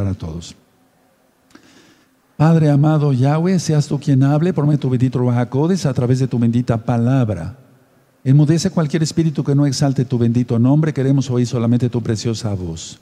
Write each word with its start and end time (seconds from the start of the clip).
para 0.00 0.14
todos. 0.14 0.56
Padre 2.38 2.70
amado 2.70 3.12
Yahweh, 3.12 3.58
seas 3.58 3.86
tú 3.86 4.00
quien 4.00 4.22
hable 4.22 4.54
por 4.54 4.64
medio 4.64 4.78
tu 4.78 4.88
bendito 4.88 5.22
Bajacodes 5.22 5.84
a 5.84 5.92
través 5.92 6.20
de 6.20 6.26
tu 6.26 6.38
bendita 6.38 6.78
palabra. 6.78 7.58
Enmudece 8.24 8.70
cualquier 8.70 9.02
espíritu 9.02 9.44
que 9.44 9.54
no 9.54 9.66
exalte 9.66 10.06
tu 10.06 10.16
bendito 10.16 10.58
nombre. 10.58 10.94
Queremos 10.94 11.30
oír 11.30 11.46
solamente 11.46 11.90
tu 11.90 12.02
preciosa 12.02 12.54
voz. 12.54 12.98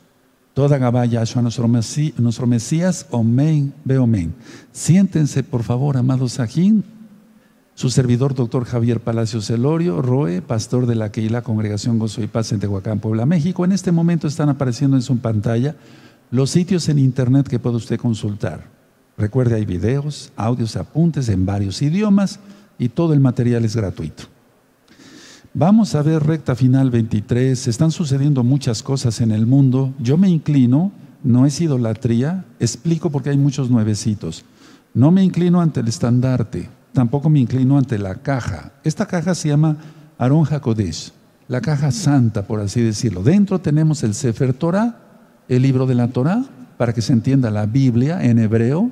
Toda 0.54 0.76
Gabá 0.76 1.06
Yahshua, 1.06 1.40
nuestro, 1.40 1.68
nuestro 1.68 2.46
Mesías, 2.48 3.06
Omen, 3.12 3.72
ve 3.84 3.98
Omen. 3.98 4.34
Siéntense, 4.72 5.44
por 5.44 5.62
favor, 5.62 5.96
amados 5.96 6.32
Sajín. 6.32 6.82
Su 7.76 7.90
servidor, 7.90 8.34
doctor 8.34 8.64
Javier 8.64 8.98
Palacios 8.98 9.48
Elorio, 9.50 10.02
Roe, 10.02 10.42
pastor 10.42 10.86
de 10.86 10.96
la 10.96 11.12
Keila 11.12 11.42
Congregación 11.42 12.00
Gozo 12.00 12.24
y 12.24 12.26
Paz 12.26 12.50
en 12.50 12.58
Tehuacán, 12.58 12.98
Puebla, 12.98 13.24
México. 13.24 13.64
En 13.64 13.70
este 13.70 13.92
momento 13.92 14.26
están 14.26 14.48
apareciendo 14.48 14.96
en 14.96 15.02
su 15.02 15.16
pantalla 15.18 15.76
los 16.30 16.50
sitios 16.50 16.88
en 16.88 16.98
internet 16.98 17.48
que 17.48 17.58
puede 17.58 17.76
usted 17.76 17.98
consultar. 17.98 18.68
Recuerde, 19.16 19.56
hay 19.56 19.64
videos, 19.64 20.32
audios, 20.36 20.76
apuntes 20.76 21.28
en 21.28 21.44
varios 21.44 21.82
idiomas 21.82 22.38
y 22.78 22.90
todo 22.90 23.12
el 23.12 23.20
material 23.20 23.64
es 23.64 23.74
gratuito. 23.74 24.24
Vamos 25.54 25.94
a 25.94 26.02
ver 26.02 26.24
recta 26.24 26.54
final 26.54 26.90
23. 26.90 27.66
Están 27.66 27.90
sucediendo 27.90 28.44
muchas 28.44 28.82
cosas 28.82 29.20
en 29.20 29.32
el 29.32 29.46
mundo. 29.46 29.92
Yo 29.98 30.16
me 30.16 30.28
inclino, 30.28 30.92
no 31.24 31.46
es 31.46 31.60
idolatría, 31.60 32.44
explico 32.60 33.10
porque 33.10 33.30
hay 33.30 33.38
muchos 33.38 33.70
nuevecitos. 33.70 34.44
No 34.94 35.10
me 35.10 35.24
inclino 35.24 35.60
ante 35.60 35.80
el 35.80 35.88
estandarte, 35.88 36.68
tampoco 36.92 37.28
me 37.28 37.40
inclino 37.40 37.76
ante 37.76 37.98
la 37.98 38.16
caja. 38.16 38.72
Esta 38.84 39.06
caja 39.06 39.34
se 39.34 39.48
llama 39.48 39.78
Aron 40.18 40.44
HaKodesh, 40.44 41.12
la 41.48 41.60
caja 41.60 41.90
santa, 41.90 42.46
por 42.46 42.60
así 42.60 42.80
decirlo. 42.80 43.22
Dentro 43.22 43.58
tenemos 43.60 44.02
el 44.02 44.14
Sefer 44.14 44.52
Torah, 44.52 45.07
el 45.48 45.62
libro 45.62 45.86
de 45.86 45.94
la 45.94 46.08
Torah, 46.08 46.44
para 46.76 46.92
que 46.92 47.02
se 47.02 47.12
entienda 47.12 47.50
la 47.50 47.66
Biblia 47.66 48.24
en 48.24 48.38
hebreo, 48.38 48.90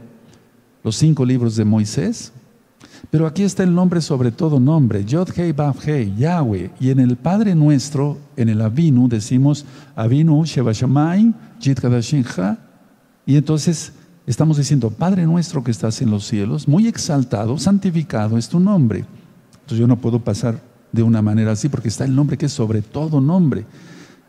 los 0.83 0.97
cinco 0.97 1.25
libros 1.25 1.57
de 1.57 1.65
Moisés, 1.65 2.33
pero 3.11 3.27
aquí 3.27 3.43
está 3.45 3.63
el 3.63 3.75
nombre 3.75 4.01
sobre 4.01 4.33
todo 4.33 4.59
nombre, 4.59 5.05
Yod 5.05 5.29
Hei 5.37 5.53
Bav 5.53 5.77
Hei, 5.87 6.15
Yahweh. 6.17 6.71
Y 6.81 6.91
en 6.91 6.99
el 6.99 7.17
Padre 7.17 7.55
Nuestro, 7.55 8.19
en 8.37 8.49
el 8.49 8.61
Avinu, 8.61 9.09
decimos 9.09 9.65
Avinu 9.95 10.45
Sheba 10.45 10.73
Shamay, 10.73 11.33
Jit 11.61 11.81
Y 13.27 13.37
entonces 13.37 13.93
estamos 14.27 14.57
diciendo, 14.57 14.91
Padre 14.91 15.25
Nuestro 15.25 15.63
que 15.63 15.71
estás 15.71 16.03
en 16.03 16.11
los 16.11 16.27
cielos, 16.27 16.67
muy 16.67 16.89
exaltado, 16.89 17.59
santificado 17.59 18.39
es 18.39 18.49
tu 18.49 18.59
nombre. 18.59 19.05
Entonces 19.53 19.79
yo 19.79 19.87
no 19.87 19.97
puedo 19.99 20.19
pasar 20.21 20.61
de 20.93 21.03
una 21.03 21.23
manera 21.23 21.53
así 21.53 21.69
porque 21.69 21.89
está 21.89 22.05
el 22.05 22.15
nombre 22.15 22.37
que 22.37 22.47
es 22.47 22.53
sobre 22.53 22.83
todo 22.83 23.21
nombre. 23.21 23.67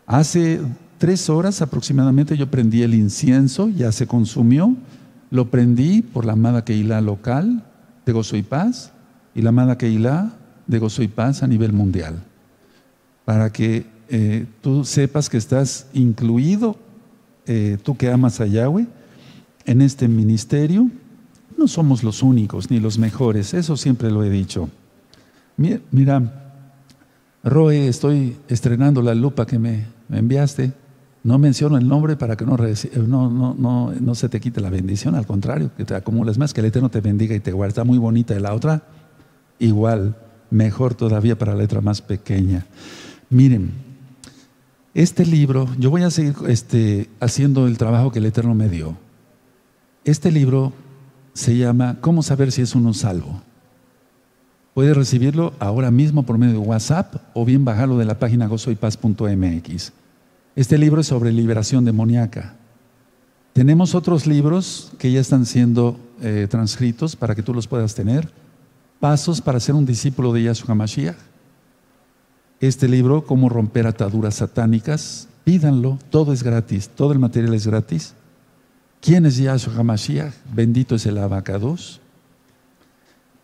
Hace 0.06 0.60
tres 0.98 1.30
horas 1.30 1.62
aproximadamente 1.62 2.36
yo 2.36 2.50
prendí 2.50 2.82
el 2.82 2.94
incienso, 2.94 3.68
ya 3.68 3.92
se 3.92 4.06
consumió, 4.06 4.76
lo 5.30 5.50
prendí 5.50 6.02
por 6.02 6.24
la 6.24 6.32
amada 6.32 6.64
Keilah 6.64 7.00
local, 7.00 7.64
de 8.04 8.12
Gozo 8.12 8.36
y 8.36 8.42
Paz 8.42 8.92
y 9.34 9.42
la 9.42 9.50
amada 9.50 9.78
Keilah 9.78 10.32
de 10.66 10.78
Gozo 10.78 11.02
y 11.02 11.08
Paz 11.08 11.42
a 11.42 11.46
nivel 11.46 11.72
mundial. 11.72 12.22
Para 13.24 13.50
que 13.52 13.86
eh, 14.08 14.46
tú 14.62 14.84
sepas 14.84 15.28
que 15.28 15.36
estás 15.36 15.86
incluido, 15.92 16.76
eh, 17.46 17.78
tú 17.82 17.96
que 17.96 18.10
amas 18.10 18.40
a 18.40 18.46
Yahweh, 18.46 18.86
en 19.68 19.82
este 19.82 20.08
ministerio. 20.08 20.90
No 21.56 21.68
somos 21.68 22.02
los 22.02 22.22
únicos 22.22 22.70
ni 22.70 22.80
los 22.80 22.98
mejores, 22.98 23.52
eso 23.52 23.76
siempre 23.76 24.10
lo 24.10 24.24
he 24.24 24.30
dicho. 24.30 24.68
Mira, 25.56 26.22
Roe, 27.44 27.88
estoy 27.88 28.36
estrenando 28.48 29.02
la 29.02 29.14
lupa 29.14 29.46
que 29.46 29.58
me, 29.58 29.86
enviaste. 30.10 30.72
No 31.24 31.38
menciono 31.38 31.76
el 31.76 31.88
nombre 31.88 32.16
para 32.16 32.36
que 32.36 32.44
no, 32.44 32.56
no, 32.56 33.54
no, 33.54 33.92
no, 33.92 34.14
se 34.14 34.28
te 34.28 34.40
quite 34.40 34.60
la 34.60 34.70
bendición, 34.70 35.14
al 35.14 35.26
contrario, 35.26 35.70
que 35.76 35.84
te 35.84 35.94
acumules 35.94 36.38
más, 36.38 36.54
que 36.54 36.60
el 36.60 36.66
Eterno 36.66 36.90
te 36.90 37.00
bendiga 37.00 37.34
y 37.34 37.40
te 37.40 37.52
guarde. 37.52 37.70
Está 37.70 37.84
muy 37.84 37.98
bonita. 37.98 38.36
Y 38.36 38.40
la 38.40 38.54
otra, 38.54 38.82
igual, 39.58 40.16
mejor 40.50 40.94
todavía 40.94 41.36
para 41.36 41.54
la 41.54 41.58
letra 41.58 41.80
más 41.80 42.00
pequeña. 42.00 42.66
Miren, 43.30 43.72
este 44.94 45.26
libro, 45.26 45.68
yo 45.78 45.90
voy 45.90 46.02
a 46.02 46.10
seguir 46.10 46.34
este, 46.46 47.10
haciendo 47.20 47.66
el 47.66 47.78
trabajo 47.78 48.10
que 48.10 48.20
el 48.20 48.26
Eterno 48.26 48.54
me 48.54 48.68
dio. 48.68 48.96
Este 50.04 50.30
libro 50.30 50.72
se 51.34 51.56
llama 51.56 51.98
¿Cómo 52.00 52.22
saber 52.22 52.52
si 52.52 52.62
es 52.62 52.74
uno 52.74 52.94
salvo? 52.94 53.42
Puedes 54.72 54.96
recibirlo 54.96 55.52
ahora 55.58 55.90
mismo 55.90 56.22
por 56.22 56.38
medio 56.38 56.54
de 56.54 56.66
WhatsApp 56.66 57.16
o 57.34 57.44
bien 57.44 57.64
bajarlo 57.64 57.98
de 57.98 58.04
la 58.04 58.18
página 58.18 58.46
gozoypaz.mx. 58.46 59.92
Este 60.56 60.78
libro 60.78 61.00
es 61.00 61.06
sobre 61.06 61.32
liberación 61.32 61.84
demoníaca. 61.84 62.56
Tenemos 63.52 63.94
otros 63.94 64.26
libros 64.26 64.92
que 64.98 65.10
ya 65.10 65.20
están 65.20 65.44
siendo 65.44 65.98
eh, 66.20 66.46
transcritos 66.48 67.16
para 67.16 67.34
que 67.34 67.42
tú 67.42 67.52
los 67.52 67.66
puedas 67.66 67.94
tener. 67.94 68.30
Pasos 69.00 69.40
para 69.40 69.60
ser 69.60 69.74
un 69.74 69.86
discípulo 69.86 70.32
de 70.32 70.44
Yahshua 70.44 70.74
Mashiach. 70.74 71.16
Este 72.60 72.88
libro, 72.88 73.24
Cómo 73.24 73.48
romper 73.48 73.86
ataduras 73.86 74.36
satánicas, 74.36 75.28
pídanlo, 75.44 75.98
todo 76.10 76.32
es 76.32 76.42
gratis, 76.42 76.88
todo 76.88 77.12
el 77.12 77.18
material 77.18 77.54
es 77.54 77.66
gratis. 77.66 78.14
¿Quién 79.00 79.26
es 79.26 79.36
Yahshua 79.36 79.82
Mashiach? 79.82 80.34
Bendito 80.52 80.96
es 80.96 81.06
el 81.06 81.18
abacados. 81.18 82.00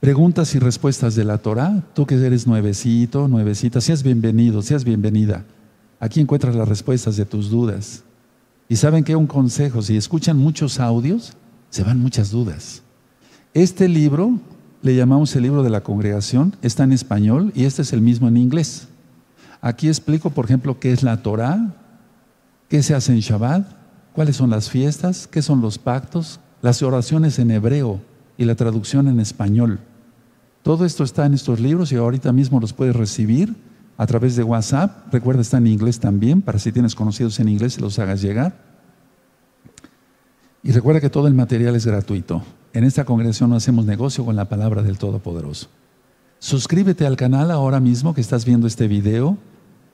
Preguntas 0.01 0.55
y 0.55 0.59
respuestas 0.59 1.15
de 1.15 1.25
la 1.25 1.39
Torah. 1.39 1.83
Tú 1.95 2.07
que 2.07 2.15
eres 2.17 2.47
nuevecito, 2.47 3.27
nuevecita, 3.27 3.81
seas 3.81 4.03
bienvenido, 4.03 4.61
seas 4.63 4.85
bienvenida. 4.85 5.45
Aquí 6.00 6.21
encuentras 6.21 6.55
las 6.55 6.69
respuestas 6.69 7.16
de 7.16 7.25
tus 7.25 7.50
dudas. 7.50 8.03
Y 8.69 8.77
saben 8.77 9.05
que 9.05 9.16
un 9.16 9.27
consejo, 9.27 9.82
si 9.82 9.97
escuchan 9.97 10.38
muchos 10.38 10.81
audios, 10.81 11.34
se 11.71 11.82
van 11.82 12.00
muchas 12.00 12.31
dudas. 12.31 12.82
Este 13.53 13.88
libro, 13.88 14.38
le 14.82 14.97
llamamos 14.97 15.34
el 15.37 15.43
libro 15.43 15.62
de 15.62 15.71
la 15.71 15.82
congregación, 15.82 16.56
está 16.62 16.84
en 16.84 16.93
español 16.93 17.53
y 17.55 17.65
este 17.65 17.82
es 17.82 17.93
el 17.93 18.00
mismo 18.00 18.28
en 18.28 18.37
inglés. 18.37 18.88
Aquí 19.60 19.88
explico, 19.88 20.31
por 20.31 20.44
ejemplo, 20.44 20.78
qué 20.78 20.93
es 20.93 21.03
la 21.03 21.22
Torah, 21.22 21.75
qué 22.69 22.82
se 22.82 22.94
hace 22.94 23.12
en 23.12 23.21
Shabbat, 23.21 23.66
cuáles 24.12 24.37
son 24.37 24.50
las 24.50 24.71
fiestas, 24.71 25.26
qué 25.26 25.41
son 25.41 25.61
los 25.61 25.78
pactos, 25.78 26.41
las 26.62 26.82
oraciones 26.82 27.38
en 27.38 27.50
hebreo 27.50 28.00
y 28.37 28.44
la 28.44 28.55
traducción 28.55 29.09
en 29.09 29.21
español. 29.21 29.81
Todo 30.62 30.84
esto 30.84 31.05
está 31.05 31.26
en 31.26 31.34
estos 31.34 31.61
libros 31.61 31.93
y 31.93 31.97
ahorita 31.97 32.32
mismo 32.32 32.61
los 32.61 32.72
puedes 32.72 32.97
recibir 32.97 33.55
a 33.97 34.06
través 34.06 34.37
de 34.37 34.43
WhatsApp. 34.43 35.12
Recuerda, 35.12 35.43
está 35.43 35.59
en 35.59 35.66
inglés 35.66 36.00
también, 36.00 36.43
para 36.43 36.59
si 36.59 36.72
tienes 36.72 36.94
conocidos 36.94 37.38
en 37.41 37.49
inglés, 37.49 37.75
se 37.75 37.81
los 37.81 37.99
hagas 37.99 38.21
llegar. 38.21 38.56
Y 40.62 40.72
recuerda 40.72 41.00
que 41.00 41.10
todo 41.10 41.28
el 41.28 41.34
material 41.34 41.77
es 41.77 41.87
gratuito. 41.87 42.43
En 42.72 42.84
esta 42.84 43.05
congregación 43.05 43.50
no 43.50 43.56
hacemos 43.56 43.84
negocio 43.84 44.25
con 44.25 44.34
la 44.34 44.49
palabra 44.49 44.82
del 44.82 44.99
Todopoderoso. 44.99 45.69
Suscríbete 46.38 47.06
al 47.06 47.16
canal 47.16 47.50
ahora 47.50 47.81
mismo 47.81 48.15
que 48.15 48.21
estás 48.21 48.44
viendo 48.44 48.66
este 48.66 48.88
video 48.88 49.38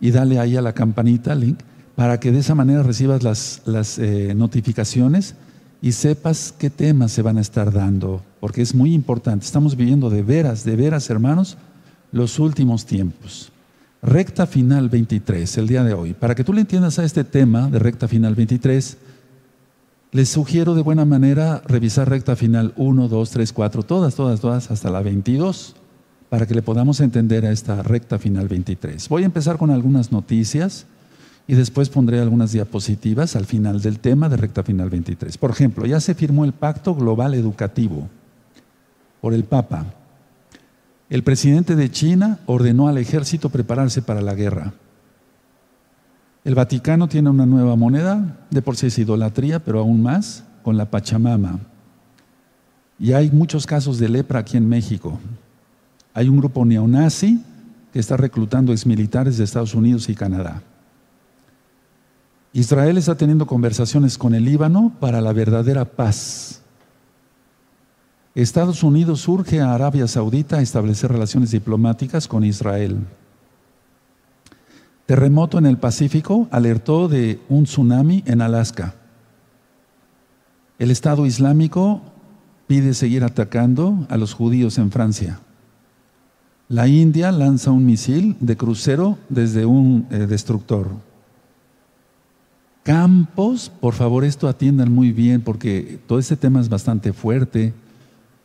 y 0.01 0.11
dale 0.13 0.39
ahí 0.39 0.57
a 0.57 0.63
la 0.63 0.73
campanita, 0.73 1.35
link, 1.35 1.59
para 1.95 2.19
que 2.19 2.33
de 2.33 2.39
esa 2.39 2.55
manera 2.55 2.83
recibas 2.83 3.23
las, 3.23 3.63
las 3.67 3.99
eh, 3.99 4.33
notificaciones 4.35 5.35
y 5.83 5.93
sepas 5.93 6.55
qué 6.57 6.71
temas 6.71 7.13
se 7.13 7.23
van 7.23 7.39
a 7.39 7.41
estar 7.41 7.73
dando, 7.73 8.23
porque 8.41 8.63
es 8.63 8.75
muy 8.75 8.95
importante. 8.95 9.45
Estamos 9.45 9.77
viviendo 9.77 10.09
de 10.09 10.23
veras, 10.23 10.65
de 10.65 10.77
veras, 10.77 11.11
hermanos, 11.11 11.59
los 12.13 12.39
últimos 12.39 12.87
tiempos. 12.87 13.50
Recta 14.03 14.47
final 14.47 14.89
23, 14.89 15.59
el 15.59 15.69
día 15.69 15.85
de 15.85 15.93
hoy. 15.93 16.15
Para 16.15 16.35
que 16.35 16.43
tú 16.43 16.55
le 16.55 16.63
entiendas 16.63 16.99
a 16.99 17.05
este 17.05 17.23
tema 17.23 17.69
de 17.69 17.79
recta 17.79 18.09
final 18.09 18.35
23, 18.35 18.97
les 20.13 20.29
sugiero 20.31 20.75
de 20.75 20.81
buena 20.81 21.05
manera 21.05 21.63
revisar 21.67 22.09
recta 22.09 22.35
final 22.35 22.73
1, 22.77 23.09
2, 23.09 23.31
3, 23.31 23.53
4, 23.53 23.83
todas, 23.83 24.15
todas, 24.15 24.41
todas, 24.41 24.71
hasta 24.71 24.91
la 24.91 25.03
22, 25.03 25.77
para 26.31 26.47
que 26.47 26.55
le 26.55 26.63
podamos 26.63 27.01
entender 27.01 27.45
a 27.45 27.53
esta 27.53 27.83
recta 27.83 28.19
final 28.19 28.49
23. 28.49 29.07
Voy 29.11 29.23
a 29.23 29.27
empezar 29.27 29.59
con 29.59 29.71
algunas 29.71 30.13
noticias 30.13 30.87
y 31.47 31.55
después 31.55 31.91
pondré 31.91 32.21
algunas 32.21 32.53
diapositivas 32.53 33.37
al 33.37 33.45
final 33.45 33.83
del 33.83 33.99
tema 33.99 34.31
de 34.31 34.39
recta 34.39 34.63
final 34.63 34.89
23. 34.89 35.37
Por 35.37 35.51
ejemplo, 35.51 35.85
ya 35.85 36.01
se 36.01 36.15
firmó 36.15 36.47
el 36.47 36.55
Pacto 36.55 36.95
Global 36.95 37.35
Educativo 37.35 38.09
por 39.21 39.35
el 39.35 39.45
Papa. 39.45 39.85
El 41.11 41.25
presidente 41.25 41.75
de 41.75 41.91
China 41.91 42.39
ordenó 42.47 42.87
al 42.87 42.97
ejército 42.97 43.51
prepararse 43.51 44.01
para 44.01 44.23
la 44.23 44.37
guerra. 44.37 44.73
El 46.45 46.55
Vaticano 46.55 47.09
tiene 47.09 47.29
una 47.29 47.47
nueva 47.47 47.75
moneda, 47.75 48.39
de 48.49 48.63
por 48.63 48.77
sí 48.77 48.87
es 48.87 48.99
idolatría, 48.99 49.59
pero 49.59 49.81
aún 49.81 50.03
más, 50.03 50.45
con 50.63 50.77
la 50.77 50.89
Pachamama. 50.89 51.59
Y 52.97 53.13
hay 53.13 53.29
muchos 53.33 53.67
casos 53.67 53.99
de 53.99 54.09
lepra 54.09 54.39
aquí 54.39 54.57
en 54.57 54.69
México. 54.69 55.19
Hay 56.15 56.29
un 56.29 56.37
grupo 56.37 56.65
neonazi 56.65 57.43
que 57.93 57.99
está 57.99 58.17
reclutando 58.17 58.73
exmilitares 58.73 59.37
de 59.37 59.45
Estados 59.45 59.75
Unidos 59.75 60.09
y 60.09 60.15
Canadá. 60.15 60.63
Israel 62.53 62.99
está 62.99 63.17
teniendo 63.17 63.47
conversaciones 63.47 64.17
con 64.17 64.33
el 64.35 64.45
Líbano 64.45 64.93
para 65.01 65.21
la 65.21 65.33
verdadera 65.33 65.85
paz. 65.85 66.60
Estados 68.35 68.83
Unidos 68.85 69.27
urge 69.27 69.61
a 69.61 69.75
Arabia 69.75 70.07
Saudita 70.07 70.59
a 70.59 70.63
establecer 70.63 71.11
relaciones 71.11 71.51
diplomáticas 71.51 72.29
con 72.29 72.45
Israel. 72.45 72.99
Terremoto 75.07 75.59
en 75.59 75.67
el 75.67 75.79
Pacífico 75.79 76.47
alertó 76.53 77.09
de 77.09 77.41
un 77.49 77.65
tsunami 77.65 78.23
en 78.27 78.41
Alaska. 78.41 78.95
El 80.79 80.93
Estado 80.93 81.27
Islámico 81.27 82.03
pide 82.69 82.95
seguir 82.95 83.25
atacando 83.25 84.07
a 84.09 84.17
los 84.17 84.33
judíos 84.33 84.79
en 84.79 84.93
Francia. 84.93 85.41
La 86.69 86.87
India 86.87 87.33
lanza 87.33 87.73
un 87.73 87.85
misil 87.85 88.37
de 88.39 88.57
crucero 88.57 89.19
desde 89.29 89.67
un 89.67 90.07
eh, 90.13 90.19
destructor. 90.29 90.87
Campos, 92.85 93.73
por 93.81 93.95
favor, 93.95 94.25
esto 94.25 94.47
atiendan 94.47 94.93
muy 94.93 95.11
bien 95.11 95.43
porque 95.43 95.99
todo 96.07 96.21
este 96.21 96.37
tema 96.37 96.61
es 96.61 96.69
bastante 96.69 97.13
fuerte. 97.13 97.75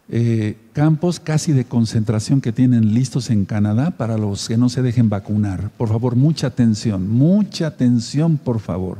Eh, 0.07 0.55
campos 0.73 1.19
casi 1.19 1.51
de 1.51 1.65
concentración 1.65 2.39
que 2.39 2.51
tienen 2.51 2.93
listos 2.93 3.31
en 3.31 3.45
Canadá 3.45 3.91
para 3.91 4.17
los 4.17 4.47
que 4.47 4.57
no 4.57 4.69
se 4.69 4.83
dejen 4.83 5.09
vacunar. 5.09 5.71
Por 5.77 5.89
favor, 5.89 6.15
mucha 6.15 6.47
atención, 6.47 7.09
mucha 7.09 7.67
atención, 7.67 8.37
por 8.37 8.59
favor. 8.59 8.99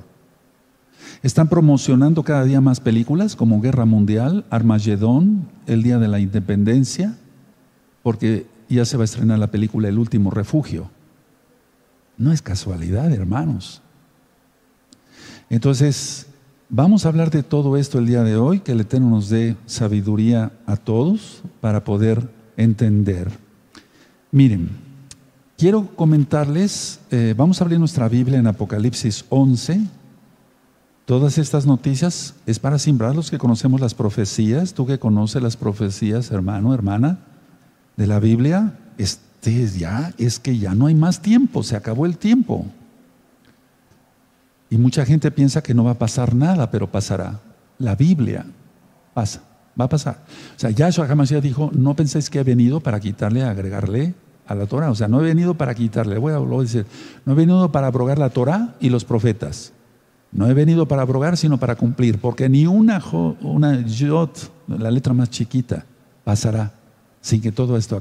Están 1.21 1.47
promocionando 1.47 2.23
cada 2.23 2.43
día 2.43 2.59
más 2.59 2.79
películas 2.79 3.35
como 3.35 3.61
Guerra 3.61 3.85
Mundial, 3.85 4.45
Armagedón, 4.49 5.47
El 5.67 5.83
Día 5.83 5.99
de 5.99 6.07
la 6.07 6.19
Independencia, 6.19 7.15
porque 8.01 8.47
ya 8.67 8.85
se 8.85 8.97
va 8.97 9.03
a 9.03 9.05
estrenar 9.05 9.37
la 9.37 9.51
película 9.51 9.87
El 9.87 9.99
Último 9.99 10.31
Refugio. 10.31 10.89
No 12.17 12.31
es 12.31 12.41
casualidad, 12.41 13.11
hermanos. 13.11 13.81
Entonces, 15.49 16.27
vamos 16.69 17.05
a 17.05 17.09
hablar 17.09 17.31
de 17.31 17.43
todo 17.43 17.77
esto 17.77 17.99
el 17.99 18.07
día 18.07 18.23
de 18.23 18.37
hoy, 18.37 18.59
que 18.59 18.71
el 18.71 18.81
Eterno 18.81 19.09
nos 19.09 19.29
dé 19.29 19.55
sabiduría 19.65 20.51
a 20.65 20.77
todos 20.77 21.41
para 21.61 21.83
poder 21.83 22.29
entender. 22.57 23.31
Miren, 24.31 24.69
quiero 25.57 25.87
comentarles, 25.95 26.99
eh, 27.11 27.33
vamos 27.37 27.59
a 27.59 27.63
abrir 27.63 27.79
nuestra 27.79 28.09
Biblia 28.09 28.39
en 28.39 28.47
Apocalipsis 28.47 29.25
11. 29.29 29.81
Todas 31.05 31.37
estas 31.37 31.65
noticias 31.65 32.33
es 32.45 32.59
para 32.59 32.79
simbrar 32.79 33.15
los 33.15 33.29
que 33.29 33.37
conocemos 33.37 33.79
las 33.79 33.93
profecías. 33.93 34.73
Tú 34.73 34.87
que 34.87 34.97
conoces 34.97 35.41
las 35.41 35.55
profecías, 35.55 36.31
hermano, 36.31 36.73
hermana, 36.73 37.19
de 37.95 38.07
la 38.07 38.19
Biblia, 38.19 38.77
este 38.97 39.67
ya 39.69 40.13
es 40.17 40.39
que 40.39 40.57
ya 40.57 40.73
no 40.73 40.87
hay 40.87 40.95
más 40.95 41.21
tiempo, 41.21 41.61
se 41.63 41.75
acabó 41.75 42.05
el 42.05 42.17
tiempo. 42.17 42.65
Y 44.69 44.77
mucha 44.77 45.05
gente 45.05 45.31
piensa 45.31 45.61
que 45.61 45.73
no 45.73 45.83
va 45.83 45.91
a 45.91 45.99
pasar 45.99 46.33
nada, 46.33 46.71
pero 46.71 46.91
pasará. 46.91 47.39
La 47.77 47.95
Biblia 47.95 48.45
pasa, 49.13 49.41
va 49.79 49.85
a 49.85 49.89
pasar. 49.89 50.23
O 50.55 50.59
sea, 50.59 50.71
Yahshua 50.71 51.07
ya 51.25 51.41
dijo, 51.41 51.69
no 51.73 51.95
penséis 51.95 52.29
que 52.29 52.39
he 52.39 52.43
venido 52.43 52.79
para 52.79 52.99
quitarle, 52.99 53.43
agregarle 53.43 54.15
a 54.47 54.55
la 54.55 54.65
Torah. 54.65 54.91
O 54.91 54.95
sea, 54.95 55.07
no 55.07 55.21
he 55.21 55.23
venido 55.23 55.53
para 55.55 55.75
quitarle, 55.75 56.17
voy 56.17 56.33
a, 56.33 56.61
decir, 56.61 56.85
no 57.25 57.33
he 57.33 57.35
venido 57.35 57.71
para 57.71 57.87
abrogar 57.87 58.17
la 58.17 58.29
Torah 58.29 58.75
y 58.79 58.89
los 58.89 59.05
profetas. 59.05 59.71
No 60.31 60.47
he 60.49 60.53
venido 60.53 60.87
para 60.87 61.03
abrogar, 61.03 61.37
sino 61.37 61.57
para 61.57 61.75
cumplir, 61.75 62.19
porque 62.19 62.49
ni 62.49 62.65
una, 62.65 63.01
una 63.41 63.85
yot, 63.85 64.51
la 64.67 64.91
letra 64.91 65.13
más 65.13 65.29
chiquita, 65.29 65.85
pasará 66.23 66.73
sin 67.25 67.41
que 67.41 67.51
todo 67.51 67.75
esto 67.75 67.99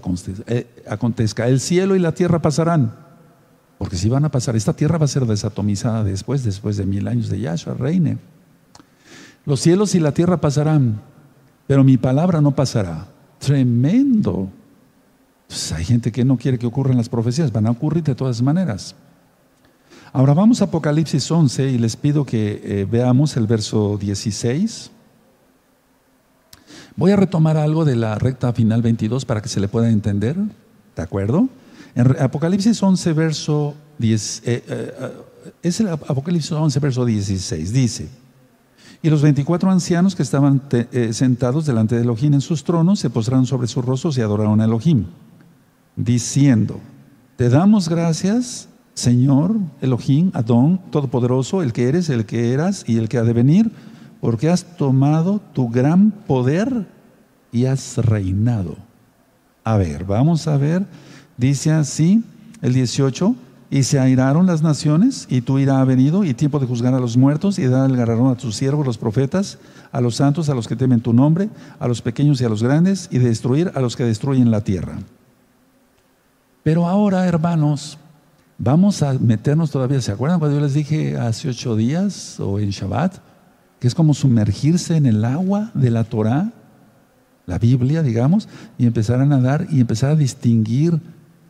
eh, 0.48 0.66
acontezca. 0.86 1.48
El 1.48 1.58
cielo 1.58 1.96
y 1.96 1.98
la 1.98 2.12
tierra 2.12 2.42
pasarán, 2.42 2.92
porque 3.78 3.96
si 3.96 4.08
van 4.08 4.24
a 4.24 4.30
pasar, 4.30 4.56
esta 4.56 4.74
tierra 4.74 4.98
va 4.98 5.04
a 5.04 5.08
ser 5.08 5.26
desatomizada 5.26 6.04
después, 6.04 6.44
después 6.44 6.76
de 6.76 6.86
mil 6.86 7.08
años 7.08 7.28
de 7.28 7.40
Yahshua, 7.40 7.74
reine. 7.74 8.18
Los 9.46 9.60
cielos 9.60 9.94
y 9.94 10.00
la 10.00 10.12
tierra 10.12 10.40
pasarán, 10.40 11.00
pero 11.66 11.84
mi 11.84 11.96
palabra 11.96 12.40
no 12.40 12.52
pasará. 12.52 13.08
Tremendo. 13.38 14.48
Pues 15.48 15.72
hay 15.72 15.84
gente 15.84 16.10
que 16.12 16.24
no 16.24 16.36
quiere 16.36 16.58
que 16.58 16.66
ocurran 16.66 16.96
las 16.96 17.08
profecías, 17.08 17.52
van 17.52 17.66
a 17.66 17.70
ocurrir 17.70 18.02
de 18.02 18.14
todas 18.14 18.40
maneras. 18.40 18.94
Ahora 20.12 20.32
vamos 20.32 20.62
a 20.62 20.66
Apocalipsis 20.66 21.30
11 21.30 21.70
y 21.70 21.78
les 21.78 21.96
pido 21.96 22.24
que 22.24 22.60
eh, 22.64 22.86
veamos 22.88 23.36
el 23.36 23.46
verso 23.46 23.98
16. 23.98 24.90
Voy 26.96 27.10
a 27.10 27.16
retomar 27.16 27.56
algo 27.56 27.84
de 27.84 27.96
la 27.96 28.14
recta 28.14 28.52
final 28.52 28.80
22 28.80 29.24
para 29.24 29.42
que 29.42 29.48
se 29.48 29.58
le 29.58 29.66
pueda 29.66 29.90
entender, 29.90 30.36
¿de 30.94 31.02
acuerdo? 31.02 31.48
Apocalipsis 31.96 32.82
11, 32.82 33.12
verso 33.12 33.74
10, 33.98 34.42
eh, 34.44 34.64
eh, 34.66 35.12
es 35.62 35.80
el 35.80 35.88
Apocalipsis 35.88 36.52
11, 36.52 36.80
verso 36.80 37.04
16, 37.04 37.72
dice, 37.72 38.08
y 39.02 39.10
los 39.10 39.22
24 39.22 39.70
ancianos 39.70 40.14
que 40.14 40.22
estaban 40.22 40.62
sentados 41.10 41.66
delante 41.66 41.94
de 41.94 42.02
Elohim 42.02 42.34
en 42.34 42.40
sus 42.40 42.64
tronos 42.64 43.00
se 43.00 43.10
postraron 43.10 43.44
sobre 43.44 43.68
sus 43.68 43.84
rostros 43.84 44.16
y 44.16 44.22
adoraron 44.22 44.60
a 44.60 44.64
Elohim, 44.64 45.04
diciendo, 45.94 46.80
te 47.36 47.50
damos 47.50 47.88
gracias 47.88 48.68
Señor, 48.94 49.56
Elohim, 49.80 50.30
Adón, 50.34 50.80
Todopoderoso, 50.90 51.62
el 51.62 51.72
que 51.72 51.88
eres, 51.88 52.08
el 52.08 52.26
que 52.26 52.52
eras 52.52 52.84
y 52.86 52.98
el 52.98 53.08
que 53.08 53.18
ha 53.18 53.24
de 53.24 53.32
venir, 53.32 53.72
porque 54.20 54.48
has 54.48 54.76
tomado 54.76 55.40
tu 55.52 55.68
gran 55.68 56.12
poder 56.12 56.86
y 57.50 57.66
has 57.66 57.98
reinado. 57.98 58.76
A 59.64 59.76
ver, 59.76 60.04
vamos 60.04 60.46
a 60.46 60.56
ver, 60.56 60.86
dice 61.36 61.72
así 61.72 62.24
el 62.62 62.72
18, 62.72 63.34
y 63.70 63.82
se 63.82 63.98
airaron 63.98 64.46
las 64.46 64.62
naciones, 64.62 65.26
y 65.28 65.42
ira 65.60 65.80
ha 65.80 65.84
venido, 65.84 66.24
y 66.24 66.32
tiempo 66.34 66.60
de 66.60 66.66
juzgar 66.66 66.94
a 66.94 67.00
los 67.00 67.16
muertos, 67.16 67.58
y 67.58 67.66
dar 67.66 67.90
el 67.90 67.96
galardón 67.96 68.30
a 68.30 68.36
tus 68.36 68.56
siervos, 68.56 68.86
los 68.86 68.98
profetas, 68.98 69.58
a 69.90 70.00
los 70.00 70.16
santos, 70.16 70.48
a 70.48 70.54
los 70.54 70.68
que 70.68 70.76
temen 70.76 71.00
tu 71.00 71.12
nombre, 71.12 71.48
a 71.78 71.88
los 71.88 72.00
pequeños 72.00 72.40
y 72.40 72.44
a 72.44 72.48
los 72.48 72.62
grandes, 72.62 73.08
y 73.10 73.18
de 73.18 73.28
destruir 73.28 73.72
a 73.74 73.80
los 73.80 73.96
que 73.96 74.04
destruyen 74.04 74.50
la 74.50 74.60
tierra. 74.60 74.98
Pero 76.62 76.86
ahora, 76.86 77.26
hermanos, 77.26 77.98
Vamos 78.58 79.02
a 79.02 79.14
meternos 79.14 79.70
todavía, 79.70 80.00
¿se 80.00 80.12
acuerdan 80.12 80.38
cuando 80.38 80.56
yo 80.56 80.64
les 80.64 80.74
dije 80.74 81.16
hace 81.16 81.48
ocho 81.48 81.74
días 81.74 82.38
o 82.38 82.60
en 82.60 82.70
Shabbat? 82.70 83.16
Que 83.80 83.88
es 83.88 83.94
como 83.94 84.14
sumergirse 84.14 84.96
en 84.96 85.06
el 85.06 85.24
agua 85.24 85.72
de 85.74 85.90
la 85.90 86.04
Torah, 86.04 86.52
la 87.46 87.58
Biblia, 87.58 88.02
digamos, 88.02 88.48
y 88.78 88.86
empezar 88.86 89.20
a 89.20 89.26
nadar 89.26 89.66
y 89.70 89.80
empezar 89.80 90.12
a 90.12 90.16
distinguir, 90.16 91.00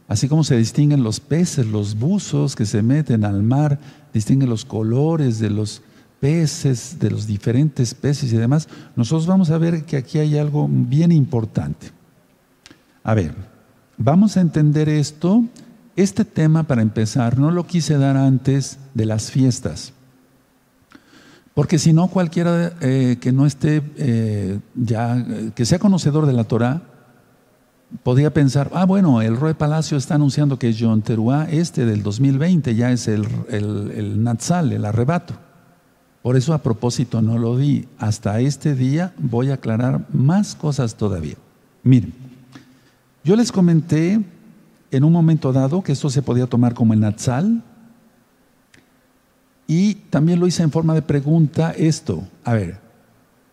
así 0.08 0.28
como 0.28 0.44
se 0.44 0.56
distinguen 0.56 1.02
los 1.02 1.20
peces, 1.20 1.66
los 1.66 1.96
buzos 1.98 2.56
que 2.56 2.66
se 2.66 2.82
meten 2.82 3.24
al 3.24 3.42
mar, 3.42 3.78
distinguen 4.12 4.50
los 4.50 4.64
colores 4.64 5.38
de 5.38 5.50
los 5.50 5.82
peces, 6.20 6.98
de 6.98 7.10
los 7.10 7.26
diferentes 7.26 7.94
peces 7.94 8.32
y 8.32 8.36
demás. 8.36 8.68
Nosotros 8.96 9.26
vamos 9.26 9.50
a 9.50 9.58
ver 9.58 9.84
que 9.84 9.96
aquí 9.96 10.18
hay 10.18 10.38
algo 10.38 10.68
bien 10.70 11.12
importante. 11.12 11.90
A 13.02 13.14
ver, 13.14 13.34
vamos 13.98 14.36
a 14.36 14.40
entender 14.40 14.88
esto 14.88 15.44
este 15.96 16.24
tema, 16.24 16.64
para 16.64 16.82
empezar, 16.82 17.38
no 17.38 17.50
lo 17.50 17.66
quise 17.66 17.98
dar 17.98 18.16
antes 18.16 18.78
de 18.94 19.06
las 19.06 19.30
fiestas. 19.30 19.92
Porque 21.54 21.78
si 21.78 21.92
no, 21.92 22.08
cualquiera 22.08 22.72
eh, 22.80 23.18
que 23.20 23.30
no 23.30 23.46
esté 23.46 23.80
eh, 23.96 24.58
ya, 24.74 25.24
que 25.55 25.64
sea 25.64 25.79
conocedor 25.79 26.26
de 26.26 26.32
la 26.32 26.44
Torah, 26.44 26.82
podría 28.03 28.32
pensar, 28.32 28.70
ah, 28.74 28.84
bueno, 28.84 29.22
el 29.22 29.36
Roy 29.36 29.55
Palacio 29.55 29.96
está 29.96 30.17
anunciando 30.17 30.58
que 30.58 30.74
John 30.79 31.03
Teruá, 31.03 31.44
este 31.51 31.86
del 31.86 32.03
2020, 32.03 32.74
ya 32.74 32.91
es 32.91 33.08
el, 33.08 33.27
el, 33.48 33.93
el 33.94 34.22
Natsal, 34.22 34.72
el 34.72 34.84
arrebato. 34.84 35.34
Por 36.22 36.36
eso 36.36 36.55
a 36.55 36.63
propósito 36.63 37.20
no 37.20 37.39
lo 37.39 37.56
di. 37.58 37.86
Hasta 37.98 38.41
este 38.41 38.74
día 38.74 39.13
voy 39.19 39.51
a 39.51 39.55
aclarar 39.55 40.06
más 40.13 40.55
cosas 40.55 40.94
todavía. 40.94 41.36
Miren, 41.82 42.15
yo 43.22 43.36
les 43.36 43.53
comenté 43.53 44.24
en 44.91 45.05
un 45.05 45.13
momento 45.13 45.53
dado 45.53 45.82
que 45.82 45.93
esto 45.93 46.08
se 46.08 46.22
podía 46.22 46.46
tomar 46.46 46.72
como 46.72 46.94
el 46.94 47.01
Natsal. 47.01 47.63
Y 49.67 49.94
también 49.94 50.41
lo 50.41 50.46
hice 50.46 50.63
en 50.63 50.70
forma 50.70 50.94
de 50.94 51.03
pregunta 51.03 51.72
esto. 51.72 52.27
A 52.44 52.55
ver, 52.55 52.81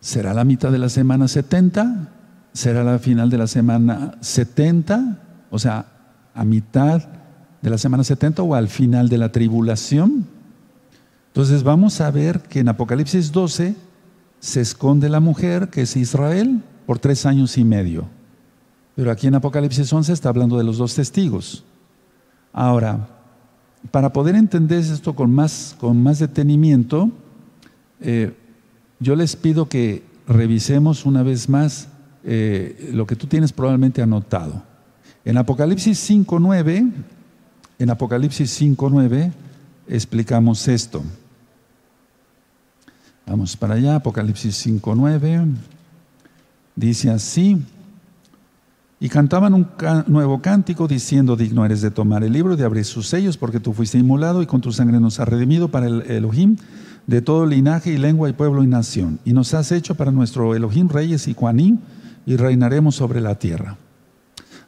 ¿será 0.00 0.34
la 0.34 0.44
mitad 0.44 0.72
de 0.72 0.78
la 0.78 0.88
semana 0.88 1.28
70? 1.28 2.08
¿Será 2.52 2.84
la 2.84 2.98
final 2.98 3.30
de 3.30 3.38
la 3.38 3.46
semana 3.46 4.16
70? 4.20 5.18
O 5.50 5.58
sea, 5.58 5.86
a 6.34 6.44
mitad 6.44 7.02
de 7.62 7.70
la 7.70 7.78
semana 7.78 8.04
70 8.04 8.42
o 8.42 8.54
al 8.54 8.68
final 8.68 9.08
de 9.08 9.18
la 9.18 9.32
tribulación. 9.32 10.26
Entonces 11.28 11.62
vamos 11.62 12.00
a 12.00 12.10
ver 12.10 12.40
que 12.40 12.60
en 12.60 12.68
Apocalipsis 12.68 13.32
12 13.32 13.74
se 14.40 14.60
esconde 14.60 15.08
la 15.08 15.20
mujer, 15.20 15.70
que 15.70 15.82
es 15.82 15.96
Israel, 15.96 16.62
por 16.84 16.98
tres 16.98 17.24
años 17.24 17.56
y 17.56 17.64
medio. 17.64 18.06
Pero 18.96 19.10
aquí 19.10 19.28
en 19.28 19.36
Apocalipsis 19.36 19.90
11 19.90 20.12
está 20.12 20.28
hablando 20.28 20.58
de 20.58 20.64
los 20.64 20.78
dos 20.78 20.94
testigos. 20.94 21.64
Ahora, 22.52 23.08
para 23.90 24.12
poder 24.12 24.34
entender 24.34 24.80
esto 24.80 25.14
con 25.14 25.34
más, 25.34 25.74
con 25.80 26.02
más 26.02 26.18
detenimiento, 26.18 27.10
eh, 28.00 28.36
yo 29.00 29.16
les 29.16 29.36
pido 29.36 29.68
que 29.68 30.04
revisemos 30.26 31.06
una 31.06 31.22
vez 31.22 31.48
más 31.48 31.88
eh, 32.24 32.90
lo 32.92 33.06
que 33.06 33.16
tú 33.16 33.26
tienes 33.26 33.52
probablemente 33.52 34.02
anotado. 34.02 34.62
En 35.24 35.36
Apocalipsis 35.38 36.10
5.9, 36.10 36.92
en 37.78 37.90
Apocalipsis 37.90 38.60
5.9 38.60 39.32
explicamos 39.88 40.66
esto. 40.68 41.02
Vamos 43.26 43.56
para 43.56 43.74
allá, 43.74 43.96
Apocalipsis 43.96 44.66
5.9. 44.66 45.54
Dice 46.74 47.10
así, 47.10 47.62
y 49.02 49.08
cantaban 49.08 49.52
un 49.54 49.66
nuevo 50.06 50.40
cántico 50.40 50.86
diciendo, 50.86 51.34
digno 51.34 51.64
eres 51.64 51.82
de 51.82 51.90
tomar 51.90 52.22
el 52.22 52.32
libro, 52.32 52.56
de 52.56 52.64
abrir 52.64 52.84
sus 52.84 53.08
sellos, 53.08 53.36
porque 53.36 53.58
tú 53.58 53.72
fuiste 53.72 53.98
inmolado 53.98 54.42
y 54.42 54.46
con 54.46 54.60
tu 54.60 54.70
sangre 54.70 55.00
nos 55.00 55.18
has 55.18 55.28
redimido 55.28 55.68
para 55.68 55.86
el 55.86 56.02
Elohim, 56.02 56.56
de 57.08 57.20
todo 57.20 57.44
linaje 57.44 57.92
y 57.92 57.98
lengua 57.98 58.28
y 58.28 58.32
pueblo 58.32 58.62
y 58.62 58.68
nación. 58.68 59.18
Y 59.24 59.32
nos 59.32 59.54
has 59.54 59.72
hecho 59.72 59.96
para 59.96 60.12
nuestro 60.12 60.54
Elohim 60.54 60.88
reyes 60.88 61.26
y 61.26 61.34
Juanín 61.34 61.80
y 62.26 62.36
reinaremos 62.36 62.94
sobre 62.94 63.20
la 63.20 63.36
tierra. 63.36 63.76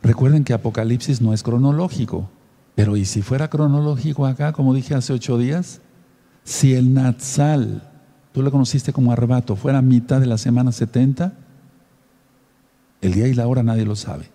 Recuerden 0.02 0.44
que 0.44 0.52
Apocalipsis 0.52 1.20
no 1.20 1.32
es 1.32 1.42
cronológico, 1.42 2.28
pero 2.74 2.96
¿y 2.96 3.04
si 3.04 3.22
fuera 3.22 3.48
cronológico 3.48 4.26
acá, 4.26 4.52
como 4.52 4.74
dije 4.74 4.94
hace 4.94 5.12
ocho 5.12 5.38
días? 5.38 5.80
Si 6.42 6.74
el 6.74 6.92
Natsal, 6.92 7.82
tú 8.32 8.42
lo 8.42 8.50
conociste 8.50 8.92
como 8.92 9.12
arrebato, 9.12 9.56
fuera 9.56 9.80
mitad 9.80 10.20
de 10.20 10.26
la 10.26 10.38
semana 10.38 10.72
70, 10.72 11.32
el 13.00 13.12
día 13.14 13.28
y 13.28 13.34
la 13.34 13.46
hora 13.46 13.62
nadie 13.62 13.84
lo 13.84 13.96
sabe. 13.96 14.30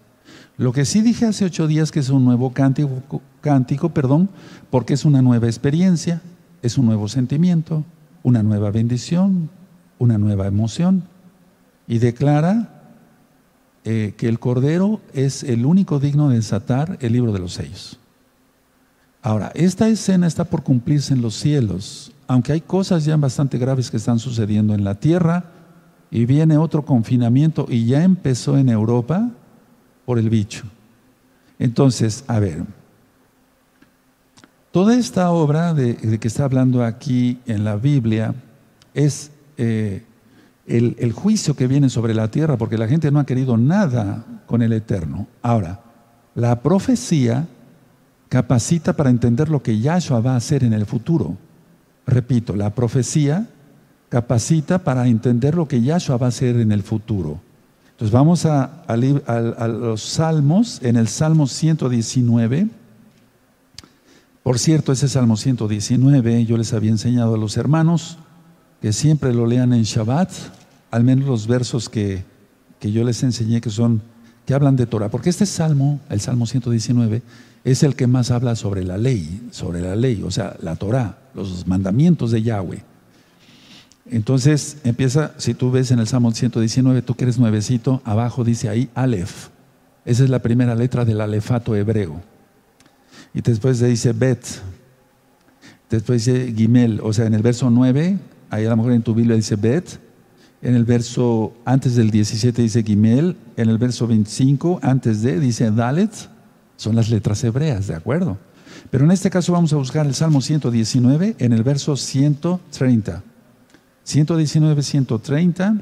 Lo 0.57 0.73
que 0.73 0.85
sí 0.85 1.01
dije 1.01 1.25
hace 1.25 1.45
ocho 1.45 1.67
días 1.67 1.91
que 1.91 1.99
es 1.99 2.09
un 2.09 2.25
nuevo 2.25 2.51
cántico, 2.51 3.21
cántico, 3.41 3.89
perdón, 3.89 4.29
porque 4.69 4.93
es 4.93 5.05
una 5.05 5.21
nueva 5.21 5.47
experiencia, 5.47 6.21
es 6.61 6.77
un 6.77 6.85
nuevo 6.85 7.07
sentimiento, 7.07 7.83
una 8.23 8.43
nueva 8.43 8.71
bendición, 8.71 9.49
una 9.99 10.17
nueva 10.17 10.47
emoción. 10.47 11.03
Y 11.87 11.99
declara 11.99 12.78
eh, 13.91 14.13
que 14.15 14.27
el 14.27 14.37
Cordero 14.37 15.01
es 15.15 15.41
el 15.41 15.65
único 15.65 15.99
digno 15.99 16.29
de 16.29 16.35
desatar 16.35 16.99
el 17.01 17.11
libro 17.11 17.31
de 17.31 17.39
los 17.39 17.53
sellos. 17.53 17.97
Ahora, 19.23 19.51
esta 19.55 19.87
escena 19.87 20.27
está 20.27 20.43
por 20.43 20.61
cumplirse 20.61 21.11
en 21.11 21.23
los 21.23 21.33
cielos, 21.33 22.11
aunque 22.27 22.51
hay 22.51 22.61
cosas 22.61 23.03
ya 23.03 23.17
bastante 23.17 23.57
graves 23.57 23.89
que 23.89 23.97
están 23.97 24.19
sucediendo 24.19 24.75
en 24.75 24.83
la 24.83 24.93
tierra 24.93 25.45
y 26.11 26.25
viene 26.25 26.55
otro 26.59 26.85
confinamiento 26.85 27.65
y 27.67 27.87
ya 27.87 28.03
empezó 28.03 28.59
en 28.59 28.69
Europa 28.69 29.31
por 30.05 30.19
el 30.19 30.29
bicho. 30.29 30.65
Entonces, 31.57 32.23
a 32.27 32.37
ver, 32.37 32.65
toda 34.69 34.95
esta 34.97 35.31
obra 35.31 35.73
de, 35.73 36.19
que 36.19 36.27
está 36.27 36.43
hablando 36.43 36.83
aquí 36.83 37.39
en 37.47 37.63
la 37.63 37.75
Biblia 37.75 38.35
es 38.93 39.31
eh, 39.57 40.03
el, 40.69 41.11
juicio 41.11 41.55
que 41.55 41.67
viene 41.67 41.89
sobre 41.89 42.13
la 42.13 42.29
tierra, 42.29 42.57
porque 42.57 42.77
la 42.77 42.87
gente 42.87 43.11
no 43.11 43.19
ha 43.19 43.25
querido 43.25 43.57
nada 43.57 44.23
con 44.45 44.61
el 44.61 44.71
Eterno. 44.73 45.27
Ahora, 45.41 45.81
la 46.35 46.61
profecía 46.61 47.47
capacita 48.29 48.93
para 48.93 49.09
entender 49.09 49.49
lo 49.49 49.63
que 49.63 49.79
Yahshua 49.79 50.21
va 50.21 50.33
a 50.33 50.37
hacer 50.37 50.63
en 50.63 50.73
el 50.73 50.85
futuro. 50.85 51.37
Repito, 52.05 52.55
la 52.55 52.69
profecía 52.75 53.47
capacita 54.09 54.79
para 54.79 55.07
entender 55.07 55.55
lo 55.55 55.67
que 55.67 55.81
Yahshua 55.81 56.17
va 56.17 56.27
a 56.27 56.29
hacer 56.29 56.55
en 56.57 56.71
el 56.71 56.83
futuro. 56.83 57.39
Entonces 57.91 58.13
vamos 58.13 58.45
a, 58.45 58.83
a 58.87 58.95
los 59.67 60.01
salmos, 60.01 60.79
en 60.83 60.95
el 60.95 61.07
Salmo 61.07 61.47
119. 61.47 62.69
Por 64.43 64.57
cierto, 64.57 64.91
ese 64.91 65.09
Salmo 65.09 65.35
119 65.35 66.45
yo 66.45 66.57
les 66.57 66.73
había 66.73 66.91
enseñado 66.91 67.35
a 67.35 67.37
los 67.37 67.57
hermanos 67.57 68.17
que 68.81 68.93
siempre 68.93 69.33
lo 69.33 69.45
lean 69.45 69.73
en 69.73 69.83
Shabbat, 69.83 70.31
al 70.91 71.03
menos 71.03 71.27
los 71.27 71.47
versos 71.47 71.89
que, 71.89 72.23
yo 72.81 73.03
les 73.03 73.23
enseñé 73.23 73.61
que 73.61 73.69
son, 73.69 74.01
que 74.45 74.53
hablan 74.53 74.75
de 74.75 74.85
Torah, 74.85 75.09
porque 75.09 75.29
este 75.29 75.45
salmo, 75.45 75.99
el 76.09 76.21
Salmo 76.21 76.45
119, 76.45 77.21
es 77.63 77.83
el 77.83 77.95
que 77.95 78.07
más 78.07 78.31
habla 78.31 78.55
sobre 78.55 78.83
la 78.83 78.97
ley, 78.97 79.47
sobre 79.51 79.81
la 79.81 79.95
ley, 79.95 80.23
o 80.23 80.31
sea, 80.31 80.55
la 80.61 80.75
Torah, 80.75 81.17
los 81.33 81.67
mandamientos 81.67 82.31
de 82.31 82.41
Yahweh. 82.41 82.83
Entonces 84.11 84.77
empieza, 84.83 85.33
si 85.37 85.53
tú 85.53 85.71
ves 85.71 85.91
en 85.91 85.99
el 85.99 86.07
Salmo 86.07 86.31
119, 86.31 87.01
tú 87.01 87.15
que 87.15 87.25
eres 87.25 87.37
nuevecito, 87.37 88.01
abajo 88.05 88.43
dice 88.43 88.69
ahí 88.69 88.89
Aleph. 88.95 89.49
Esa 90.05 90.23
es 90.23 90.29
la 90.29 90.39
primera 90.39 90.73
letra 90.73 91.05
del 91.05 91.21
alefato 91.21 91.75
hebreo. 91.75 92.21
Y 93.33 93.41
después 93.41 93.79
dice 93.79 94.13
Bet. 94.13 94.43
Después 95.89 96.25
dice 96.25 96.53
Gimel. 96.55 96.99
O 97.03 97.13
sea, 97.13 97.25
en 97.25 97.35
el 97.35 97.43
verso 97.43 97.69
9, 97.69 98.17
ahí 98.49 98.65
a 98.65 98.69
lo 98.69 98.77
mejor 98.77 98.93
en 98.93 99.03
tu 99.03 99.13
Biblia 99.13 99.35
dice 99.35 99.55
Bet. 99.55 99.99
En 100.61 100.75
el 100.75 100.83
verso 100.83 101.53
antes 101.65 101.95
del 101.95 102.11
17 102.11 102.61
dice 102.61 102.83
Gimel, 102.83 103.37
en 103.55 103.69
el 103.69 103.77
verso 103.77 104.07
25 104.07 104.79
antes 104.81 105.21
de 105.21 105.39
dice 105.39 105.71
Dalet, 105.71 106.11
son 106.75 106.95
las 106.95 107.09
letras 107.09 107.43
hebreas, 107.43 107.87
¿de 107.87 107.95
acuerdo? 107.95 108.37
Pero 108.89 109.05
en 109.05 109.11
este 109.11 109.29
caso 109.29 109.53
vamos 109.53 109.71
a 109.73 109.77
buscar 109.77 110.05
el 110.05 110.15
Salmo 110.15 110.41
119 110.41 111.35
en 111.39 111.53
el 111.53 111.63
verso 111.63 111.95
130. 111.95 113.23
119, 114.03 114.81
130. 114.81 115.81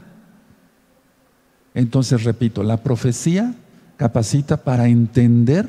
Entonces 1.74 2.24
repito, 2.24 2.64
la 2.64 2.78
profecía 2.78 3.56
capacita 3.98 4.58
para 4.58 4.88
entender 4.88 5.68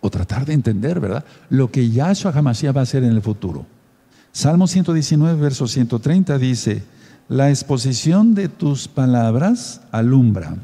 o 0.00 0.10
tratar 0.10 0.46
de 0.46 0.52
entender, 0.54 1.00
¿verdad? 1.00 1.24
Lo 1.48 1.70
que 1.70 1.90
Yahshua 1.90 2.32
Hamashiach 2.32 2.74
va 2.74 2.80
a 2.80 2.84
hacer 2.84 3.04
en 3.04 3.12
el 3.12 3.22
futuro. 3.22 3.66
Salmo 4.32 4.66
119, 4.66 5.40
verso 5.40 5.66
130 5.66 6.38
dice, 6.38 6.82
la 7.32 7.48
exposición 7.48 8.34
de 8.34 8.50
tus 8.50 8.88
palabras 8.88 9.80
alumbra, 9.90 10.54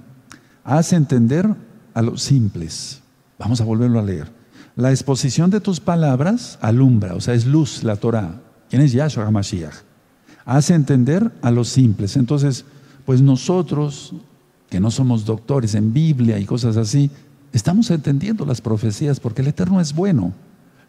hace 0.64 0.96
entender 0.96 1.48
a 1.94 2.02
los 2.02 2.20
simples. 2.20 3.00
Vamos 3.38 3.62
a 3.62 3.64
volverlo 3.64 3.98
a 3.98 4.02
leer. 4.02 4.30
La 4.76 4.90
exposición 4.90 5.48
de 5.48 5.60
tus 5.60 5.80
palabras 5.80 6.58
alumbra, 6.60 7.14
o 7.14 7.22
sea, 7.22 7.32
es 7.32 7.46
luz 7.46 7.84
la 7.84 7.96
Torah. 7.96 8.42
¿Quién 8.68 8.82
es 8.82 8.92
Yahshua 8.92 9.24
HaMashiach? 9.24 9.76
Hace 10.44 10.74
entender 10.74 11.32
a 11.40 11.50
los 11.50 11.68
simples. 11.68 12.16
Entonces, 12.18 12.66
pues 13.06 13.22
nosotros, 13.22 14.12
que 14.68 14.78
no 14.78 14.90
somos 14.90 15.24
doctores 15.24 15.74
en 15.74 15.94
Biblia 15.94 16.38
y 16.38 16.44
cosas 16.44 16.76
así, 16.76 17.10
estamos 17.54 17.90
entendiendo 17.90 18.44
las 18.44 18.60
profecías 18.60 19.20
porque 19.20 19.40
el 19.40 19.48
Eterno 19.48 19.80
es 19.80 19.94
bueno. 19.94 20.34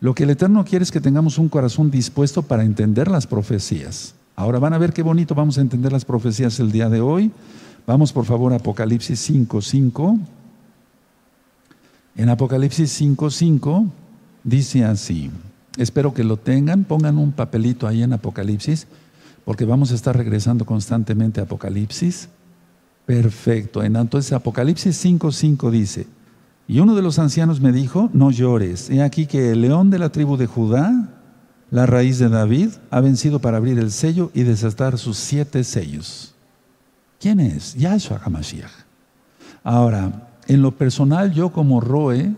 Lo 0.02 0.14
que 0.14 0.24
el 0.24 0.32
Eterno 0.32 0.66
quiere 0.66 0.84
es 0.84 0.92
que 0.92 1.00
tengamos 1.00 1.38
un 1.38 1.48
corazón 1.48 1.90
dispuesto 1.90 2.42
para 2.42 2.66
entender 2.66 3.10
las 3.10 3.26
profecías. 3.26 4.14
Ahora 4.40 4.58
van 4.58 4.74
a 4.74 4.78
ver 4.78 4.94
qué 4.94 5.04
bonito 5.04 5.36
vamos 5.36 5.58
a 5.58 5.62
entender 5.62 5.92
las 5.92 6.06
profecías 6.06 6.62
el 6.62 6.72
día 6.72 6.88
de 6.88 7.02
hoy. 7.02 7.30
Vamos 7.86 8.14
por 8.14 8.24
favor 8.24 8.54
a 8.54 8.56
Apocalipsis 8.56 9.30
5.5. 9.30 10.18
En 12.16 12.30
Apocalipsis 12.30 13.02
5.5 13.02 13.90
dice 14.46 14.86
así, 14.86 15.30
espero 15.76 16.14
que 16.14 16.24
lo 16.24 16.38
tengan, 16.38 16.86
pongan 16.86 17.18
un 17.18 17.34
papelito 17.34 17.86
ahí 17.86 18.02
en 18.02 18.14
Apocalipsis, 18.14 18.88
porque 19.44 19.66
vamos 19.66 19.92
a 19.92 19.96
estar 19.96 20.16
regresando 20.16 20.66
constantemente 20.66 21.42
a 21.42 21.44
Apocalipsis. 21.44 22.30
Perfecto. 23.06 23.84
Entonces 23.84 24.32
Apocalipsis 24.32 25.04
5.5 25.04 25.70
dice, 25.70 26.08
y 26.66 26.80
uno 26.80 26.96
de 26.96 27.02
los 27.02 27.20
ancianos 27.20 27.60
me 27.60 27.74
dijo, 27.74 28.10
no 28.14 28.32
llores, 28.32 28.90
he 28.90 29.04
aquí 29.04 29.26
que 29.26 29.52
el 29.52 29.60
león 29.60 29.90
de 29.90 30.00
la 30.00 30.14
tribu 30.14 30.38
de 30.38 30.48
Judá, 30.48 31.19
la 31.72 31.86
raíz 31.86 32.20
de 32.20 32.30
David, 32.30 32.70
ha 32.90 33.00
vencido 33.00 33.40
para 33.40 33.58
abrir 33.58 33.78
el 33.80 33.92
sello 33.92 34.32
y 34.34 34.44
desatar 34.44 34.98
sus 34.98 35.18
siete 35.18 35.64
sellos. 35.64 36.34
¿Quién 37.20 37.40
es? 37.40 37.76
Yahshua 37.76 38.22
HaMashiach. 38.24 38.72
Ahora, 39.64 40.30
en 40.48 40.62
lo 40.62 40.72
personal, 40.72 41.32
yo 41.32 41.52
como 41.52 41.80
Roe, 41.80 42.34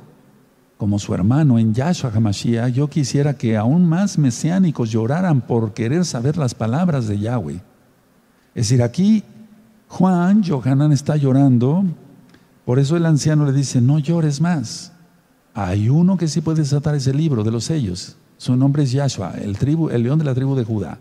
como 0.78 1.00
su 1.00 1.14
hermano 1.14 1.60
en 1.60 1.74
Yahshua 1.74 2.12
HaMashiach, 2.14 2.74
yo 2.74 2.90
quisiera 2.90 3.36
que 3.36 3.56
aún 3.56 3.88
más 3.88 4.18
mesiánicos 4.18 4.90
lloraran 4.90 5.42
por 5.42 5.74
querer 5.74 6.04
saber 6.04 6.38
las 6.38 6.56
palabras 6.56 7.08
de 7.08 7.20
Yahweh. 7.20 7.62
Es 8.54 8.68
decir, 8.68 8.84
aquí 8.84 9.24
Juan, 9.88 10.44
Johanan 10.44 10.92
está 10.92 11.16
llorando, 11.16 11.84
por 12.66 12.80
eso 12.80 12.98
el 12.98 13.06
anciano 13.06 13.46
le 13.46 13.54
dice, 13.54 13.82
no 13.82 14.00
llores 14.00 14.42
más. 14.42 14.94
Hay 15.54 15.90
uno 15.90 16.18
que 16.18 16.28
sí 16.28 16.42
puede 16.42 16.60
desatar 16.60 16.96
ese 16.96 17.14
libro 17.14 17.44
de 17.44 17.52
los 17.52 17.66
sellos. 17.66 18.18
Su 18.42 18.56
nombre 18.56 18.82
es 18.82 18.92
Yahshua, 18.92 19.36
el, 19.40 19.56
tribu, 19.56 19.92
el 19.92 20.02
león 20.02 20.18
de 20.18 20.26
la 20.26 20.34
tribu 20.34 20.56
de 20.56 20.64
Judá. 20.64 20.98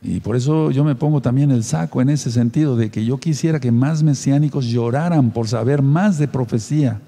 Y 0.00 0.20
por 0.20 0.36
eso 0.36 0.70
yo 0.70 0.84
me 0.84 0.94
pongo 0.94 1.20
también 1.20 1.50
el 1.50 1.64
saco 1.64 2.00
en 2.00 2.08
ese 2.08 2.30
sentido 2.30 2.76
de 2.76 2.88
que 2.88 3.04
yo 3.04 3.18
quisiera 3.18 3.58
que 3.58 3.72
más 3.72 4.04
mesiánicos 4.04 4.66
lloraran 4.66 5.32
por 5.32 5.48
saber 5.48 5.82
más 5.82 6.18
de 6.18 6.28
profecía, 6.28 7.00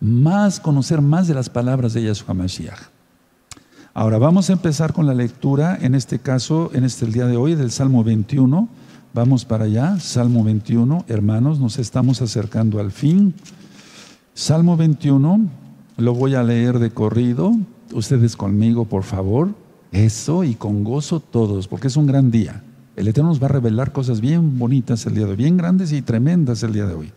más 0.00 0.58
conocer 0.58 1.02
más 1.02 1.28
de 1.28 1.34
las 1.34 1.48
palabras 1.48 1.94
de 1.94 2.02
Yahshua 2.02 2.34
Mashiach. 2.34 2.80
Ahora 3.94 4.18
vamos 4.18 4.50
a 4.50 4.54
empezar 4.54 4.92
con 4.92 5.06
la 5.06 5.14
lectura, 5.14 5.78
en 5.80 5.94
este 5.94 6.18
caso, 6.18 6.72
en 6.74 6.82
este 6.82 7.06
día 7.06 7.26
de 7.26 7.36
hoy, 7.36 7.54
del 7.54 7.70
Salmo 7.70 8.02
21. 8.02 8.68
Vamos 9.14 9.44
para 9.44 9.66
allá, 9.66 10.00
Salmo 10.00 10.42
21, 10.42 11.04
hermanos, 11.06 11.60
nos 11.60 11.78
estamos 11.78 12.22
acercando 12.22 12.80
al 12.80 12.90
fin. 12.90 13.34
Salmo 14.34 14.76
21, 14.76 15.48
lo 15.96 16.12
voy 16.12 16.34
a 16.34 16.42
leer 16.42 16.80
de 16.80 16.90
corrido 16.90 17.56
ustedes 17.92 18.36
conmigo, 18.36 18.84
por 18.84 19.02
favor. 19.02 19.54
Eso 19.92 20.44
y 20.44 20.54
con 20.54 20.84
gozo 20.84 21.20
todos, 21.20 21.68
porque 21.68 21.86
es 21.88 21.96
un 21.96 22.06
gran 22.06 22.30
día. 22.30 22.62
El 22.96 23.08
Eterno 23.08 23.30
nos 23.30 23.42
va 23.42 23.46
a 23.46 23.50
revelar 23.50 23.92
cosas 23.92 24.20
bien 24.20 24.58
bonitas 24.58 25.06
el 25.06 25.14
día 25.14 25.24
de 25.24 25.32
hoy, 25.32 25.36
bien 25.36 25.56
grandes 25.56 25.92
y 25.92 26.02
tremendas 26.02 26.62
el 26.62 26.72
día 26.72 26.86
de 26.86 26.94
hoy. 26.94 27.12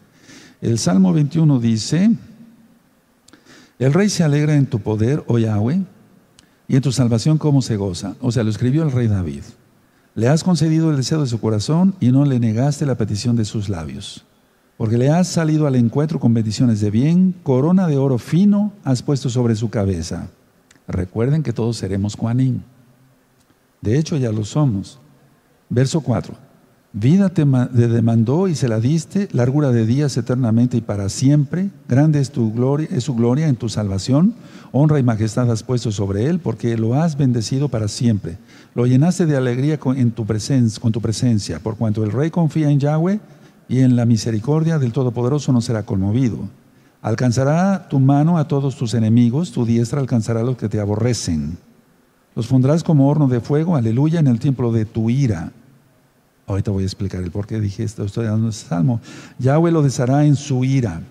El 0.62 0.78
Salmo 0.78 1.14
21 1.14 1.60
dice, 1.60 2.12
el 3.80 3.94
rey 3.94 4.10
se 4.10 4.24
alegra 4.24 4.56
en 4.56 4.66
tu 4.66 4.80
poder, 4.80 5.24
oh 5.28 5.40
Yahweh, 5.40 5.84
y 6.68 6.76
en 6.76 6.82
tu 6.82 6.92
salvación 6.92 7.38
cómo 7.38 7.62
se 7.62 7.78
goza. 7.78 8.16
O 8.20 8.32
sea, 8.32 8.44
lo 8.44 8.50
escribió 8.50 8.84
el 8.84 8.92
rey 8.92 9.08
David. 9.08 9.44
Le 10.16 10.28
has 10.28 10.44
concedido 10.44 10.92
el 10.92 10.98
deseo 10.98 11.22
de 11.22 11.28
su 11.28 11.40
corazón 11.40 11.96
y 12.02 12.12
no 12.12 12.26
le 12.26 12.40
negaste 12.40 12.86
la 12.86 12.96
petición 12.96 13.38
de 13.38 13.46
sus 13.46 13.70
labios. 13.70 14.26
Porque 14.78 14.98
le 14.98 15.10
has 15.10 15.30
salido 15.30 15.66
al 15.66 15.76
encuentro 15.76 16.20
con 16.20 16.34
bendiciones 16.34 16.82
de 16.82 16.92
bien, 16.92 17.34
corona 17.44 17.88
de 17.88 17.98
oro 17.98 18.18
fino 18.18 18.74
has 18.84 19.02
puesto 19.02 19.30
sobre 19.30 19.56
su 19.56 19.70
cabeza. 19.70 20.30
Recuerden 20.90 21.44
que 21.44 21.54
todos 21.54 21.78
seremos 21.78 22.16
Juanín. 22.16 22.64
De 23.80 23.98
hecho, 23.98 24.18
ya 24.18 24.32
lo 24.32 24.44
somos. 24.44 25.00
Verso 25.70 26.02
4. 26.02 26.34
Vida 26.92 27.30
te 27.30 27.46
demandó 27.46 28.48
y 28.48 28.56
se 28.56 28.68
la 28.68 28.80
diste, 28.80 29.30
largura 29.32 29.72
de 29.72 29.86
días 29.86 30.18
eternamente 30.18 30.78
y 30.78 30.82
para 30.82 31.08
siempre. 31.10 31.70
Grande 31.88 32.20
es 32.20 32.32
tu 32.32 32.52
gloria, 32.52 32.88
es 32.90 33.04
su 33.04 33.14
gloria 33.14 33.48
en 33.48 33.56
tu 33.56 33.70
salvación. 33.70 34.34
Honra 34.72 35.00
y 35.00 35.04
majestad 35.04 35.52
has 35.52 35.62
puesto 35.62 35.92
sobre 35.92 36.26
él, 36.26 36.40
porque 36.40 36.76
lo 36.76 36.96
has 36.96 37.16
bendecido 37.16 37.70
para 37.70 37.88
siempre. 37.88 38.40
Lo 38.74 38.88
llenaste 38.88 39.28
de 39.28 39.38
alegría 39.38 39.80
con, 39.80 39.96
en 39.96 40.10
tu 40.10 40.26
presencia, 40.26 40.82
con 40.82 40.92
tu 40.92 41.02
presencia, 41.02 41.60
por 41.60 41.78
cuanto 41.78 42.04
el 42.04 42.12
rey 42.12 42.32
confía 42.32 42.72
en 42.72 42.80
Yahweh 42.80 43.20
y 43.68 43.82
en 43.82 43.96
la 43.96 44.06
misericordia 44.06 44.80
del 44.80 44.92
Todopoderoso 44.92 45.54
no 45.54 45.62
será 45.62 45.84
conmovido. 45.84 46.50
Alcanzará 47.02 47.88
tu 47.88 48.00
mano 48.00 48.38
a 48.38 48.48
todos 48.48 48.76
tus 48.76 48.94
enemigos, 48.94 49.52
tu 49.52 49.66
diestra 49.66 50.02
alcanzará 50.02 50.42
a 50.42 50.44
los 50.44 50.58
que 50.58 50.68
te 50.68 50.80
aborrecen. 50.80 51.58
Los 52.36 52.48
pondrás 52.48 52.84
como 52.84 53.10
horno 53.10 53.28
de 53.28 53.40
fuego, 53.40 53.76
aleluya, 53.76 54.20
en 54.20 54.28
el 54.28 54.40
templo 54.40 54.72
de 54.72 54.86
tu 54.86 55.10
ira. 55.10 55.52
Ahorita 56.46 56.72
voy 56.72 56.84
a 56.84 56.88
explicar 56.88 57.22
el 57.22 57.32
por 57.32 57.48
qué 57.48 57.60
dije 57.60 57.84
esto, 57.84 58.04
estoy 58.04 58.26
dando 58.26 58.50
este 58.50 58.68
salmo. 58.70 59.00
Yahweh 59.38 59.72
lo 59.72 59.82
deshará 59.82 60.26
en 60.26 60.36
su 60.36 60.64
ira 60.64 61.02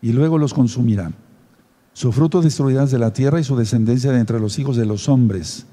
y 0.00 0.12
luego 0.12 0.38
los 0.38 0.54
consumirá. 0.54 1.12
Su 1.92 2.12
fruto 2.12 2.40
destruirás 2.40 2.90
de 2.90 2.98
la 2.98 3.12
tierra 3.12 3.40
y 3.40 3.44
su 3.44 3.56
descendencia 3.56 4.12
de 4.12 4.20
entre 4.20 4.40
los 4.40 4.58
hijos 4.58 4.76
de 4.76 4.86
los 4.86 5.08
hombres, 5.08 5.66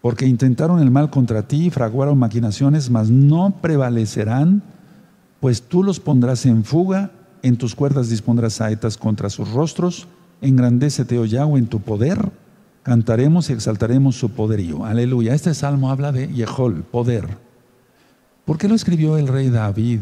porque 0.00 0.26
intentaron 0.26 0.80
el 0.80 0.90
mal 0.90 1.10
contra 1.10 1.48
ti 1.48 1.66
y 1.66 1.70
fraguaron 1.70 2.18
maquinaciones, 2.18 2.90
mas 2.90 3.10
no 3.10 3.58
prevalecerán, 3.60 4.62
pues 5.40 5.62
tú 5.62 5.82
los 5.82 6.00
pondrás 6.00 6.46
en 6.46 6.64
fuga, 6.64 7.10
en 7.44 7.58
tus 7.58 7.74
cuerdas 7.74 8.08
dispondrás 8.08 8.54
saetas 8.54 8.96
contra 8.96 9.28
sus 9.28 9.50
rostros, 9.50 10.08
engrandécete, 10.40 11.18
oh 11.18 11.26
Yahweh, 11.26 11.58
en 11.58 11.66
tu 11.66 11.78
poder, 11.78 12.32
cantaremos 12.82 13.50
y 13.50 13.52
exaltaremos 13.52 14.18
su 14.18 14.30
poderío. 14.30 14.86
Aleluya. 14.86 15.34
Este 15.34 15.52
salmo 15.52 15.90
habla 15.90 16.10
de 16.10 16.32
Yehol, 16.32 16.84
poder. 16.84 17.36
¿Por 18.46 18.56
qué 18.56 18.66
lo 18.66 18.74
escribió 18.74 19.18
el 19.18 19.28
rey 19.28 19.50
David? 19.50 20.00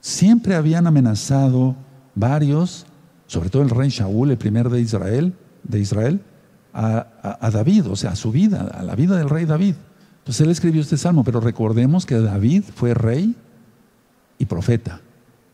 Siempre 0.00 0.54
habían 0.54 0.86
amenazado 0.86 1.76
varios, 2.14 2.86
sobre 3.26 3.50
todo 3.50 3.62
el 3.62 3.70
rey 3.70 3.90
Shaul, 3.90 4.30
el 4.30 4.38
primer 4.38 4.70
de 4.70 4.80
Israel, 4.80 5.34
de 5.64 5.80
Israel, 5.80 6.22
a, 6.72 7.50
David, 7.52 7.90
o 7.90 7.96
sea, 7.96 8.12
a 8.12 8.16
su 8.16 8.32
vida, 8.32 8.70
a 8.72 8.82
la 8.82 8.94
vida 8.94 9.18
del 9.18 9.28
rey 9.28 9.44
David. 9.44 9.74
Entonces 10.20 10.40
él 10.46 10.50
escribió 10.50 10.80
este 10.80 10.96
salmo, 10.96 11.24
pero 11.24 11.40
recordemos 11.40 12.06
que 12.06 12.18
David 12.18 12.64
fue 12.74 12.94
rey 12.94 13.34
y 14.38 14.46
profeta, 14.46 15.00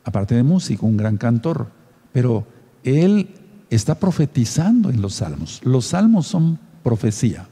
aparte 0.05 0.35
de 0.35 0.43
músico, 0.43 0.87
un 0.87 0.97
gran 0.97 1.17
cantor, 1.17 1.69
pero 2.13 2.47
él 2.83 3.29
está 3.71 3.97
profetizando 3.97 4.91
en 4.91 5.01
los 5.01 5.15
salmos. 5.15 5.61
Los 5.65 5.87
salmos 5.87 6.27
son 6.27 6.59
profecía, 6.83 7.49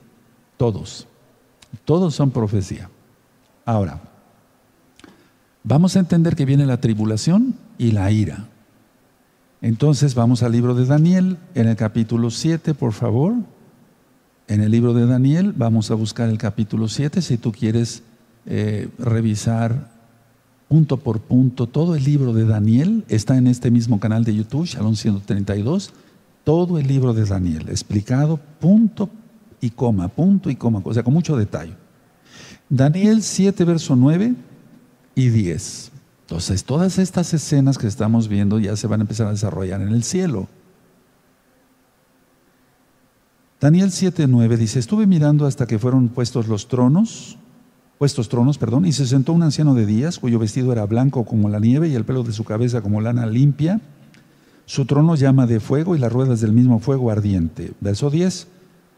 todos, 0.56 1.06
todos 1.85 2.14
son 2.14 2.30
profecía. 2.30 2.88
Ahora, 3.64 4.00
vamos 5.64 5.97
a 5.97 6.00
entender 6.00 6.37
que 6.37 6.44
viene 6.44 6.66
la 6.66 6.80
tribulación 6.80 7.56
y 7.78 7.92
la 7.92 8.11
ira. 8.11 8.49
Entonces 9.61 10.14
vamos 10.14 10.42
al 10.42 10.52
libro 10.52 10.75
de 10.75 10.87
Daniel, 10.87 11.38
en 11.54 11.68
el 11.68 11.76
capítulo 11.76 12.30
7, 12.30 12.75
por 12.75 12.92
favor. 12.92 13.35
En 14.49 14.61
el 14.61 14.73
libro 14.73 14.92
de 14.92 15.06
Daniel 15.06 15.54
vamos 15.56 15.90
a 15.90 15.94
buscar 15.94 16.28
el 16.28 16.37
capítulo 16.37 16.88
7, 16.88 17.23
si 17.23 17.38
tú 17.38 17.52
quieres 17.52 18.02
eh, 18.44 18.88
revisar 18.99 19.91
punto 20.73 20.97
por 20.97 21.21
punto 21.21 21.67
todo 21.67 21.97
el 21.97 22.02
libro 22.02 22.33
de 22.33 22.47
Daniel, 22.47 23.05
está 23.09 23.37
en 23.37 23.47
este 23.47 23.71
mismo 23.71 24.00
canal 24.00 24.25
de 24.25 24.35
YouTube, 24.35 24.64
Shalom 24.64 24.97
132, 24.97 25.93
todo 26.45 26.79
el 26.79 26.87
libro 26.87 27.12
de 27.12 27.26
Daniel, 27.26 27.69
explicado 27.69 28.41
punto 28.59 29.11
y 29.61 29.69
coma, 29.69 30.09
punto 30.09 30.49
y 30.49 30.57
coma, 30.57 30.81
o 30.83 30.95
sea, 30.95 31.02
con 31.02 31.12
mucho 31.12 31.37
detalle. 31.37 31.76
Daniel 32.71 33.23
7, 33.23 33.67
verso 33.67 33.97
9 33.97 34.35
y 35.14 35.29
10. 35.29 35.93
Entonces, 36.23 36.64
todas 36.64 36.97
estas 36.97 37.35
escenas 37.35 37.76
que 37.76 37.87
estamos 37.87 38.29
viendo 38.29 38.59
ya 38.59 38.75
se 38.75 38.87
van 38.87 39.00
a 39.00 39.05
empezar 39.05 39.26
a 39.26 39.33
desarrollar 39.33 39.83
en 39.83 39.91
el 39.91 40.02
cielo. 40.02 40.49
Daniel 43.61 43.90
7:9 43.90 44.57
dice, 44.57 44.79
estuve 44.79 45.07
mirando 45.07 45.44
hasta 45.44 45.66
que 45.66 45.79
fueron 45.79 46.09
puestos 46.09 46.49
los 46.49 46.66
tronos, 46.66 47.37
puestos 48.03 48.29
tronos, 48.29 48.59
perdón, 48.59 48.85
y 48.85 48.91
se 48.91 49.07
sentó 49.07 49.33
un 49.33 49.45
anciano 49.45 49.75
de 49.75 49.87
días, 49.87 50.19
cuyo 50.19 50.41
vestido 50.41 50.73
era 50.73 50.85
blanco 50.87 51.25
como 51.25 51.49
la 51.49 51.61
nieve 51.61 51.88
y 51.88 51.95
el 51.95 52.05
pelo 52.05 52.25
de 52.25 52.33
su 52.33 52.43
cabeza 52.43 52.81
como 52.81 53.01
lana 53.01 53.27
limpia. 53.27 53.81
Su 54.67 54.87
trono 54.87 55.15
llama 55.15 55.47
de 55.47 55.61
fuego 55.61 55.95
y 55.95 56.01
las 56.01 56.12
ruedas 56.12 56.41
del 56.41 56.51
mismo 56.51 56.81
fuego 56.81 57.12
ardiente. 57.12 57.75
Verso 57.81 58.11
10. 58.11 58.49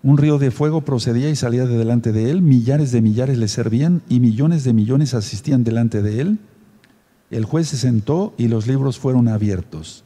Un 0.04 0.16
río 0.16 0.38
de 0.38 0.50
fuego 0.50 0.86
procedía 0.86 1.28
y 1.28 1.36
salía 1.36 1.66
de 1.66 1.76
delante 1.76 2.12
de 2.12 2.30
él, 2.30 2.40
millares 2.40 2.92
de 2.92 3.02
millares 3.02 3.36
le 3.36 3.48
servían 3.48 4.00
y 4.08 4.20
millones 4.20 4.64
de 4.64 4.72
millones 4.72 5.12
asistían 5.12 5.64
delante 5.64 6.00
de 6.00 6.22
él. 6.22 6.38
El 7.30 7.44
juez 7.44 7.68
se 7.68 7.76
sentó 7.76 8.32
y 8.38 8.48
los 8.48 8.66
libros 8.66 8.98
fueron 8.98 9.28
abiertos. 9.28 10.02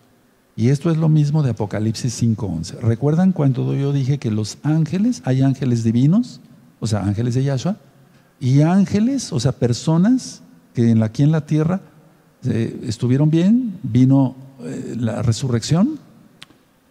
Y 0.57 0.71
esto 0.71 0.91
es 0.91 0.97
lo 0.97 1.09
mismo 1.09 1.45
de 1.45 1.51
Apocalipsis 1.51 2.21
5.11. 2.21 2.81
¿Recuerdan 2.81 3.31
cuando 3.31 3.77
yo 3.77 3.93
dije 3.93 4.19
que 4.19 4.33
los 4.33 4.59
ángeles, 4.65 5.23
hay 5.25 5.43
ángeles 5.43 5.85
divinos, 5.85 6.41
o 6.81 6.89
sea, 6.89 7.05
ángeles 7.05 7.37
de 7.37 7.45
Yahshua, 7.45 7.77
y 8.41 8.63
ángeles, 8.63 9.33
o 9.33 9.41
sea, 9.41 9.53
personas 9.53 10.43
que 10.75 10.97
aquí 11.03 11.23
en 11.23 11.33
la 11.33 11.47
tierra 11.47 11.81
eh, 12.45 12.81
estuvieron 12.85 13.31
bien, 13.31 13.79
vino 13.83 14.37
eh, 14.61 14.95
la 14.99 15.23
resurrección, 15.23 15.99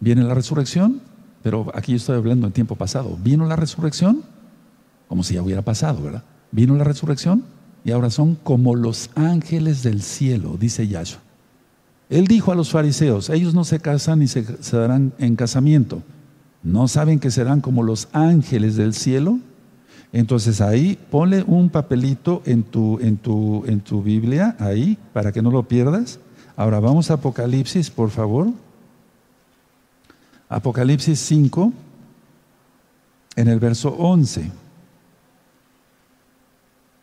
viene 0.00 0.22
la 0.24 0.34
resurrección, 0.34 1.00
pero 1.42 1.70
aquí 1.74 1.92
yo 1.92 1.96
estoy 1.96 2.16
hablando 2.16 2.46
en 2.46 2.52
tiempo 2.52 2.74
pasado. 2.74 3.16
Vino 3.22 3.46
la 3.46 3.56
resurrección, 3.56 4.22
como 5.08 5.22
si 5.22 5.34
ya 5.34 5.42
hubiera 5.42 5.62
pasado, 5.62 6.02
¿verdad? 6.02 6.24
Vino 6.50 6.76
la 6.76 6.84
resurrección 6.84 7.44
y 7.84 7.90
ahora 7.90 8.10
son 8.10 8.34
como 8.34 8.74
los 8.74 9.10
ángeles 9.14 9.82
del 9.82 10.02
cielo, 10.02 10.56
dice 10.58 10.86
Yahshua. 10.88 11.20
Él 12.10 12.26
dijo 12.26 12.52
a 12.52 12.54
los 12.54 12.70
fariseos, 12.70 13.28
ellos 13.30 13.54
no 13.54 13.64
se 13.64 13.80
casan 13.80 14.20
ni 14.20 14.28
se, 14.28 14.44
darán 14.72 15.12
en 15.18 15.36
casamiento. 15.36 16.02
¿No 16.62 16.88
saben 16.88 17.18
que 17.18 17.30
serán 17.30 17.60
como 17.60 17.82
los 17.82 18.08
ángeles 18.12 18.76
del 18.76 18.94
cielo? 18.94 19.38
Entonces 20.12 20.60
ahí 20.60 20.98
ponle 21.10 21.42
un 21.46 21.68
papelito 21.68 22.42
en 22.46 22.62
tu, 22.62 22.98
en 23.00 23.16
tu, 23.18 23.64
en 23.66 23.80
tu 23.80 24.02
Biblia, 24.02 24.56
ahí, 24.58 24.98
para 25.12 25.32
que 25.32 25.42
no 25.42 25.50
lo 25.50 25.64
pierdas. 25.64 26.18
Ahora 26.56 26.80
vamos 26.80 27.10
a 27.10 27.14
Apocalipsis, 27.14 27.90
por 27.90 28.10
favor. 28.10 28.48
Apocalipsis 30.48 31.18
5, 31.20 31.72
en 33.36 33.48
el 33.48 33.60
verso 33.60 33.90
11. 33.90 34.50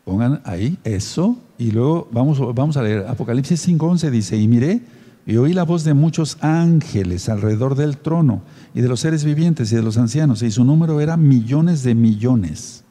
Pongan 0.04 0.42
ahí 0.44 0.78
eso 0.84 1.38
y 1.58 1.72
luego 1.72 2.08
vamos, 2.12 2.40
vamos 2.56 2.76
a 2.78 2.82
leer. 2.82 3.06
Apocalipsis 3.08 3.62
5, 3.62 3.86
11 3.86 4.12
dice, 4.12 4.38
y 4.38 4.48
miré 4.48 4.82
y 5.28 5.38
oí 5.38 5.54
la 5.54 5.64
voz 5.64 5.84
de 5.84 5.94
muchos 5.94 6.38
ángeles 6.42 7.30
alrededor 7.30 7.76
del 7.76 7.98
trono 7.98 8.44
y 8.76 8.82
de 8.82 8.88
los 8.88 9.00
seres 9.00 9.24
vivientes 9.24 9.72
y 9.72 9.76
de 9.76 9.82
los 9.82 9.98
ancianos, 9.98 10.44
y 10.44 10.52
su 10.52 10.64
número 10.64 11.02
era 11.02 11.18
millones 11.18 11.84
de 11.84 11.96
millones. 11.96 12.85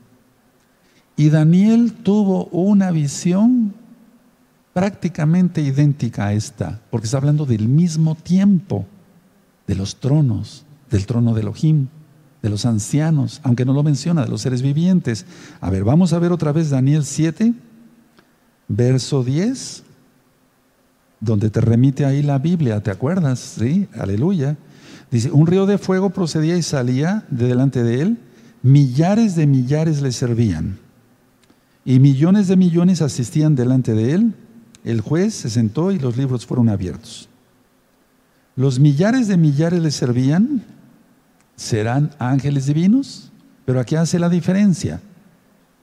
Y 1.16 1.30
Daniel 1.30 1.92
tuvo 1.92 2.46
una 2.46 2.90
visión 2.90 3.74
prácticamente 4.72 5.62
idéntica 5.62 6.26
a 6.26 6.32
esta, 6.32 6.80
porque 6.90 7.06
está 7.06 7.18
hablando 7.18 7.46
del 7.46 7.68
mismo 7.68 8.16
tiempo 8.16 8.86
de 9.66 9.76
los 9.76 9.96
tronos, 9.96 10.64
del 10.90 11.06
trono 11.06 11.32
de 11.32 11.42
Elohim, 11.42 11.86
de 12.42 12.50
los 12.50 12.66
ancianos, 12.66 13.40
aunque 13.44 13.64
no 13.64 13.72
lo 13.72 13.82
menciona, 13.82 14.24
de 14.24 14.28
los 14.28 14.42
seres 14.42 14.60
vivientes. 14.60 15.24
A 15.60 15.70
ver, 15.70 15.84
vamos 15.84 16.12
a 16.12 16.18
ver 16.18 16.32
otra 16.32 16.52
vez 16.52 16.70
Daniel 16.70 17.04
7, 17.04 17.54
verso 18.68 19.22
10, 19.24 19.84
donde 21.20 21.48
te 21.48 21.60
remite 21.60 22.04
ahí 22.04 22.22
la 22.22 22.38
Biblia, 22.38 22.82
¿te 22.82 22.90
acuerdas? 22.90 23.38
Sí, 23.58 23.88
aleluya. 23.98 24.58
Dice, 25.10 25.30
un 25.30 25.46
río 25.46 25.64
de 25.64 25.78
fuego 25.78 26.10
procedía 26.10 26.56
y 26.56 26.62
salía 26.62 27.24
de 27.30 27.46
delante 27.46 27.82
de 27.82 28.02
él, 28.02 28.18
millares 28.62 29.36
de 29.36 29.46
millares 29.46 30.02
le 30.02 30.12
servían, 30.12 30.78
y 31.84 32.00
millones 32.00 32.48
de 32.48 32.56
millones 32.56 33.02
asistían 33.02 33.54
delante 33.54 33.94
de 33.94 34.12
él. 34.12 34.34
El 34.84 35.00
juez 35.00 35.34
se 35.34 35.50
sentó 35.50 35.92
y 35.92 35.98
los 35.98 36.16
libros 36.16 36.46
fueron 36.46 36.68
abiertos. 36.68 37.28
Los 38.56 38.78
millares 38.78 39.28
de 39.28 39.36
millares 39.36 39.82
le 39.82 39.90
servían, 39.90 40.62
serán 41.56 42.10
ángeles 42.18 42.66
divinos, 42.66 43.32
pero 43.64 43.80
aquí 43.80 43.96
hace 43.96 44.18
la 44.18 44.28
diferencia. 44.28 45.00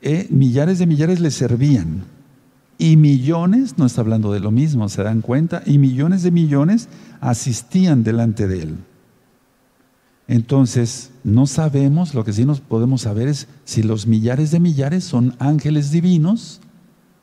Eh, 0.02 0.28
millares 0.30 0.80
de 0.80 0.88
millares 0.88 1.20
le 1.20 1.32
servían 1.32 2.04
y 2.82 2.98
millones, 2.98 3.78
no 3.78 3.86
está 3.86 4.02
hablando 4.02 4.34
de 4.34 4.40
lo 4.40 4.50
mismo, 4.50 4.90
se 4.90 5.04
dan 5.04 5.22
cuenta, 5.22 5.62
y 5.68 5.78
millones 5.78 6.24
de 6.24 6.32
millones 6.32 6.90
asistían 7.20 8.04
delante 8.04 8.48
de 8.48 8.64
él. 8.64 8.78
Entonces, 10.28 11.12
no 11.24 11.46
sabemos, 11.48 12.14
lo 12.14 12.24
que 12.24 12.34
sí 12.34 12.46
nos 12.46 12.62
podemos 12.62 13.02
saber 13.02 13.28
es 13.28 13.48
si 13.66 13.84
los 13.84 14.08
millares 14.08 14.52
de 14.52 14.60
millares 14.60 15.04
son 15.04 15.36
ángeles 15.40 15.92
divinos 15.92 16.62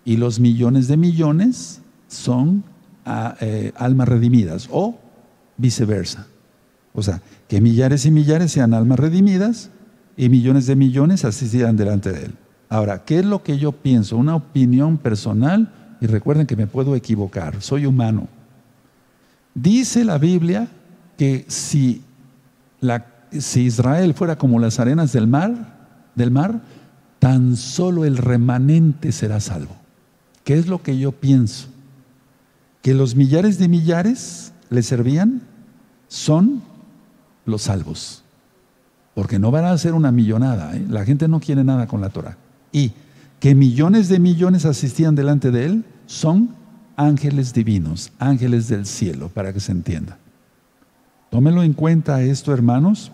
y 0.05 0.17
los 0.17 0.41
millones 0.41 0.89
de 0.89 0.97
millones 0.97 1.81
son 2.07 2.65
ah, 3.05 3.37
eh, 3.41 3.73
almas 3.77 4.09
redimidas 4.09 4.69
o 4.71 4.99
viceversa. 5.57 6.27
O 6.93 7.03
sea, 7.03 7.23
que 7.49 7.61
millares 7.61 8.07
y 8.07 8.11
millares 8.11 8.53
sean 8.53 8.75
almas 8.75 8.99
redimidas 8.99 9.71
y 10.17 10.29
millones 10.29 10.67
de 10.67 10.77
millones 10.77 11.25
asistirán 11.25 11.77
delante 11.77 12.13
de 12.13 12.27
Él. 12.27 12.35
Ahora, 12.69 13.05
¿qué 13.05 13.21
es 13.21 13.25
lo 13.25 13.43
que 13.43 13.59
yo 13.59 13.73
pienso? 13.73 14.17
Una 14.17 14.35
opinión 14.35 14.99
personal 14.99 15.73
y 16.01 16.07
recuerden 16.07 16.47
que 16.47 16.57
me 16.57 16.67
puedo 16.67 16.97
equivocar, 16.97 17.63
soy 17.63 17.87
humano. 17.87 18.29
Dice 19.55 20.05
la 20.05 20.19
Biblia 20.19 20.69
que 21.17 21.45
si, 21.49 22.03
la, 22.81 23.07
si 23.33 23.63
Israel 23.63 24.15
fuera 24.15 24.37
como 24.37 24.59
las 24.59 24.81
arenas 24.81 25.13
del 25.13 25.27
mar, 25.27 25.77
del 26.15 26.31
mar, 26.31 26.61
tan 27.19 27.57
solo 27.57 28.05
el 28.05 28.17
remanente 28.17 29.13
será 29.13 29.41
salvo. 29.41 29.77
¿Qué 30.45 30.55
es 30.55 30.67
lo 30.67 30.83
que 30.83 30.99
yo 30.99 31.13
pienso? 31.13 31.69
Que 32.83 32.95
los 32.95 33.15
millares 33.15 33.59
de 33.59 33.69
millares 33.69 34.53
le 34.71 34.83
servían 34.83 35.43
son 36.09 36.63
los 37.45 37.63
salvos. 37.63 38.23
Porque 39.15 39.39
no 39.39 39.51
van 39.51 39.65
a 39.65 39.77
ser 39.79 39.95
una 39.95 40.13
millonada. 40.13 40.77
¿eh? 40.77 40.87
La 40.89 41.05
gente 41.05 41.29
no 41.29 41.41
quiere 41.41 41.65
nada 41.65 41.87
con 41.87 42.01
la 42.01 42.11
Torah. 42.11 42.37
Y 42.73 42.93
que 43.41 43.55
millones 43.55 44.09
de 44.09 44.19
millones 44.19 44.65
asistían 44.65 45.15
delante 45.15 45.51
de 45.51 45.67
él 45.67 45.85
son 46.07 46.55
ángeles 46.97 47.53
divinos, 47.53 48.13
ángeles 48.19 48.69
del 48.69 48.87
cielo, 48.87 49.29
para 49.29 49.53
que 49.53 49.61
se 49.61 49.73
entienda. 49.73 50.19
Tómenlo 51.31 51.63
en 51.63 51.73
cuenta 51.73 52.23
esto, 52.23 52.53
hermanos. 52.53 53.13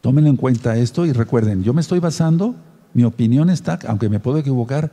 Tómenlo 0.00 0.30
en 0.30 0.36
cuenta 0.36 0.76
esto 0.76 1.06
y 1.06 1.12
recuerden, 1.12 1.62
yo 1.62 1.72
me 1.72 1.80
estoy 1.80 2.00
basando, 2.00 2.56
mi 2.92 3.04
opinión 3.04 3.50
está, 3.50 3.78
aunque 3.86 4.08
me 4.08 4.18
puedo 4.18 4.38
equivocar, 4.38 4.90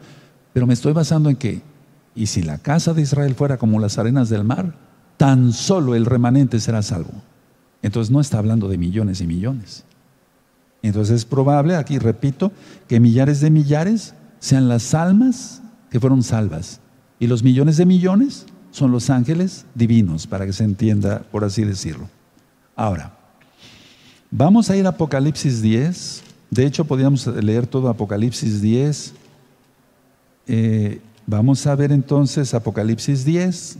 pero 0.53 0.67
me 0.67 0.73
estoy 0.73 0.93
basando 0.93 1.29
en 1.31 1.35
que, 1.35 1.63
y 2.13 2.27
si 2.27 2.43
la 2.43 2.59
casa 2.59 2.93
de 2.93 3.01
Israel 3.01 3.33
fuera 3.33 3.57
como 3.57 3.79
las 3.79 3.97
arenas 3.97 4.29
del 4.29 4.43
mar, 4.43 4.75
tan 5.17 5.51
solo 5.51 5.95
el 5.95 6.05
remanente 6.05 6.59
será 6.59 6.83
salvo. 6.83 7.11
Entonces 7.81 8.11
no 8.11 8.21
está 8.21 8.37
hablando 8.37 8.67
de 8.67 8.77
millones 8.77 9.19
y 9.21 9.27
millones. 9.27 9.83
Entonces 10.81 11.15
es 11.15 11.25
probable, 11.25 11.75
aquí 11.75 11.97
repito, 11.97 12.51
que 12.87 12.99
millares 12.99 13.41
de 13.41 13.49
millares 13.49 14.13
sean 14.39 14.69
las 14.69 14.93
almas 14.93 15.61
que 15.89 15.99
fueron 15.99 16.23
salvas. 16.23 16.81
Y 17.19 17.27
los 17.27 17.43
millones 17.43 17.77
de 17.77 17.85
millones 17.85 18.45
son 18.71 18.91
los 18.91 19.09
ángeles 19.09 19.65
divinos, 19.75 20.27
para 20.27 20.45
que 20.45 20.53
se 20.53 20.63
entienda, 20.63 21.23
por 21.31 21.43
así 21.43 21.63
decirlo. 21.63 22.09
Ahora, 22.75 23.17
vamos 24.31 24.69
a 24.69 24.77
ir 24.77 24.85
a 24.85 24.89
Apocalipsis 24.89 25.61
10. 25.61 26.23
De 26.49 26.65
hecho, 26.65 26.85
podríamos 26.85 27.27
leer 27.27 27.67
todo 27.67 27.89
Apocalipsis 27.89 28.61
10. 28.61 29.13
Eh, 30.47 31.01
vamos 31.25 31.65
a 31.67 31.75
ver 31.75 31.91
entonces 31.91 32.53
Apocalipsis 32.53 33.25
10. 33.25 33.77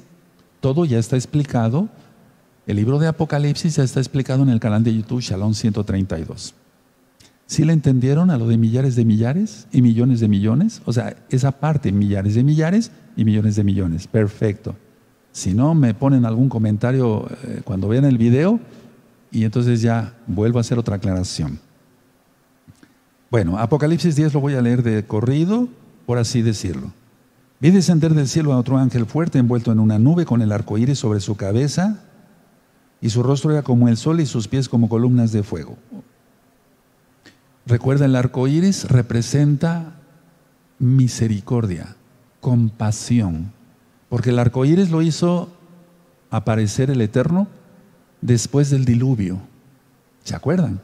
Todo 0.60 0.86
ya 0.86 1.00
está 1.00 1.16
explicado. 1.16 1.90
El 2.68 2.76
libro 2.76 3.00
de 3.00 3.08
Apocalipsis 3.08 3.78
ya 3.78 3.84
está 3.84 4.00
explicado 4.00 4.44
en 4.44 4.50
el 4.50 4.60
canal 4.60 4.84
de 4.84 4.94
YouTube 4.94 5.22
Shalom 5.22 5.54
132. 5.54 6.54
¿Sí 7.50 7.66
le 7.66 7.74
entendieron 7.74 8.30
a 8.30 8.38
lo 8.38 8.48
de 8.48 8.60
millares 8.60 8.96
de 8.96 9.06
millares 9.06 9.66
y 9.72 9.82
millones 9.82 10.20
de 10.20 10.28
millones? 10.28 10.84
O 10.86 10.94
sea, 10.94 11.18
esa 11.32 11.52
parte, 11.52 11.92
millares 11.92 12.36
de 12.36 12.44
millares 12.44 12.92
y 13.18 13.26
millones 13.26 13.56
de 13.56 13.64
millones. 13.64 14.06
Perfecto. 14.06 14.76
Si 15.32 15.56
no, 15.56 15.74
me 15.74 15.96
ponen 15.96 16.26
algún 16.26 16.48
comentario 16.48 17.28
eh, 17.44 17.62
cuando 17.64 17.88
vean 17.88 18.06
el 18.06 18.20
video 18.20 18.60
y 19.32 19.46
entonces 19.46 19.82
ya 19.82 20.14
vuelvo 20.28 20.60
a 20.60 20.62
hacer 20.62 20.78
otra 20.78 20.98
aclaración. 20.98 21.60
Bueno, 23.32 23.58
Apocalipsis 23.58 24.16
10 24.16 24.36
lo 24.36 24.42
voy 24.42 24.54
a 24.54 24.62
leer 24.62 24.84
de 24.84 25.04
corrido, 25.08 25.70
por 26.06 26.20
así 26.20 26.44
decirlo. 26.44 26.94
Vi 27.60 27.72
descender 27.72 28.14
del 28.14 28.28
cielo 28.28 28.54
a 28.54 28.58
otro 28.58 28.78
ángel 28.78 29.08
fuerte 29.08 29.40
envuelto 29.40 29.72
en 29.72 29.80
una 29.80 29.98
nube 29.98 30.24
con 30.24 30.44
el 30.44 30.52
arco 30.52 30.78
iris 30.78 31.00
sobre 31.00 31.20
su 31.20 31.36
cabeza 31.36 32.00
y 33.02 33.10
su 33.10 33.24
rostro 33.24 33.50
era 33.50 33.64
como 33.64 33.90
el 33.90 33.98
sol 33.98 34.20
y 34.20 34.28
sus 34.28 34.48
pies 34.48 34.70
como 34.70 34.88
columnas 34.88 35.32
de 35.32 35.42
fuego. 35.42 35.80
Recuerda, 37.70 38.06
el 38.06 38.16
arco 38.16 38.48
iris 38.48 38.86
representa 38.86 39.94
misericordia, 40.80 41.96
compasión, 42.42 43.52
porque 44.10 44.32
el 44.32 44.40
arco 44.40 44.66
iris 44.66 44.90
lo 44.90 45.04
hizo 45.04 45.50
aparecer 46.32 46.90
el 46.90 47.00
Eterno 47.00 47.48
después 48.22 48.72
del 48.72 48.86
diluvio. 48.86 49.38
¿Se 50.24 50.36
acuerdan? 50.36 50.82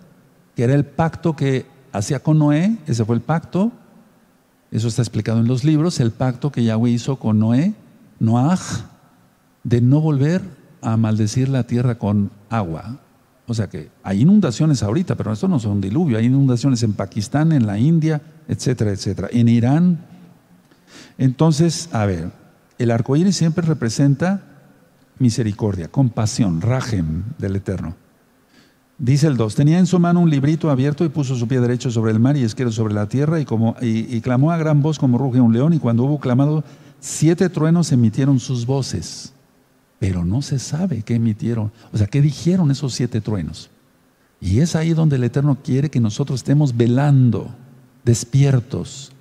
Que 0.55 0.63
era 0.63 0.75
el 0.75 0.85
pacto 0.85 1.35
que 1.35 1.65
hacía 1.91 2.19
con 2.19 2.37
Noé, 2.37 2.77
ese 2.85 3.03
fue 3.03 3.15
el 3.15 3.21
pacto, 3.23 3.71
eso 4.69 4.87
está 4.87 5.01
explicado 5.01 5.39
en 5.39 5.47
los 5.47 5.63
libros, 5.63 5.99
el 5.99 6.11
pacto 6.11 6.51
que 6.51 6.63
Yahweh 6.63 6.91
hizo 6.91 7.15
con 7.17 7.39
Noé, 7.39 7.73
Noaj, 8.19 8.61
de 9.63 9.81
no 9.81 10.01
volver 10.01 10.43
a 10.83 10.97
maldecir 10.97 11.49
la 11.49 11.63
tierra 11.63 11.97
con 11.97 12.29
agua. 12.51 12.99
O 13.47 13.53
sea 13.53 13.67
que 13.67 13.89
hay 14.03 14.21
inundaciones 14.21 14.81
ahorita, 14.81 15.15
pero 15.15 15.31
esto 15.31 15.47
no 15.47 15.59
son 15.59 15.79
diluvio. 15.79 16.17
Hay 16.17 16.25
inundaciones 16.25 16.81
en 16.83 16.93
Pakistán, 16.93 17.51
en 17.51 17.67
la 17.67 17.77
India, 17.77 18.21
etcétera, 18.47 18.91
etcétera. 18.91 19.29
En 19.31 19.47
Irán. 19.47 19.99
Entonces, 21.17 21.89
a 21.91 22.05
ver, 22.05 22.31
el 22.79 22.91
arco 22.91 23.15
iris 23.15 23.35
siempre 23.35 23.65
representa 23.65 24.41
misericordia, 25.19 25.89
compasión, 25.89 26.61
rajem 26.61 27.23
del 27.37 27.55
Eterno. 27.57 27.95
Dice 28.97 29.27
el 29.27 29.37
2, 29.37 29.55
tenía 29.55 29.77
en 29.77 29.87
su 29.87 29.99
mano 29.99 30.21
un 30.21 30.29
librito 30.29 30.71
abierto 30.71 31.03
y 31.05 31.09
puso 31.09 31.35
su 31.35 31.47
pie 31.47 31.59
derecho 31.59 31.91
sobre 31.91 32.11
el 32.13 32.19
mar 32.19 32.37
y 32.37 32.43
izquierdo 32.43 32.71
sobre 32.71 32.93
la 32.93 33.07
tierra 33.07 33.39
y, 33.39 33.45
como, 33.45 33.75
y 33.81 34.21
clamó 34.21 34.51
a 34.51 34.57
gran 34.57 34.81
voz 34.81 34.97
como 34.97 35.17
ruge 35.17 35.41
un 35.41 35.53
león 35.53 35.73
y 35.73 35.79
cuando 35.79 36.03
hubo 36.03 36.19
clamado, 36.19 36.63
siete 36.99 37.49
truenos 37.49 37.91
emitieron 37.91 38.39
sus 38.39 38.65
voces 38.65 39.34
pero 39.99 40.25
no 40.25 40.41
se 40.41 40.59
sabe 40.59 41.03
qué 41.03 41.15
emitieron, 41.15 41.71
o 41.91 41.97
sea, 41.97 42.07
qué 42.07 42.21
dijeron 42.21 42.71
esos 42.71 42.93
siete 42.93 43.21
truenos. 43.21 43.69
Y 44.41 44.59
es 44.59 44.75
ahí 44.75 44.93
donde 44.93 45.15
el 45.15 45.23
Eterno 45.23 45.57
quiere 45.63 45.89
que 45.89 45.99
nosotros 45.99 46.41
estemos 46.41 46.75
velando, 46.75 47.49
despiertos, 48.03 49.11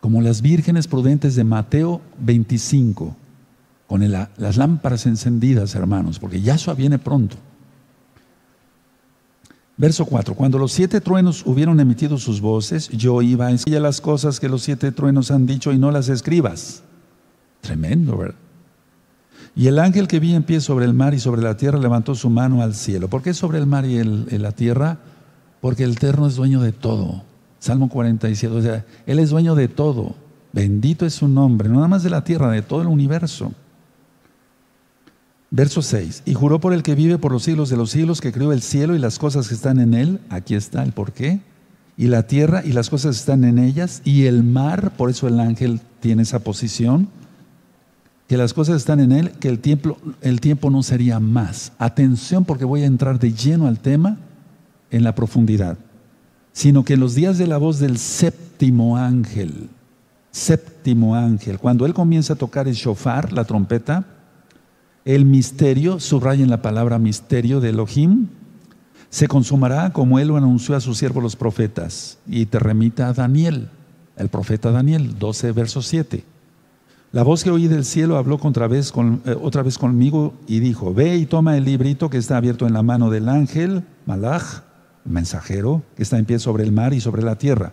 como 0.00 0.20
las 0.20 0.42
vírgenes 0.42 0.86
prudentes 0.86 1.34
de 1.34 1.44
Mateo 1.44 2.02
25, 2.20 3.16
con 3.86 4.10
las 4.10 4.56
lámparas 4.56 5.06
encendidas, 5.06 5.74
hermanos, 5.74 6.18
porque 6.18 6.42
Yahshua 6.42 6.74
viene 6.74 6.98
pronto. 6.98 7.36
Verso 9.76 10.04
4. 10.04 10.34
Cuando 10.34 10.58
los 10.58 10.72
siete 10.72 11.00
truenos 11.00 11.44
hubieron 11.46 11.80
emitido 11.80 12.18
sus 12.18 12.40
voces, 12.40 12.88
yo 12.90 13.22
iba 13.22 13.46
a 13.46 13.52
escribir 13.52 13.80
las 13.80 14.00
cosas 14.00 14.38
que 14.38 14.48
los 14.48 14.62
siete 14.62 14.92
truenos 14.92 15.30
han 15.30 15.46
dicho 15.46 15.72
y 15.72 15.78
no 15.78 15.90
las 15.90 16.08
escribas. 16.08 16.82
Tremendo, 17.60 18.16
¿verdad? 18.16 18.43
Y 19.56 19.68
el 19.68 19.78
ángel 19.78 20.08
que 20.08 20.18
vi 20.18 20.34
en 20.34 20.42
pie 20.42 20.60
sobre 20.60 20.84
el 20.84 20.94
mar 20.94 21.14
y 21.14 21.20
sobre 21.20 21.42
la 21.42 21.56
tierra 21.56 21.78
levantó 21.78 22.14
su 22.14 22.28
mano 22.28 22.62
al 22.62 22.74
cielo. 22.74 23.08
¿Por 23.08 23.22
qué 23.22 23.34
sobre 23.34 23.58
el 23.58 23.66
mar 23.66 23.84
y 23.84 24.02
la 24.02 24.52
tierra? 24.52 24.98
Porque 25.60 25.84
el 25.84 25.92
Eterno 25.92 26.26
es 26.26 26.34
dueño 26.34 26.60
de 26.60 26.72
todo. 26.72 27.22
Salmo 27.60 27.88
47. 27.88 28.54
O 28.54 28.62
sea, 28.62 28.84
Él 29.06 29.18
es 29.20 29.30
dueño 29.30 29.54
de 29.54 29.68
todo. 29.68 30.16
Bendito 30.52 31.06
es 31.06 31.14
su 31.14 31.28
nombre, 31.28 31.68
no 31.68 31.76
nada 31.76 31.88
más 31.88 32.02
de 32.02 32.10
la 32.10 32.22
tierra, 32.24 32.50
de 32.50 32.62
todo 32.62 32.82
el 32.82 32.88
universo. 32.88 33.52
Verso 35.50 35.82
6. 35.82 36.24
Y 36.26 36.34
juró 36.34 36.60
por 36.60 36.72
el 36.72 36.82
que 36.82 36.96
vive 36.96 37.18
por 37.18 37.32
los 37.32 37.44
siglos 37.44 37.70
de 37.70 37.76
los 37.76 37.90
siglos, 37.90 38.20
que 38.20 38.32
creó 38.32 38.52
el 38.52 38.60
cielo 38.60 38.96
y 38.96 38.98
las 38.98 39.18
cosas 39.18 39.48
que 39.48 39.54
están 39.54 39.78
en 39.78 39.94
él. 39.94 40.20
Aquí 40.30 40.54
está 40.56 40.82
el 40.82 40.92
porqué. 40.92 41.40
Y 41.96 42.08
la 42.08 42.24
tierra 42.24 42.62
y 42.64 42.72
las 42.72 42.90
cosas 42.90 43.14
que 43.14 43.20
están 43.20 43.44
en 43.44 43.58
ellas. 43.58 44.02
Y 44.04 44.26
el 44.26 44.42
mar, 44.42 44.96
por 44.96 45.10
eso 45.10 45.28
el 45.28 45.38
ángel 45.38 45.80
tiene 46.00 46.22
esa 46.22 46.40
posición 46.40 47.08
que 48.26 48.36
las 48.36 48.54
cosas 48.54 48.76
están 48.76 49.00
en 49.00 49.12
Él, 49.12 49.32
que 49.32 49.48
el 49.48 49.58
tiempo, 49.58 49.98
el 50.22 50.40
tiempo 50.40 50.70
no 50.70 50.82
sería 50.82 51.20
más. 51.20 51.72
Atención 51.78 52.44
porque 52.44 52.64
voy 52.64 52.82
a 52.82 52.86
entrar 52.86 53.18
de 53.18 53.32
lleno 53.32 53.66
al 53.66 53.80
tema 53.80 54.18
en 54.90 55.04
la 55.04 55.14
profundidad. 55.14 55.76
Sino 56.52 56.84
que 56.84 56.94
en 56.94 57.00
los 57.00 57.14
días 57.14 57.36
de 57.36 57.46
la 57.46 57.58
voz 57.58 57.78
del 57.80 57.98
séptimo 57.98 58.96
ángel, 58.96 59.68
séptimo 60.30 61.16
ángel, 61.16 61.58
cuando 61.58 61.84
Él 61.84 61.92
comienza 61.92 62.34
a 62.34 62.36
tocar 62.36 62.66
el 62.66 62.74
shofar, 62.74 63.32
la 63.32 63.44
trompeta, 63.44 64.06
el 65.04 65.26
misterio, 65.26 66.00
subrayen 66.00 66.48
la 66.48 66.62
palabra 66.62 66.98
misterio 66.98 67.60
de 67.60 67.70
Elohim, 67.70 68.28
se 69.10 69.28
consumará 69.28 69.92
como 69.92 70.18
Él 70.18 70.28
lo 70.28 70.36
anunció 70.36 70.74
a 70.74 70.80
sus 70.80 70.98
siervos 70.98 71.22
los 71.22 71.36
profetas. 71.36 72.18
Y 72.26 72.46
te 72.46 72.58
remita 72.58 73.08
a 73.08 73.12
Daniel, 73.12 73.68
el 74.16 74.28
profeta 74.28 74.70
Daniel, 74.70 75.18
12 75.18 75.52
verso 75.52 75.82
7. 75.82 76.24
La 77.14 77.22
voz 77.22 77.44
que 77.44 77.50
oí 77.52 77.68
del 77.68 77.84
cielo 77.84 78.16
habló 78.16 78.40
otra 78.42 78.66
vez, 78.66 78.92
eh, 79.24 79.36
otra 79.40 79.62
vez 79.62 79.78
conmigo 79.78 80.34
y 80.48 80.58
dijo, 80.58 80.92
ve 80.92 81.14
y 81.16 81.26
toma 81.26 81.56
el 81.56 81.62
librito 81.62 82.10
que 82.10 82.18
está 82.18 82.36
abierto 82.36 82.66
en 82.66 82.72
la 82.72 82.82
mano 82.82 83.08
del 83.08 83.28
ángel, 83.28 83.84
Malach, 84.04 84.64
mensajero, 85.04 85.84
que 85.94 86.02
está 86.02 86.18
en 86.18 86.24
pie 86.24 86.40
sobre 86.40 86.64
el 86.64 86.72
mar 86.72 86.92
y 86.92 87.00
sobre 87.00 87.22
la 87.22 87.36
tierra. 87.36 87.70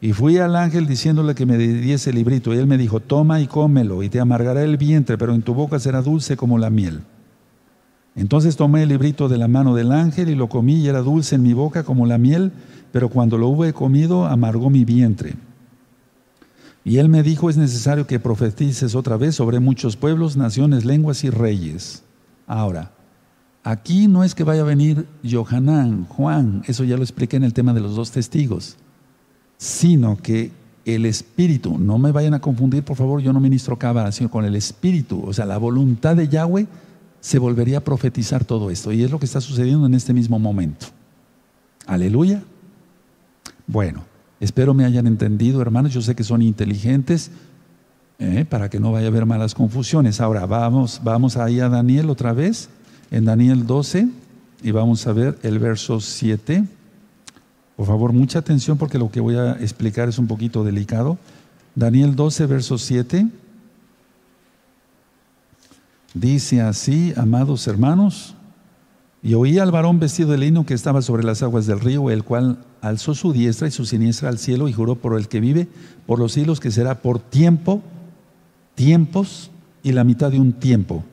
Y 0.00 0.14
fui 0.14 0.38
al 0.38 0.56
ángel 0.56 0.86
diciéndole 0.86 1.34
que 1.34 1.44
me 1.44 1.58
diese 1.58 2.08
el 2.08 2.16
librito, 2.16 2.54
y 2.54 2.56
él 2.56 2.66
me 2.66 2.78
dijo, 2.78 3.00
toma 3.00 3.42
y 3.42 3.46
cómelo, 3.46 4.02
y 4.02 4.08
te 4.08 4.18
amargará 4.18 4.62
el 4.62 4.78
vientre, 4.78 5.18
pero 5.18 5.34
en 5.34 5.42
tu 5.42 5.52
boca 5.52 5.78
será 5.78 6.00
dulce 6.00 6.38
como 6.38 6.56
la 6.56 6.70
miel. 6.70 7.02
Entonces 8.16 8.56
tomé 8.56 8.84
el 8.84 8.88
librito 8.88 9.28
de 9.28 9.36
la 9.36 9.46
mano 9.46 9.74
del 9.74 9.92
ángel 9.92 10.30
y 10.30 10.34
lo 10.34 10.48
comí, 10.48 10.76
y 10.76 10.88
era 10.88 11.02
dulce 11.02 11.34
en 11.34 11.42
mi 11.42 11.52
boca 11.52 11.84
como 11.84 12.06
la 12.06 12.16
miel, 12.16 12.50
pero 12.92 13.10
cuando 13.10 13.36
lo 13.36 13.48
hube 13.48 13.74
comido, 13.74 14.24
amargó 14.24 14.70
mi 14.70 14.86
vientre. 14.86 15.34
Y 16.84 16.98
él 16.98 17.08
me 17.08 17.22
dijo, 17.22 17.50
es 17.50 17.56
necesario 17.56 18.06
que 18.06 18.20
profetices 18.20 18.94
otra 18.94 19.16
vez 19.16 19.34
sobre 19.34 19.60
muchos 19.60 19.96
pueblos, 19.96 20.36
naciones, 20.36 20.84
lenguas 20.84 21.24
y 21.24 21.30
reyes. 21.30 22.02
Ahora, 22.46 22.92
aquí 23.62 24.08
no 24.08 24.24
es 24.24 24.34
que 24.34 24.44
vaya 24.44 24.62
a 24.62 24.64
venir 24.64 25.06
Johanán, 25.28 26.06
Juan, 26.06 26.62
eso 26.66 26.84
ya 26.84 26.96
lo 26.96 27.02
expliqué 27.02 27.36
en 27.36 27.44
el 27.44 27.52
tema 27.52 27.74
de 27.74 27.80
los 27.80 27.96
dos 27.96 28.10
testigos, 28.10 28.76
sino 29.58 30.16
que 30.16 30.52
el 30.84 31.06
espíritu. 31.06 31.78
No 31.78 31.98
me 31.98 32.12
vayan 32.12 32.34
a 32.34 32.40
confundir, 32.40 32.82
por 32.82 32.96
favor, 32.96 33.20
yo 33.20 33.32
no 33.32 33.40
ministro 33.40 33.78
cábala, 33.78 34.12
sino 34.12 34.30
con 34.30 34.44
el 34.44 34.56
espíritu. 34.56 35.22
O 35.24 35.32
sea, 35.32 35.46
la 35.46 35.58
voluntad 35.58 36.16
de 36.16 36.28
Yahweh 36.28 36.66
se 37.20 37.38
volvería 37.38 37.78
a 37.78 37.82
profetizar 37.82 38.44
todo 38.44 38.70
esto. 38.70 38.92
Y 38.92 39.02
es 39.02 39.10
lo 39.10 39.18
que 39.18 39.26
está 39.26 39.40
sucediendo 39.40 39.86
en 39.86 39.94
este 39.94 40.14
mismo 40.14 40.38
momento. 40.38 40.86
Aleluya. 41.86 42.42
Bueno, 43.66 44.04
espero 44.40 44.74
me 44.74 44.84
hayan 44.84 45.06
entendido, 45.06 45.62
hermanos. 45.62 45.92
Yo 45.92 46.02
sé 46.02 46.16
que 46.16 46.24
son 46.24 46.42
inteligentes 46.42 47.30
¿eh? 48.18 48.44
para 48.48 48.68
que 48.68 48.80
no 48.80 48.92
vaya 48.92 49.06
a 49.06 49.10
haber 49.10 49.26
malas 49.26 49.54
confusiones. 49.54 50.20
Ahora 50.20 50.46
vamos, 50.46 51.00
vamos 51.02 51.36
ahí 51.36 51.60
a 51.60 51.68
Daniel 51.68 52.10
otra 52.10 52.32
vez, 52.32 52.68
en 53.10 53.24
Daniel 53.24 53.66
12, 53.66 54.08
y 54.62 54.70
vamos 54.70 55.06
a 55.06 55.12
ver 55.12 55.38
el 55.42 55.58
verso 55.58 56.00
7. 56.00 56.64
Por 57.76 57.86
favor, 57.86 58.12
mucha 58.12 58.38
atención 58.38 58.76
porque 58.76 58.98
lo 58.98 59.10
que 59.10 59.20
voy 59.20 59.36
a 59.36 59.52
explicar 59.52 60.08
es 60.08 60.18
un 60.18 60.26
poquito 60.26 60.64
delicado. 60.64 61.18
Daniel 61.74 62.14
12, 62.14 62.46
verso 62.46 62.78
7. 62.78 63.28
Dice 66.12 66.60
así, 66.60 67.14
amados 67.16 67.66
hermanos, 67.68 68.34
y 69.22 69.34
oí 69.34 69.58
al 69.58 69.70
varón 69.70 69.98
vestido 69.98 70.30
de 70.30 70.38
lino 70.38 70.64
que 70.64 70.74
estaba 70.74 71.02
sobre 71.02 71.24
las 71.24 71.42
aguas 71.42 71.66
del 71.66 71.80
río, 71.80 72.10
el 72.10 72.24
cual 72.24 72.64
alzó 72.80 73.14
su 73.14 73.32
diestra 73.32 73.68
y 73.68 73.70
su 73.70 73.84
siniestra 73.84 74.30
al 74.30 74.38
cielo 74.38 74.68
y 74.68 74.72
juró 74.72 74.96
por 74.96 75.18
el 75.18 75.28
que 75.28 75.40
vive 75.40 75.68
por 76.06 76.18
los 76.18 76.32
siglos 76.32 76.58
que 76.58 76.70
será 76.70 77.02
por 77.02 77.18
tiempo, 77.18 77.82
tiempos 78.74 79.50
y 79.82 79.92
la 79.92 80.04
mitad 80.04 80.30
de 80.30 80.40
un 80.40 80.54
tiempo. 80.54 81.04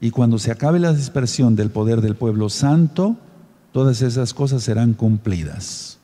Y 0.00 0.10
cuando 0.10 0.38
se 0.38 0.50
acabe 0.50 0.78
la 0.78 0.94
dispersión 0.94 1.54
del 1.54 1.70
poder 1.70 2.00
del 2.00 2.16
pueblo 2.16 2.48
santo, 2.48 3.16
todas 3.72 4.00
esas 4.00 4.32
cosas 4.32 4.62
serán 4.62 4.94
cumplidas. 4.94 5.98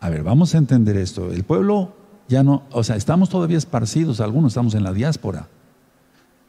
A 0.00 0.10
ver, 0.10 0.22
vamos 0.22 0.54
a 0.54 0.58
entender 0.58 0.98
esto. 0.98 1.32
El 1.32 1.44
pueblo 1.44 1.94
ya 2.28 2.42
no, 2.42 2.64
o 2.70 2.84
sea, 2.84 2.96
estamos 2.96 3.30
todavía 3.30 3.56
esparcidos, 3.56 4.20
algunos 4.20 4.52
estamos 4.52 4.74
en 4.74 4.82
la 4.82 4.92
diáspora. 4.92 5.48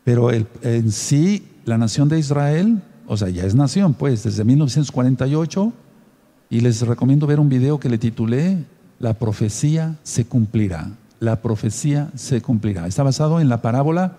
Pero 0.04 0.30
en 0.32 0.92
sí, 0.92 1.48
la 1.64 1.78
nación 1.78 2.10
de 2.10 2.20
Israel, 2.20 2.82
o 3.08 3.18
sea, 3.18 3.30
ya 3.30 3.44
es 3.44 3.56
nación, 3.56 3.94
pues, 3.94 4.24
desde 4.24 4.44
1948, 4.44 5.74
y 6.50 6.62
les 6.62 6.82
recomiendo 6.82 7.28
ver 7.28 7.40
un 7.40 7.50
video 7.50 7.80
que 7.80 7.90
le 7.90 7.98
titulé 7.98 8.66
La 9.00 9.14
profecía 9.16 9.96
se 10.04 10.26
cumplirá. 10.26 10.92
La 11.20 11.42
profecía 11.42 12.10
se 12.16 12.42
cumplirá. 12.42 12.88
Está 12.88 13.04
basado 13.04 13.40
en 13.40 13.50
la 13.50 13.62
parábola 13.62 14.18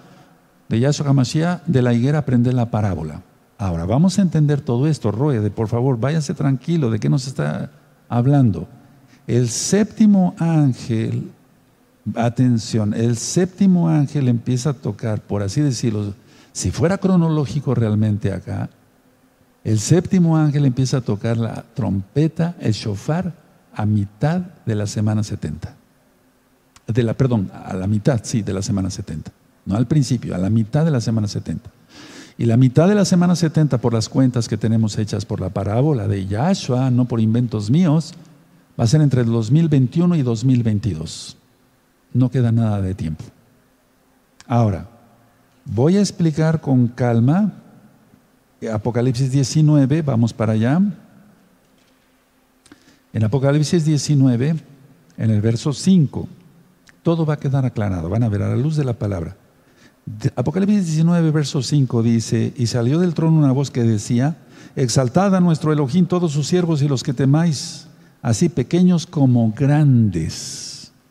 de 0.69 0.81
Yahshua 0.81 1.09
HaMashiach, 1.09 1.65
de 1.67 1.83
la 1.83 1.95
higuera 1.95 2.19
aprender 2.19 2.55
la 2.55 2.71
parábola. 2.71 3.23
Ahora, 3.59 3.87
vamos 3.87 4.19
a 4.19 4.23
entender 4.23 4.61
todo 4.61 4.87
esto. 4.87 5.11
Roe, 5.13 5.41
de 5.41 5.51
por 5.51 5.69
favor, 5.69 5.99
váyase 5.99 6.35
tranquilo, 6.35 6.91
¿de 6.91 6.99
qué 6.99 7.09
nos 7.09 7.27
está 7.27 7.71
hablando? 8.09 8.67
El 9.27 9.49
séptimo 9.49 10.35
ángel 10.39 11.31
Atención, 12.15 12.95
el 12.95 13.17
séptimo 13.17 13.89
ángel 13.89 14.29
empieza 14.29 14.71
a 14.71 14.75
tocar, 14.75 15.21
por 15.21 15.43
así 15.43 15.61
decirlo, 15.61 16.15
si 16.53 16.71
fuera 16.71 16.99
cronológico 16.99 17.75
realmente 17.75 18.33
acá, 18.33 18.71
el 19.67 19.81
séptimo 19.81 20.37
ángel 20.37 20.65
empieza 20.65 20.99
a 20.99 21.01
tocar 21.01 21.37
la 21.37 21.65
trompeta, 21.75 22.55
el 22.61 22.73
shofar, 22.73 23.35
a 23.75 23.85
mitad 23.85 24.41
de 24.65 24.75
la 24.75 24.87
semana 24.87 25.23
70. 25.23 25.75
De 26.87 27.03
la, 27.03 27.15
perdón, 27.15 27.51
a 27.53 27.75
la 27.75 27.87
mitad, 27.87 28.21
sí, 28.23 28.43
de 28.43 28.55
la 28.55 28.63
semana 28.63 28.91
70. 28.91 29.31
No 29.67 29.77
al 29.77 29.87
principio, 29.87 30.35
a 30.35 30.39
la 30.39 30.49
mitad 30.49 30.85
de 30.85 30.93
la 30.93 31.01
semana 31.01 31.29
70. 31.29 31.69
Y 32.39 32.45
la 32.45 32.57
mitad 32.57 32.89
de 32.89 32.95
la 32.95 33.05
semana 33.05 33.35
70, 33.35 33.79
por 33.79 33.93
las 33.93 34.09
cuentas 34.09 34.49
que 34.49 34.57
tenemos 34.57 34.97
hechas 34.99 35.27
por 35.27 35.41
la 35.41 35.51
parábola 35.51 36.07
de 36.07 36.27
Yahshua, 36.27 36.91
no 36.91 37.07
por 37.07 37.21
inventos 37.21 37.69
míos, 37.69 38.15
va 38.79 38.85
a 38.85 38.87
ser 38.87 39.01
entre 39.01 39.23
el 39.23 39.27
2021 39.27 40.17
y 40.17 40.23
2022 40.23 41.37
no 42.17 42.31
queda 42.31 42.53
nada 42.53 42.81
de 42.81 42.95
tiempo. 42.95 43.25
Ahora, 44.47 44.89
voy 45.65 45.97
a 45.97 46.01
explicar 46.01 46.61
con 46.61 46.89
calma 46.89 47.53
Apocalipsis 48.73 49.31
19, 49.31 50.03
vamos 50.03 50.33
para 50.33 50.55
allá. 50.55 50.81
En 53.13 53.25
Apocalipsis 53.25 53.85
19, 53.85 54.57
en 55.19 55.31
el 55.31 55.41
verso 55.41 55.73
5, 55.73 56.29
todo 57.03 57.27
va 57.27 57.35
a 57.35 57.39
quedar 57.39 57.65
aclarado, 57.65 58.09
van 58.09 58.23
a 58.23 58.29
ver 58.29 58.43
a 58.43 58.49
la 58.49 58.57
luz 58.57 58.77
de 58.77 58.85
la 58.85 58.95
palabra. 58.95 59.37
Apocalipsis 60.37 60.87
19, 60.87 61.31
verso 61.31 61.63
5 61.63 62.03
dice, 62.03 62.53
y 62.57 62.67
salió 62.67 62.99
del 63.01 63.15
trono 63.15 63.39
una 63.39 63.53
voz 63.53 63.71
que 63.71 63.83
decía, 63.83 64.37
exaltad 64.77 65.35
a 65.35 65.41
nuestro 65.41 65.73
Elohim 65.73 66.07
todos 66.07 66.33
sus 66.33 66.47
siervos 66.47 66.83
y 66.83 66.89
los 66.89 67.03
que 67.03 67.13
temáis, 67.13 67.89
así 68.23 68.49
pequeños 68.49 69.07
como 69.07 69.53
grandes 69.53 70.67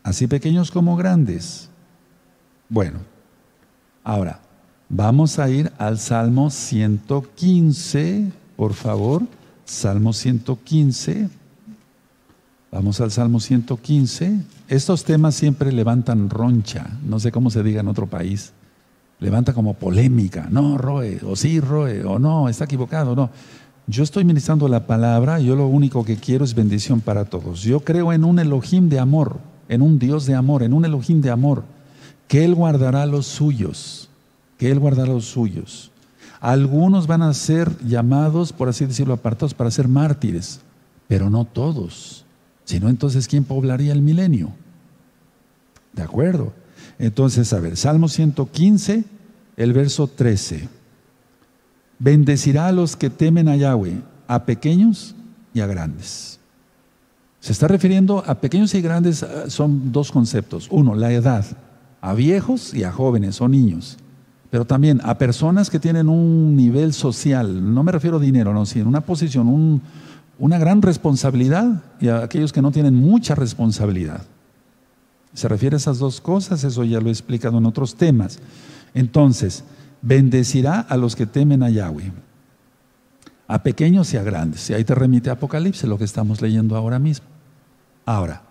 así 0.05 0.27
pequeños 0.27 0.69
como 0.69 0.95
grandes. 0.95 1.67
Bueno, 2.69 2.99
ahora 4.03 4.39
vamos 4.89 5.39
a 5.39 5.49
ir 5.49 5.71
al 5.77 5.99
Salmo 5.99 6.49
115, 6.49 8.31
por 8.55 8.73
favor. 8.73 9.23
Salmo 9.65 10.13
115. 10.13 11.29
Vamos 12.71 13.01
al 13.01 13.11
Salmo 13.11 13.39
115. 13.39 14.39
Estos 14.67 15.03
temas 15.03 15.35
siempre 15.35 15.71
levantan 15.71 16.29
roncha, 16.29 16.87
no 17.03 17.19
sé 17.19 17.31
cómo 17.31 17.49
se 17.49 17.63
diga 17.63 17.81
en 17.81 17.87
otro 17.87 18.07
país. 18.07 18.53
Levanta 19.19 19.53
como 19.53 19.75
polémica. 19.75 20.47
No, 20.51 20.77
Roe, 20.77 21.19
o 21.25 21.35
sí, 21.35 21.59
Roe, 21.59 22.03
o 22.03 22.19
no, 22.19 22.49
está 22.49 22.65
equivocado, 22.65 23.15
no. 23.15 23.29
Yo 23.87 24.03
estoy 24.03 24.25
ministrando 24.25 24.67
la 24.67 24.87
palabra, 24.87 25.39
yo 25.39 25.55
lo 25.55 25.67
único 25.67 26.03
que 26.03 26.17
quiero 26.17 26.43
es 26.43 26.55
bendición 26.55 27.01
para 27.01 27.25
todos. 27.25 27.61
Yo 27.61 27.81
creo 27.81 28.11
en 28.11 28.23
un 28.23 28.39
Elohim 28.39 28.89
de 28.89 28.99
amor 28.99 29.39
en 29.67 29.81
un 29.81 29.99
Dios 29.99 30.25
de 30.25 30.35
amor, 30.35 30.63
en 30.63 30.73
un 30.73 30.85
Elohim 30.85 31.21
de 31.21 31.31
amor, 31.31 31.63
que 32.27 32.43
Él 32.45 32.55
guardará 32.55 33.05
los 33.05 33.25
suyos, 33.25 34.04
que 34.57 34.71
Él 34.71 34.79
guardará 34.79 35.11
los 35.11 35.25
suyos. 35.25 35.91
Algunos 36.39 37.07
van 37.07 37.21
a 37.21 37.33
ser 37.33 37.77
llamados, 37.85 38.53
por 38.53 38.69
así 38.69 38.85
decirlo, 38.85 39.13
apartados 39.13 39.53
para 39.53 39.71
ser 39.71 39.87
mártires, 39.87 40.61
pero 41.07 41.29
no 41.29 41.45
todos. 41.45 42.25
Si 42.65 42.79
no, 42.79 42.89
entonces, 42.89 43.27
¿quién 43.27 43.43
poblaría 43.43 43.93
el 43.93 44.01
milenio? 44.01 44.51
¿De 45.93 46.03
acuerdo? 46.03 46.53
Entonces, 46.99 47.51
a 47.53 47.59
ver, 47.59 47.77
Salmo 47.77 48.07
115, 48.07 49.03
el 49.57 49.73
verso 49.73 50.07
13. 50.07 50.67
Bendecirá 51.99 52.67
a 52.67 52.71
los 52.71 52.95
que 52.95 53.09
temen 53.09 53.47
a 53.47 53.55
Yahweh, 53.55 54.01
a 54.27 54.45
pequeños 54.45 55.15
y 55.53 55.61
a 55.61 55.67
grandes. 55.67 56.39
Se 57.39 57.51
está 57.51 57.67
refiriendo 57.67 58.23
a 58.25 58.35
pequeños 58.35 58.73
y 58.73 58.81
grandes, 58.81 59.23
ah, 59.23 59.49
son 59.49 59.91
dos 59.91 60.11
conceptos. 60.11 60.67
Uno, 60.71 60.95
la 60.95 61.11
edad, 61.11 61.45
a 62.01 62.13
viejos 62.13 62.73
y 62.73 62.83
a 62.83 62.91
jóvenes 62.91 63.39
o 63.39 63.47
niños. 63.47 63.97
Pero 64.49 64.65
también 64.65 65.01
a 65.03 65.17
personas 65.17 65.69
que 65.69 65.79
tienen 65.79 66.07
un 66.07 66.55
nivel 66.55 66.93
social, 66.93 67.73
no 67.73 67.83
me 67.83 67.91
refiero 67.91 68.17
a 68.17 68.19
dinero, 68.19 68.53
no, 68.53 68.65
sino 68.65 68.87
una 68.87 69.01
posición, 69.01 69.81
una 70.37 70.57
gran 70.57 70.81
responsabilidad 70.81 71.83
y 71.99 72.07
a 72.07 72.23
aquellos 72.23 72.53
que 72.53 72.61
no 72.61 72.71
tienen 72.71 72.95
mucha 72.95 73.35
responsabilidad. 73.35 74.21
Se 75.33 75.47
refiere 75.47 75.75
a 75.75 75.77
esas 75.77 75.99
dos 75.99 76.21
cosas, 76.21 76.63
eso 76.63 76.83
ya 76.83 77.01
lo 77.01 77.09
he 77.09 77.11
explicado 77.11 77.57
en 77.57 77.65
otros 77.65 77.95
temas. 77.95 78.39
Entonces, 78.93 79.63
bendecirá 80.01 80.79
a 80.79 80.95
los 80.95 81.15
que 81.15 81.25
temen 81.25 81.63
a 81.63 81.69
Yahweh 81.69 82.11
a 83.47 83.63
pequeños 83.63 84.13
y 84.13 84.17
a 84.17 84.23
grandes. 84.23 84.69
Y 84.69 84.73
ahí 84.73 84.83
te 84.83 84.95
remite 84.95 85.29
Apocalipsis, 85.29 85.87
lo 85.87 85.97
que 85.97 86.03
estamos 86.03 86.41
leyendo 86.41 86.75
ahora 86.75 86.99
mismo. 86.99 87.27
Ahora, 88.05 88.41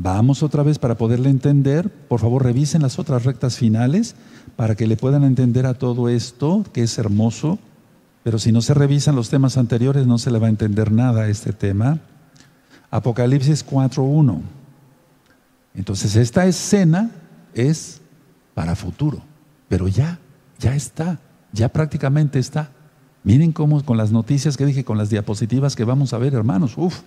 vamos 0.00 0.42
otra 0.42 0.62
vez 0.62 0.78
para 0.78 0.96
poderle 0.96 1.30
entender. 1.30 1.90
Por 1.90 2.20
favor, 2.20 2.44
revisen 2.44 2.82
las 2.82 2.98
otras 2.98 3.24
rectas 3.24 3.56
finales 3.56 4.14
para 4.56 4.74
que 4.74 4.86
le 4.86 4.96
puedan 4.96 5.24
entender 5.24 5.66
a 5.66 5.74
todo 5.74 6.08
esto, 6.08 6.64
que 6.72 6.82
es 6.82 6.98
hermoso. 6.98 7.58
Pero 8.22 8.38
si 8.38 8.52
no 8.52 8.62
se 8.62 8.74
revisan 8.74 9.16
los 9.16 9.30
temas 9.30 9.56
anteriores, 9.56 10.06
no 10.06 10.18
se 10.18 10.30
le 10.30 10.38
va 10.38 10.46
a 10.46 10.50
entender 10.50 10.92
nada 10.92 11.22
a 11.22 11.28
este 11.28 11.52
tema. 11.52 12.00
Apocalipsis 12.90 13.66
4.1. 13.66 14.40
Entonces, 15.74 16.16
esta 16.16 16.46
escena 16.46 17.10
es 17.54 18.00
para 18.54 18.74
futuro, 18.74 19.22
pero 19.68 19.88
ya, 19.88 20.18
ya 20.58 20.74
está, 20.74 21.20
ya 21.52 21.68
prácticamente 21.68 22.38
está. 22.38 22.70
Miren 23.22 23.52
cómo 23.52 23.84
con 23.84 23.96
las 23.96 24.10
noticias 24.10 24.56
que 24.56 24.66
dije, 24.66 24.84
con 24.84 24.98
las 24.98 25.10
diapositivas 25.10 25.76
que 25.76 25.84
vamos 25.84 26.12
a 26.12 26.18
ver, 26.18 26.34
hermanos, 26.34 26.74
uff. 26.76 27.00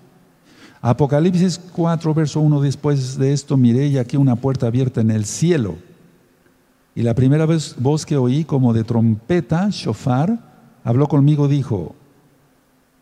Apocalipsis 0.81 1.59
4, 1.73 2.13
verso 2.13 2.39
1, 2.39 2.61
después 2.61 3.17
de 3.17 3.33
esto 3.33 3.55
miré 3.55 3.87
y 3.87 3.97
aquí 3.99 4.17
una 4.17 4.35
puerta 4.35 4.67
abierta 4.67 5.01
en 5.01 5.11
el 5.11 5.25
cielo. 5.25 5.75
Y 6.95 7.03
la 7.03 7.13
primera 7.13 7.45
voz 7.77 8.05
que 8.05 8.17
oí 8.17 8.43
como 8.43 8.73
de 8.73 8.83
trompeta, 8.83 9.69
shofar, 9.69 10.39
habló 10.83 11.07
conmigo, 11.07 11.47
dijo, 11.47 11.95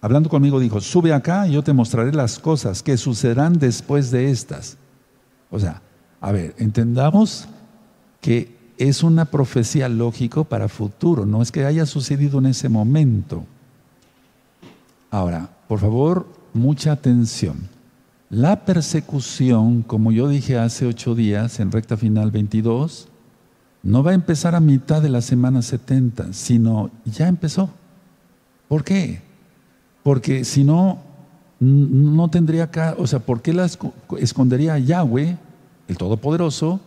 hablando 0.01 0.29
conmigo 0.29 0.59
dijo, 0.59 0.81
sube 0.81 1.13
acá 1.13 1.47
y 1.47 1.53
yo 1.53 1.63
te 1.63 1.73
mostraré 1.73 2.13
las 2.13 2.37
cosas 2.37 2.83
que 2.83 2.97
sucederán 2.97 3.53
después 3.53 4.11
de 4.11 4.29
estas. 4.29 4.77
O 5.49 5.57
sea, 5.57 5.81
a 6.19 6.31
ver, 6.33 6.55
entendamos 6.57 7.47
que 8.19 8.57
es 8.77 9.03
una 9.03 9.25
profecía 9.25 9.87
lógico 9.89 10.43
para 10.43 10.67
futuro, 10.67 11.25
no 11.25 11.41
es 11.41 11.51
que 11.51 11.65
haya 11.65 11.85
sucedido 11.85 12.39
en 12.39 12.47
ese 12.47 12.67
momento. 12.69 13.45
Ahora, 15.11 15.49
por 15.67 15.79
favor, 15.79 16.38
mucha 16.53 16.91
atención. 16.91 17.69
La 18.29 18.63
persecución, 18.65 19.81
como 19.81 20.11
yo 20.11 20.27
dije 20.27 20.57
hace 20.57 20.85
ocho 20.85 21.15
días, 21.15 21.59
en 21.59 21.71
recta 21.71 21.97
final 21.97 22.29
22, 22.29 23.07
no 23.81 24.03
va 24.03 24.11
a 24.11 24.13
empezar 24.13 24.55
a 24.55 24.59
mitad 24.59 25.01
de 25.01 25.09
la 25.09 25.21
semana 25.21 25.61
70, 25.61 26.33
sino 26.33 26.91
ya 27.05 27.27
empezó. 27.27 27.71
¿Por 28.67 28.83
qué? 28.83 29.21
Porque 30.03 30.45
si 30.45 30.63
no, 30.63 30.99
no 31.59 32.29
tendría 32.29 32.65
acá, 32.65 32.95
o 32.99 33.07
sea, 33.07 33.19
¿por 33.19 33.41
qué 33.41 33.53
la 33.53 33.67
escondería 34.19 34.75
a 34.75 34.79
Yahweh, 34.79 35.37
el 35.87 35.97
Todopoderoso, 35.97 36.79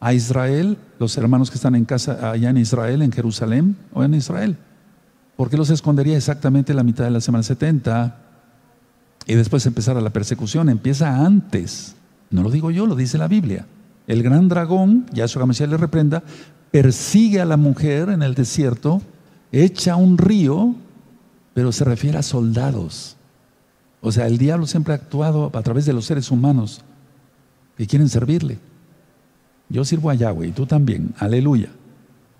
a 0.00 0.14
Israel, 0.14 0.78
los 0.98 1.16
hermanos 1.18 1.50
que 1.50 1.56
están 1.56 1.74
en 1.74 1.84
casa 1.84 2.30
allá 2.30 2.50
en 2.50 2.56
Israel, 2.56 3.02
en 3.02 3.12
Jerusalén 3.12 3.76
o 3.92 4.02
en 4.02 4.14
Israel? 4.14 4.56
¿Por 5.36 5.50
qué 5.50 5.56
los 5.56 5.68
escondería 5.68 6.16
exactamente 6.16 6.72
la 6.72 6.84
mitad 6.84 7.04
de 7.04 7.10
la 7.10 7.20
semana 7.20 7.42
70 7.42 8.23
y 9.26 9.34
después 9.34 9.66
empezar 9.66 9.96
a 9.96 10.00
la 10.00 10.10
persecución? 10.10 10.68
Empieza 10.68 11.24
antes. 11.24 11.96
No 12.30 12.42
lo 12.42 12.50
digo 12.50 12.70
yo, 12.70 12.86
lo 12.86 12.96
dice 12.96 13.18
la 13.18 13.28
Biblia. 13.28 13.66
El 14.06 14.22
gran 14.22 14.48
dragón, 14.48 15.06
Yahshua 15.12 15.46
Mashiach 15.46 15.70
le 15.70 15.76
reprenda, 15.76 16.22
persigue 16.70 17.40
a 17.40 17.44
la 17.46 17.56
mujer 17.56 18.10
en 18.10 18.22
el 18.22 18.34
desierto, 18.34 19.00
echa 19.50 19.96
un 19.96 20.18
río, 20.18 20.74
pero 21.54 21.72
se 21.72 21.84
refiere 21.84 22.18
a 22.18 22.22
soldados. 22.22 23.16
O 24.00 24.12
sea, 24.12 24.26
el 24.26 24.36
diablo 24.36 24.66
siempre 24.66 24.92
ha 24.92 24.96
actuado 24.96 25.50
a 25.54 25.62
través 25.62 25.86
de 25.86 25.94
los 25.94 26.04
seres 26.04 26.30
humanos 26.30 26.82
que 27.78 27.86
quieren 27.86 28.08
servirle. 28.08 28.58
Yo 29.70 29.84
sirvo 29.84 30.10
a 30.10 30.14
Yahweh 30.14 30.48
y 30.48 30.52
tú 30.52 30.66
también. 30.66 31.14
Aleluya. 31.18 31.68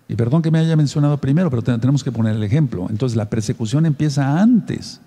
Y 0.06 0.16
perdón 0.16 0.42
que 0.42 0.50
me 0.50 0.58
haya 0.58 0.76
mencionado 0.76 1.16
primero, 1.16 1.48
pero 1.48 1.62
tenemos 1.62 2.04
que 2.04 2.12
poner 2.12 2.36
el 2.36 2.42
ejemplo. 2.42 2.88
Entonces 2.90 3.16
la 3.16 3.30
persecución 3.30 3.86
empieza 3.86 4.40
antes 4.40 5.00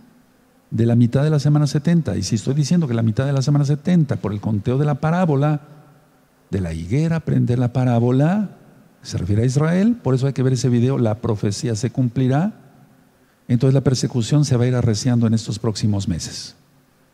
de 0.71 0.86
la 0.86 0.95
mitad 0.95 1.23
de 1.23 1.30
la 1.30 1.39
semana 1.39 1.67
70. 1.67 2.17
Y 2.17 2.23
si 2.23 2.36
estoy 2.36 2.53
diciendo 2.53 2.88
que 2.88 2.93
la 2.93 3.03
mitad 3.03 3.25
de 3.25 3.34
la 3.34 3.41
semana 3.41 3.65
70, 3.65 4.17
por 4.17 4.34
el 4.34 4.41
conteo 4.41 4.77
de 4.77 4.86
la 4.86 4.95
parábola, 4.95 5.62
de 6.49 6.62
la 6.62 6.73
higuera, 6.73 7.17
aprender 7.17 7.60
la 7.60 7.73
parábola, 7.73 8.58
se 9.01 9.17
refiere 9.17 9.43
a 9.43 9.45
Israel, 9.45 9.97
por 10.01 10.15
eso 10.15 10.27
hay 10.27 10.34
que 10.34 10.43
ver 10.43 10.53
ese 10.53 10.69
video, 10.69 10.97
la 10.97 11.15
profecía 11.15 11.75
se 11.75 11.91
cumplirá, 11.91 12.53
entonces 13.47 13.73
la 13.73 13.82
persecución 13.82 14.43
se 14.43 14.58
va 14.58 14.65
a 14.65 14.67
ir 14.67 14.75
arreciando 14.75 15.27
en 15.27 15.34
estos 15.34 15.60
próximos 15.60 16.08
meses. 16.08 16.56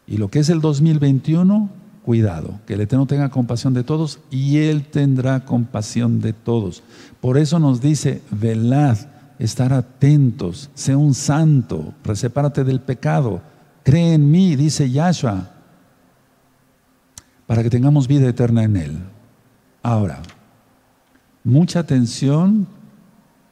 Y 0.08 0.18
lo 0.18 0.30
que 0.30 0.40
es 0.40 0.50
el 0.50 0.60
2021, 0.60 1.70
cuidado, 2.04 2.60
que 2.66 2.74
el 2.74 2.82
Eterno 2.82 3.06
tenga 3.06 3.30
compasión 3.30 3.74
de 3.74 3.84
todos 3.84 4.20
y 4.32 4.58
Él 4.58 4.86
tendrá 4.86 5.46
compasión 5.46 6.20
de 6.20 6.34
todos. 6.34 6.84
Por 7.22 7.38
eso 7.38 7.60
nos 7.60 7.80
dice, 7.80 8.22
velad, 8.32 8.98
estar 9.46 9.74
atentos, 9.74 10.70
sé 10.74 10.96
un 10.96 11.14
santo, 11.14 11.94
resepárate 12.04 12.64
del 12.64 12.80
pecado, 12.80 13.42
cree 13.84 14.14
en 14.14 14.32
mí, 14.32 14.56
dice 14.56 14.90
Yahshua, 14.90 15.52
para 17.46 17.62
que 17.62 17.70
tengamos 17.70 18.08
vida 18.08 18.28
eterna 18.30 18.64
en 18.64 18.78
Él. 18.78 18.98
Ahora, 19.82 20.22
mucha 21.44 21.80
atención, 21.80 22.68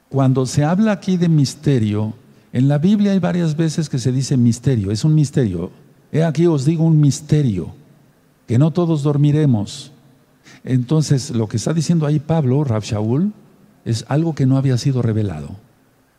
cuando 0.07 0.45
se 0.45 0.63
habla 0.63 0.93
aquí 0.93 1.17
de 1.17 1.27
misterio, 1.27 2.13
en 2.53 2.69
la 2.69 2.77
Biblia 2.77 3.11
hay 3.11 3.19
varias 3.19 3.57
veces 3.57 3.89
que 3.89 3.99
se 3.99 4.13
dice 4.13 4.37
misterio, 4.37 4.91
es 4.91 5.03
un 5.03 5.13
misterio. 5.13 5.71
He 6.13 6.23
aquí 6.23 6.47
os 6.47 6.63
digo 6.63 6.85
un 6.85 7.01
misterio, 7.01 7.73
que 8.47 8.57
no 8.57 8.71
todos 8.71 9.03
dormiremos. 9.03 9.91
Entonces, 10.63 11.31
lo 11.31 11.47
que 11.47 11.57
está 11.57 11.73
diciendo 11.73 12.05
ahí 12.05 12.19
Pablo, 12.19 12.63
Rab 12.63 12.83
Shaul, 12.83 13.33
es 13.83 14.05
algo 14.07 14.35
que 14.35 14.45
no 14.45 14.57
había 14.57 14.77
sido 14.77 15.01
revelado. 15.01 15.57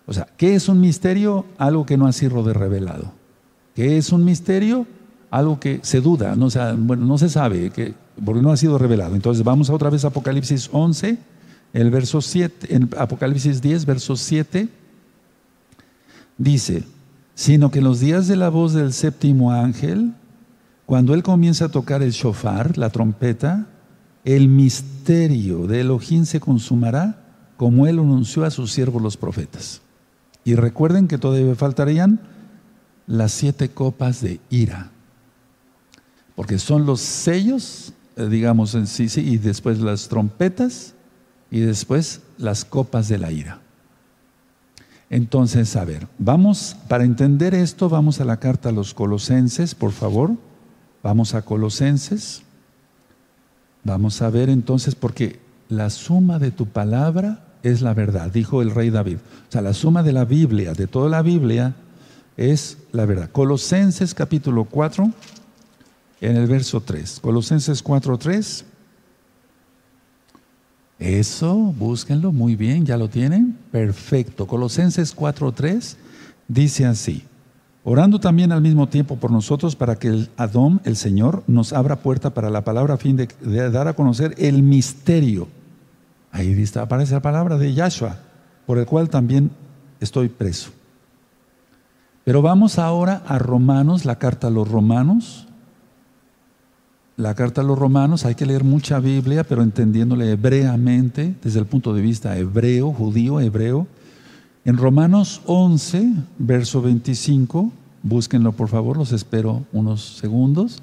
O 0.07 0.13
sea, 0.13 0.27
¿qué 0.37 0.55
es 0.55 0.69
un 0.69 0.81
misterio? 0.81 1.47
Algo 1.59 1.87
que 1.87 1.97
no 1.97 2.07
ha 2.07 2.13
sido 2.13 2.43
revelado. 2.53 3.13
¿Qué 3.75 3.97
es 3.99 4.13
un 4.13 4.25
misterio? 4.25 4.87
Algo 5.31 5.59
que 5.59 5.81
se 5.83 6.01
duda, 6.01 6.37
no, 6.37 6.49
bueno, 6.77 7.07
no 7.07 7.17
se 7.17 7.29
sabe, 7.29 7.71
que 7.71 7.95
porque 8.23 8.43
no 8.43 8.53
ha 8.53 8.57
sido 8.57 8.79
revelado. 8.79 9.15
Entonces 9.15 9.43
vamos 9.45 9.71
otra 9.71 9.91
vez 9.91 10.05
a 10.05 10.09
Apocalipsis 10.09 10.69
11, 10.73 11.19
el 11.73 11.91
verso 11.91 12.21
7, 12.21 12.75
en 12.75 12.91
Apocalipsis 12.99 13.63
10, 13.63 13.87
verso 13.87 14.17
7, 14.17 14.69
dice, 16.37 16.85
sino 17.35 17.71
que 17.71 17.79
en 17.79 17.85
los 17.85 18.01
días 18.01 18.29
de 18.29 18.37
la 18.37 18.51
voz 18.51 18.75
del 18.75 18.93
séptimo 18.93 19.53
ángel, 19.53 20.13
cuando 20.85 21.15
él 21.15 21.23
comienza 21.23 21.67
a 21.67 21.71
tocar 21.71 22.03
el 22.03 22.11
shofar, 22.11 22.77
la 22.77 22.91
trompeta, 22.91 23.67
el 24.25 24.49
misterio 24.49 25.67
de 25.67 25.81
Elohim 25.81 26.25
se 26.27 26.41
consumará 26.41 27.25
como 27.57 27.87
él 27.87 27.99
anunció 27.99 28.45
a 28.45 28.51
sus 28.51 28.73
siervos 28.73 29.03
los 29.03 29.17
profetas. 29.17 29.82
Y 30.45 30.55
recuerden 30.55 31.09
que 31.09 31.19
todavía 31.19 31.55
faltarían 31.55 32.21
las 33.07 33.33
siete 33.33 33.71
copas 33.71 34.21
de 34.21 34.41
ira, 34.51 34.91
porque 36.35 36.59
son 36.59 36.87
los 36.87 37.01
sellos 37.01 37.93
eh, 38.17 38.29
digamos, 38.29 38.75
en 38.75 38.87
sí, 38.87 39.09
sí, 39.09 39.23
y 39.23 39.39
después 39.39 39.79
las 39.79 40.09
trompetas 40.09 40.95
y 41.51 41.61
después 41.61 42.21
las 42.37 42.65
copas 42.65 43.09
de 43.09 43.19
la 43.19 43.33
ira. 43.33 43.61
Entonces, 45.09 45.77
a 45.77 45.85
ver, 45.85 46.09
vamos, 46.19 46.77
para 46.89 47.05
entender 47.05 47.55
esto, 47.55 47.89
vamos 47.89 48.21
a 48.21 48.25
la 48.25 48.39
carta 48.39 48.71
a 48.71 48.73
los 48.73 48.95
colosenses, 48.95 49.75
por 49.75 49.93
favor. 49.93 50.33
Vamos 51.03 51.35
a 51.35 51.43
Colosenses. 51.43 52.43
Vamos 53.83 54.23
a 54.23 54.31
ver 54.31 54.49
entonces, 54.49 54.95
porque 54.95 55.41
la 55.69 55.91
suma 55.91 56.39
de 56.39 56.51
tu 56.51 56.67
palabra 56.67 57.45
es 57.63 57.83
la 57.83 57.95
verdad, 57.95 58.31
dijo 58.31 58.63
el 58.63 58.71
rey 58.71 58.91
David. 58.91 59.19
O 59.49 59.53
sea, 59.53 59.63
la 59.63 59.75
suma 59.75 60.03
de 60.03 60.13
la 60.13 60.25
Biblia, 60.25 60.73
de 60.73 60.87
toda 60.87 61.09
la 61.09 61.23
Biblia, 61.23 61.75
es 62.37 62.79
la 62.93 63.07
verdad. 63.07 63.31
Colosenses 63.31 64.15
capítulo 64.15 64.65
4 64.65 65.11
en 66.21 66.37
el 66.37 66.47
verso 66.47 66.81
3. 66.81 67.21
Colosenses 67.21 67.85
4.3. 67.85 68.65
Eso, 70.99 71.57
búsquenlo 71.57 72.33
muy 72.33 72.55
bien, 72.55 72.87
¿ya 72.87 72.97
lo 72.97 73.09
tienen? 73.09 73.59
Perfecto. 73.73 74.47
Colosenses 74.47 75.17
4.3 75.17 75.97
dice 76.47 76.87
así. 76.87 77.25
Orando 77.85 78.21
también 78.21 78.53
al 78.53 78.61
mismo 78.61 78.89
tiempo 78.89 79.17
por 79.17 79.33
nosotros 79.33 79.75
para 79.75 79.97
que 79.97 80.07
el 80.07 80.31
Adón, 80.37 80.81
el 80.85 80.97
Señor, 80.97 81.43
nos 81.49 81.73
abra 81.73 81.97
puerta 81.97 82.31
para 82.31 82.51
la 82.51 82.63
palabra 82.63 82.95
a 82.95 82.99
fin 82.99 83.17
de, 83.17 83.27
dar 83.71 83.89
a 83.89 83.95
conocer 83.95 84.35
el 84.39 84.63
misterio. 84.63 85.49
Ahí 86.33 86.65
aparece 86.75 87.15
la 87.15 87.23
palabra 87.23 87.59
de 87.59 87.73
Yahshua, 87.73 88.17
por 88.67 88.79
el 88.79 88.87
cual 88.87 89.11
también 89.11 89.51
estoy 90.01 90.29
preso. 90.29 90.71
Pero 92.25 92.43
vamos 92.43 92.79
ahora 92.79 93.23
a 93.27 93.39
Romanos, 93.39 94.05
la 94.05 94.19
carta 94.19 94.47
a 94.49 94.51
los 94.51 94.69
Romanos, 94.69 95.47
la 97.17 97.35
carta 97.35 97.61
a 97.61 97.65
los 97.65 97.79
romanos, 97.79 98.25
hay 98.25 98.35
que 98.35 98.47
leer 98.47 98.65
mucha 98.65 98.99
Biblia, 98.99 99.45
pero 99.45 99.63
entendiéndole 99.63 100.31
hebreamente, 100.31 101.35
desde 101.43 101.61
el 101.61 101.67
punto 101.67 101.93
de 101.93 102.01
vista 102.01 102.37
hebreo, 102.39 102.93
judío, 102.93 103.39
hebreo. 103.39 103.87
En 104.65 104.79
Romanos 104.79 105.43
11, 105.47 106.15
verso 106.39 106.81
25, 106.81 107.71
búsquenlo 108.03 108.53
por 108.53 108.69
favor, 108.69 108.97
los 108.97 109.13
espero 109.13 109.65
unos 109.73 110.17
segundos. 110.17 110.83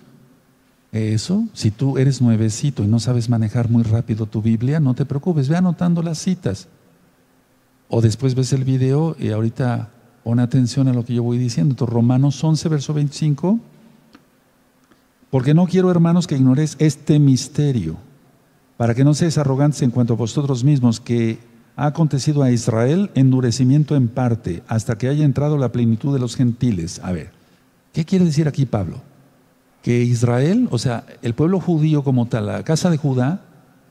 Eso, 0.91 1.47
si 1.53 1.69
tú 1.69 1.97
eres 1.97 2.21
nuevecito 2.21 2.83
y 2.83 2.87
no 2.87 2.99
sabes 2.99 3.29
manejar 3.29 3.69
muy 3.69 3.83
rápido 3.83 4.25
tu 4.25 4.41
Biblia, 4.41 4.79
no 4.79 4.95
te 4.95 5.05
preocupes, 5.05 5.47
ve 5.47 5.55
anotando 5.55 6.01
las 6.01 6.17
citas. 6.17 6.67
O 7.89 8.01
después 8.01 8.35
ves 8.35 8.53
el 8.53 8.63
video 8.63 9.15
y 9.19 9.29
ahorita 9.29 9.89
pon 10.23 10.39
atención 10.39 10.87
a 10.87 10.93
lo 10.93 11.05
que 11.05 11.13
yo 11.13 11.23
voy 11.23 11.37
diciendo. 11.37 11.73
Entonces, 11.73 11.93
Romanos 11.93 12.43
11, 12.43 12.69
verso 12.69 12.93
25. 12.93 13.59
Porque 15.29 15.53
no 15.53 15.67
quiero, 15.67 15.91
hermanos, 15.91 16.25
que 16.25 16.35
ignoréis 16.35 16.75
este 16.79 17.19
misterio, 17.19 17.97
para 18.77 18.95
que 18.95 19.03
no 19.03 19.13
seáis 19.13 19.37
arrogantes 19.37 19.81
en 19.83 19.91
cuanto 19.91 20.13
a 20.13 20.17
vosotros 20.17 20.63
mismos, 20.63 20.99
que 20.99 21.39
ha 21.75 21.85
acontecido 21.85 22.41
a 22.41 22.51
Israel 22.51 23.11
endurecimiento 23.13 23.95
en 23.95 24.07
parte, 24.07 24.63
hasta 24.67 24.97
que 24.97 25.07
haya 25.07 25.23
entrado 25.23 25.57
la 25.57 25.71
plenitud 25.71 26.13
de 26.13 26.19
los 26.19 26.35
gentiles. 26.35 26.99
A 27.03 27.11
ver, 27.11 27.31
¿qué 27.93 28.05
quiere 28.05 28.25
decir 28.25 28.47
aquí 28.47 28.65
Pablo? 28.65 29.01
Que 29.81 30.01
Israel, 30.01 30.67
o 30.71 30.77
sea, 30.77 31.05
el 31.21 31.33
pueblo 31.33 31.59
judío 31.59 32.03
como 32.03 32.25
tal, 32.27 32.47
la 32.47 32.63
casa 32.63 32.89
de 32.89 32.97
Judá, 32.97 33.41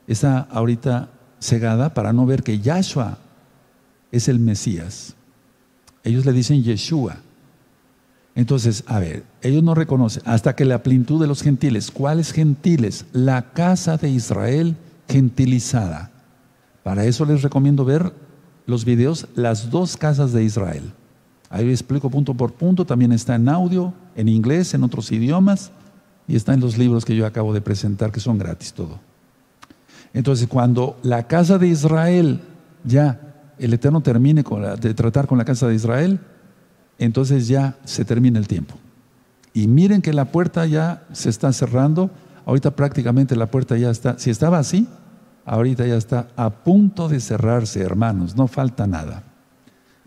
está 0.07 0.47
ahorita 0.51 1.09
cegada 1.39 1.93
para 1.93 2.13
no 2.13 2.25
ver 2.25 2.43
que 2.43 2.59
Yahshua 2.59 3.17
es 4.11 4.27
el 4.27 4.39
Mesías. 4.39 5.15
Ellos 6.03 6.25
le 6.25 6.33
dicen 6.33 6.63
Yeshua. 6.63 7.17
Entonces, 8.35 8.83
a 8.87 8.99
ver, 8.99 9.23
ellos 9.41 9.63
no 9.63 9.75
reconocen 9.75 10.23
hasta 10.25 10.55
que 10.55 10.65
la 10.65 10.83
plenitud 10.83 11.19
de 11.19 11.27
los 11.27 11.41
gentiles, 11.41 11.91
¿cuáles 11.91 12.31
gentiles? 12.31 13.05
La 13.11 13.51
casa 13.51 13.97
de 13.97 14.09
Israel 14.09 14.77
gentilizada. 15.07 16.11
Para 16.83 17.05
eso 17.05 17.25
les 17.25 17.41
recomiendo 17.41 17.83
ver 17.85 18.13
los 18.65 18.85
videos 18.85 19.27
Las 19.35 19.71
dos 19.71 19.97
casas 19.97 20.31
de 20.31 20.43
Israel. 20.43 20.93
Ahí 21.49 21.67
explico 21.69 22.09
punto 22.09 22.35
por 22.35 22.53
punto, 22.53 22.85
también 22.85 23.11
está 23.11 23.35
en 23.35 23.49
audio, 23.49 23.93
en 24.15 24.27
inglés, 24.27 24.73
en 24.73 24.83
otros 24.83 25.11
idiomas 25.11 25.71
y 26.29 26.35
está 26.35 26.53
en 26.53 26.59
los 26.59 26.77
libros 26.77 27.03
que 27.03 27.15
yo 27.15 27.25
acabo 27.25 27.53
de 27.53 27.59
presentar 27.59 28.11
que 28.11 28.19
son 28.19 28.37
gratis 28.37 28.71
todo. 28.71 28.99
Entonces, 30.13 30.47
cuando 30.47 30.97
la 31.01 31.27
casa 31.27 31.57
de 31.57 31.67
Israel 31.67 32.39
ya 32.83 33.19
el 33.57 33.73
Eterno 33.73 34.01
termine 34.01 34.43
de 34.79 34.93
tratar 34.93 35.25
con 35.25 35.39
la 35.39 35.43
casa 35.43 35.67
de 35.67 35.73
Israel, 35.73 36.19
entonces 36.99 37.47
ya 37.47 37.77
se 37.83 38.05
termina 38.05 38.37
el 38.37 38.47
tiempo. 38.47 38.75
Y 39.53 39.67
miren 39.67 40.03
que 40.03 40.13
la 40.13 40.25
puerta 40.25 40.67
ya 40.67 41.03
se 41.11 41.29
está 41.29 41.51
cerrando. 41.51 42.11
Ahorita 42.45 42.71
prácticamente 42.71 43.35
la 43.35 43.47
puerta 43.47 43.75
ya 43.75 43.89
está, 43.89 44.19
si 44.19 44.29
estaba 44.29 44.59
así, 44.59 44.87
ahorita 45.45 45.87
ya 45.87 45.95
está 45.95 46.27
a 46.35 46.51
punto 46.51 47.09
de 47.09 47.19
cerrarse, 47.19 47.81
hermanos, 47.81 48.35
no 48.35 48.47
falta 48.47 48.85
nada. 48.85 49.23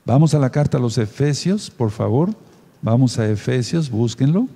Vamos 0.07 0.35
a 0.35 0.39
la 0.39 0.51
carta 0.51 0.79
a 0.79 0.81
los 0.81 0.99
Efesios, 0.99 1.69
por 1.69 1.91
favor. 1.91 2.31
Vamos 2.81 3.19
a 3.19 3.29
Efesios, 3.29 3.91
búsquenlo. 3.91 4.47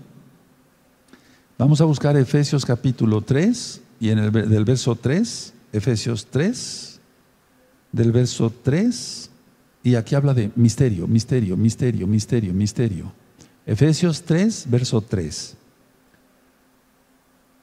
Vamos 1.59 1.81
a 1.81 1.87
buscar 1.87 2.19
Efesios 2.19 2.67
capítulo 2.67 3.23
3 3.23 3.81
y 3.99 4.11
en 4.11 4.19
el 4.19 4.31
del 4.31 4.67
verso 4.67 4.95
3, 4.95 5.55
Efesios 5.73 6.27
3, 6.27 7.01
del 7.93 8.13
verso 8.13 8.53
3, 8.63 9.31
y 9.83 9.95
aquí 9.95 10.15
habla 10.15 10.35
de 10.35 10.51
misterio, 10.55 11.07
misterio, 11.07 11.57
misterio, 11.57 12.07
misterio, 12.07 12.53
misterio. 12.53 13.13
Efesios 13.65 14.23
3, 14.25 14.67
verso 14.69 15.01
3. 15.01 15.57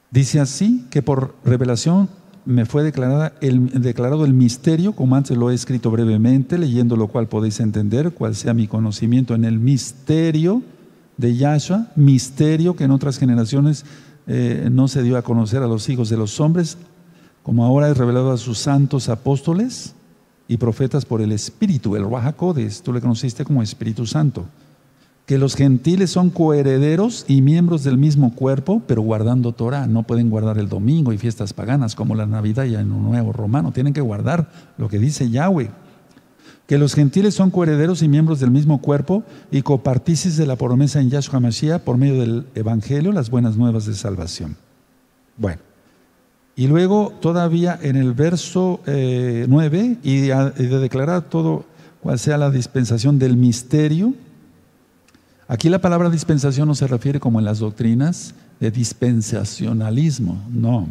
Dice 0.10 0.39
así 0.39 0.88
que 0.89 1.04
por 1.04 1.36
revelación 1.46 2.10
me 2.46 2.66
fue 2.66 2.82
declarada 2.82 3.34
el, 3.41 3.80
declarado 3.80 4.26
el 4.26 4.34
misterio, 4.34 4.94
como 4.94 5.16
antes 5.16 5.38
lo 5.38 5.52
he 5.52 5.54
escrito 5.54 5.91
brevemente, 5.91 6.58
leyendo 6.58 6.98
lo 6.98 7.10
cual 7.10 7.28
podéis 7.28 7.60
entender 7.60 8.12
cuál 8.12 8.34
sea 8.34 8.56
mi 8.56 8.68
conocimiento 8.68 9.36
en 9.36 9.46
el 9.46 9.60
misterio 9.60 10.64
de 11.18 11.36
Yahshua, 11.36 11.88
misterio 11.95 12.76
que 12.76 12.86
en 12.86 12.91
otras 12.91 13.18
generaciones 13.18 13.86
eh, 14.28 14.70
no 14.72 14.88
se 14.88 15.03
dio 15.03 15.18
a 15.18 15.22
conocer 15.22 15.61
a 15.61 15.68
los 15.68 15.89
hijos 15.89 16.09
de 16.09 16.18
los 16.18 16.39
hombres, 16.39 16.78
como 17.43 17.66
ahora 17.66 17.89
es 17.89 17.97
revelado 17.97 18.32
a 18.32 18.38
sus 18.38 18.57
santos 18.59 19.09
apóstoles 19.09 19.93
y 20.47 20.57
profetas 20.57 21.05
por 21.05 21.22
el 21.22 21.32
Espíritu, 21.32 21.95
el 21.95 22.09
Rahakodes, 22.09 22.82
tú 22.82 22.93
le 22.93 23.01
conociste 23.01 23.43
como 23.43 23.61
Espíritu 23.61 24.05
Santo 24.05 24.45
que 25.26 25.38
los 25.38 25.55
gentiles 25.55 26.09
son 26.09 26.30
coherederos 26.30 27.26
y 27.28 27.41
miembros 27.41 27.84
del 27.84 27.97
mismo 27.97 28.36
cuerpo, 28.36 28.82
pero 28.86 29.01
guardando 29.01 29.53
Torah. 29.53 29.88
No 29.88 30.03
pueden 30.03 30.30
guardar 30.30 30.57
el 30.57 30.68
domingo 30.68 31.14
y 31.14 31.18
fiestas 31.18 31.53
paganas 31.53 31.95
como 31.95 32.16
la 32.16 32.26
Navidad 32.26 32.66
y 32.66 32.76
un 32.76 33.03
nuevo 33.03 33.32
romano. 33.32 33.72
Tienen 33.72 33.93
que 33.93 34.01
guardar 34.01 34.49
lo 34.78 34.89
que 34.89 34.99
dice 34.99 35.30
Yahweh. 35.30 35.72
Que 36.74 36.80
los 36.80 36.95
gentiles 36.95 37.36
son 37.36 37.51
coherederos 37.51 38.01
y 38.01 38.07
miembros 38.07 38.39
del 38.39 38.49
mismo 38.49 38.82
cuerpo 38.82 39.24
y 39.51 39.61
copartícips 39.61 40.38
de 40.38 40.47
la 40.47 40.55
promesa 40.55 40.99
en 40.99 41.11
Yahshua 41.11 41.39
Mashiach 41.39 41.84
por 41.84 41.99
medio 41.99 42.19
del 42.19 42.47
Evangelio, 42.55 43.11
las 43.11 43.30
buenas 43.30 43.57
nuevas 43.57 43.86
de 43.86 43.93
salvación. 43.93 44.57
Bueno, 45.38 45.61
y 46.55 46.65
luego 46.65 47.13
todavía 47.21 47.78
en 47.80 47.95
el 47.95 48.13
verso 48.13 48.80
9, 48.88 48.88
eh, 48.89 49.97
y 50.03 50.21
de 50.26 50.80
declarar 50.80 51.30
todo 51.30 51.65
cual 52.01 52.17
sea 52.17 52.39
la 52.39 52.49
dispensación 52.49 53.19
del 53.19 53.38
misterio, 53.38 54.15
Aquí 55.47 55.69
la 55.69 55.80
palabra 55.80 56.09
dispensación 56.09 56.67
no 56.67 56.74
se 56.74 56.88
refiere 56.88 57.19
como 57.19 57.38
en 57.38 57.45
las 57.45 57.59
doctrinas 57.59 58.34
de 58.59 58.71
dispensacionalismo, 58.71 60.41
no. 60.49 60.89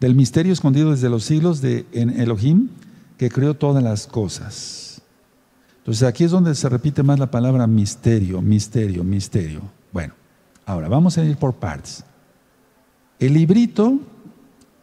Del 0.00 0.14
misterio 0.14 0.54
escondido 0.54 0.92
desde 0.92 1.10
los 1.10 1.24
siglos 1.24 1.60
de 1.60 1.84
en 1.92 2.08
Elohim 2.18 2.70
que 3.22 3.30
creó 3.30 3.54
todas 3.54 3.84
las 3.84 4.08
cosas. 4.08 5.00
Entonces 5.78 6.02
aquí 6.02 6.24
es 6.24 6.32
donde 6.32 6.56
se 6.56 6.68
repite 6.68 7.04
más 7.04 7.20
la 7.20 7.30
palabra 7.30 7.68
misterio, 7.68 8.42
misterio, 8.42 9.04
misterio. 9.04 9.60
Bueno, 9.92 10.14
ahora 10.66 10.88
vamos 10.88 11.16
a 11.16 11.24
ir 11.24 11.36
por 11.36 11.54
partes. 11.54 12.02
El 13.20 13.34
librito 13.34 14.00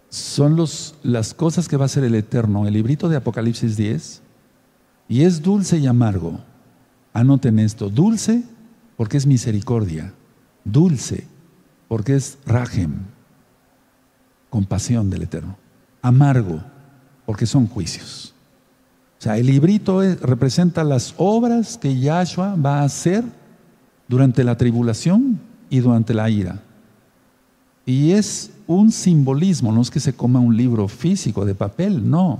son 0.07 0.55
los, 0.55 0.95
las 1.03 1.33
cosas 1.33 1.67
que 1.67 1.75
va 1.75 1.83
a 1.83 1.89
ser 1.89 2.05
el 2.05 2.15
Eterno, 2.15 2.65
el 2.65 2.75
librito 2.75 3.09
de 3.09 3.17
Apocalipsis 3.17 3.75
10, 3.75 4.21
y 5.09 5.23
es 5.23 5.41
dulce 5.41 5.77
y 5.77 5.87
amargo. 5.87 6.39
Anoten 7.11 7.59
esto, 7.59 7.89
dulce 7.89 8.45
porque 8.95 9.17
es 9.17 9.25
misericordia, 9.25 10.13
dulce, 10.63 11.27
porque 11.89 12.15
es 12.15 12.37
rajem, 12.45 13.01
compasión 14.49 15.09
del 15.09 15.23
Eterno, 15.23 15.57
amargo, 16.01 16.63
porque 17.29 17.45
son 17.45 17.67
juicios. 17.67 18.33
O 19.19 19.21
sea, 19.21 19.37
el 19.37 19.45
librito 19.45 20.01
representa 20.15 20.83
las 20.83 21.13
obras 21.15 21.77
que 21.77 21.99
Yahshua 21.99 22.55
va 22.55 22.79
a 22.79 22.85
hacer 22.85 23.23
durante 24.07 24.43
la 24.43 24.57
tribulación 24.57 25.39
y 25.69 25.77
durante 25.77 26.15
la 26.15 26.27
ira. 26.27 26.59
Y 27.85 28.13
es 28.13 28.49
un 28.65 28.91
simbolismo, 28.91 29.71
no 29.71 29.79
es 29.83 29.91
que 29.91 29.99
se 29.99 30.13
coma 30.13 30.39
un 30.39 30.57
libro 30.57 30.87
físico 30.87 31.45
de 31.45 31.53
papel, 31.53 32.09
no, 32.09 32.39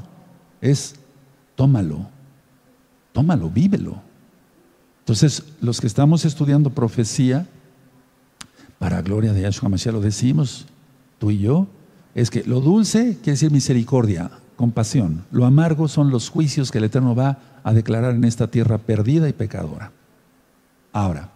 es 0.60 0.96
tómalo, 1.54 2.08
tómalo, 3.14 3.48
vívelo. 3.52 4.02
Entonces, 5.02 5.44
los 5.62 5.80
que 5.80 5.86
estamos 5.86 6.26
estudiando 6.26 6.72
profecía, 6.72 7.48
para 8.80 9.04
gloria 9.04 9.34
de 9.34 9.44
Yahshua 9.44 9.70
Mashiach 9.70 9.94
lo 9.94 10.02
decimos, 10.02 10.66
tú 11.20 11.30
y 11.30 11.38
yo, 11.38 11.68
es 12.16 12.32
que 12.32 12.44
lo 12.44 12.60
dulce 12.60 13.20
quiere 13.22 13.34
decir 13.34 13.52
misericordia, 13.52 14.32
compasión. 14.60 15.24
Lo 15.32 15.46
amargo 15.46 15.88
son 15.88 16.12
los 16.12 16.28
juicios 16.28 16.70
que 16.70 16.80
el 16.80 16.84
Eterno 16.84 17.16
va 17.16 17.38
a 17.64 17.72
declarar 17.72 18.14
en 18.14 18.26
esta 18.26 18.52
tierra 18.52 18.78
perdida 18.78 19.30
y 19.30 19.32
pecadora. 19.32 19.94
Ahora, 20.92 21.30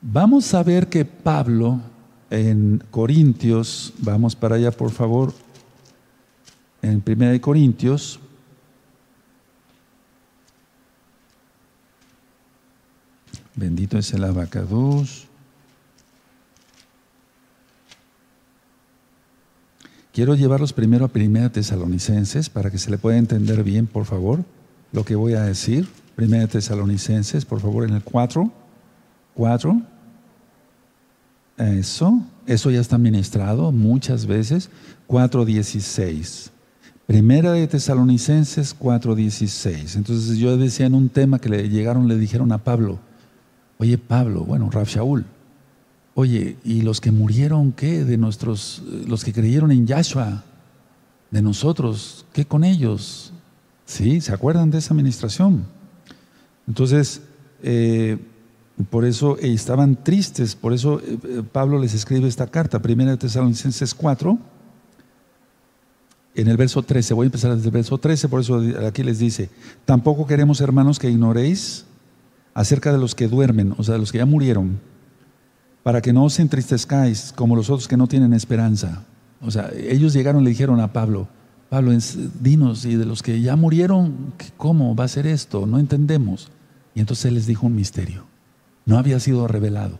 vamos 0.00 0.54
a 0.54 0.62
ver 0.62 0.88
que 0.88 1.04
Pablo 1.04 1.80
en 2.30 2.84
Corintios, 2.92 3.94
vamos 3.98 4.36
para 4.36 4.54
allá 4.54 4.70
por 4.70 4.92
favor, 4.92 5.34
en 6.82 7.02
1 7.04 7.40
Corintios, 7.40 8.20
Bendito 13.54 13.98
es 13.98 14.12
el 14.14 14.22
abacados. 14.22 15.26
Quiero 20.12 20.34
llevarlos 20.34 20.72
primero 20.72 21.06
a 21.06 21.08
Primera 21.08 21.50
Tesalonicenses 21.50 22.50
para 22.50 22.70
que 22.70 22.78
se 22.78 22.90
le 22.90 22.98
pueda 22.98 23.16
entender 23.16 23.64
bien, 23.64 23.86
por 23.86 24.04
favor, 24.04 24.44
lo 24.92 25.04
que 25.04 25.14
voy 25.14 25.34
a 25.34 25.42
decir. 25.42 25.88
Primera 26.14 26.46
Tesalonicenses, 26.46 27.46
por 27.46 27.60
favor, 27.60 27.84
en 27.84 27.94
el 27.94 28.02
4. 28.02 28.52
4. 29.34 29.82
Eso, 31.56 32.22
eso 32.46 32.70
ya 32.70 32.80
está 32.80 32.98
ministrado 32.98 33.72
muchas 33.72 34.26
veces. 34.26 34.68
4.16. 35.08 36.50
Primera 37.06 37.52
de 37.52 37.66
Tesalonicenses 37.66 38.78
4.16. 38.78 39.96
Entonces 39.96 40.36
yo 40.36 40.56
decía 40.58 40.86
en 40.86 40.94
un 40.94 41.08
tema 41.08 41.38
que 41.38 41.48
le 41.48 41.68
llegaron, 41.70 42.06
le 42.06 42.18
dijeron 42.18 42.52
a 42.52 42.58
Pablo, 42.58 42.98
Oye, 43.82 43.98
Pablo, 43.98 44.44
bueno, 44.44 44.70
Raf 44.70 44.88
Shaul, 44.88 45.24
oye, 46.14 46.56
¿y 46.64 46.82
los 46.82 47.00
que 47.00 47.10
murieron 47.10 47.72
qué? 47.72 48.04
De 48.04 48.16
nuestros, 48.16 48.82
los 49.06 49.24
que 49.24 49.32
creyeron 49.32 49.72
en 49.72 49.86
Yahshua, 49.86 50.44
de 51.30 51.42
nosotros, 51.42 52.26
¿qué 52.32 52.44
con 52.44 52.64
ellos? 52.64 53.32
¿Sí? 53.86 54.20
¿Se 54.20 54.32
acuerdan 54.32 54.70
de 54.70 54.78
esa 54.78 54.94
administración? 54.94 55.64
Entonces, 56.68 57.22
eh, 57.62 58.18
por 58.90 59.04
eso 59.04 59.38
eh, 59.38 59.52
estaban 59.52 60.02
tristes, 60.04 60.54
por 60.54 60.72
eso 60.72 61.00
eh, 61.00 61.42
Pablo 61.50 61.78
les 61.78 61.94
escribe 61.94 62.28
esta 62.28 62.46
carta, 62.46 62.80
primera 62.80 63.10
de 63.10 63.16
Tesalonicenses 63.16 63.94
4, 63.94 64.38
en 66.34 66.48
el 66.48 66.56
verso 66.56 66.82
13, 66.82 67.14
voy 67.14 67.24
a 67.24 67.28
empezar 67.28 67.54
desde 67.54 67.68
el 67.68 67.72
verso 67.72 67.98
13, 67.98 68.28
por 68.28 68.40
eso 68.40 68.62
aquí 68.86 69.02
les 69.02 69.18
dice, 69.18 69.50
tampoco 69.84 70.26
queremos 70.26 70.60
hermanos 70.60 70.98
que 70.98 71.10
ignoréis 71.10 71.84
acerca 72.54 72.92
de 72.92 72.98
los 72.98 73.14
que 73.14 73.28
duermen, 73.28 73.74
o 73.76 73.82
sea, 73.82 73.94
de 73.94 74.00
los 74.00 74.12
que 74.12 74.18
ya 74.18 74.26
murieron, 74.26 74.80
para 75.82 76.00
que 76.00 76.12
no 76.12 76.24
os 76.24 76.38
entristezcáis 76.38 77.32
como 77.34 77.56
los 77.56 77.70
otros 77.70 77.88
que 77.88 77.96
no 77.96 78.06
tienen 78.06 78.32
esperanza. 78.32 79.04
O 79.40 79.50
sea, 79.50 79.70
ellos 79.76 80.12
llegaron 80.12 80.42
y 80.42 80.44
le 80.44 80.50
dijeron 80.50 80.80
a 80.80 80.92
Pablo, 80.92 81.28
Pablo, 81.68 81.92
dinos, 82.40 82.84
y 82.84 82.96
de 82.96 83.06
los 83.06 83.22
que 83.22 83.40
ya 83.40 83.56
murieron, 83.56 84.34
¿cómo 84.56 84.94
va 84.94 85.04
a 85.04 85.08
ser 85.08 85.26
esto? 85.26 85.66
No 85.66 85.78
entendemos. 85.78 86.50
Y 86.94 87.00
entonces 87.00 87.24
él 87.24 87.34
les 87.34 87.46
dijo 87.46 87.66
un 87.66 87.74
misterio. 87.74 88.26
No 88.84 88.98
había 88.98 89.18
sido 89.20 89.48
revelado. 89.48 89.98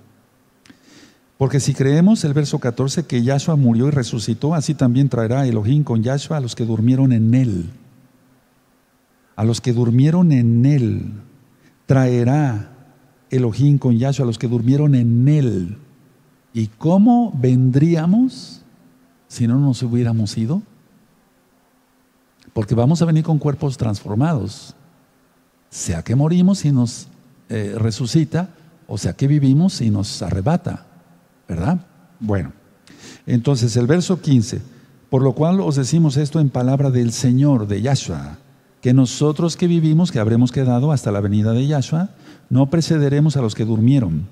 Porque 1.39 1.61
si 1.61 1.75
creemos 1.75 2.25
el 2.25 2.35
verso 2.35 2.59
14 2.61 3.07
que 3.07 3.23
Yahshua 3.23 3.57
murió 3.57 3.89
y 3.89 3.91
resucitó, 3.91 4.55
así 4.55 4.75
también 4.75 5.09
traerá 5.09 5.47
Elohim 5.47 5.83
con 5.83 6.03
Yahshua 6.03 6.37
a 6.37 6.41
los 6.41 6.55
que 6.55 6.65
durmieron 6.65 7.11
en 7.13 7.35
él. 7.35 7.71
A 9.35 9.45
los 9.45 9.61
que 9.61 9.73
durmieron 9.73 10.31
en 10.31 10.65
él 10.67 11.13
traerá 11.87 12.72
Elohim 13.33 13.79
con 13.79 13.99
Yahshua 13.99 14.27
los 14.27 14.39
que 14.39 14.47
durmieron 14.47 14.95
en 14.95 15.27
él. 15.27 15.79
¿Y 16.53 16.67
cómo 16.67 17.33
vendríamos 17.37 18.61
si 19.27 19.47
no 19.49 19.59
nos 19.59 19.83
hubiéramos 19.83 20.37
ido? 20.37 20.63
Porque 22.53 22.75
vamos 22.75 23.01
a 23.01 23.07
venir 23.07 23.25
con 23.25 23.39
cuerpos 23.39 23.79
transformados. 23.79 24.77
Sea 25.71 26.03
que 26.03 26.15
morimos 26.15 26.65
y 26.67 26.73
nos 26.73 27.09
eh, 27.49 27.75
resucita, 27.77 28.51
o 28.87 28.99
sea 28.99 29.15
que 29.15 29.27
vivimos 29.27 29.81
y 29.81 29.91
nos 29.91 30.21
arrebata. 30.21 30.85
¿Verdad? 31.49 31.87
Bueno, 32.21 32.53
entonces 33.27 33.75
el 33.77 33.87
verso 33.87 34.21
15. 34.21 34.61
Por 35.09 35.23
lo 35.23 35.33
cual 35.33 35.61
os 35.61 35.77
decimos 35.77 36.19
esto 36.19 36.39
en 36.39 36.51
palabra 36.51 36.91
del 36.91 37.13
Señor, 37.13 37.67
de 37.67 37.81
Yahshua 37.81 38.39
que 38.83 38.93
nosotros 38.93 39.57
que 39.57 39.69
vivimos, 39.69 40.13
que 40.13 40.19
habremos 40.19 40.53
quedado 40.53 40.91
hasta 40.93 41.13
la 41.13 41.21
venida 41.21 41.53
de 41.53 41.67
Yahshua, 41.69 42.11
no 42.51 42.69
precederemos 42.69 43.37
a 43.37 43.41
los 43.41 43.55
que 43.55 43.65
durmieron. 43.65 44.27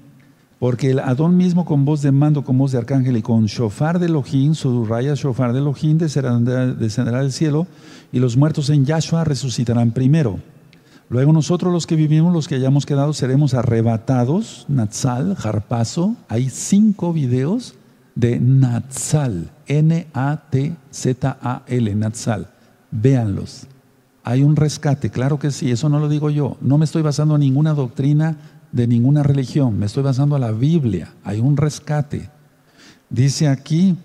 Porque 0.59 0.91
el 0.91 0.99
Adón 0.99 1.37
mismo 1.37 1.65
con 1.65 1.85
voz 1.85 2.03
de 2.03 2.11
mando, 2.11 2.43
con 2.45 2.59
voz 2.59 2.73
de 2.73 2.79
arcángel 2.79 3.17
y 3.17 3.23
con 3.23 3.47
shofar 3.47 4.01
de 4.01 4.07
Elohim, 4.07 4.55
su 4.55 4.85
raya 4.85 5.15
shofar 5.15 5.53
de 5.53 5.61
Elohim 5.61 5.97
descenderá 5.99 7.21
del 7.23 7.33
cielo 7.33 7.69
y 8.13 8.19
los 8.19 8.37
muertos 8.37 8.69
en 8.71 8.85
Yahshua 8.85 9.23
resucitarán 9.25 9.93
primero. 9.93 10.41
Luego 11.09 11.33
nosotros 11.33 11.73
los 11.73 11.87
que 11.87 11.95
vivimos, 11.97 12.33
los 12.33 12.49
que 12.49 12.57
hayamos 12.57 12.87
quedado, 12.87 13.13
seremos 13.13 13.55
arrebatados, 13.55 14.67
Natsal, 14.69 15.37
Jarpazo. 15.37 16.17
Hay 16.29 16.51
cinco 16.51 17.13
videos 17.13 17.75
de 18.17 18.41
Natsal, 18.41 19.51
N-A-T-Z-A-L, 19.67 20.05
Natsal. 21.95 22.49
Véanlos. 22.91 23.69
Hay 24.23 24.43
un 24.43 24.57
rescate, 24.57 25.11
claro 25.11 25.39
que 25.39 25.51
sí, 25.51 25.71
eso 25.71 25.89
no 25.89 25.99
lo 25.99 26.09
digo 26.09 26.31
yo. 26.31 26.57
No 26.61 26.79
me 26.79 26.85
estoy 26.85 27.03
basando 27.03 27.35
en 27.35 27.41
ninguna 27.41 27.73
doctrina 27.73 28.37
de 28.73 28.87
ninguna 28.87 29.23
religión, 29.23 29.79
me 29.79 29.87
estoy 29.87 30.03
basando 30.03 30.37
a 30.37 30.39
la 30.39 30.53
Biblia, 30.53 31.13
hay 31.25 31.41
un 31.41 31.57
rescate. 31.57 32.31
Dice 33.09 33.49
aquí, 33.49 33.97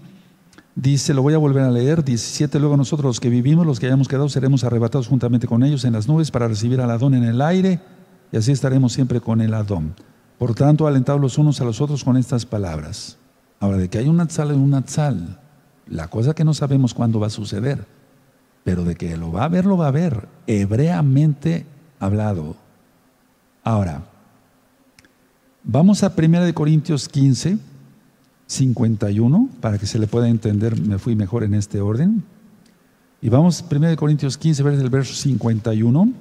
dice, 0.74 1.13
lo 1.13 1.22
voy 1.22 1.36
a 1.36 1.38
volver 1.38 1.63
a 1.63 1.72
leer, 1.72 2.03
17, 2.03 2.59
luego 2.59 2.76
nosotros 2.76 3.05
los 3.05 3.20
que 3.20 3.30
vivimos, 3.30 3.66
los 3.66 3.80
que 3.80 3.86
hayamos 3.86 4.07
quedado, 4.07 4.28
seremos 4.30 4.63
arrebatados 4.63 5.07
juntamente 5.07 5.47
con 5.47 5.63
ellos 5.63 5.86
en 5.86 5.93
las 5.93 6.07
nubes 6.07 6.32
para 6.32 6.47
recibir 6.47 6.82
al 6.82 6.89
Adón 6.89 7.13
en 7.13 7.24
el 7.24 7.41
aire 7.41 7.80
y 8.32 8.38
así 8.38 8.51
estaremos 8.51 8.93
siempre 8.93 9.22
con 9.22 9.41
el 9.41 9.53
Adón. 9.53 9.93
Por 10.39 10.55
tanto, 10.55 10.88
alentados 10.88 11.22
los 11.22 11.38
unos 11.38 11.61
a 11.61 11.66
los 11.66 11.80
otros 11.80 12.03
con 12.03 12.18
estas 12.18 12.45
palabras. 12.45 13.18
Ahora, 13.59 13.78
de 13.78 13.89
que 13.89 13.99
hay 13.99 14.07
un 14.07 14.18
Natsal 14.18 14.51
en 14.51 14.59
un 14.59 14.72
Natsal, 14.72 15.39
la 15.88 16.07
cosa 16.07 16.34
que 16.34 16.43
no 16.43 16.53
sabemos 16.53 16.93
cuándo 16.93 17.20
va 17.20 17.28
a 17.28 17.30
suceder, 17.30 17.86
pero 18.66 18.84
de 18.84 18.95
que 18.95 19.16
lo 19.16 19.32
va 19.32 19.45
a 19.45 19.47
ver, 19.47 19.66
lo 19.66 19.78
va 19.78 19.88
a 19.88 19.91
ver, 19.91 20.28
hebreamente 20.45 21.66
hablado. 21.99 22.57
Ahora, 23.63 24.03
Vamos 25.68 26.03
a 26.03 26.13
1 26.16 26.53
Corintios 26.53 27.09
15, 27.09 27.57
51, 28.45 29.49
para 29.61 29.80
que 29.80 29.88
se 29.88 29.97
le 29.97 30.05
pueda 30.05 30.30
entender, 30.30 30.80
me 30.80 30.99
fui 30.99 31.16
mejor 31.16 31.43
en 31.43 31.55
este 31.55 31.82
orden. 31.82 32.24
Y 33.20 33.30
vamos 33.30 33.63
a 33.63 33.76
1 33.76 33.95
Corintios 33.95 34.38
15, 34.38 34.61
el 34.61 34.89
verso 34.91 35.16
51. 35.16 36.13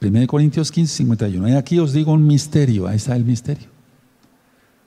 1 0.00 0.26
Corintios 0.26 0.72
15, 0.72 0.96
51. 0.96 1.48
Y 1.50 1.52
aquí 1.52 1.78
os 1.78 1.92
digo 1.92 2.12
un 2.12 2.26
misterio, 2.26 2.88
ahí 2.88 2.96
está 2.96 3.14
el 3.14 3.24
misterio. 3.24 3.68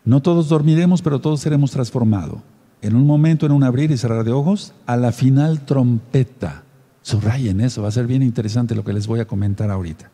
No 0.04 0.22
todos 0.22 0.50
dormiremos, 0.50 1.02
pero 1.02 1.22
todos 1.22 1.40
seremos 1.40 1.72
transformados. 1.72 2.42
En 2.82 2.96
un 2.96 3.06
momento, 3.06 3.46
en 3.46 3.52
un 3.52 3.64
abrir 3.64 3.92
y 3.92 3.98
cerrar 3.98 4.24
de 4.24 4.32
ojos, 4.32 4.74
a 4.88 4.98
la 4.98 5.12
final 5.12 5.62
trompeta. 5.62 6.64
Subrayen 7.04 7.62
eso, 7.62 7.84
va 7.84 7.90
a 7.90 7.92
ser 7.92 8.08
bien 8.08 8.24
interesante 8.24 8.74
lo 8.74 8.84
que 8.84 8.94
les 8.94 9.06
voy 9.06 9.20
a 9.20 9.26
comentar 9.26 9.70
ahorita. 9.70 10.10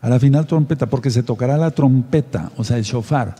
A 0.00 0.08
la 0.08 0.18
final 0.18 0.46
trompeta, 0.46 0.86
porque 0.86 1.10
se 1.10 1.22
tocará 1.22 1.58
la 1.58 1.70
trompeta, 1.70 2.50
o 2.56 2.64
sea, 2.64 2.78
el 2.78 2.84
shofar. 2.84 3.34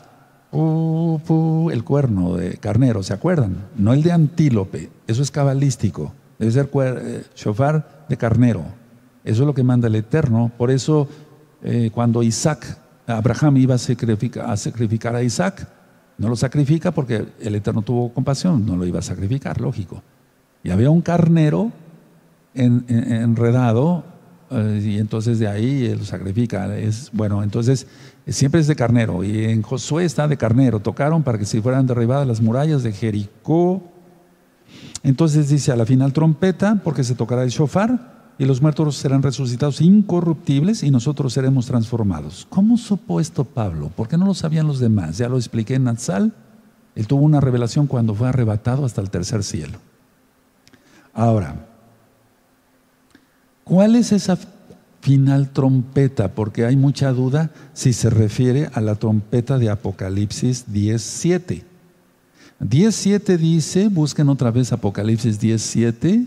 el 0.53 1.85
cuerno 1.85 2.37
de 2.37 2.59
carnero, 2.59 3.03
¿se 3.03 3.15
acuerdan? 3.15 3.57
No 3.77 3.95
el 3.95 4.03
de 4.03 4.13
antílope, 4.13 4.91
eso 5.07 5.23
es 5.23 5.31
cabalístico. 5.31 6.13
Debe 6.39 6.53
ser 6.53 6.69
eh, 6.75 7.25
shofar 7.35 8.05
de 8.09 8.17
carnero. 8.17 8.65
Eso 9.25 9.43
es 9.43 9.47
lo 9.47 9.55
que 9.55 9.63
manda 9.63 9.89
el 9.89 9.95
Eterno. 9.95 10.53
Por 10.57 10.71
eso, 10.71 11.09
eh, 11.63 11.91
cuando 11.93 12.23
Isaac, 12.23 12.79
Abraham 13.07 13.57
iba 13.57 13.77
a 13.77 14.57
sacrificar 14.57 15.17
a 15.17 15.23
Isaac, 15.23 15.67
no 16.19 16.29
lo 16.29 16.37
sacrifica 16.37 16.91
porque 16.93 17.27
el 17.41 17.55
Eterno 17.55 17.83
tuvo 17.83 18.13
compasión, 18.13 18.67
no 18.67 18.77
lo 18.77 18.85
iba 18.85 18.99
a 18.99 19.03
sacrificar, 19.03 19.61
lógico. 19.61 20.03
Y 20.63 20.71
había 20.71 20.91
un 20.91 21.01
carnero 21.01 21.71
enredado 22.55 24.03
eh, 24.51 24.83
y 24.85 24.99
entonces 24.99 25.39
de 25.39 25.47
ahí 25.47 25.87
él 25.87 26.05
sacrifica. 26.05 26.77
Es, 26.77 27.11
bueno, 27.13 27.43
entonces 27.45 27.87
siempre 28.27 28.61
es 28.61 28.67
de 28.67 28.75
carnero. 28.75 29.23
Y 29.23 29.45
en 29.45 29.63
Josué 29.63 30.05
está 30.05 30.27
de 30.27 30.37
carnero. 30.37 30.81
Tocaron 30.81 31.23
para 31.23 31.39
que 31.39 31.45
se 31.45 31.63
fueran 31.63 31.87
derribadas 31.87 32.27
las 32.27 32.41
murallas 32.41 32.83
de 32.83 32.93
Jericó. 32.93 33.83
Entonces 35.05 35.49
dice 35.49 35.71
a 35.71 35.77
la 35.77 35.87
final 35.87 36.13
trompeta, 36.13 36.81
porque 36.83 37.05
se 37.05 37.15
tocará 37.15 37.45
el 37.45 37.51
shofar 37.51 38.18
y 38.39 38.45
los 38.45 38.63
muertos 38.63 38.97
serán 38.97 39.23
resucitados 39.23 39.81
incorruptibles 39.81 40.83
y 40.83 40.91
nosotros 40.91 41.33
seremos 41.33 41.67
transformados. 41.67 42.47
¿Cómo 42.49 42.77
supo 42.77 43.21
esto 43.21 43.45
Pablo? 43.45 43.91
¿Por 43.95 44.09
qué 44.09 44.17
no 44.17 44.27
lo 44.27 44.35
sabían 44.35 44.67
los 44.67 44.79
demás? 44.79 45.19
Ya 45.19 45.29
lo 45.29 45.37
expliqué 45.37 45.75
en 45.75 45.85
Natsal. 45.85 46.33
Él 46.95 47.07
tuvo 47.07 47.25
una 47.25 47.41
revelación 47.41 47.87
cuando 47.87 48.15
fue 48.15 48.29
arrebatado 48.29 48.85
hasta 48.85 49.01
el 49.01 49.11
tercer 49.11 49.43
cielo. 49.43 49.79
Ahora, 51.13 51.69
¿Cuál 53.69 53.97
es 53.97 54.13
esa 54.13 54.39
final 55.03 55.51
trompeta? 55.51 56.35
Porque 56.35 56.65
hay 56.65 56.75
mucha 56.75 57.13
duda 57.13 57.51
si 57.75 57.93
se 57.93 58.09
refiere 58.09 58.71
a 58.73 58.81
la 58.81 58.95
trompeta 58.95 59.59
de 59.59 59.69
Apocalipsis 59.69 60.65
10.7. 60.73 61.65
10.7 62.61 63.37
dice, 63.37 63.89
busquen 63.89 64.31
otra 64.31 64.51
vez 64.51 64.73
Apocalipsis 64.73 65.39
10.7. 65.39 66.27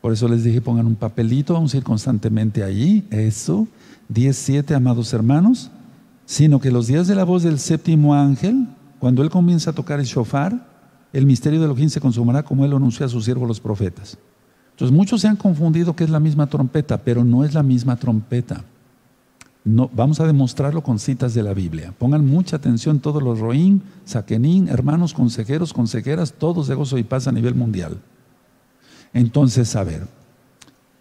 Por 0.00 0.12
eso 0.12 0.28
les 0.28 0.44
dije 0.44 0.60
pongan 0.60 0.86
un 0.86 0.94
papelito, 0.94 1.54
vamos 1.54 1.74
a 1.74 1.76
ir 1.76 1.82
constantemente 1.82 2.62
allí. 2.62 3.04
Eso, 3.10 3.66
10.7, 4.12 4.74
amados 4.74 5.12
hermanos. 5.12 5.70
Sino 6.24 6.60
que 6.60 6.70
los 6.70 6.86
días 6.86 7.06
de 7.08 7.14
la 7.14 7.24
voz 7.24 7.42
del 7.42 7.58
séptimo 7.58 8.14
ángel, 8.14 8.68
cuando 8.98 9.22
él 9.22 9.30
comienza 9.30 9.70
a 9.70 9.74
tocar 9.74 9.98
el 9.98 10.06
shofar, 10.06 10.66
el 11.12 11.26
misterio 11.26 11.58
de 11.58 11.66
Elohim 11.66 11.88
se 11.88 12.00
consumará 12.00 12.42
como 12.42 12.64
él 12.64 12.72
anunció 12.72 13.06
a 13.06 13.08
sus 13.08 13.24
siervos 13.24 13.48
los 13.48 13.60
profetas. 13.60 14.18
Entonces 14.72 14.96
muchos 14.96 15.22
se 15.22 15.28
han 15.28 15.36
confundido 15.36 15.96
que 15.96 16.04
es 16.04 16.10
la 16.10 16.20
misma 16.20 16.46
trompeta, 16.46 16.98
pero 16.98 17.24
no 17.24 17.44
es 17.44 17.54
la 17.54 17.62
misma 17.62 17.96
trompeta. 17.96 18.64
No, 19.64 19.90
vamos 19.92 20.20
a 20.20 20.26
demostrarlo 20.26 20.82
con 20.82 20.98
citas 20.98 21.34
de 21.34 21.42
la 21.42 21.52
Biblia. 21.52 21.92
Pongan 21.98 22.24
mucha 22.24 22.56
atención 22.56 23.00
todos 23.00 23.22
los 23.22 23.40
roín, 23.40 23.82
saquenín, 24.04 24.68
hermanos, 24.68 25.14
consejeros, 25.14 25.72
consejeras, 25.72 26.32
todos 26.32 26.68
de 26.68 26.74
gozo 26.74 26.96
y 26.96 27.02
paz 27.02 27.26
a 27.26 27.32
nivel 27.32 27.54
mundial. 27.54 27.98
Entonces, 29.12 29.74
a 29.76 29.84
ver, 29.84 30.06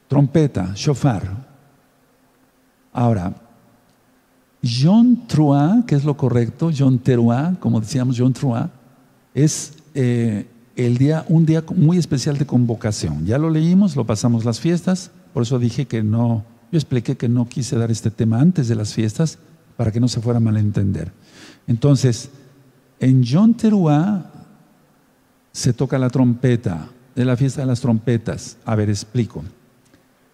trompeta, 0.08 0.74
shofar. 0.76 1.48
Ahora, 2.94 3.34
John 4.64 5.28
Trua, 5.28 5.84
que 5.86 5.96
es 5.96 6.04
lo 6.04 6.18
correcto, 6.18 6.72
John 6.76 7.00
Teruá, 7.00 7.56
como 7.60 7.80
decíamos, 7.80 8.16
John 8.18 8.34
Trua, 8.34 8.72
es 9.34 9.74
eh, 9.94 10.48
el 10.76 10.98
día, 10.98 11.26
un 11.30 11.46
día 11.46 11.64
muy 11.76 11.98
especial 11.98 12.38
de 12.38 12.46
convocación. 12.46 13.26
Ya 13.26 13.38
lo 13.38 13.50
leímos, 13.50 13.96
lo 13.96 14.06
pasamos 14.06 14.46
las 14.46 14.60
fiestas, 14.60 15.12
por 15.34 15.44
eso 15.44 15.60
dije 15.60 15.86
que 15.86 16.04
no, 16.04 16.44
yo 16.72 16.78
expliqué 16.78 17.18
que 17.18 17.30
no 17.30 17.48
quise 17.48 17.78
dar 17.78 17.92
este 17.92 18.12
tema 18.12 18.40
antes 18.40 18.68
de 18.68 18.76
las 18.76 18.94
fiestas 18.94 19.38
para 19.76 19.92
que 19.92 20.00
no 20.00 20.08
se 20.08 20.22
fuera 20.22 20.38
a 20.38 20.42
malentender. 20.42 21.12
Entonces, 21.68 22.30
en 23.00 23.24
John 23.26 23.54
Teruá 23.54 24.32
se 25.52 25.74
toca 25.74 25.98
la 26.00 26.10
trompeta, 26.10 26.90
de 27.18 27.26
la 27.26 27.36
fiesta 27.36 27.62
de 27.62 27.68
las 27.68 27.82
trompetas. 27.82 28.58
A 28.64 28.76
ver, 28.76 28.90
explico. 28.90 29.44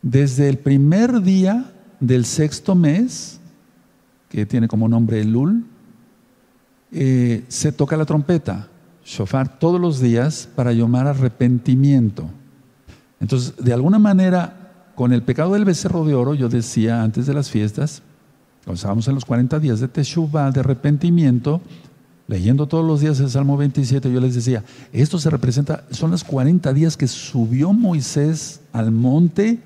Desde 0.02 0.50
el 0.50 0.58
primer 0.58 1.22
día 1.22 1.72
del 2.02 2.26
sexto 2.26 2.76
mes, 2.76 3.40
que 4.28 4.46
tiene 4.46 4.68
como 4.68 4.90
nombre 4.90 5.22
Elul, 5.22 5.64
eh, 6.92 7.46
se 7.48 7.72
toca 7.72 7.96
la 7.96 8.04
trompeta 8.04 8.68
shofar 9.06 9.60
todos 9.60 9.80
los 9.80 10.02
días 10.02 10.50
para 10.56 10.74
llamar 10.74 11.08
arrepentimiento. 11.08 12.30
Entonces, 13.22 13.56
de 13.56 13.72
alguna 13.72 13.98
manera, 13.98 14.92
con 14.94 15.14
el 15.14 15.24
pecado 15.24 15.54
del 15.54 15.64
becerro 15.64 16.04
de 16.04 16.16
oro, 16.16 16.34
yo 16.34 16.50
decía 16.50 17.02
antes 17.02 17.26
de 17.26 17.34
las 17.34 17.50
fiestas, 17.50 18.02
cuando 18.66 18.76
estábamos 18.76 19.08
en 19.08 19.16
los 19.16 19.24
40 19.24 19.58
días 19.60 19.80
de 19.80 19.88
Teshuvah, 19.88 20.52
de 20.52 20.60
arrepentimiento, 20.60 21.62
leyendo 22.28 22.68
todos 22.68 22.86
los 22.86 23.02
días 23.02 23.20
el 23.20 23.30
Salmo 23.30 23.58
27, 23.58 24.12
yo 24.12 24.20
les 24.20 24.36
decía, 24.36 24.64
esto 24.92 25.20
se 25.20 25.30
representa, 25.30 25.84
son 25.92 26.12
los 26.12 26.24
40 26.24 26.74
días 26.74 26.98
que 26.98 27.08
subió 27.08 27.74
Moisés 27.74 28.62
al 28.72 28.92
monte 28.92 29.60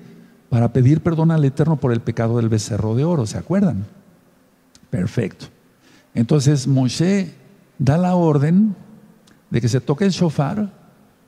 para 0.48 0.72
pedir 0.72 1.00
perdón 1.00 1.30
al 1.30 1.44
Eterno 1.44 1.76
por 1.76 1.92
el 1.92 2.00
pecado 2.00 2.36
del 2.38 2.48
becerro 2.48 2.94
de 2.94 3.04
oro, 3.04 3.26
¿se 3.26 3.38
acuerdan? 3.38 3.86
Perfecto. 4.90 5.46
Entonces 6.14 6.66
Moshe 6.66 7.34
da 7.78 7.98
la 7.98 8.14
orden 8.14 8.74
de 9.50 9.60
que 9.60 9.68
se 9.68 9.80
toque 9.80 10.04
el 10.04 10.10
shofar 10.10 10.72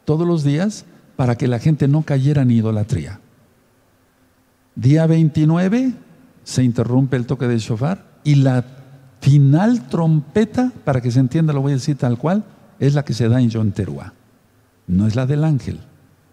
todos 0.04 0.26
los 0.26 0.42
días 0.42 0.84
para 1.16 1.36
que 1.36 1.48
la 1.48 1.58
gente 1.58 1.86
no 1.86 2.02
cayera 2.02 2.42
en 2.42 2.50
idolatría. 2.50 3.20
Día 4.74 5.06
29 5.06 5.92
se 6.44 6.64
interrumpe 6.64 7.16
el 7.16 7.26
toque 7.26 7.46
del 7.46 7.58
shofar 7.58 8.06
y 8.24 8.36
la 8.36 8.64
final 9.20 9.88
trompeta, 9.88 10.72
para 10.84 11.00
que 11.00 11.10
se 11.10 11.20
entienda, 11.20 11.52
lo 11.52 11.62
voy 11.62 11.72
a 11.72 11.76
decir 11.76 11.96
tal 11.96 12.18
cual, 12.18 12.44
es 12.78 12.94
la 12.94 13.04
que 13.04 13.14
se 13.14 13.28
da 13.28 13.40
en 13.40 13.50
Yom 13.50 13.72
Teruah. 13.72 14.12
No 14.86 15.06
es 15.06 15.14
la 15.14 15.26
del 15.26 15.44
ángel. 15.44 15.80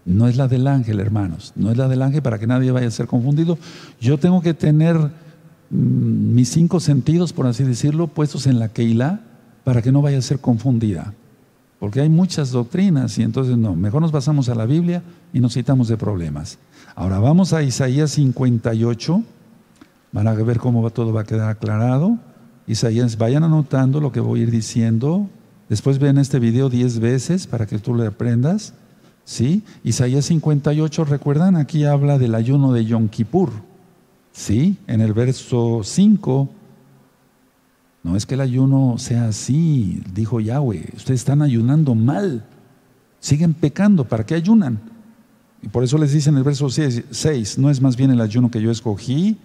No 0.05 0.27
es 0.27 0.37
la 0.37 0.47
del 0.47 0.67
ángel, 0.67 0.99
hermanos. 0.99 1.53
No 1.55 1.69
es 1.69 1.77
la 1.77 1.87
del 1.87 2.01
ángel 2.01 2.21
para 2.21 2.39
que 2.39 2.47
nadie 2.47 2.71
vaya 2.71 2.87
a 2.87 2.91
ser 2.91 3.07
confundido. 3.07 3.57
Yo 3.99 4.17
tengo 4.17 4.41
que 4.41 4.53
tener 4.53 4.95
mm, 4.97 5.09
mis 5.69 6.49
cinco 6.49 6.79
sentidos, 6.79 7.33
por 7.33 7.45
así 7.45 7.63
decirlo, 7.63 8.07
puestos 8.07 8.47
en 8.47 8.59
la 8.59 8.69
Keilah 8.69 9.19
para 9.63 9.81
que 9.81 9.91
no 9.91 10.01
vaya 10.01 10.17
a 10.17 10.21
ser 10.21 10.39
confundida 10.39 11.13
porque 11.79 12.01
hay 12.01 12.09
muchas 12.09 12.51
doctrinas 12.51 13.17
y 13.17 13.23
entonces 13.23 13.57
no, 13.57 13.75
mejor 13.75 14.01
nos 14.01 14.11
basamos 14.11 14.49
a 14.49 14.55
la 14.55 14.65
Biblia 14.65 15.03
y 15.33 15.39
nos 15.39 15.53
citamos 15.53 15.87
de 15.87 15.97
problemas. 15.97 16.57
Ahora 16.95 17.19
vamos 17.19 17.53
a 17.53 17.61
Isaías 17.61 18.11
58, 18.11 19.23
van 20.11 20.27
a 20.27 20.33
ver 20.33 20.57
cómo 20.57 20.89
todo 20.89 21.13
va 21.13 21.21
a 21.21 21.25
quedar 21.25 21.49
aclarado. 21.49 22.17
Isaías, 22.67 23.17
vayan 23.17 23.43
anotando 23.43 24.01
lo 24.01 24.11
que 24.11 24.19
voy 24.19 24.41
a 24.41 24.43
ir 24.43 24.51
diciendo. 24.51 25.27
Después 25.69 25.99
ven 25.99 26.17
este 26.17 26.39
video 26.39 26.69
10 26.69 26.99
veces 26.99 27.47
para 27.47 27.65
que 27.65 27.79
tú 27.79 27.93
lo 27.93 28.05
aprendas. 28.05 28.73
¿Sí? 29.23 29.63
Isaías 29.83 30.25
58, 30.25 31.05
recuerdan, 31.05 31.55
aquí 31.55 31.85
habla 31.85 32.17
del 32.17 32.35
ayuno 32.35 32.73
de 32.73 32.85
Yom 32.85 33.07
Kippur. 33.07 33.51
¿Sí? 34.31 34.77
En 34.87 35.01
el 35.01 35.13
verso 35.13 35.81
5. 35.83 36.49
No 38.03 38.15
es 38.15 38.25
que 38.25 38.35
el 38.35 38.41
ayuno 38.41 38.97
sea 38.97 39.27
así, 39.27 40.01
dijo 40.13 40.39
Yahweh. 40.39 40.91
Ustedes 40.95 41.21
están 41.21 41.41
ayunando 41.41 41.95
mal. 41.95 42.45
Siguen 43.19 43.53
pecando. 43.53 44.05
¿Para 44.05 44.25
qué 44.25 44.35
ayunan? 44.35 44.79
Y 45.61 45.69
por 45.69 45.83
eso 45.83 45.97
les 45.97 46.13
dice 46.13 46.29
en 46.29 46.37
el 46.37 46.43
verso 46.43 46.69
6, 46.69 47.57
no 47.57 47.69
es 47.69 47.81
más 47.81 47.97
bien 47.97 48.11
el 48.11 48.21
ayuno 48.21 48.51
que 48.51 48.61
yo 48.61 48.71
escogí, 48.71 49.37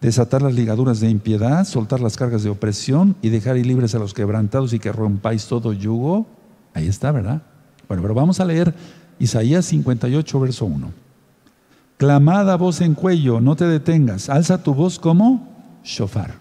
desatar 0.00 0.42
las 0.42 0.54
ligaduras 0.54 1.00
de 1.00 1.10
impiedad, 1.10 1.64
soltar 1.64 2.00
las 2.00 2.16
cargas 2.16 2.42
de 2.42 2.50
opresión 2.50 3.16
y 3.22 3.28
dejar 3.28 3.56
libres 3.56 3.94
a 3.94 3.98
los 3.98 4.14
quebrantados 4.14 4.72
y 4.72 4.78
que 4.78 4.92
rompáis 4.92 5.46
todo 5.46 5.72
yugo. 5.72 6.26
Ahí 6.74 6.86
está, 6.86 7.12
¿verdad? 7.12 7.42
Bueno, 7.88 8.02
pero 8.02 8.14
vamos 8.14 8.40
a 8.40 8.44
leer 8.44 8.74
Isaías 9.18 9.66
58, 9.66 10.40
verso 10.40 10.64
1. 10.64 10.90
Clamada 11.98 12.56
voz 12.56 12.80
en 12.80 12.94
cuello, 12.94 13.40
no 13.40 13.56
te 13.56 13.66
detengas, 13.66 14.30
alza 14.30 14.62
tu 14.62 14.72
voz 14.72 14.98
como 14.98 15.48
shofar. 15.84 16.34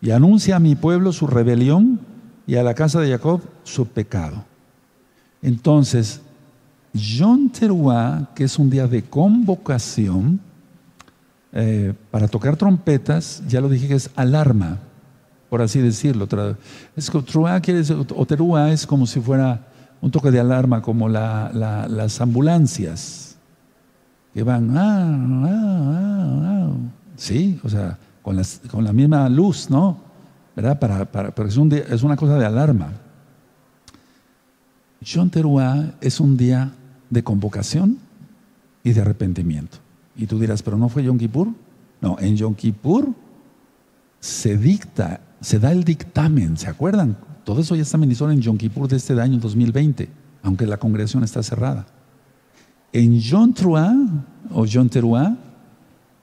Y 0.00 0.10
anuncia 0.10 0.56
a 0.56 0.60
mi 0.60 0.74
pueblo 0.74 1.12
su 1.12 1.26
rebelión 1.26 2.00
y 2.46 2.56
a 2.56 2.62
la 2.64 2.74
casa 2.74 3.00
de 3.00 3.10
Jacob 3.10 3.42
su 3.62 3.86
pecado. 3.86 4.44
Entonces, 5.40 6.20
Yom 6.92 7.50
Teruah, 7.50 8.34
que 8.34 8.44
es 8.44 8.58
un 8.58 8.70
día 8.70 8.88
de 8.88 9.04
convocación 9.04 10.40
eh, 11.60 11.92
para 12.12 12.28
tocar 12.28 12.56
trompetas, 12.56 13.42
ya 13.48 13.60
lo 13.60 13.68
dije 13.68 13.88
que 13.88 13.94
es 13.94 14.10
alarma, 14.14 14.78
por 15.50 15.60
así 15.60 15.80
decirlo. 15.80 16.28
Es 16.94 17.10
que 17.10 18.72
es 18.72 18.86
como 18.86 19.06
si 19.08 19.18
fuera 19.20 19.66
un 20.00 20.12
toque 20.12 20.30
de 20.30 20.38
alarma, 20.38 20.80
como 20.80 21.08
las 21.08 22.20
ambulancias 22.20 23.36
que 24.32 24.44
van, 24.44 24.76
ah, 24.76 25.18
ah, 25.48 26.42
ah, 26.44 26.72
sí, 27.16 27.58
o 27.64 27.68
sea, 27.68 27.98
con, 28.22 28.36
la 28.84 28.92
misma 28.92 29.28
luz, 29.28 29.68
¿no? 29.68 29.98
Para, 30.54 30.78
para, 30.78 31.48
es, 31.48 31.56
un 31.56 31.72
es 31.72 32.04
una 32.04 32.14
cosa 32.16 32.38
de 32.38 32.46
alarma. 32.46 32.92
Yom 35.00 35.28
Teruah 35.28 35.94
es 36.00 36.20
un 36.20 36.36
día 36.36 36.70
de 37.10 37.24
convocación 37.24 37.98
y 38.84 38.92
de 38.92 39.00
arrepentimiento. 39.00 39.87
Y 40.18 40.26
tú 40.26 40.38
dirás, 40.38 40.62
pero 40.62 40.76
no 40.76 40.90
fue 40.90 41.04
Yom 41.04 41.16
Kippur. 41.16 41.48
No, 42.02 42.18
en 42.18 42.36
Yom 42.36 42.54
Kippur 42.54 43.14
se 44.20 44.58
dicta, 44.58 45.20
se 45.40 45.58
da 45.58 45.72
el 45.72 45.84
dictamen, 45.84 46.58
¿se 46.58 46.68
acuerdan? 46.68 47.16
Todo 47.44 47.60
eso 47.60 47.74
ya 47.74 47.82
está 47.82 47.96
ministrado 47.96 48.32
en 48.32 48.40
Yom 48.40 48.58
Kippur 48.58 48.88
de 48.88 48.96
este 48.96 49.18
año 49.18 49.38
2020, 49.38 50.08
aunque 50.42 50.66
la 50.66 50.76
congregación 50.76 51.24
está 51.24 51.42
cerrada. 51.42 51.86
En 52.92 53.18
Yom 53.18 53.54
Teruah 53.54 53.94
o 54.50 54.66
Yom 54.66 54.88
Teruah 54.88 55.36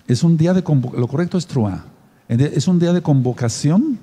es 0.07 0.23
un 0.23 0.37
día 0.37 0.53
de 0.53 0.61
lo 0.61 1.07
correcto 1.07 1.37
es 1.37 1.47
Truah, 1.47 1.83
es 2.27 2.67
un 2.67 2.79
día 2.79 2.93
de 2.93 3.01
convocación 3.01 3.97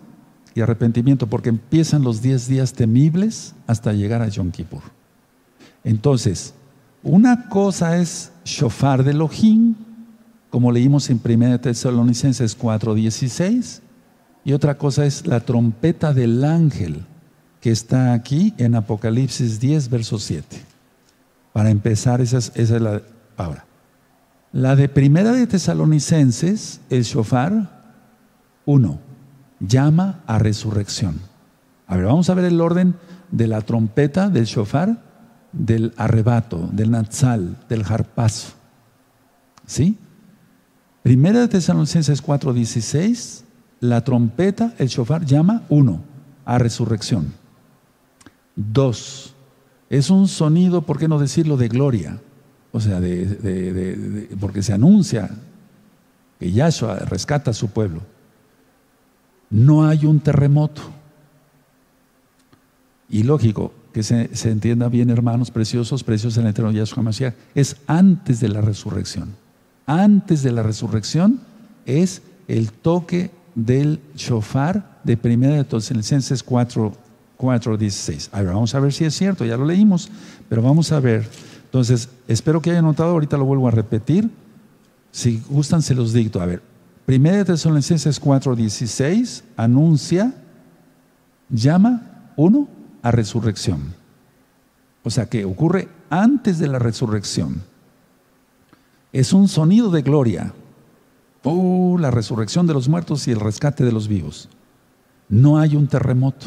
y 0.55 0.61
arrepentimiento 0.61 1.29
porque 1.29 1.49
empiezan 1.49 2.03
los 2.03 2.23
10 2.23 2.49
días 2.49 2.73
temibles 2.73 3.55
hasta 3.67 3.93
llegar 3.93 4.21
a 4.23 4.29
Yom 4.29 4.51
Kippur. 4.51 4.83
Entonces, 5.85 6.55
una 7.03 7.49
cosa 7.49 7.99
es 7.99 8.32
shofar 8.45 9.05
de 9.05 9.13
Elohim, 9.13 9.75
como 10.51 10.71
leímos 10.71 11.09
en 11.11 11.21
1 11.23 11.61
Tesalonicenses 11.61 12.57
4:16, 12.59 13.81
y 14.45 14.53
otra 14.53 14.77
cosa 14.77 15.07
es 15.07 15.27
la 15.27 15.41
trompeta 15.41 16.13
del 16.13 16.45
ángel, 16.45 17.05
que 17.61 17.71
está 17.71 18.13
aquí 18.13 18.55
en 18.59 18.75
Apocalipsis 18.75 19.61
10, 19.61 19.89
verso 19.89 20.19
7. 20.19 20.61
Para 21.53 21.71
empezar, 21.71 22.21
esa 22.21 22.39
es, 22.39 22.71
la. 22.71 23.03
Ahora, 23.37 23.65
la 24.53 24.77
de 24.77 24.89
Primera 24.89 25.33
de 25.33 25.47
Tesalonicenses, 25.47 26.81
el 26.91 27.05
shofar, 27.05 27.83
uno, 28.67 28.99
llama 29.61 30.21
a 30.27 30.39
resurrección. 30.39 31.21
A 31.87 31.97
ver, 31.97 32.07
vamos 32.07 32.29
a 32.31 32.35
ver 32.35 32.47
el 32.47 32.61
orden 32.61 32.95
de 33.31 33.47
la 33.47 33.61
trompeta 33.63 34.29
del 34.29 34.45
shofar 34.45 35.12
del 35.53 35.93
arrebato, 35.97 36.69
del 36.73 36.91
natsal, 36.91 37.59
del 37.69 37.85
harpazo. 37.85 38.53
¿Sí? 39.67 39.99
Primera 41.03 41.41
de 41.41 41.49
Tesalonicenses 41.49 42.23
4:16, 42.23 43.45
la 43.81 44.03
trompeta, 44.05 44.75
el 44.79 44.89
shofar 44.89 45.25
llama 45.25 45.63
uno 45.69 46.01
a 46.45 46.59
resurrección. 46.59 47.33
Dos, 48.55 49.35
es 49.91 50.11
un 50.11 50.29
sonido, 50.29 50.83
¿por 50.83 50.99
qué 50.99 51.09
no 51.09 51.19
decirlo, 51.19 51.57
de 51.57 51.69
gloria? 51.69 52.21
O 52.73 52.81
sea, 52.81 53.01
de, 53.01 54.29
porque 54.41 54.63
se 54.63 54.73
anuncia 54.73 55.31
que 56.39 56.51
Yahshua 56.51 57.01
rescata 57.01 57.51
a 57.51 57.55
su 57.55 57.69
pueblo. 57.69 58.01
No 59.51 59.87
hay 59.87 60.07
un 60.07 60.21
terremoto. 60.21 60.81
Y 63.11 63.25
lógico, 63.25 63.75
que 63.93 64.03
se, 64.03 64.29
entienda 64.45 64.89
bien, 64.89 65.11
hermanos 65.11 65.51
preciosos, 65.51 66.03
preciosos 66.03 66.39
en 66.39 66.45
el 66.45 66.51
eterno 66.51 66.73
Yahshua 66.73 67.03
Mashiach, 67.03 67.35
es 67.55 67.77
antes 67.87 68.41
de 68.41 68.49
la 68.49 68.61
resurrección. 68.61 69.31
Antes 69.87 70.43
de 70.43 70.53
la 70.53 70.63
resurrección 70.63 71.41
es 71.85 72.23
el 72.49 72.73
toque 72.73 73.31
del 73.55 74.01
shofar 74.17 75.01
de 75.05 75.17
primera 75.17 75.57
de 75.57 75.65
Tesalonicenses 75.65 76.43
4, 76.43 76.93
4, 77.37 77.77
16. 77.77 78.31
vamos 78.33 78.75
a 78.75 78.81
ver 78.81 78.93
si 78.93 79.05
es 79.05 79.15
cierto, 79.15 79.45
ya 79.45 79.57
lo 79.57 79.67
leímos, 79.67 80.09
pero 80.49 80.63
vamos 80.63 80.91
a 80.93 81.01
ver. 81.01 81.29
Entonces, 81.65 82.09
espero 82.29 82.63
que 82.63 82.71
hayan 82.71 82.85
notado, 82.85 83.11
ahorita 83.11 83.37
lo 83.37 83.45
vuelvo 83.45 83.69
a 83.69 83.71
repetir. 83.71 84.31
Si 85.11 85.43
gustan, 85.51 85.83
se 85.83 85.95
los 85.95 86.13
dicto. 86.13 86.41
A 86.41 86.47
ver, 86.47 86.63
primera 87.05 87.37
de 87.37 87.45
Tesalonicenses 87.45 88.19
4, 88.19 88.57
16 88.57 89.45
anuncia, 89.57 90.35
llama, 91.51 92.31
uno, 92.37 92.69
a 93.03 93.11
resurrección. 93.11 93.95
O 95.05 95.11
sea 95.11 95.27
que 95.27 95.45
ocurre 95.45 95.89
antes 96.11 96.59
de 96.59 96.69
la 96.69 96.79
resurrección. 96.79 97.63
Es 99.13 99.33
un 99.33 99.49
sonido 99.49 99.91
de 99.91 100.03
gloria. 100.03 100.55
Oh, 101.43 101.97
la 101.99 102.11
resurrección 102.11 102.67
de 102.67 102.75
los 102.75 102.89
muertos 102.89 103.27
y 103.27 103.33
el 103.33 103.41
rescate 103.41 103.85
de 103.85 103.93
los 103.93 104.09
vivos. 104.09 104.49
No 105.29 105.59
hay 105.59 105.77
un 105.77 105.89
terremoto. 105.89 106.47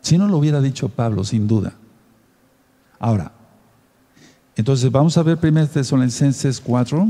Si 0.00 0.16
no 0.16 0.28
lo 0.28 0.38
hubiera 0.38 0.60
dicho 0.60 0.88
Pablo, 0.88 1.24
sin 1.24 1.48
duda. 1.48 1.74
Ahora, 3.00 3.32
entonces 4.56 4.90
vamos 4.90 5.16
a 5.18 5.22
ver 5.22 5.38
1 5.42 5.66
Tesalonicenses 5.68 6.60
4, 6.60 7.08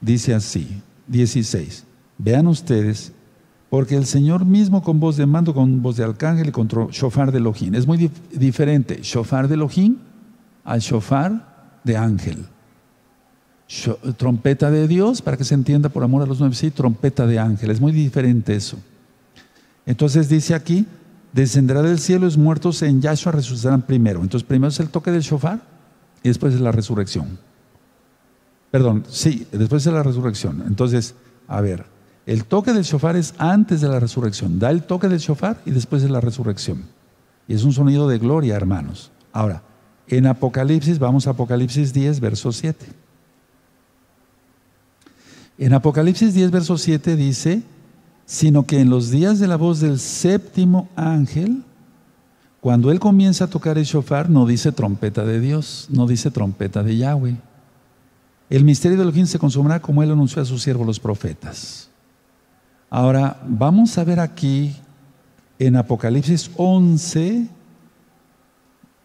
dice 0.00 0.34
así, 0.34 0.82
16. 1.06 1.84
Vean 2.18 2.46
ustedes 2.46 3.12
porque 3.74 3.96
el 3.96 4.06
Señor 4.06 4.44
mismo 4.44 4.84
con 4.84 5.00
voz 5.00 5.16
de 5.16 5.26
mando, 5.26 5.52
con 5.52 5.82
voz 5.82 5.96
de 5.96 6.04
arcángel 6.04 6.50
y 6.50 6.52
con 6.52 6.68
shofar 6.68 7.32
de 7.32 7.38
Elohim. 7.38 7.74
Es 7.74 7.88
muy 7.88 8.08
diferente 8.30 9.00
shofar 9.02 9.48
de 9.48 9.54
Elohim 9.54 9.96
al 10.62 10.78
shofar 10.78 11.80
de 11.82 11.96
ángel. 11.96 12.46
trompeta 14.16 14.70
de 14.70 14.86
Dios, 14.86 15.22
para 15.22 15.36
que 15.36 15.42
se 15.42 15.54
entienda 15.54 15.88
por 15.88 16.04
amor 16.04 16.22
a 16.22 16.26
los 16.26 16.38
nueve, 16.38 16.54
sí, 16.54 16.70
trompeta 16.70 17.26
de 17.26 17.40
ángel. 17.40 17.68
Es 17.72 17.80
muy 17.80 17.90
diferente 17.90 18.54
eso. 18.54 18.78
Entonces 19.86 20.28
dice 20.28 20.54
aquí, 20.54 20.86
descenderá 21.32 21.82
del 21.82 21.98
cielo, 21.98 22.26
los 22.26 22.38
muertos 22.38 22.80
en 22.82 23.02
Yahshua 23.02 23.32
resucitarán 23.32 23.82
primero. 23.82 24.22
Entonces 24.22 24.46
primero 24.46 24.68
es 24.68 24.78
el 24.78 24.88
toque 24.88 25.10
del 25.10 25.22
shofar 25.22 25.60
y 26.22 26.28
después 26.28 26.54
es 26.54 26.60
la 26.60 26.70
resurrección. 26.70 27.40
Perdón, 28.70 29.02
sí, 29.08 29.48
después 29.50 29.84
es 29.84 29.92
la 29.92 30.04
resurrección. 30.04 30.62
Entonces, 30.64 31.16
a 31.48 31.60
ver, 31.60 31.92
el 32.26 32.44
toque 32.44 32.72
del 32.72 32.84
shofar 32.84 33.16
es 33.16 33.34
antes 33.38 33.80
de 33.80 33.88
la 33.88 34.00
resurrección. 34.00 34.58
Da 34.58 34.70
el 34.70 34.82
toque 34.82 35.08
del 35.08 35.18
shofar 35.18 35.60
y 35.66 35.70
después 35.70 36.02
de 36.02 36.08
la 36.08 36.20
resurrección. 36.20 36.84
Y 37.46 37.54
es 37.54 37.64
un 37.64 37.72
sonido 37.72 38.08
de 38.08 38.18
gloria, 38.18 38.56
hermanos. 38.56 39.10
Ahora, 39.32 39.62
en 40.08 40.26
Apocalipsis, 40.26 40.98
vamos 40.98 41.26
a 41.26 41.30
Apocalipsis 41.30 41.92
10, 41.92 42.20
verso 42.20 42.52
7. 42.52 42.86
En 45.58 45.74
Apocalipsis 45.74 46.34
10, 46.34 46.50
verso 46.50 46.78
7 46.78 47.16
dice, 47.16 47.62
sino 48.26 48.64
que 48.64 48.80
en 48.80 48.90
los 48.90 49.10
días 49.10 49.38
de 49.38 49.46
la 49.46 49.56
voz 49.56 49.80
del 49.80 49.98
séptimo 49.98 50.88
ángel, 50.96 51.62
cuando 52.60 52.90
él 52.90 52.98
comienza 52.98 53.44
a 53.44 53.48
tocar 53.48 53.76
el 53.76 53.84
shofar, 53.84 54.30
no 54.30 54.46
dice 54.46 54.72
trompeta 54.72 55.24
de 55.24 55.40
Dios, 55.40 55.88
no 55.90 56.06
dice 56.06 56.30
trompeta 56.30 56.82
de 56.82 56.96
Yahweh. 56.96 57.36
El 58.48 58.64
misterio 58.64 58.96
de 58.96 59.02
Elohim 59.02 59.26
se 59.26 59.38
consumirá 59.38 59.80
como 59.80 60.02
él 60.02 60.10
anunció 60.10 60.40
a 60.40 60.46
sus 60.46 60.62
siervos 60.62 60.86
los 60.86 60.98
profetas. 60.98 61.90
Ahora, 62.96 63.40
vamos 63.44 63.98
a 63.98 64.04
ver 64.04 64.20
aquí 64.20 64.72
en 65.58 65.74
Apocalipsis 65.74 66.48
11, 66.56 67.48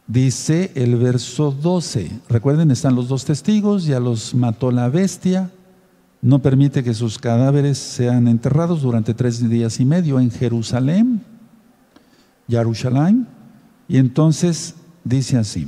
dice 0.05 0.71
el 0.75 0.95
verso 0.95 1.49
12. 1.49 2.11
Recuerden, 2.29 2.69
están 2.69 2.93
los 2.93 3.07
dos 3.07 3.25
testigos, 3.25 3.85
ya 3.85 3.99
los 3.99 4.35
mató 4.35 4.69
la 4.69 4.89
bestia. 4.89 5.49
no 6.21 6.37
permite 6.37 6.83
que 6.83 6.93
sus 6.93 7.17
cadáveres 7.17 7.79
sean 7.79 8.27
enterrados 8.27 8.83
durante 8.83 9.15
tres 9.15 9.49
días 9.49 9.79
y 9.79 9.85
medio 9.85 10.19
en 10.19 10.29
Jerusalén, 10.29 11.23
Jerusalén, 12.47 13.25
y 13.87 13.97
entonces 13.97 14.75
dice 15.03 15.39
así, 15.39 15.67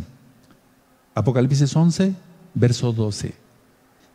Apocalipsis 1.15 1.75
11, 1.75 2.13
verso 2.53 2.93
12, 2.93 3.33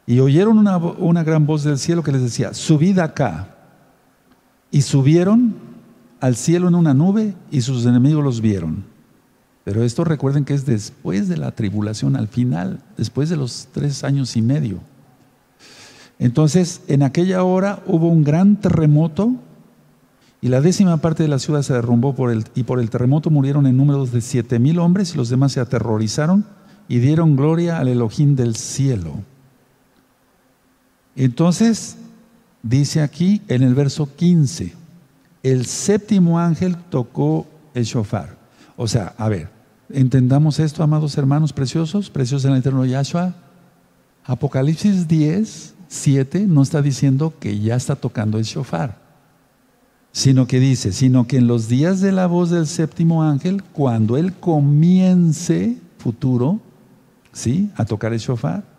y 0.06 0.20
oyeron 0.20 0.58
una, 0.58 0.76
una 0.76 1.24
gran 1.24 1.44
voz 1.44 1.64
del 1.64 1.76
cielo 1.76 2.04
que 2.04 2.12
les 2.12 2.22
decía, 2.22 2.54
subid 2.54 3.00
acá, 3.00 3.55
y 4.76 4.82
subieron 4.82 5.54
al 6.20 6.36
cielo 6.36 6.68
en 6.68 6.74
una 6.74 6.92
nube 6.92 7.34
y 7.50 7.62
sus 7.62 7.86
enemigos 7.86 8.22
los 8.22 8.42
vieron. 8.42 8.84
Pero 9.64 9.82
esto 9.82 10.04
recuerden 10.04 10.44
que 10.44 10.52
es 10.52 10.66
después 10.66 11.30
de 11.30 11.38
la 11.38 11.52
tribulación, 11.52 12.14
al 12.14 12.28
final, 12.28 12.80
después 12.98 13.30
de 13.30 13.38
los 13.38 13.68
tres 13.72 14.04
años 14.04 14.36
y 14.36 14.42
medio. 14.42 14.80
Entonces, 16.18 16.82
en 16.88 17.02
aquella 17.02 17.42
hora 17.42 17.82
hubo 17.86 18.08
un 18.08 18.22
gran 18.22 18.56
terremoto 18.56 19.32
y 20.42 20.48
la 20.48 20.60
décima 20.60 20.98
parte 20.98 21.22
de 21.22 21.30
la 21.30 21.38
ciudad 21.38 21.62
se 21.62 21.72
derrumbó 21.72 22.14
por 22.14 22.30
el, 22.30 22.44
y 22.54 22.64
por 22.64 22.78
el 22.78 22.90
terremoto 22.90 23.30
murieron 23.30 23.66
en 23.66 23.78
números 23.78 24.12
de 24.12 24.20
siete 24.20 24.58
mil 24.58 24.78
hombres 24.78 25.14
y 25.14 25.16
los 25.16 25.30
demás 25.30 25.52
se 25.52 25.60
aterrorizaron 25.60 26.44
y 26.86 26.98
dieron 26.98 27.34
gloria 27.34 27.78
al 27.78 27.88
Elohim 27.88 28.36
del 28.36 28.56
cielo. 28.56 29.14
Entonces, 31.16 31.96
dice 32.68 33.02
aquí 33.02 33.42
en 33.48 33.62
el 33.62 33.74
verso 33.74 34.08
15, 34.14 34.72
el 35.42 35.66
séptimo 35.66 36.38
ángel 36.38 36.76
tocó 36.90 37.46
el 37.74 37.84
shofar. 37.84 38.36
O 38.76 38.88
sea, 38.88 39.14
a 39.16 39.28
ver, 39.28 39.48
entendamos 39.90 40.58
esto, 40.58 40.82
amados 40.82 41.16
hermanos 41.16 41.52
preciosos, 41.52 42.10
preciosos 42.10 42.44
en 42.46 42.52
el 42.52 42.58
eterno 42.58 42.84
Yahshua. 42.84 43.34
Apocalipsis 44.24 45.06
10 45.06 45.76
7 45.88 46.46
no 46.46 46.62
está 46.62 46.82
diciendo 46.82 47.34
que 47.38 47.58
ya 47.60 47.76
está 47.76 47.96
tocando 47.96 48.38
el 48.38 48.44
shofar, 48.44 48.98
sino 50.12 50.46
que 50.46 50.60
dice, 50.60 50.92
sino 50.92 51.26
que 51.26 51.38
en 51.38 51.46
los 51.46 51.68
días 51.68 52.00
de 52.00 52.12
la 52.12 52.26
voz 52.26 52.50
del 52.50 52.66
séptimo 52.66 53.22
ángel, 53.22 53.62
cuando 53.62 54.16
él 54.16 54.32
comience 54.34 55.78
futuro, 55.98 56.60
¿sí? 57.32 57.70
A 57.76 57.84
tocar 57.84 58.12
el 58.12 58.18
shofar. 58.18 58.75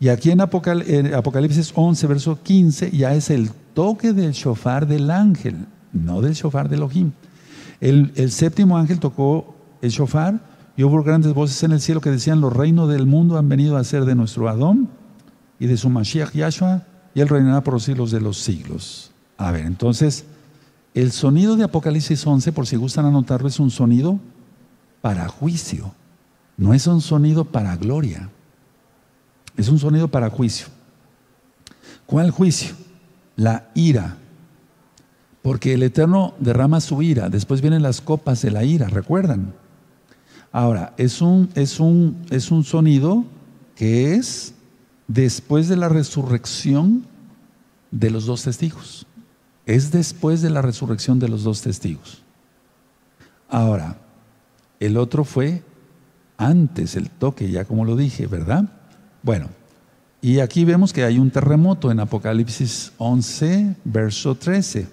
Y 0.00 0.08
aquí 0.08 0.30
en, 0.30 0.40
Apocalipsis 0.40 1.72
11, 1.74 2.06
verso 2.06 2.38
15, 2.42 2.90
ya 2.92 3.14
es 3.14 3.30
el 3.30 3.50
toque 3.74 4.12
del 4.12 4.32
shofar 4.32 4.86
del 4.86 5.10
ángel, 5.10 5.66
no 5.92 6.20
del 6.20 6.34
shofar 6.34 6.68
de 6.68 6.76
Elohim. 6.76 7.12
El, 7.80 8.12
el 8.14 8.30
séptimo 8.30 8.78
ángel 8.78 9.00
tocó 9.00 9.54
el 9.82 9.90
shofar 9.90 10.40
y 10.76 10.84
hubo 10.84 11.02
grandes 11.02 11.34
voces 11.34 11.60
en 11.64 11.72
el 11.72 11.80
cielo 11.80 12.00
que 12.00 12.10
decían, 12.10 12.40
los 12.40 12.52
reinos 12.52 12.88
del 12.88 13.06
mundo 13.06 13.38
han 13.38 13.48
venido 13.48 13.76
a 13.76 13.82
ser 13.82 14.04
de 14.04 14.14
nuestro 14.14 14.48
Adón 14.48 14.88
y 15.58 15.66
de 15.66 15.76
su 15.76 15.90
Mashiach 15.90 16.32
Yahshua, 16.32 16.84
y 17.14 17.20
él 17.20 17.28
reinará 17.28 17.62
por 17.64 17.74
los 17.74 17.82
siglos 17.82 18.12
de 18.12 18.20
los 18.20 18.38
siglos. 18.38 19.10
A 19.36 19.50
ver, 19.50 19.66
entonces, 19.66 20.24
el 20.94 21.10
sonido 21.10 21.56
de 21.56 21.64
Apocalipsis 21.64 22.24
11, 22.24 22.52
por 22.52 22.68
si 22.68 22.76
gustan 22.76 23.06
anotarlo, 23.06 23.48
es 23.48 23.58
un 23.58 23.70
sonido 23.70 24.20
para 25.00 25.28
juicio, 25.28 25.92
no 26.56 26.74
es 26.74 26.86
un 26.86 27.00
sonido 27.00 27.44
para 27.44 27.76
gloria, 27.76 28.30
es 29.58 29.68
un 29.68 29.78
sonido 29.78 30.08
para 30.08 30.30
juicio. 30.30 30.68
¿Cuál 32.06 32.30
juicio? 32.30 32.74
La 33.36 33.68
ira. 33.74 34.16
Porque 35.42 35.74
el 35.74 35.82
Eterno 35.82 36.34
derrama 36.38 36.80
su 36.80 37.02
ira, 37.02 37.28
después 37.28 37.60
vienen 37.60 37.82
las 37.82 38.00
copas 38.00 38.40
de 38.40 38.52
la 38.52 38.64
ira, 38.64 38.86
¿recuerdan? 38.86 39.54
Ahora, 40.52 40.94
es 40.96 41.20
un, 41.20 41.50
es 41.54 41.80
un, 41.80 42.24
es 42.30 42.50
un 42.50 42.64
sonido 42.64 43.24
que 43.74 44.14
es 44.14 44.54
después 45.08 45.68
de 45.68 45.76
la 45.76 45.88
resurrección 45.88 47.04
de 47.90 48.10
los 48.10 48.26
dos 48.26 48.44
testigos. 48.44 49.06
Es 49.66 49.90
después 49.90 50.40
de 50.40 50.50
la 50.50 50.62
resurrección 50.62 51.18
de 51.18 51.28
los 51.28 51.42
dos 51.42 51.62
testigos. 51.62 52.22
Ahora, 53.48 53.98
el 54.78 54.96
otro 54.96 55.24
fue 55.24 55.62
antes 56.36 56.94
el 56.94 57.10
toque, 57.10 57.50
ya 57.50 57.64
como 57.64 57.84
lo 57.84 57.96
dije, 57.96 58.28
¿verdad? 58.28 58.77
Bueno, 59.22 59.48
y 60.20 60.40
aquí 60.40 60.64
vemos 60.64 60.92
que 60.92 61.04
hay 61.04 61.18
un 61.18 61.30
terremoto 61.30 61.90
en 61.90 62.00
Apocalipsis 62.00 62.92
11, 62.98 63.76
verso 63.84 64.34
13. 64.34 64.88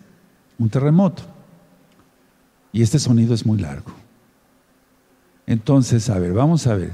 Un 0.59 0.69
terremoto. 0.69 1.23
Y 2.71 2.81
este 2.81 2.99
sonido 2.99 3.33
es 3.33 3.45
muy 3.45 3.59
largo. 3.59 3.91
Entonces, 5.47 6.09
a 6.09 6.19
ver, 6.19 6.33
vamos 6.33 6.67
a 6.67 6.75
ver. 6.75 6.93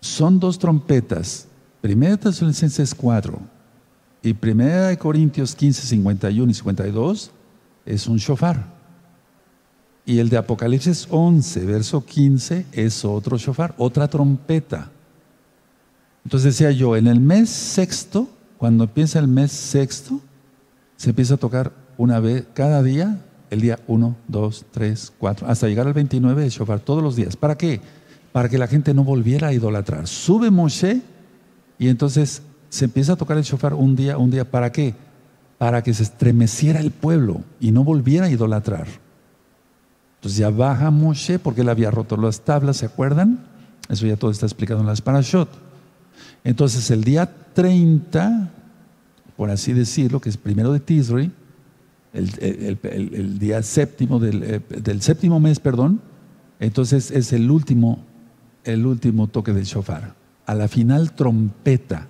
Son 0.00 0.38
dos 0.38 0.58
trompetas 0.58 1.48
Primera 1.80 2.12
de 2.12 2.18
Tesalonicenses 2.18 2.92
4 2.92 3.38
y 4.22 4.34
Primera 4.34 4.88
de 4.88 4.98
Corintios 4.98 5.54
15, 5.54 5.86
51 5.86 6.50
y 6.50 6.54
52 6.54 7.30
es 7.86 8.06
un 8.08 8.16
shofar. 8.16 8.66
Y 10.04 10.18
el 10.18 10.28
de 10.28 10.38
Apocalipsis 10.38 11.06
11, 11.08 11.64
verso 11.66 12.04
15 12.04 12.66
es 12.72 13.04
otro 13.04 13.38
shofar, 13.38 13.74
otra 13.78 14.08
trompeta. 14.08 14.90
Entonces 16.28 16.58
decía 16.58 16.72
yo, 16.72 16.94
en 16.94 17.06
el 17.06 17.20
mes 17.20 17.48
sexto, 17.48 18.28
cuando 18.58 18.84
empieza 18.84 19.18
el 19.18 19.28
mes 19.28 19.50
sexto, 19.50 20.20
se 20.94 21.08
empieza 21.08 21.36
a 21.36 21.36
tocar 21.38 21.72
una 21.96 22.20
vez 22.20 22.44
cada 22.52 22.82
día, 22.82 23.24
el 23.48 23.62
día 23.62 23.78
1, 23.86 24.14
2, 24.28 24.66
3, 24.70 25.12
4, 25.18 25.48
hasta 25.48 25.68
llegar 25.68 25.86
al 25.86 25.94
29 25.94 26.42
de 26.42 26.50
shofar, 26.50 26.80
todos 26.80 27.02
los 27.02 27.16
días. 27.16 27.34
¿Para 27.34 27.56
qué? 27.56 27.80
Para 28.30 28.50
que 28.50 28.58
la 28.58 28.66
gente 28.66 28.92
no 28.92 29.04
volviera 29.04 29.48
a 29.48 29.54
idolatrar. 29.54 30.06
Sube 30.06 30.50
Moshe 30.50 31.00
y 31.78 31.88
entonces 31.88 32.42
se 32.68 32.84
empieza 32.84 33.14
a 33.14 33.16
tocar 33.16 33.38
el 33.38 33.44
shofar 33.44 33.72
un 33.72 33.96
día, 33.96 34.18
un 34.18 34.30
día, 34.30 34.44
¿para 34.50 34.70
qué? 34.70 34.94
Para 35.56 35.82
que 35.82 35.94
se 35.94 36.02
estremeciera 36.02 36.80
el 36.80 36.90
pueblo 36.90 37.40
y 37.58 37.72
no 37.72 37.84
volviera 37.84 38.26
a 38.26 38.30
idolatrar. 38.30 38.86
Entonces 40.16 40.36
ya 40.36 40.50
baja 40.50 40.90
Moshe 40.90 41.38
porque 41.38 41.62
él 41.62 41.70
había 41.70 41.90
roto 41.90 42.18
las 42.18 42.42
tablas, 42.42 42.76
¿se 42.76 42.84
acuerdan? 42.84 43.46
Eso 43.88 44.06
ya 44.06 44.18
todo 44.18 44.30
está 44.30 44.44
explicado 44.44 44.80
en 44.80 44.86
las 44.88 45.00
parashot. 45.00 45.67
Entonces 46.44 46.90
el 46.90 47.04
día 47.04 47.30
30, 47.54 48.50
por 49.36 49.50
así 49.50 49.72
decirlo, 49.72 50.20
que 50.20 50.28
es 50.28 50.36
primero 50.36 50.72
de 50.72 50.80
Tisri, 50.80 51.30
el, 52.12 53.38
día 53.38 53.62
séptimo 53.62 54.18
del, 54.18 54.42
eh, 54.42 54.60
del, 54.68 55.02
séptimo 55.02 55.40
mes, 55.40 55.60
perdón, 55.60 56.00
entonces 56.58 57.10
es 57.10 57.32
el 57.32 57.50
último, 57.50 58.04
el 58.64 58.86
último 58.86 59.28
toque 59.28 59.52
del 59.52 59.64
shofar 59.64 60.14
a 60.48 60.54
la 60.54 60.66
final 60.66 61.12
trompeta. 61.12 62.08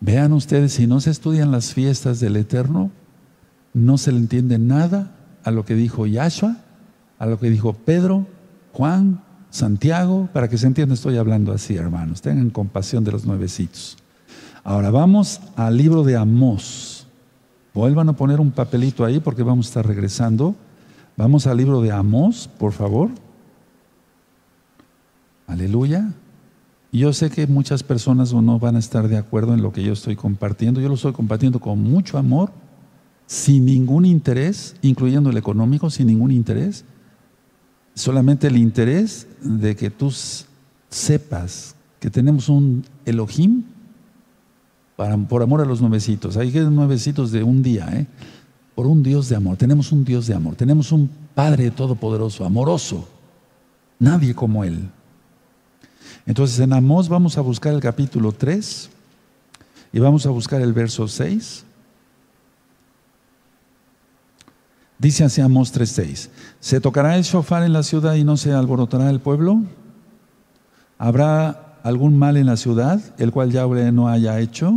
Vean 0.00 0.32
ustedes, 0.32 0.72
si 0.72 0.86
no 0.86 1.00
se 1.00 1.10
estudian 1.10 1.52
las 1.52 1.74
fiestas 1.74 2.18
del 2.18 2.36
Eterno, 2.36 2.90
no 3.74 3.98
se 3.98 4.12
le 4.12 4.18
entiende 4.18 4.58
nada 4.58 5.14
a 5.44 5.50
lo 5.50 5.66
que 5.66 5.74
dijo 5.74 6.06
Yahshua, 6.06 6.56
a 7.18 7.26
lo 7.26 7.38
que 7.38 7.50
dijo 7.50 7.74
Pedro, 7.74 8.26
Juan, 8.72 9.22
Santiago, 9.54 10.28
para 10.32 10.48
que 10.48 10.58
se 10.58 10.66
entienda, 10.66 10.94
estoy 10.94 11.16
hablando 11.16 11.52
así, 11.52 11.76
hermanos. 11.76 12.20
Tengan 12.20 12.50
compasión 12.50 13.04
de 13.04 13.12
los 13.12 13.24
nuevecitos. 13.24 13.96
Ahora 14.64 14.90
vamos 14.90 15.40
al 15.54 15.76
libro 15.76 16.02
de 16.02 16.16
Amós. 16.16 17.06
Vuelvan 17.72 18.08
a 18.08 18.14
poner 18.14 18.40
un 18.40 18.50
papelito 18.50 19.04
ahí 19.04 19.20
porque 19.20 19.42
vamos 19.42 19.66
a 19.66 19.68
estar 19.68 19.86
regresando. 19.86 20.56
Vamos 21.16 21.46
al 21.46 21.56
libro 21.56 21.80
de 21.82 21.92
Amós, 21.92 22.50
por 22.58 22.72
favor. 22.72 23.10
Aleluya 25.46 26.12
yo 26.98 27.12
sé 27.12 27.28
que 27.28 27.46
muchas 27.46 27.82
personas 27.82 28.32
no 28.32 28.58
van 28.58 28.76
a 28.76 28.78
estar 28.78 29.08
de 29.08 29.16
acuerdo 29.16 29.52
en 29.54 29.62
lo 29.62 29.72
que 29.72 29.82
yo 29.82 29.92
estoy 29.92 30.14
compartiendo. 30.14 30.80
Yo 30.80 30.88
lo 30.88 30.94
estoy 30.94 31.12
compartiendo 31.12 31.58
con 31.58 31.82
mucho 31.82 32.18
amor, 32.18 32.52
sin 33.26 33.64
ningún 33.64 34.04
interés, 34.04 34.76
incluyendo 34.80 35.30
el 35.30 35.36
económico, 35.36 35.90
sin 35.90 36.06
ningún 36.06 36.30
interés. 36.30 36.84
Solamente 37.94 38.48
el 38.48 38.56
interés 38.56 39.26
de 39.40 39.76
que 39.76 39.90
tú 39.90 40.12
sepas 40.90 41.74
que 42.00 42.10
tenemos 42.10 42.48
un 42.48 42.84
Elohim 43.04 43.64
por 45.28 45.42
amor 45.42 45.60
a 45.60 45.64
los 45.64 45.80
nuevecitos. 45.80 46.36
Hay 46.36 46.50
nuevecitos 46.52 47.32
de 47.32 47.42
un 47.42 47.62
día, 47.62 47.88
¿eh? 47.92 48.06
por 48.74 48.86
un 48.86 49.02
Dios 49.02 49.28
de 49.28 49.36
amor. 49.36 49.56
Tenemos 49.56 49.92
un 49.92 50.04
Dios 50.04 50.26
de 50.26 50.34
amor. 50.34 50.56
Tenemos 50.56 50.92
un 50.92 51.10
Padre 51.34 51.70
Todopoderoso, 51.70 52.44
amoroso. 52.44 53.08
Nadie 53.98 54.34
como 54.34 54.64
Él. 54.64 54.90
Entonces 56.26 56.58
en 56.60 56.72
Amós 56.72 57.08
vamos 57.08 57.38
a 57.38 57.40
buscar 57.40 57.74
el 57.74 57.80
capítulo 57.80 58.32
3 58.32 58.90
y 59.92 59.98
vamos 59.98 60.26
a 60.26 60.30
buscar 60.30 60.60
el 60.62 60.72
verso 60.72 61.06
6. 61.06 61.64
Dice 64.98 65.24
así 65.24 65.40
Amós 65.40 65.72
3:6, 65.72 66.30
¿se 66.60 66.80
tocará 66.80 67.16
el 67.16 67.24
shofar 67.24 67.62
en 67.64 67.72
la 67.72 67.82
ciudad 67.82 68.14
y 68.14 68.24
no 68.24 68.36
se 68.36 68.52
alborotará 68.52 69.10
el 69.10 69.20
pueblo? 69.20 69.62
¿Habrá 70.98 71.78
algún 71.82 72.18
mal 72.18 72.36
en 72.36 72.46
la 72.46 72.56
ciudad, 72.56 73.00
el 73.18 73.32
cual 73.32 73.50
Yahweh 73.50 73.92
no 73.92 74.08
haya 74.08 74.38
hecho? 74.40 74.72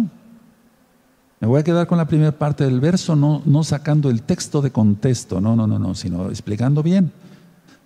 Me 1.39 1.47
voy 1.47 1.59
a 1.59 1.63
quedar 1.63 1.86
con 1.86 1.99
la 1.99 2.07
primera 2.07 2.32
parte 2.32 2.63
del 2.63 2.80
verso, 2.80 3.15
no, 3.15 3.43
no 3.45 3.63
sacando 3.63 4.09
el 4.09 4.24
texto 4.24 4.61
de 4.61 4.72
contexto, 4.72 5.39
no, 5.39 5.55
no, 5.55 5.68
no, 5.68 5.78
no, 5.78 5.93
sino 5.93 6.30
explicando 6.30 6.82
bien 6.82 7.11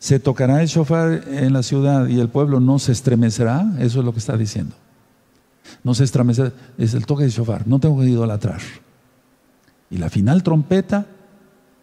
se 0.01 0.19
tocará 0.19 0.63
el 0.63 0.67
shofar 0.67 1.25
en 1.27 1.53
la 1.53 1.61
ciudad 1.61 2.07
y 2.07 2.19
el 2.19 2.27
pueblo 2.27 2.59
no 2.59 2.79
se 2.79 2.91
estremecerá, 2.91 3.71
eso 3.77 3.99
es 3.99 4.05
lo 4.05 4.11
que 4.13 4.17
está 4.17 4.36
diciendo. 4.36 4.75
No 5.84 5.93
se 5.93 6.05
estremecer, 6.05 6.53
es 6.79 6.95
el 6.95 7.05
toque 7.05 7.25
de 7.25 7.29
shofar, 7.29 7.67
no 7.67 7.77
tengo 7.77 7.99
que 7.99 8.07
idolatrar. 8.07 8.61
Y 9.91 9.99
la 9.99 10.09
final 10.09 10.41
trompeta 10.41 11.05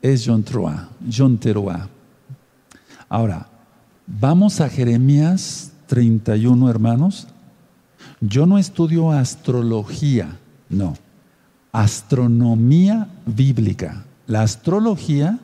es 0.03 0.24
John 0.26 0.42
Troa, 0.42 0.88
John 1.11 1.38
Teruah. 1.38 1.88
Ahora, 3.09 3.49
vamos 4.07 4.61
a 4.61 4.68
Jeremías 4.68 5.72
31, 5.86 6.68
hermanos. 6.70 7.28
Yo 8.20 8.46
no 8.46 8.59
estudio 8.59 9.11
astrología, 9.11 10.38
no. 10.68 10.94
Astronomía 11.72 13.09
bíblica. 13.26 14.05
La 14.26 14.42
astrología 14.42 15.38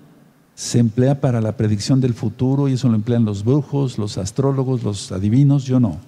se 0.54 0.78
emplea 0.78 1.20
para 1.20 1.40
la 1.40 1.56
predicción 1.56 2.00
del 2.00 2.14
futuro 2.14 2.68
y 2.68 2.74
eso 2.74 2.88
lo 2.88 2.94
emplean 2.94 3.24
los 3.24 3.44
brujos, 3.44 3.98
los 3.98 4.18
astrólogos, 4.18 4.82
los 4.82 5.10
adivinos, 5.10 5.64
yo 5.64 5.80
no. 5.80 5.98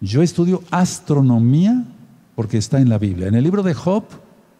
Yo 0.00 0.22
estudio 0.22 0.62
astronomía 0.70 1.84
porque 2.34 2.58
está 2.58 2.80
en 2.80 2.88
la 2.88 2.98
Biblia. 2.98 3.28
En 3.28 3.34
el 3.34 3.44
libro 3.44 3.62
de 3.62 3.74
Job, 3.74 4.04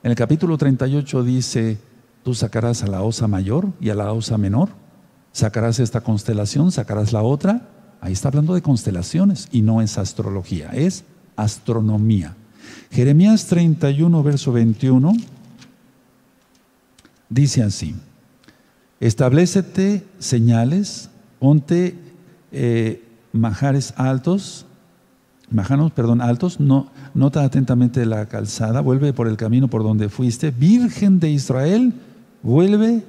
en 0.02 0.10
el 0.10 0.16
capítulo 0.16 0.56
38 0.56 1.22
dice, 1.24 1.78
tú 2.26 2.34
sacarás 2.34 2.82
a 2.82 2.88
la 2.88 3.02
osa 3.02 3.28
mayor 3.28 3.68
y 3.80 3.90
a 3.90 3.94
la 3.94 4.12
osa 4.12 4.36
menor, 4.36 4.70
sacarás 5.30 5.78
esta 5.78 6.00
constelación, 6.00 6.72
sacarás 6.72 7.12
la 7.12 7.22
otra. 7.22 7.68
Ahí 8.00 8.12
está 8.14 8.26
hablando 8.26 8.52
de 8.54 8.62
constelaciones 8.62 9.46
y 9.52 9.62
no 9.62 9.80
es 9.80 9.96
astrología, 9.96 10.70
es 10.72 11.04
astronomía. 11.36 12.34
Jeremías 12.90 13.46
31, 13.46 14.24
verso 14.24 14.50
21, 14.50 15.12
dice 17.28 17.62
así, 17.62 17.94
establecete 18.98 20.04
señales, 20.18 21.10
ponte 21.38 21.96
eh, 22.50 23.04
majares 23.30 23.94
altos, 23.96 24.66
majanos, 25.48 25.92
perdón, 25.92 26.20
altos, 26.20 26.58
no, 26.58 26.90
nota 27.14 27.44
atentamente 27.44 28.04
la 28.04 28.26
calzada, 28.26 28.80
vuelve 28.80 29.12
por 29.12 29.28
el 29.28 29.36
camino 29.36 29.68
por 29.68 29.84
donde 29.84 30.08
fuiste, 30.08 30.50
Virgen 30.50 31.20
de 31.20 31.30
Israel, 31.30 31.94
vuelve 32.42 33.02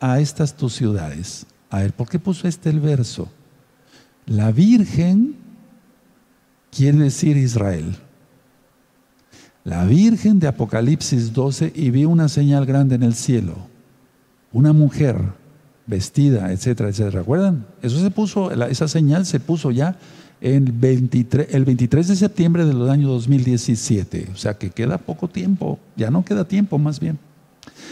a 0.00 0.20
estas 0.20 0.54
tus 0.54 0.74
ciudades. 0.74 1.46
A 1.70 1.80
ver, 1.80 1.92
¿por 1.92 2.08
qué 2.08 2.18
puso 2.18 2.48
este 2.48 2.70
el 2.70 2.80
verso? 2.80 3.28
La 4.26 4.52
Virgen 4.52 5.36
quiere 6.70 6.98
decir 6.98 7.36
Israel. 7.36 7.96
La 9.64 9.84
Virgen 9.84 10.40
de 10.40 10.48
Apocalipsis 10.48 11.32
12 11.32 11.72
y 11.74 11.90
vi 11.90 12.04
una 12.04 12.28
señal 12.28 12.66
grande 12.66 12.96
en 12.96 13.04
el 13.04 13.14
cielo. 13.14 13.54
Una 14.52 14.72
mujer 14.72 15.18
vestida, 15.86 16.52
etcétera, 16.52 16.88
etcétera. 16.88 17.20
¿Recuerdan? 17.20 17.66
Eso 17.80 18.00
se 18.00 18.10
puso, 18.10 18.50
esa 18.50 18.88
señal 18.88 19.24
se 19.24 19.40
puso 19.40 19.70
ya 19.70 19.96
el 20.40 20.72
23, 20.72 21.54
el 21.54 21.64
23 21.64 22.08
de 22.08 22.16
septiembre 22.16 22.64
del 22.64 22.88
año 22.90 23.08
2017. 23.08 24.30
O 24.32 24.36
sea 24.36 24.58
que 24.58 24.70
queda 24.70 24.98
poco 24.98 25.28
tiempo, 25.28 25.78
ya 25.96 26.10
no 26.10 26.24
queda 26.24 26.44
tiempo 26.44 26.78
más 26.78 26.98
bien. 26.98 27.18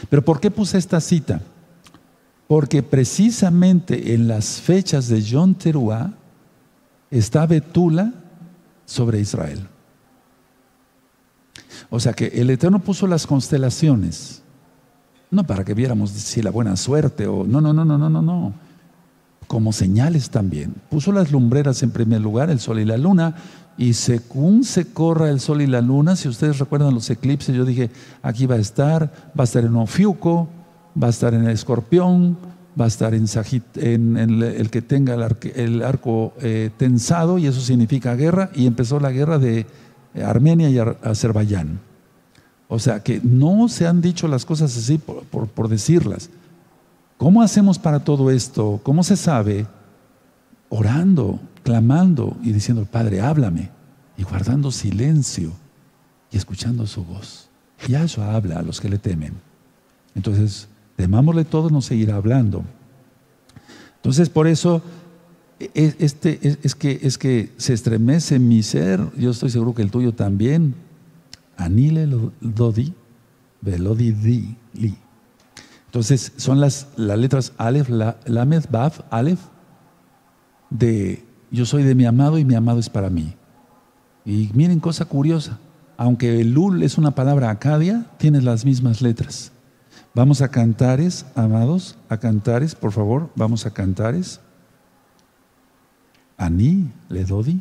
Pero 0.09 0.25
¿por 0.25 0.41
qué 0.41 0.51
puse 0.51 0.79
esta 0.79 1.01
cita? 1.01 1.43
Porque 2.47 2.83
precisamente 2.83 4.15
en 4.15 4.29
las 4.29 4.61
fechas 4.61 5.09
de 5.09 5.25
John 5.29 5.55
Teruá 5.55 6.13
está 7.11 7.47
Betula 7.47 8.13
sobre 8.85 9.21
Israel. 9.21 9.67
O 11.91 12.01
sea 12.01 12.13
que 12.13 12.27
el 12.27 12.51
Eterno 12.51 12.79
puso 12.81 13.07
las 13.07 13.27
constelaciones, 13.27 14.43
no 15.31 15.45
para 15.45 15.65
que 15.65 15.75
viéramos 15.75 16.11
si 16.11 16.43
la 16.43 16.51
buena 16.51 16.77
suerte 16.77 17.27
o 17.27 17.45
no, 17.45 17.61
no, 17.61 17.73
no, 17.73 17.85
no, 17.85 17.99
no, 17.99 18.11
no, 18.11 18.23
no, 18.23 18.55
como 19.51 19.73
señales 19.73 20.31
también. 20.31 20.77
Puso 20.91 21.11
las 21.11 21.33
lumbreras 21.33 21.83
en 21.83 21.91
primer 21.91 22.21
lugar, 22.21 22.51
el 22.51 22.61
sol 22.61 22.79
y 22.79 22.85
la 22.85 22.97
luna, 22.97 23.35
y 23.77 23.95
según 23.95 24.63
se 24.63 24.93
corra 24.93 25.29
el 25.29 25.41
sol 25.41 25.61
y 25.61 25.67
la 25.67 25.81
luna, 25.81 26.15
si 26.15 26.29
ustedes 26.29 26.61
recuerdan 26.61 26.95
los 26.95 27.11
eclipses, 27.11 27.57
yo 27.57 27.65
dije, 27.65 27.91
aquí 28.23 28.47
va 28.47 28.55
a 28.55 28.61
estar, 28.61 29.13
va 29.37 29.43
a 29.43 29.43
estar 29.43 29.65
en 29.65 29.75
Ofiuco, 29.75 30.49
va 31.03 31.09
a 31.09 31.11
estar 31.11 31.35
en 31.35 31.47
el 31.47 31.51
escorpión, 31.51 32.39
va 32.81 32.85
a 32.85 32.87
estar 32.87 33.13
en, 33.13 33.27
el, 34.17 34.71
que 34.71 34.83
tenga 34.83 35.15
el, 35.15 35.83
arco 35.83 36.33
eh, 36.41 36.71
tensado 36.77 37.37
y 37.37 37.49
eso 37.49 37.61
significa 37.61 38.15
guerra 38.15 38.51
y 38.55 38.69
empezó 38.69 39.01
la 39.01 39.11
guerra 39.11 39.41
de 39.41 39.67
Armenia 40.25 40.71
y 40.71 40.79
Azerbaiyán. 40.79 41.81
O 42.69 42.79
sea 42.79 43.03
que 43.03 43.21
no 43.25 43.69
se 43.69 43.89
han 43.89 44.01
dicho 44.01 44.29
las 44.29 44.45
cosas 44.45 44.77
así 44.77 44.99
por 44.99 45.69
decirlas. 45.69 46.31
¿Cómo 47.21 47.43
hacemos 47.43 47.79
para 47.79 48.01
todo 48.03 48.31
esto? 48.31 48.81
¿Cómo 48.83 49.05
se 49.05 49.15
sabe? 49.15 49.67
Orando, 50.71 51.39
clamando 51.63 52.35
y 52.43 52.51
diciendo, 52.51 52.87
Padre, 52.91 53.21
háblame, 53.21 53.69
y 54.17 54.23
guardando 54.23 54.71
silencio 54.71 55.53
y 56.33 56.39
escuchando 56.39 56.87
su 56.87 57.05
voz. 57.05 57.51
Y 57.87 57.95
eso 57.95 58.23
habla 58.23 58.61
a 58.61 58.63
los 58.63 58.81
que 58.81 58.89
le 58.89 58.97
temen. 58.97 59.35
Entonces, 60.15 60.67
temámosle 60.97 61.45
todo, 61.45 61.69
nos 61.69 61.85
seguirá 61.85 62.17
hablando. 62.17 62.65
Entonces, 63.97 64.31
por 64.31 64.47
eso 64.47 64.81
e, 65.59 65.71
e, 65.75 65.97
este, 65.99 66.59
es, 66.63 66.75
que, 66.75 67.01
es 67.03 67.19
que 67.19 67.53
se 67.59 67.75
estremece 67.75 68.39
mi 68.39 68.63
ser, 68.63 68.99
yo 69.19 69.33
estoy 69.33 69.51
seguro 69.51 69.75
que 69.75 69.83
el 69.83 69.91
tuyo 69.91 70.15
también. 70.15 70.75
Anile 71.59 72.09
Dodi, 72.41 72.95
Velodi 73.61 74.13
Di, 74.13 74.57
Li. 74.73 74.97
Entonces, 75.91 76.35
son 76.37 76.61
las, 76.61 76.87
las 76.95 77.19
letras 77.19 77.53
Aleph, 77.59 77.89
Lamed, 77.89 78.67
Baf, 78.71 79.01
Aleph, 79.11 79.41
de 80.71 81.25
yo 81.51 81.67
soy 81.67 81.83
de 81.83 81.97
mi 81.97 82.05
amado 82.05 82.39
y 82.39 82.45
mi 82.45 82.55
amado 82.55 82.79
es 82.79 82.89
para 82.89 83.11
mí. 83.11 83.35
Y 84.25 84.51
miren 84.55 84.79
cosa 84.79 85.07
curiosa, 85.07 85.59
aunque 85.97 86.43
el 86.43 86.53
Lul 86.53 86.85
es 86.85 86.97
una 86.97 87.11
palabra 87.11 87.51
acadia, 87.51 88.07
tiene 88.19 88.41
las 88.41 88.65
mismas 88.65 89.03
letras. 89.03 89.51
Vamos 90.15 90.43
a 90.43 90.49
cantares, 90.49 91.27
amados, 91.35 91.97
a 92.09 92.19
cantares, 92.19 92.77
por 92.77 92.93
favor, 92.93 93.29
vamos 93.35 93.67
a 93.67 93.73
cantares. 93.73 94.39
Ani, 96.37 96.89
Ledodi, 97.09 97.61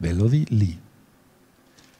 Velodi, 0.00 0.46
Li. 0.46 0.80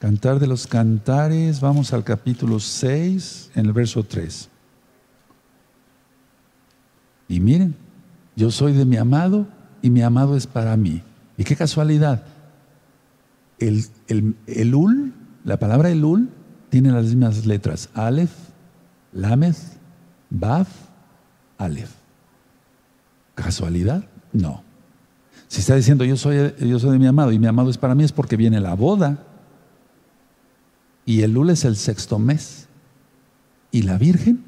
Cantar 0.01 0.40
de 0.40 0.49
los 0.49 0.66
cantares, 0.66 1.61
vamos 1.61 1.92
al 1.92 2.03
capítulo 2.03 2.59
6, 2.59 3.53
en 3.55 3.66
el 3.66 3.72
verso 3.72 4.03
3. 4.03 4.51
Y 7.29 7.41
miren, 7.41 7.74
yo 8.37 8.51
soy 8.51 8.72
de 8.72 8.85
mi 8.85 8.97
amado 8.97 9.47
y 9.83 9.91
mi 9.91 10.03
amado 10.03 10.37
es 10.37 10.47
para 10.47 10.77
mí. 10.77 11.03
Y 11.37 11.45
qué 11.45 11.57
casualidad. 11.57 12.24
El, 13.59 13.85
el, 14.09 14.74
ul, 14.74 15.12
la 15.45 15.59
palabra 15.59 15.91
elul, 15.91 16.29
tiene 16.68 16.93
las 16.93 17.07
mismas 17.07 17.47
letras. 17.47 17.89
Aleph, 17.95 18.33
Lamed, 19.12 19.57
Baf, 20.31 20.68
Aleph. 21.59 21.91
¿Casualidad? 23.35 24.05
No. 24.33 24.62
Si 25.49 25.61
está 25.61 25.77
diciendo 25.77 26.05
yo 26.05 26.16
soy, 26.16 26.55
yo 26.59 26.79
soy 26.79 26.93
de 26.93 26.99
mi 26.99 27.07
amado 27.07 27.33
y 27.33 27.39
mi 27.39 27.47
amado 27.47 27.70
es 27.70 27.79
para 27.79 27.95
mí, 27.95 28.05
es 28.05 28.12
porque 28.12 28.37
viene 28.37 28.61
la 28.61 28.74
boda. 28.74 29.18
Y 31.05 31.22
el 31.22 31.33
Lul 31.33 31.51
es 31.51 31.64
el 31.64 31.77
sexto 31.77 32.18
mes. 32.18 32.66
Y 33.70 33.83
la 33.83 33.99
Virgen, 33.99 34.43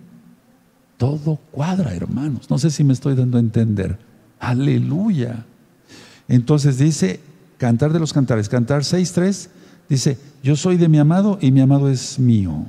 todo 0.99 1.39
cuadra, 1.53 1.95
hermanos. 1.95 2.51
No 2.51 2.59
sé 2.59 2.71
si 2.71 2.85
me 2.85 2.93
estoy 2.93 3.15
dando 3.15 3.39
a 3.39 3.41
entender. 3.41 3.97
Aleluya. 4.39 5.47
Entonces 6.27 6.77
dice, 6.77 7.21
cantar 7.57 7.93
de 7.93 8.01
los 8.01 8.13
cantares, 8.13 8.49
cantar 8.49 8.83
6.3, 8.83 9.49
dice, 9.89 10.19
yo 10.43 10.57
soy 10.57 10.77
de 10.77 10.89
mi 10.89 10.99
amado 10.99 11.39
y 11.41 11.51
mi 11.53 11.61
amado 11.61 11.89
es 11.89 12.19
mío. 12.19 12.67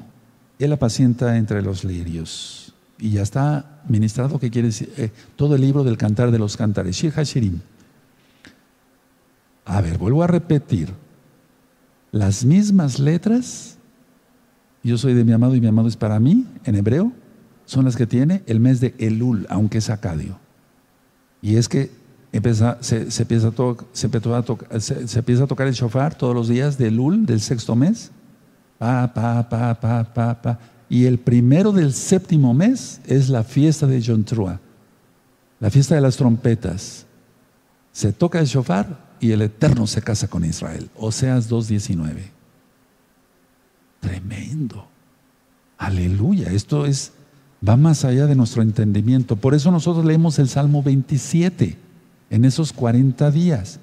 Él 0.60 0.72
apacienta 0.72 1.38
entre 1.38 1.62
los 1.62 1.84
lirios. 1.84 2.74
Y 3.00 3.12
ya 3.12 3.22
está 3.22 3.82
ministrado, 3.88 4.40
que 4.40 4.52
quiere 4.52 4.70
decir, 4.70 4.94
eh, 4.98 5.12
todo 5.36 5.56
el 5.56 5.62
libro 5.62 5.84
del 5.84 5.98
cantar 5.98 6.32
de 6.32 6.40
los 6.40 6.56
cantares, 6.56 6.96
Shir 6.96 7.14
Hashirim. 7.14 7.60
A 9.66 9.82
ver, 9.82 9.98
vuelvo 9.98 10.24
a 10.24 10.28
repetir. 10.28 10.94
Las 12.12 12.44
mismas 12.44 13.00
letras, 13.00 13.78
yo 14.84 14.98
soy 14.98 15.14
de 15.14 15.24
mi 15.24 15.32
amado 15.32 15.56
y 15.56 15.62
mi 15.62 15.68
amado 15.68 15.88
es 15.88 15.96
para 15.96 16.20
mí, 16.20 16.46
en 16.66 16.76
hebreo, 16.76 17.12
son 17.70 17.86
las 17.86 17.96
que 17.96 18.08
tiene 18.08 18.42
el 18.48 18.60
mes 18.60 18.80
de 18.80 18.96
Elul, 18.98 19.46
aunque 19.48 19.78
es 19.78 19.92
Acadio. 19.92 20.40
Y 21.40 21.58
es 21.58 21.70
que 21.70 21.92
empieza, 22.32 22.80
se, 22.82 23.02
empieza 23.22 23.52
se, 23.92 24.06
empieza 25.20 25.44
a 25.44 25.48
tocar 25.48 25.68
el 25.68 25.74
shofar 25.76 26.16
todos 26.16 26.34
los 26.34 26.48
días 26.48 26.80
de 26.80 26.88
Elul, 26.88 27.28
del 27.28 27.40
sexto 27.40 27.76
mes. 27.76 28.10
Pa, 28.80 29.14
pa, 29.14 29.48
pa, 29.48 29.80
pa, 29.80 30.04
pa, 30.04 30.42
pa. 30.42 30.60
Y 30.90 31.06
el 31.06 31.20
primero 31.20 31.72
del 31.72 31.94
séptimo 31.94 32.56
mes 32.56 33.02
es 33.06 33.30
la 33.30 33.44
fiesta 33.44 33.86
de 33.86 34.02
Trua, 34.24 34.60
la 35.60 35.70
fiesta 35.70 35.94
de 35.94 36.02
las 36.02 36.18
trompetas. 36.18 37.06
Se 37.92 38.12
toca 38.12 38.40
el 38.40 38.48
shofar 38.48 39.16
y 39.20 39.32
el 39.32 39.44
Eterno 39.44 39.86
se 39.86 40.02
casa 40.02 40.28
con 40.28 40.44
Israel. 40.44 40.90
Oseas 40.96 41.52
2.19. 41.52 42.32
Tremendo. 44.00 44.88
Aleluya. 45.78 46.52
Esto 46.52 46.88
es 46.88 47.12
va 47.68 47.78
más 47.78 48.06
allá 48.06 48.26
de 48.26 48.36
nuestro 48.36 48.62
entendimiento. 48.62 49.36
Por 49.36 49.54
eso 49.54 49.72
nosotros 49.72 50.06
leemos 50.06 50.40
el 50.40 50.50
Salmo 50.50 50.82
27 50.84 51.78
en 52.30 52.46
esos 52.46 52.74
40 52.74 53.32
días. 53.32 53.80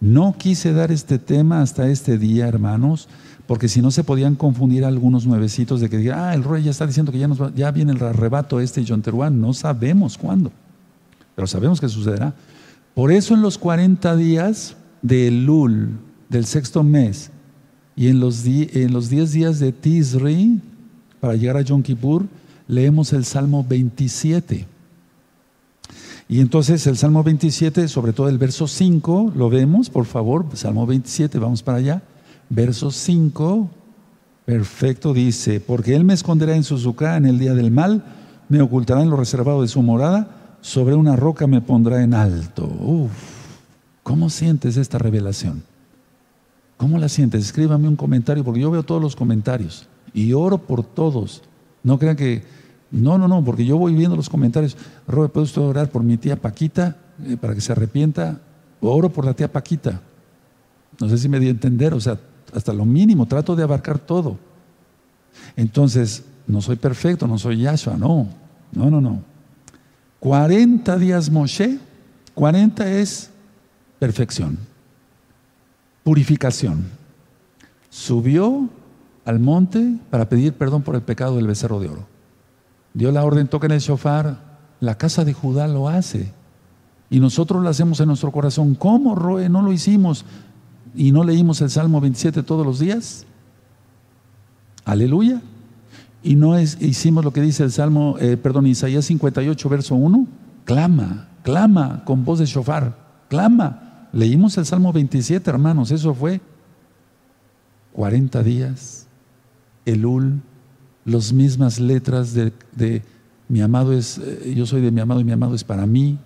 No 0.00 0.34
quise 0.38 0.72
dar 0.72 0.92
este 0.92 1.18
tema 1.18 1.60
hasta 1.60 1.88
este 1.88 2.18
día, 2.18 2.46
hermanos, 2.46 3.08
porque 3.46 3.68
si 3.68 3.82
no 3.82 3.90
se 3.90 4.04
podían 4.04 4.36
confundir 4.36 4.84
algunos 4.84 5.26
nuevecitos 5.26 5.80
de 5.80 5.88
que 5.88 5.98
digan, 5.98 6.18
ah, 6.18 6.34
el 6.34 6.44
rey 6.44 6.62
ya 6.62 6.70
está 6.70 6.86
diciendo 6.86 7.10
que 7.10 7.18
ya, 7.18 7.28
nos 7.28 7.54
ya 7.54 7.70
viene 7.70 7.92
el 7.92 8.02
arrebato 8.02 8.60
este 8.60 8.80
y 8.80 8.86
John 8.86 9.02
Teruán. 9.02 9.40
No 9.40 9.52
sabemos 9.52 10.16
cuándo, 10.16 10.52
pero 11.34 11.46
sabemos 11.46 11.80
que 11.80 11.88
sucederá. 11.88 12.34
Por 12.94 13.10
eso 13.10 13.34
en 13.34 13.42
los 13.42 13.58
40 13.58 14.16
días 14.16 14.76
de 15.02 15.30
Lul, 15.30 15.98
del 16.28 16.44
sexto 16.44 16.82
mes, 16.82 17.30
y 17.96 18.08
en 18.08 18.20
los, 18.20 18.44
en 18.46 18.92
los 18.92 19.08
10 19.08 19.32
días 19.32 19.58
de 19.58 19.72
Tisri, 19.72 20.60
para 21.20 21.34
llegar 21.34 21.56
a 21.56 21.62
Yom 21.62 21.82
Kippur, 21.82 22.26
leemos 22.68 23.12
el 23.12 23.24
Salmo 23.24 23.64
27. 23.68 24.66
Y 26.28 26.40
entonces 26.40 26.86
el 26.86 26.98
Salmo 26.98 27.24
27, 27.24 27.88
sobre 27.88 28.12
todo 28.12 28.28
el 28.28 28.36
verso 28.36 28.68
5, 28.68 29.32
lo 29.34 29.48
vemos, 29.48 29.88
por 29.88 30.04
favor, 30.04 30.46
Salmo 30.52 30.86
27, 30.86 31.38
vamos 31.38 31.62
para 31.62 31.78
allá. 31.78 32.02
Verso 32.50 32.90
5, 32.90 33.70
perfecto, 34.44 35.14
dice, 35.14 35.58
porque 35.60 35.96
Él 35.96 36.04
me 36.04 36.12
esconderá 36.12 36.54
en 36.54 36.64
su 36.64 36.78
zucá 36.78 37.16
en 37.16 37.24
el 37.24 37.38
día 37.38 37.54
del 37.54 37.70
mal, 37.70 38.04
me 38.50 38.60
ocultará 38.60 39.02
en 39.02 39.10
lo 39.10 39.16
reservado 39.16 39.62
de 39.62 39.68
su 39.68 39.82
morada, 39.82 40.56
sobre 40.60 40.94
una 40.94 41.16
roca 41.16 41.46
me 41.46 41.62
pondrá 41.62 42.02
en 42.02 42.12
alto. 42.12 42.66
Uf, 42.66 43.10
¿cómo 44.02 44.28
sientes 44.28 44.76
esta 44.76 44.98
revelación? 44.98 45.62
¿Cómo 46.76 46.98
la 46.98 47.08
sientes? 47.08 47.42
Escríbame 47.44 47.88
un 47.88 47.96
comentario, 47.96 48.44
porque 48.44 48.60
yo 48.60 48.70
veo 48.70 48.82
todos 48.82 49.00
los 49.00 49.16
comentarios 49.16 49.88
y 50.12 50.34
oro 50.34 50.58
por 50.58 50.84
todos. 50.84 51.42
No 51.82 51.98
crean 51.98 52.16
que 52.16 52.42
no, 52.90 53.18
no, 53.18 53.28
no, 53.28 53.44
porque 53.44 53.64
yo 53.64 53.76
voy 53.76 53.94
viendo 53.94 54.16
los 54.16 54.28
comentarios. 54.28 54.76
Robert, 55.06 55.32
¿puedo 55.32 55.44
usted 55.44 55.60
orar 55.60 55.90
por 55.90 56.02
mi 56.02 56.16
tía 56.16 56.36
Paquita 56.36 56.96
eh, 57.24 57.36
para 57.38 57.54
que 57.54 57.60
se 57.60 57.72
arrepienta? 57.72 58.40
O 58.80 58.94
oro 58.94 59.10
por 59.10 59.24
la 59.24 59.34
tía 59.34 59.52
Paquita. 59.52 60.00
No 61.00 61.08
sé 61.08 61.18
si 61.18 61.28
me 61.28 61.38
di 61.38 61.48
a 61.48 61.50
entender, 61.50 61.92
o 61.92 62.00
sea, 62.00 62.18
hasta 62.54 62.72
lo 62.72 62.84
mínimo, 62.84 63.26
trato 63.26 63.54
de 63.54 63.62
abarcar 63.62 63.98
todo. 63.98 64.38
Entonces, 65.56 66.24
no 66.46 66.62
soy 66.62 66.76
perfecto, 66.76 67.26
no 67.26 67.38
soy 67.38 67.58
Yahshua, 67.58 67.96
no, 67.96 68.28
no, 68.72 68.90
no, 68.90 69.00
no. 69.00 69.22
40 70.20 70.96
días 70.96 71.30
Moshe, 71.30 71.78
40 72.34 72.90
es 72.90 73.30
perfección, 73.98 74.58
purificación. 76.02 76.86
Subió 77.90 78.68
al 79.24 79.38
monte 79.38 79.96
para 80.10 80.28
pedir 80.28 80.54
perdón 80.54 80.82
por 80.82 80.94
el 80.94 81.02
pecado 81.02 81.36
del 81.36 81.46
becerro 81.46 81.80
de 81.80 81.88
oro. 81.88 82.17
Dio 82.98 83.12
la 83.12 83.24
orden, 83.24 83.46
toquen 83.46 83.70
el 83.70 83.78
shofar. 83.78 84.40
La 84.80 84.98
casa 84.98 85.24
de 85.24 85.32
Judá 85.32 85.68
lo 85.68 85.88
hace. 85.88 86.32
Y 87.08 87.20
nosotros 87.20 87.62
lo 87.62 87.68
hacemos 87.68 88.00
en 88.00 88.08
nuestro 88.08 88.32
corazón. 88.32 88.74
¿Cómo, 88.74 89.14
Roe? 89.14 89.48
¿No 89.48 89.62
lo 89.62 89.72
hicimos? 89.72 90.24
¿Y 90.96 91.12
no 91.12 91.22
leímos 91.22 91.60
el 91.60 91.70
Salmo 91.70 92.00
27 92.00 92.42
todos 92.42 92.66
los 92.66 92.80
días? 92.80 93.24
Aleluya. 94.84 95.40
¿Y 96.24 96.34
no 96.34 96.58
hicimos 96.58 97.24
lo 97.24 97.32
que 97.32 97.40
dice 97.40 97.62
el 97.62 97.70
Salmo, 97.70 98.16
eh, 98.18 98.36
perdón, 98.36 98.66
Isaías 98.66 99.04
58, 99.04 99.68
verso 99.68 99.94
1? 99.94 100.26
Clama, 100.64 101.28
clama 101.44 102.02
con 102.04 102.24
voz 102.24 102.40
de 102.40 102.46
shofar, 102.46 102.98
clama. 103.28 104.08
Leímos 104.12 104.58
el 104.58 104.66
Salmo 104.66 104.92
27, 104.92 105.48
hermanos, 105.48 105.92
eso 105.92 106.14
fue 106.14 106.40
40 107.92 108.42
días, 108.42 109.06
Elul, 109.84 110.42
las 111.08 111.32
mismas 111.32 111.80
letras 111.80 112.34
de, 112.34 113.02
mi 113.48 113.62
amado 113.62 113.94
es, 113.94 114.18
eh, 114.18 114.52
yo 114.54 114.66
soy 114.66 114.82
de 114.82 114.90
mi 114.90 115.00
amado 115.00 115.20
y 115.20 115.24
mi 115.24 115.32
amado 115.32 115.54
es 115.54 115.64
para 115.64 115.86
mí. 115.86 116.18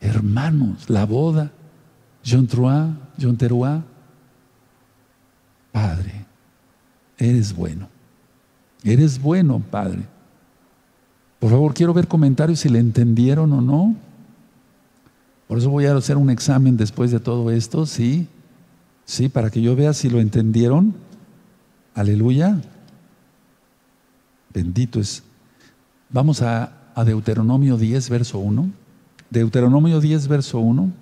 Hermanos, 0.00 0.88
la 0.88 1.04
boda, 1.04 1.50
John 2.24 2.46
Trua, 2.46 2.96
John 3.20 3.36
Teruá, 3.36 3.82
Padre, 5.72 6.24
eres 7.18 7.54
bueno. 7.54 7.88
Eres 8.84 9.20
bueno, 9.20 9.60
Padre. 9.68 10.04
Por 11.40 11.50
favor, 11.50 11.74
quiero 11.74 11.92
ver 11.92 12.06
comentarios 12.06 12.60
si 12.60 12.68
le 12.68 12.78
entendieron 12.78 13.52
o 13.52 13.60
no. 13.60 13.96
Por 15.48 15.58
eso 15.58 15.70
voy 15.70 15.86
a 15.86 15.96
hacer 15.96 16.16
un 16.16 16.30
examen 16.30 16.76
después 16.76 17.10
de 17.10 17.18
todo 17.18 17.50
esto, 17.50 17.84
sí, 17.84 18.28
sí, 19.04 19.28
para 19.28 19.50
que 19.50 19.60
yo 19.60 19.74
vea 19.74 19.92
si 19.92 20.08
lo 20.08 20.20
entendieron. 20.20 20.94
Aleluya. 21.94 22.60
Bendito 24.56 25.00
es. 25.00 25.22
Vamos 26.08 26.40
a, 26.40 26.72
Deuteronomio 27.04 27.76
10, 27.76 28.08
verso 28.08 28.38
1. 28.38 28.70
Deuteronomio 29.28 30.00
10, 30.00 30.28
verso 30.28 30.60
1. 30.60 30.92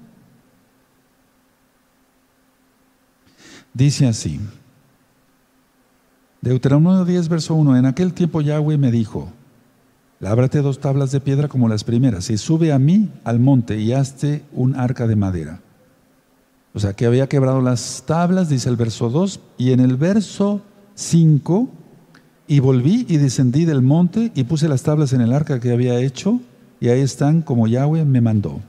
Dice 3.73 4.09
así. 4.09 4.41
Deuteronomio 6.41 7.05
10, 7.05 7.29
verso 7.29 7.55
1. 7.55 7.77
En 7.77 7.87
aquel 7.87 8.13
tiempo 8.13 8.41
Yahweh 8.41 8.77
me 8.77 8.91
dijo, 8.91 9.29
lábrate 10.19 10.61
dos 10.61 10.81
tablas 10.81 11.13
de 11.13 11.21
piedra 11.21 11.47
como 11.47 11.69
las 11.69 11.85
primeras 11.85 12.31
y 12.31 12.39
sube 12.39 12.73
a 12.73 12.81
mí 12.81 13.09
al 13.23 13.39
monte 13.39 13.79
y 13.79 13.93
hazte 13.93 14.45
un 14.51 14.75
arca 14.75 15.07
de 15.07 15.15
madera. 15.15 15.61
O 16.73 16.81
sea, 16.81 16.95
que 16.95 17.07
había 17.07 17.29
quebrado 17.29 17.61
las 17.61 18.03
tablas, 18.05 18.49
dice 18.49 18.69
el 18.69 18.75
verso 18.75 19.11
2, 19.11 19.39
y 19.59 19.71
en 19.71 19.79
el 19.79 19.97
verso 19.97 20.61
5 20.97 21.84
y 22.47 22.61
volví 22.61 23.07
y 23.09 23.17
descendí 23.17 23.65
del 23.65 23.83
monte 23.83 24.33
y 24.35 24.45
puse 24.45 24.69
las 24.69 24.83
tablas 24.83 25.13
en 25.13 25.21
el 25.21 25.33
arca 25.33 25.61
que 25.61 25.73
había 25.73 25.99
hecho 26.01 26.41
y 26.81 26.89
ahí 26.89 27.01
están 27.01 27.43
como 27.43 27.67
Yahweh 27.67 28.05
me 28.05 28.21
mandó. 28.21 28.61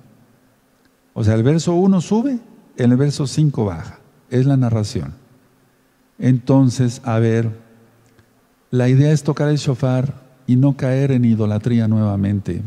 O 1.13 1.23
sea, 1.23 1.35
el 1.35 1.43
verso 1.43 1.73
1 1.73 2.01
sube, 2.01 2.39
el 2.77 2.95
verso 2.95 3.27
5 3.27 3.65
baja. 3.65 3.99
Es 4.29 4.45
la 4.45 4.57
narración. 4.57 5.13
Entonces, 6.19 7.01
a 7.03 7.19
ver, 7.19 7.49
la 8.71 8.89
idea 8.89 9.11
es 9.11 9.23
tocar 9.23 9.49
el 9.49 9.57
shofar 9.57 10.13
y 10.47 10.55
no 10.55 10.75
caer 10.77 11.11
en 11.11 11.25
idolatría 11.25 11.87
nuevamente. 11.87 12.61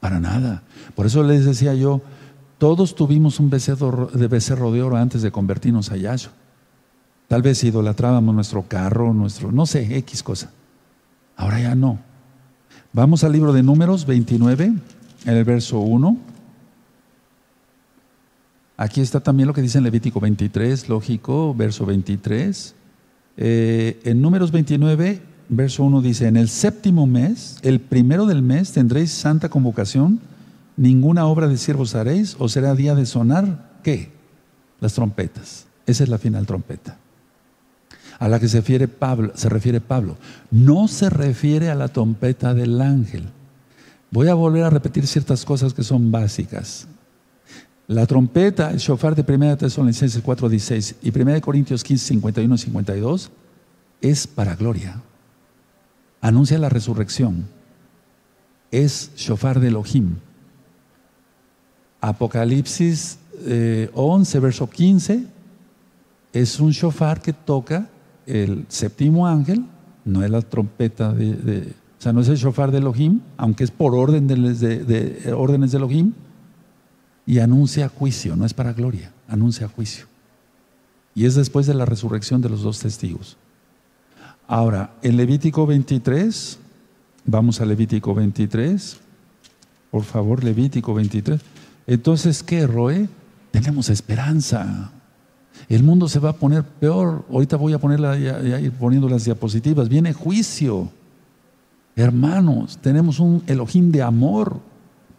Para 0.00 0.20
nada. 0.20 0.62
Por 0.94 1.06
eso 1.06 1.22
les 1.22 1.44
decía 1.44 1.74
yo, 1.74 2.02
todos 2.58 2.94
tuvimos 2.94 3.40
un 3.40 3.50
becerro 3.50 4.10
de, 4.12 4.28
becerro 4.28 4.72
de 4.72 4.82
oro 4.82 4.96
antes 4.96 5.22
de 5.22 5.30
convertirnos 5.30 5.90
a 5.90 5.96
Yahshua. 5.96 6.32
Tal 7.34 7.42
vez 7.42 7.64
idolatrábamos 7.64 8.32
nuestro 8.32 8.62
carro, 8.68 9.12
nuestro, 9.12 9.50
no 9.50 9.66
sé, 9.66 9.96
X 9.96 10.22
cosa. 10.22 10.52
Ahora 11.34 11.58
ya 11.58 11.74
no. 11.74 11.98
Vamos 12.92 13.24
al 13.24 13.32
libro 13.32 13.52
de 13.52 13.64
Números 13.64 14.06
29, 14.06 14.66
en 14.66 15.36
el 15.36 15.44
verso 15.44 15.80
1. 15.80 16.16
Aquí 18.76 19.00
está 19.00 19.18
también 19.18 19.48
lo 19.48 19.52
que 19.52 19.62
dice 19.62 19.78
en 19.78 19.82
Levítico 19.82 20.20
23, 20.20 20.88
lógico, 20.88 21.52
verso 21.56 21.84
23. 21.84 22.76
Eh, 23.36 24.00
en 24.04 24.22
Números 24.22 24.52
29, 24.52 25.20
verso 25.48 25.82
1 25.82 26.02
dice, 26.02 26.28
en 26.28 26.36
el 26.36 26.48
séptimo 26.48 27.08
mes, 27.08 27.58
el 27.62 27.80
primero 27.80 28.26
del 28.26 28.42
mes, 28.42 28.70
tendréis 28.70 29.10
santa 29.10 29.48
convocación, 29.48 30.20
ninguna 30.76 31.26
obra 31.26 31.48
de 31.48 31.56
siervos 31.56 31.96
haréis, 31.96 32.36
o 32.38 32.48
será 32.48 32.76
día 32.76 32.94
de 32.94 33.06
sonar, 33.06 33.80
¿qué? 33.82 34.12
Las 34.78 34.94
trompetas. 34.94 35.66
Esa 35.84 36.04
es 36.04 36.08
la 36.08 36.18
final 36.18 36.46
trompeta 36.46 36.98
a 38.18 38.28
la 38.28 38.40
que 38.40 38.48
se 38.48 38.60
refiere 38.60 39.80
Pablo. 39.80 40.16
No 40.50 40.88
se 40.88 41.10
refiere 41.10 41.70
a 41.70 41.74
la 41.74 41.88
trompeta 41.88 42.54
del 42.54 42.80
ángel. 42.80 43.24
Voy 44.10 44.28
a 44.28 44.34
volver 44.34 44.64
a 44.64 44.70
repetir 44.70 45.06
ciertas 45.06 45.44
cosas 45.44 45.74
que 45.74 45.82
son 45.82 46.12
básicas. 46.12 46.86
La 47.86 48.06
trompeta, 48.06 48.70
el 48.70 48.78
shofar 48.78 49.14
de 49.14 49.22
1 49.22 49.58
Tesalonicenses 49.58 50.22
4:16 50.22 50.96
y 51.02 51.10
1 51.10 51.40
Corintios 51.40 51.84
15, 51.84 52.06
51 52.06 52.54
y 52.54 52.58
52 52.58 53.30
es 54.00 54.26
para 54.26 54.54
gloria. 54.54 55.02
Anuncia 56.20 56.58
la 56.58 56.68
resurrección. 56.68 57.44
Es 58.70 59.10
shofar 59.16 59.60
de 59.60 59.68
Elohim. 59.68 60.16
Apocalipsis 62.00 63.18
11, 63.94 64.38
eh, 64.38 64.40
verso 64.40 64.68
15, 64.68 65.26
es 66.32 66.60
un 66.60 66.70
shofar 66.70 67.20
que 67.20 67.32
toca 67.32 67.88
el 68.26 68.66
séptimo 68.68 69.26
ángel, 69.26 69.64
no 70.04 70.22
es 70.22 70.30
la 70.30 70.42
trompeta 70.42 71.12
de, 71.12 71.74
o 71.98 72.02
sea, 72.02 72.12
no 72.12 72.20
es 72.20 72.28
el 72.28 72.36
shofar 72.36 72.70
de 72.70 72.78
Elohim, 72.78 73.20
aunque 73.36 73.64
es 73.64 73.70
por 73.70 73.94
orden 73.94 74.26
de, 74.26 75.32
órdenes 75.34 75.72
de 75.72 75.78
Elohim, 75.78 76.12
y 77.26 77.38
anuncia 77.38 77.88
juicio, 77.88 78.36
no 78.36 78.44
es 78.44 78.52
para 78.52 78.72
gloria, 78.72 79.12
anuncia 79.28 79.68
juicio. 79.68 80.06
Y 81.14 81.24
es 81.24 81.34
después 81.34 81.66
de 81.66 81.74
la 81.74 81.86
resurrección 81.86 82.42
de 82.42 82.50
los 82.50 82.62
dos 82.62 82.80
testigos. 82.80 83.36
Ahora, 84.46 84.92
en 85.00 85.16
Levítico 85.16 85.66
23, 85.66 86.58
vamos 87.24 87.60
a 87.60 87.64
Levítico 87.64 88.14
23, 88.14 88.98
por 89.90 90.02
favor, 90.02 90.44
Levítico 90.44 90.92
23. 90.92 91.40
Entonces, 91.86 92.42
¿qué, 92.42 92.66
Roe? 92.66 93.08
Tenemos 93.52 93.88
esperanza. 93.88 94.92
El 95.68 95.82
mundo 95.82 96.08
se 96.08 96.18
va 96.18 96.30
a 96.30 96.34
poner 96.34 96.62
peor. 96.62 97.24
Ahorita 97.30 97.56
voy 97.56 97.72
a 97.72 97.78
ponerla, 97.78 98.16
ir 98.18 98.72
poniendo 98.72 99.08
las 99.08 99.24
diapositivas. 99.24 99.88
Viene 99.88 100.12
juicio. 100.12 100.88
Hermanos, 101.96 102.78
tenemos 102.80 103.20
un 103.20 103.42
Elohim 103.46 103.90
de 103.90 104.02
amor, 104.02 104.60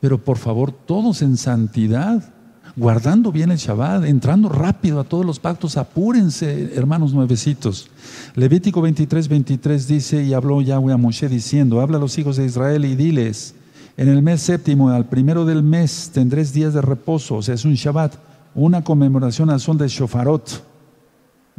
pero 0.01 0.17
por 0.23 0.37
favor, 0.37 0.71
todos 0.71 1.21
en 1.21 1.37
santidad. 1.37 2.33
guardando 2.75 3.31
bien 3.31 3.51
el 3.51 3.57
Shabbat, 3.57 4.03
entrando 4.05 4.49
rápido 4.49 4.99
a 4.99 5.03
todos 5.05 5.25
los 5.25 5.39
pactos, 5.39 5.77
apúrense, 5.77 6.73
hermanos 6.75 7.13
nuevecitos. 7.13 7.87
Levítico 8.35 8.81
23, 8.81 9.27
23 9.27 9.87
dice, 9.87 10.23
y 10.23 10.33
habló 10.33 10.61
Yahweh 10.61 10.93
a 10.93 10.97
Moshe 10.97 11.29
diciendo, 11.29 11.79
habla 11.79 11.97
a 11.97 11.99
los 12.01 12.17
hijos 12.17 12.37
de 12.37 12.45
Israel 12.45 12.85
y 12.85 12.95
diles, 12.95 13.55
en 13.97 14.09
el 14.09 14.21
mes 14.21 14.41
séptimo, 14.41 14.89
al 14.89 15.05
primero 15.05 15.45
del 15.45 15.63
mes, 15.63 16.11
tendréis 16.13 16.51
días 16.51 16.73
de 16.73 16.81
reposo, 16.81 17.35
o 17.35 17.41
sea, 17.41 17.55
es 17.55 17.63
un 17.63 17.75
Shabbat, 17.75 18.15
una 18.55 18.83
conmemoración 18.83 19.49
al 19.49 19.59
son 19.59 19.77
de 19.77 19.87
shofarot, 19.87 20.63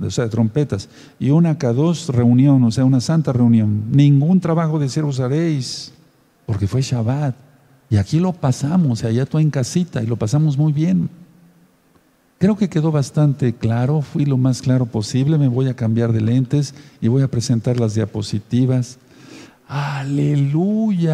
o 0.01 0.11
sea, 0.11 0.25
de 0.25 0.31
trompetas, 0.31 0.89
y 1.19 1.31
una 1.31 1.55
dos 1.55 2.09
reunión, 2.09 2.65
o 2.65 2.71
sea, 2.71 2.85
una 2.85 3.01
santa 3.01 3.33
reunión. 3.33 3.85
Ningún 3.93 4.41
trabajo 4.41 4.79
de 4.79 4.89
siervos 4.89 5.21
haréis, 5.21 5.93
porque 6.47 6.67
fue 6.67 6.83
Shabbat. 6.83 7.37
Y 7.89 7.99
aquí 7.99 8.19
lo 8.19 8.33
pasamos, 8.33 9.05
allá 9.05 9.27
tú 9.27 9.39
en 9.39 9.51
casita, 9.51 10.03
y 10.03 10.07
lo 10.07 10.17
pasamos 10.17 10.59
muy 10.59 10.73
bien. 10.73 11.09
Creo 12.39 12.57
que 12.57 12.69
quedó 12.69 12.91
bastante 12.93 13.55
claro, 13.55 14.03
fui 14.03 14.27
lo 14.27 14.37
más 14.37 14.61
claro 14.61 14.87
posible, 14.87 15.39
me 15.39 15.49
voy 15.49 15.69
a 15.69 15.77
cambiar 15.77 16.13
de 16.13 16.21
lentes 16.21 16.75
y 17.01 17.09
voy 17.09 17.23
a 17.23 17.31
presentar 17.31 17.81
las 17.81 17.95
diapositivas. 17.95 18.99
Aleluya. 19.69 21.09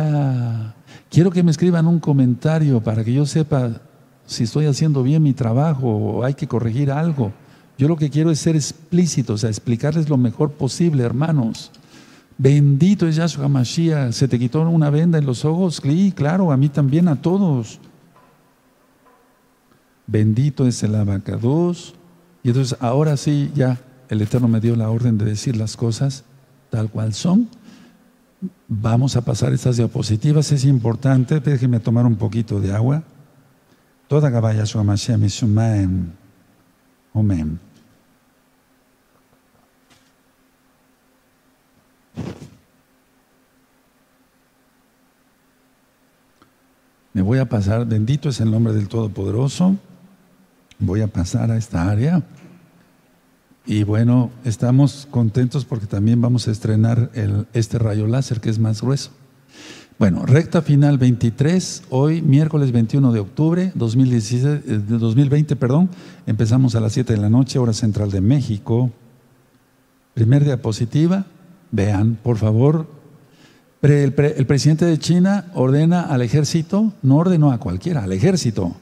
Quiero 1.10 1.30
que 1.30 1.42
me 1.44 1.50
escriban 1.52 1.86
un 1.86 2.00
comentario 2.00 2.82
para 2.82 3.04
que 3.04 3.12
yo 3.12 3.24
sepa 3.26 3.82
si 4.32 4.44
estoy 4.44 4.66
haciendo 4.66 5.02
bien 5.02 5.22
mi 5.22 5.32
trabajo 5.32 5.88
o 5.88 6.24
hay 6.24 6.34
que 6.34 6.48
corregir 6.48 6.90
algo. 6.90 7.32
Yo 7.78 7.88
lo 7.88 7.96
que 7.96 8.10
quiero 8.10 8.30
es 8.30 8.38
ser 8.38 8.56
explícito, 8.56 9.34
o 9.34 9.38
sea, 9.38 9.50
explicarles 9.50 10.08
lo 10.08 10.16
mejor 10.16 10.52
posible, 10.52 11.02
hermanos. 11.02 11.70
Bendito 12.38 13.06
es 13.06 13.16
Yahshua 13.16 13.48
Mashiach. 13.48 14.12
¿Se 14.12 14.28
te 14.28 14.38
quitó 14.38 14.62
una 14.62 14.90
venda 14.90 15.18
en 15.18 15.26
los 15.26 15.44
ojos? 15.44 15.80
Sí, 15.82 16.12
claro, 16.14 16.52
a 16.52 16.56
mí 16.56 16.68
también, 16.68 17.08
a 17.08 17.20
todos. 17.20 17.78
Bendito 20.06 20.66
es 20.66 20.82
el 20.82 20.94
abacados. 20.94 21.94
Y 22.42 22.48
entonces 22.48 22.76
ahora 22.80 23.16
sí, 23.16 23.50
ya 23.54 23.78
el 24.08 24.20
Eterno 24.20 24.48
me 24.48 24.60
dio 24.60 24.76
la 24.76 24.90
orden 24.90 25.18
de 25.18 25.24
decir 25.24 25.56
las 25.56 25.76
cosas 25.76 26.24
tal 26.70 26.90
cual 26.90 27.14
son. 27.14 27.48
Vamos 28.66 29.16
a 29.16 29.20
pasar 29.20 29.52
estas 29.52 29.76
diapositivas, 29.76 30.50
es 30.50 30.64
importante, 30.64 31.38
déjenme 31.38 31.78
tomar 31.78 32.06
un 32.06 32.16
poquito 32.16 32.60
de 32.60 32.72
agua. 32.72 33.04
Toda 34.12 34.28
Gabaya 34.28 34.64
Mashiach 34.84 35.42
Amén. 37.14 37.60
Me 47.14 47.22
voy 47.22 47.38
a 47.38 47.48
pasar, 47.48 47.86
bendito 47.86 48.28
es 48.28 48.38
el 48.40 48.50
nombre 48.50 48.74
del 48.74 48.88
Todopoderoso, 48.88 49.76
voy 50.78 51.00
a 51.00 51.06
pasar 51.06 51.50
a 51.50 51.56
esta 51.56 51.88
área. 51.88 52.22
Y 53.64 53.84
bueno, 53.84 54.30
estamos 54.44 55.08
contentos 55.10 55.64
porque 55.64 55.86
también 55.86 56.20
vamos 56.20 56.48
a 56.48 56.50
estrenar 56.50 57.10
este 57.54 57.78
rayo 57.78 58.06
láser 58.06 58.42
que 58.42 58.50
es 58.50 58.58
más 58.58 58.82
grueso. 58.82 59.21
Bueno, 60.02 60.26
recta 60.26 60.62
final 60.62 60.98
23, 60.98 61.84
hoy 61.90 62.22
miércoles 62.22 62.72
21 62.72 63.12
de 63.12 63.20
octubre 63.20 63.70
2016, 63.76 64.88
2020, 64.88 65.54
eh, 65.54 65.56
perdón, 65.56 65.90
empezamos 66.26 66.74
a 66.74 66.80
las 66.80 66.94
7 66.94 67.12
de 67.12 67.20
la 67.20 67.30
noche, 67.30 67.60
hora 67.60 67.72
central 67.72 68.10
de 68.10 68.20
México. 68.20 68.90
Primer 70.12 70.42
diapositiva, 70.42 71.26
vean, 71.70 72.18
por 72.20 72.36
favor, 72.36 72.88
el, 73.82 74.12
el 74.18 74.46
presidente 74.46 74.86
de 74.86 74.98
China 74.98 75.52
ordena 75.54 76.00
al 76.00 76.22
ejército, 76.22 76.92
no 77.02 77.18
ordenó 77.18 77.52
a 77.52 77.60
cualquiera, 77.60 78.02
al 78.02 78.10
ejército, 78.10 78.74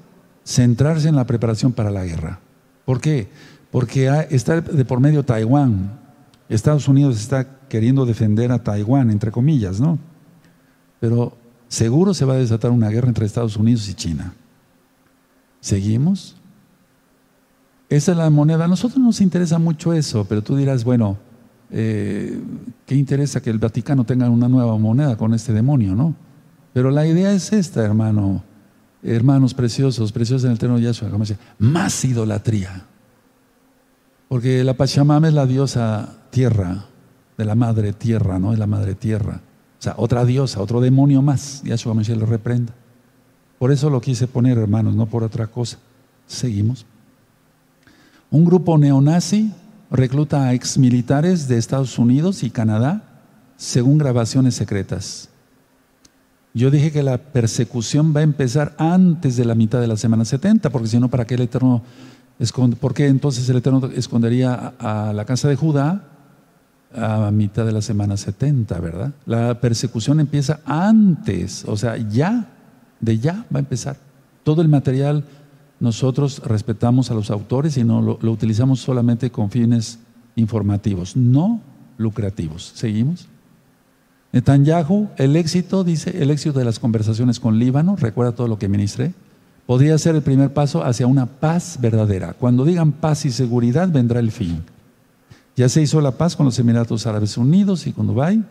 centrarse 0.43 1.09
en 1.09 1.17
la 1.17 1.27
preparación 1.27 1.73
para 1.73 1.91
la 1.91 2.07
guerra. 2.07 2.41
¿Por 2.87 2.99
qué? 2.99 3.29
Porque 3.71 4.11
está 4.31 4.63
de 4.63 4.85
por 4.87 5.01
medio 5.01 5.23
Taiwán. 5.23 6.01
Estados 6.49 6.89
Unidos 6.89 7.21
está 7.21 7.47
queriendo 7.69 8.07
defender 8.07 8.53
a 8.53 8.65
Taiwán, 8.65 9.11
entre 9.11 9.31
comillas, 9.31 9.83
¿no? 9.83 9.99
Pero 11.01 11.37
seguro 11.69 12.15
se 12.15 12.25
va 12.25 12.35
a 12.35 12.39
desatar 12.39 12.71
una 12.71 12.91
guerra 12.91 13.09
entre 13.09 13.27
Estados 13.27 13.57
Unidos 13.57 13.89
y 13.89 13.95
China. 13.95 14.35
¿Seguimos? 15.61 16.37
Esa 17.89 18.13
es 18.13 18.19
la 18.19 18.31
moneda. 18.31 18.67
A 18.67 18.69
nosotros 18.69 19.01
nos 19.03 19.21
interesa 19.21 19.59
mucho 19.59 19.93
eso, 19.93 20.25
pero 20.25 20.43
tú 20.43 20.57
dirás, 20.57 20.85
bueno, 20.85 21.19
eh, 21.71 22.41
¿qué 22.87 22.95
interesa 22.95 23.41
que 23.41 23.51
el 23.51 23.59
Vaticano 23.59 24.05
tenga 24.05 24.31
una 24.31 24.49
nueva 24.49 24.79
moneda 24.79 25.17
con 25.17 25.35
este 25.35 25.53
demonio, 25.53 25.95
no? 25.95 26.15
Pero 26.73 26.91
la 26.91 27.07
idea 27.07 27.33
es 27.33 27.53
esta, 27.53 27.85
hermano, 27.85 28.45
hermanos 29.03 29.55
preciosos, 29.55 30.13
preciosos 30.13 30.45
en 30.45 30.53
el 30.53 30.59
terreno 30.59 30.79
de 30.79 30.85
Yahshua, 30.85 31.11
más 31.59 32.05
idolatría. 32.05 32.87
Porque 34.29 34.63
la 34.63 34.75
Pachamama 34.75 35.27
es 35.27 35.35
la 35.35 35.47
diosa 35.47 36.17
tierra, 36.31 36.85
de 37.37 37.45
la 37.45 37.57
madre 37.57 37.93
tierra, 37.93 38.39
¿no? 38.39 38.53
Es 38.53 38.59
la 38.59 38.69
madre 38.69 38.95
tierra. 38.95 39.41
O 39.81 39.83
sea, 39.83 39.95
otra 39.97 40.27
diosa, 40.27 40.61
otro 40.61 40.83
demonio 40.83 41.23
más. 41.23 41.63
Yahshua 41.65 41.95
Mashiach 41.95 42.19
lo 42.19 42.27
reprenda. 42.27 42.75
Por 43.59 43.73
eso 43.73 43.89
lo 43.89 44.03
quise 44.03 44.27
poner, 44.27 44.59
hermanos, 44.59 44.95
no 44.95 45.07
por 45.07 45.25
otra 45.25 45.47
cosa. 45.47 45.79
Seguimos. 46.27 46.85
Un 48.31 48.45
grupo 48.45 48.77
neonazi 48.77 49.51
recluta 49.91 50.45
a 50.45 50.53
exmilitares 50.53 51.49
de 51.49 51.57
Estados 51.57 51.99
Unidos 51.99 52.43
y 52.43 52.51
Canadá 52.51 53.23
según 53.57 53.97
grabaciones 53.97 54.55
secretas. 54.55 55.31
Yo 56.53 56.71
dije 56.71 56.93
que 56.93 57.03
la 57.03 57.17
persecución 57.17 58.15
va 58.15 58.21
a 58.21 58.25
empezar 58.25 58.75
antes 58.77 59.37
de 59.37 59.47
la 59.47 59.55
mitad 59.55 59.81
de 59.81 59.87
la 59.87 59.97
semana 59.97 60.27
70, 60.27 60.69
porque 60.69 60.89
si 60.89 61.01
no, 61.01 61.09
¿para 61.09 61.27
qué 61.27 61.37
el 61.37 61.43
Eterno 61.43 61.83
¿Por 62.81 62.95
qué 62.95 63.07
entonces 63.07 63.49
el 63.51 63.59
Eterno 63.59 63.87
escondería 63.95 64.73
a 64.79 65.13
la 65.13 65.27
casa 65.27 65.49
de 65.49 65.57
Judá 65.57 66.10
a 66.95 67.31
mitad 67.31 67.65
de 67.65 67.73
la 67.73 67.83
semana 67.83 68.17
70, 68.17 68.79
verdad? 68.81 69.13
La 69.27 69.61
persecución 69.61 70.21
empieza 70.21 70.61
antes, 70.65 71.65
o 71.67 71.77
sea, 71.77 71.97
ya, 71.97 72.49
de 73.01 73.19
ya 73.19 73.47
va 73.53 73.59
a 73.59 73.61
empezar. 73.61 73.97
Todo 74.43 74.63
el 74.63 74.69
material 74.69 75.25
nosotros 75.79 76.43
respetamos 76.45 77.11
a 77.11 77.15
los 77.15 77.31
autores 77.31 77.77
y 77.77 77.85
no 77.85 78.03
lo, 78.03 78.31
utilizamos 78.31 78.81
solamente 78.81 79.31
con 79.31 79.51
fines 79.51 79.99
informativos, 80.37 81.17
no 81.17 81.61
lucrativos. 81.97 82.73
¿Seguimos? 82.75 83.29
Netanyahu, 84.33 85.09
el 85.17 85.37
éxito, 85.37 85.83
dice, 85.83 86.23
el 86.23 86.31
éxito 86.31 86.59
de 86.59 86.65
las 86.65 86.79
conversaciones 86.79 87.41
con 87.41 87.59
Líbano, 87.59 87.97
recuerda 87.97 88.33
todo 88.33 88.47
lo 88.47 88.59
que 88.59 88.69
ministré, 88.69 89.15
podría 89.67 89.99
ser 89.99 90.15
el 90.15 90.23
primer 90.23 90.53
paso 90.53 90.85
hacia 90.85 91.07
una 91.07 91.27
paz 91.27 91.79
verdadera. 91.81 92.35
Cuando 92.35 92.65
digan 92.65 92.93
paz 92.93 93.25
y 93.25 93.31
seguridad, 93.31 93.89
vendrá 93.89 94.21
el 94.21 94.31
fin. 94.31 94.63
Ya 95.61 95.69
se 95.69 95.83
hizo 95.83 96.01
la 96.01 96.13
paz 96.13 96.37
con 96.37 96.47
los 96.47 96.59
Emiratos 96.59 97.07
Árabes 97.07 97.37
Unidos 97.37 97.87
y 97.87 97.93
con 97.93 98.07
Dubái. 98.07 98.43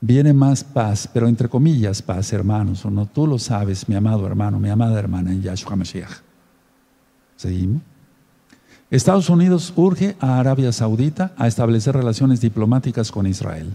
Viene 0.00 0.32
más 0.32 0.64
paz, 0.64 1.06
pero 1.12 1.28
entre 1.28 1.46
comillas 1.46 2.00
paz, 2.00 2.32
hermanos, 2.32 2.86
o 2.86 2.90
no, 2.90 3.04
tú 3.04 3.26
lo 3.26 3.38
sabes, 3.38 3.86
mi 3.86 3.96
amado 3.96 4.26
hermano, 4.26 4.58
mi 4.58 4.70
amada 4.70 4.98
hermana 4.98 5.30
en 5.30 5.42
Yahshua 5.42 5.76
Mashiach. 5.76 6.22
Seguimos. 7.36 7.82
Estados 8.90 9.28
Unidos 9.28 9.74
urge 9.76 10.16
a 10.20 10.38
Arabia 10.38 10.72
Saudita 10.72 11.34
a 11.36 11.48
establecer 11.48 11.94
relaciones 11.94 12.40
diplomáticas 12.40 13.12
con 13.12 13.26
Israel. 13.26 13.74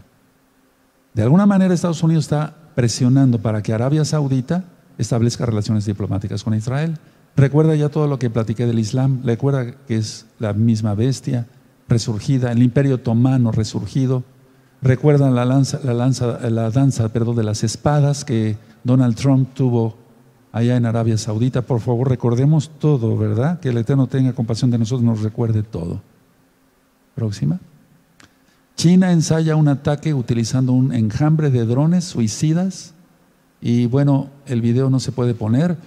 De 1.14 1.22
alguna 1.22 1.46
manera 1.46 1.76
Estados 1.76 2.02
Unidos 2.02 2.26
está 2.26 2.56
presionando 2.74 3.38
para 3.38 3.62
que 3.62 3.72
Arabia 3.72 4.04
Saudita 4.04 4.64
establezca 4.98 5.46
relaciones 5.46 5.86
diplomáticas 5.86 6.44
con 6.44 6.56
Israel. 6.56 6.98
Recuerda 7.36 7.76
ya 7.76 7.90
todo 7.90 8.08
lo 8.08 8.18
que 8.18 8.32
platiqué 8.32 8.66
del 8.66 8.80
Islam, 8.80 9.22
recuerda 9.24 9.76
que 9.86 9.96
es 9.96 10.26
la 10.40 10.54
misma 10.54 10.96
bestia 10.96 11.46
resurgida, 11.88 12.52
el 12.52 12.64
imperio 12.64 12.96
otomano 12.96 13.52
resurgido. 13.52 14.24
Recuerdan 14.82 15.36
la, 15.36 15.46
lanza, 15.46 15.80
la, 15.84 15.94
lanza, 15.94 16.40
la 16.50 16.70
danza 16.70 17.10
perdón, 17.10 17.36
de 17.36 17.44
las 17.44 17.64
espadas 17.64 18.26
que 18.26 18.58
Donald 18.84 19.16
Trump 19.16 19.54
tuvo 19.54 19.96
allá 20.52 20.76
en 20.76 20.86
Arabia 20.86 21.18
Saudita. 21.18 21.62
Por 21.62 21.80
favor, 21.80 22.10
recordemos 22.10 22.72
todo, 22.80 23.18
¿verdad? 23.18 23.60
Que 23.60 23.70
el 23.70 23.78
Eterno 23.78 24.08
tenga 24.08 24.34
compasión 24.34 24.72
de 24.72 24.78
nosotros, 24.78 25.04
nos 25.04 25.22
recuerde 25.22 25.64
todo. 25.64 26.02
Próxima. 27.16 27.60
China 28.76 29.12
ensaya 29.12 29.56
un 29.56 29.68
ataque 29.68 30.14
utilizando 30.14 30.72
un 30.72 30.94
enjambre 30.94 31.50
de 31.50 31.66
drones 31.66 32.04
suicidas 32.04 32.94
y 33.60 33.88
bueno, 33.88 34.30
el 34.46 34.62
video 34.62 34.92
no 34.92 35.00
se 35.00 35.12
puede 35.12 35.34
poner, 35.34 35.78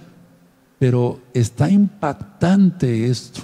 pero 0.77 1.21
está 1.33 1.69
impactante 1.69 3.09
esto. 3.09 3.43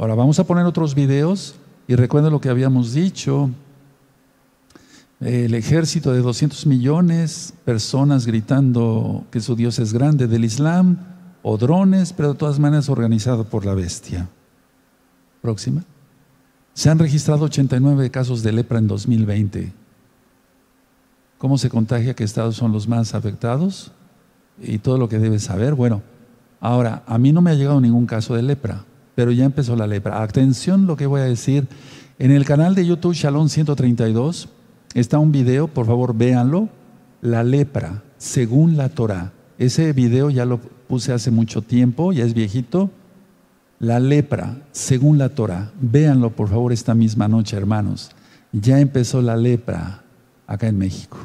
Ahora 0.00 0.14
vamos 0.14 0.38
a 0.38 0.44
poner 0.44 0.64
otros 0.64 0.94
videos 0.94 1.56
y 1.86 1.94
recuerden 1.94 2.32
lo 2.32 2.40
que 2.40 2.48
habíamos 2.48 2.94
dicho. 2.94 3.50
El 5.20 5.52
ejército 5.52 6.14
de 6.14 6.20
200 6.20 6.64
millones, 6.64 7.52
personas 7.66 8.24
gritando 8.24 9.26
que 9.30 9.40
su 9.40 9.56
Dios 9.56 9.78
es 9.78 9.92
grande 9.92 10.26
del 10.26 10.46
Islam, 10.46 10.96
o 11.42 11.58
drones, 11.58 12.14
pero 12.14 12.32
de 12.32 12.38
todas 12.38 12.58
maneras 12.58 12.88
organizado 12.88 13.44
por 13.44 13.66
la 13.66 13.74
bestia. 13.74 14.26
Próxima. 15.42 15.84
Se 16.72 16.88
han 16.88 16.98
registrado 16.98 17.44
89 17.44 18.10
casos 18.10 18.42
de 18.42 18.52
lepra 18.52 18.78
en 18.78 18.86
2020. 18.86 19.70
¿Cómo 21.36 21.58
se 21.58 21.68
contagia? 21.68 22.14
¿Qué 22.14 22.24
estados 22.24 22.56
son 22.56 22.72
los 22.72 22.88
más 22.88 23.14
afectados? 23.14 23.92
Y 24.62 24.78
todo 24.78 24.96
lo 24.96 25.10
que 25.10 25.18
debes 25.18 25.42
saber. 25.42 25.74
Bueno, 25.74 26.00
Ahora, 26.60 27.02
a 27.06 27.16
mí 27.16 27.32
no 27.32 27.40
me 27.40 27.50
ha 27.50 27.54
llegado 27.54 27.80
ningún 27.80 28.04
caso 28.04 28.34
de 28.34 28.42
lepra, 28.42 28.84
pero 29.20 29.32
ya 29.32 29.44
empezó 29.44 29.76
la 29.76 29.86
lepra. 29.86 30.22
Atención 30.22 30.86
lo 30.86 30.96
que 30.96 31.04
voy 31.04 31.20
a 31.20 31.24
decir. 31.24 31.68
En 32.18 32.30
el 32.30 32.46
canal 32.46 32.74
de 32.74 32.86
YouTube 32.86 33.12
Shalom 33.12 33.50
132 33.50 34.48
está 34.94 35.18
un 35.18 35.30
video, 35.30 35.68
por 35.68 35.84
favor 35.84 36.16
véanlo, 36.16 36.70
la 37.20 37.44
lepra 37.44 38.02
según 38.16 38.78
la 38.78 38.88
Torah. 38.88 39.34
Ese 39.58 39.92
video 39.92 40.30
ya 40.30 40.46
lo 40.46 40.58
puse 40.58 41.12
hace 41.12 41.30
mucho 41.30 41.60
tiempo, 41.60 42.14
ya 42.14 42.24
es 42.24 42.32
viejito. 42.32 42.90
La 43.78 44.00
lepra 44.00 44.56
según 44.72 45.18
la 45.18 45.28
Torah. 45.28 45.70
Véanlo 45.78 46.34
por 46.34 46.48
favor 46.48 46.72
esta 46.72 46.94
misma 46.94 47.28
noche, 47.28 47.58
hermanos. 47.58 48.12
Ya 48.52 48.80
empezó 48.80 49.20
la 49.20 49.36
lepra 49.36 50.02
acá 50.46 50.66
en 50.66 50.78
México. 50.78 51.18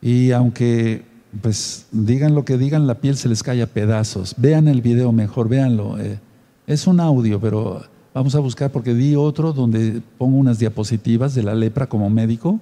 Y 0.00 0.30
aunque 0.30 1.06
pues 1.42 1.86
digan 1.90 2.36
lo 2.36 2.44
que 2.44 2.56
digan, 2.56 2.86
la 2.86 3.00
piel 3.00 3.16
se 3.16 3.28
les 3.28 3.42
cae 3.42 3.62
a 3.62 3.66
pedazos. 3.66 4.36
Vean 4.36 4.68
el 4.68 4.80
video 4.80 5.10
mejor, 5.10 5.48
véanlo. 5.48 5.98
Eh, 5.98 6.20
es 6.68 6.86
un 6.86 7.00
audio, 7.00 7.40
pero 7.40 7.82
vamos 8.12 8.34
a 8.34 8.40
buscar 8.40 8.70
porque 8.70 8.92
di 8.92 9.16
otro 9.16 9.54
donde 9.54 10.02
pongo 10.18 10.36
unas 10.36 10.58
diapositivas 10.58 11.34
de 11.34 11.42
la 11.42 11.54
lepra 11.54 11.88
como 11.88 12.10
médico. 12.10 12.60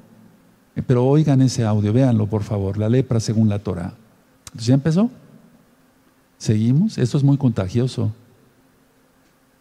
Eh, 0.76 0.82
pero 0.86 1.04
oigan 1.04 1.42
ese 1.42 1.64
audio, 1.64 1.92
véanlo 1.92 2.28
por 2.28 2.44
favor, 2.44 2.78
la 2.78 2.88
lepra 2.88 3.18
según 3.18 3.48
la 3.48 3.58
Torah. 3.58 3.94
¿Ya 4.54 4.74
empezó? 4.74 5.10
¿Seguimos? 6.38 6.98
Esto 6.98 7.18
es 7.18 7.24
muy 7.24 7.36
contagioso. 7.36 8.12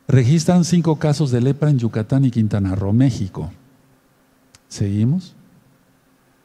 Registran 0.07 0.63
cinco 0.63 0.97
casos 0.97 1.31
de 1.31 1.41
lepra 1.41 1.71
en 1.71 1.79
Yucatán 1.79 2.23
y 2.23 2.29
Quintana 2.29 2.75
Roo, 2.75 2.93
México. 2.93 3.49
¿Seguimos? 4.67 5.33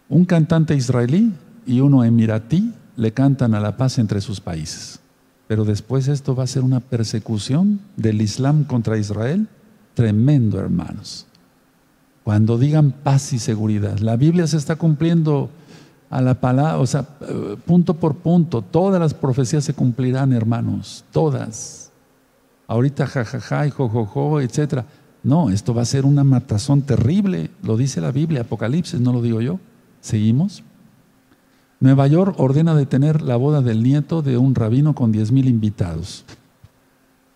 Un 0.09 0.25
cantante 0.25 0.75
israelí 0.75 1.35
y 1.67 1.81
uno 1.81 2.03
emiratí 2.03 2.73
le 2.97 3.13
cantan 3.13 3.55
a 3.55 3.61
la 3.61 3.77
paz 3.77 3.99
entre 3.99 4.23
sus 4.23 4.41
países. 4.41 5.01
Pero 5.51 5.65
después 5.65 6.07
esto 6.07 6.37
va 6.37 6.45
a 6.45 6.47
ser 6.47 6.63
una 6.63 6.79
persecución 6.79 7.81
del 7.97 8.23
Islam 8.23 8.63
contra 8.63 8.99
Israel. 8.99 9.49
Tremendo, 9.95 10.61
hermanos. 10.61 11.27
Cuando 12.23 12.57
digan 12.57 12.93
paz 12.93 13.33
y 13.33 13.41
seguridad, 13.41 13.99
la 13.99 14.15
Biblia 14.15 14.47
se 14.47 14.57
está 14.57 14.77
cumpliendo 14.77 15.51
a 16.09 16.23
la 16.23 16.41
palabra, 16.41 16.79
o 16.79 16.87
sea, 16.87 17.03
punto 17.67 17.95
por 17.95 18.15
punto. 18.19 18.63
Todas 18.63 19.01
las 19.01 19.13
profecías 19.13 19.65
se 19.65 19.75
cumplirán, 19.75 20.33
hermanos, 20.33 21.05
todas. 21.11 21.91
Ahorita 22.69 23.09
jajaja 23.09 23.67
y 23.67 23.71
jojojo, 23.71 24.41
etcétera. 24.41 24.87
No, 25.25 25.51
esto 25.51 25.75
va 25.75 25.83
a 25.83 25.85
ser 25.85 26.05
una 26.05 26.23
matazón 26.23 26.83
terrible, 26.83 27.51
lo 27.65 27.77
dice 27.77 28.01
la 28.01 28.13
Biblia, 28.13 28.43
Apocalipsis, 28.43 29.01
no 29.01 29.13
lo 29.13 29.21
digo 29.21 29.41
yo. 29.41 29.59
¿Seguimos? 30.01 30.63
Nueva 31.81 32.07
York 32.07 32.35
ordena 32.39 32.75
detener 32.75 33.23
la 33.23 33.37
boda 33.37 33.63
del 33.63 33.83
nieto 33.83 34.21
de 34.21 34.37
un 34.37 34.55
rabino 34.55 34.95
con 34.95 35.13
diez 35.13 35.33
mil 35.33 35.49
invitados. 35.49 36.27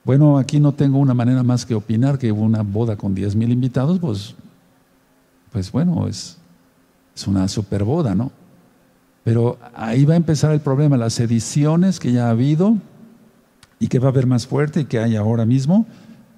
Bueno, 0.04 0.36
aquí 0.36 0.60
no 0.60 0.72
tengo 0.72 0.98
una 0.98 1.14
manera 1.14 1.42
más 1.42 1.64
que 1.64 1.74
opinar 1.74 2.18
que 2.18 2.30
una 2.30 2.62
boda 2.62 2.96
con 2.96 3.14
diez 3.14 3.34
mil 3.34 3.50
invitados, 3.50 3.98
pues, 3.98 4.34
pues 5.50 5.72
bueno, 5.72 6.06
es, 6.08 6.36
es 7.16 7.26
una 7.26 7.48
super 7.48 7.84
boda, 7.84 8.14
¿no? 8.14 8.30
Pero 9.24 9.58
ahí 9.74 10.04
va 10.04 10.12
a 10.12 10.18
empezar 10.18 10.52
el 10.52 10.60
problema, 10.60 10.98
las 10.98 11.18
ediciones 11.20 11.98
que 11.98 12.12
ya 12.12 12.26
ha 12.26 12.30
habido 12.30 12.76
y 13.80 13.88
que 13.88 13.98
va 13.98 14.08
a 14.08 14.10
haber 14.10 14.26
más 14.26 14.46
fuerte 14.46 14.80
y 14.80 14.84
que 14.84 14.98
hay 14.98 15.16
ahora 15.16 15.46
mismo 15.46 15.86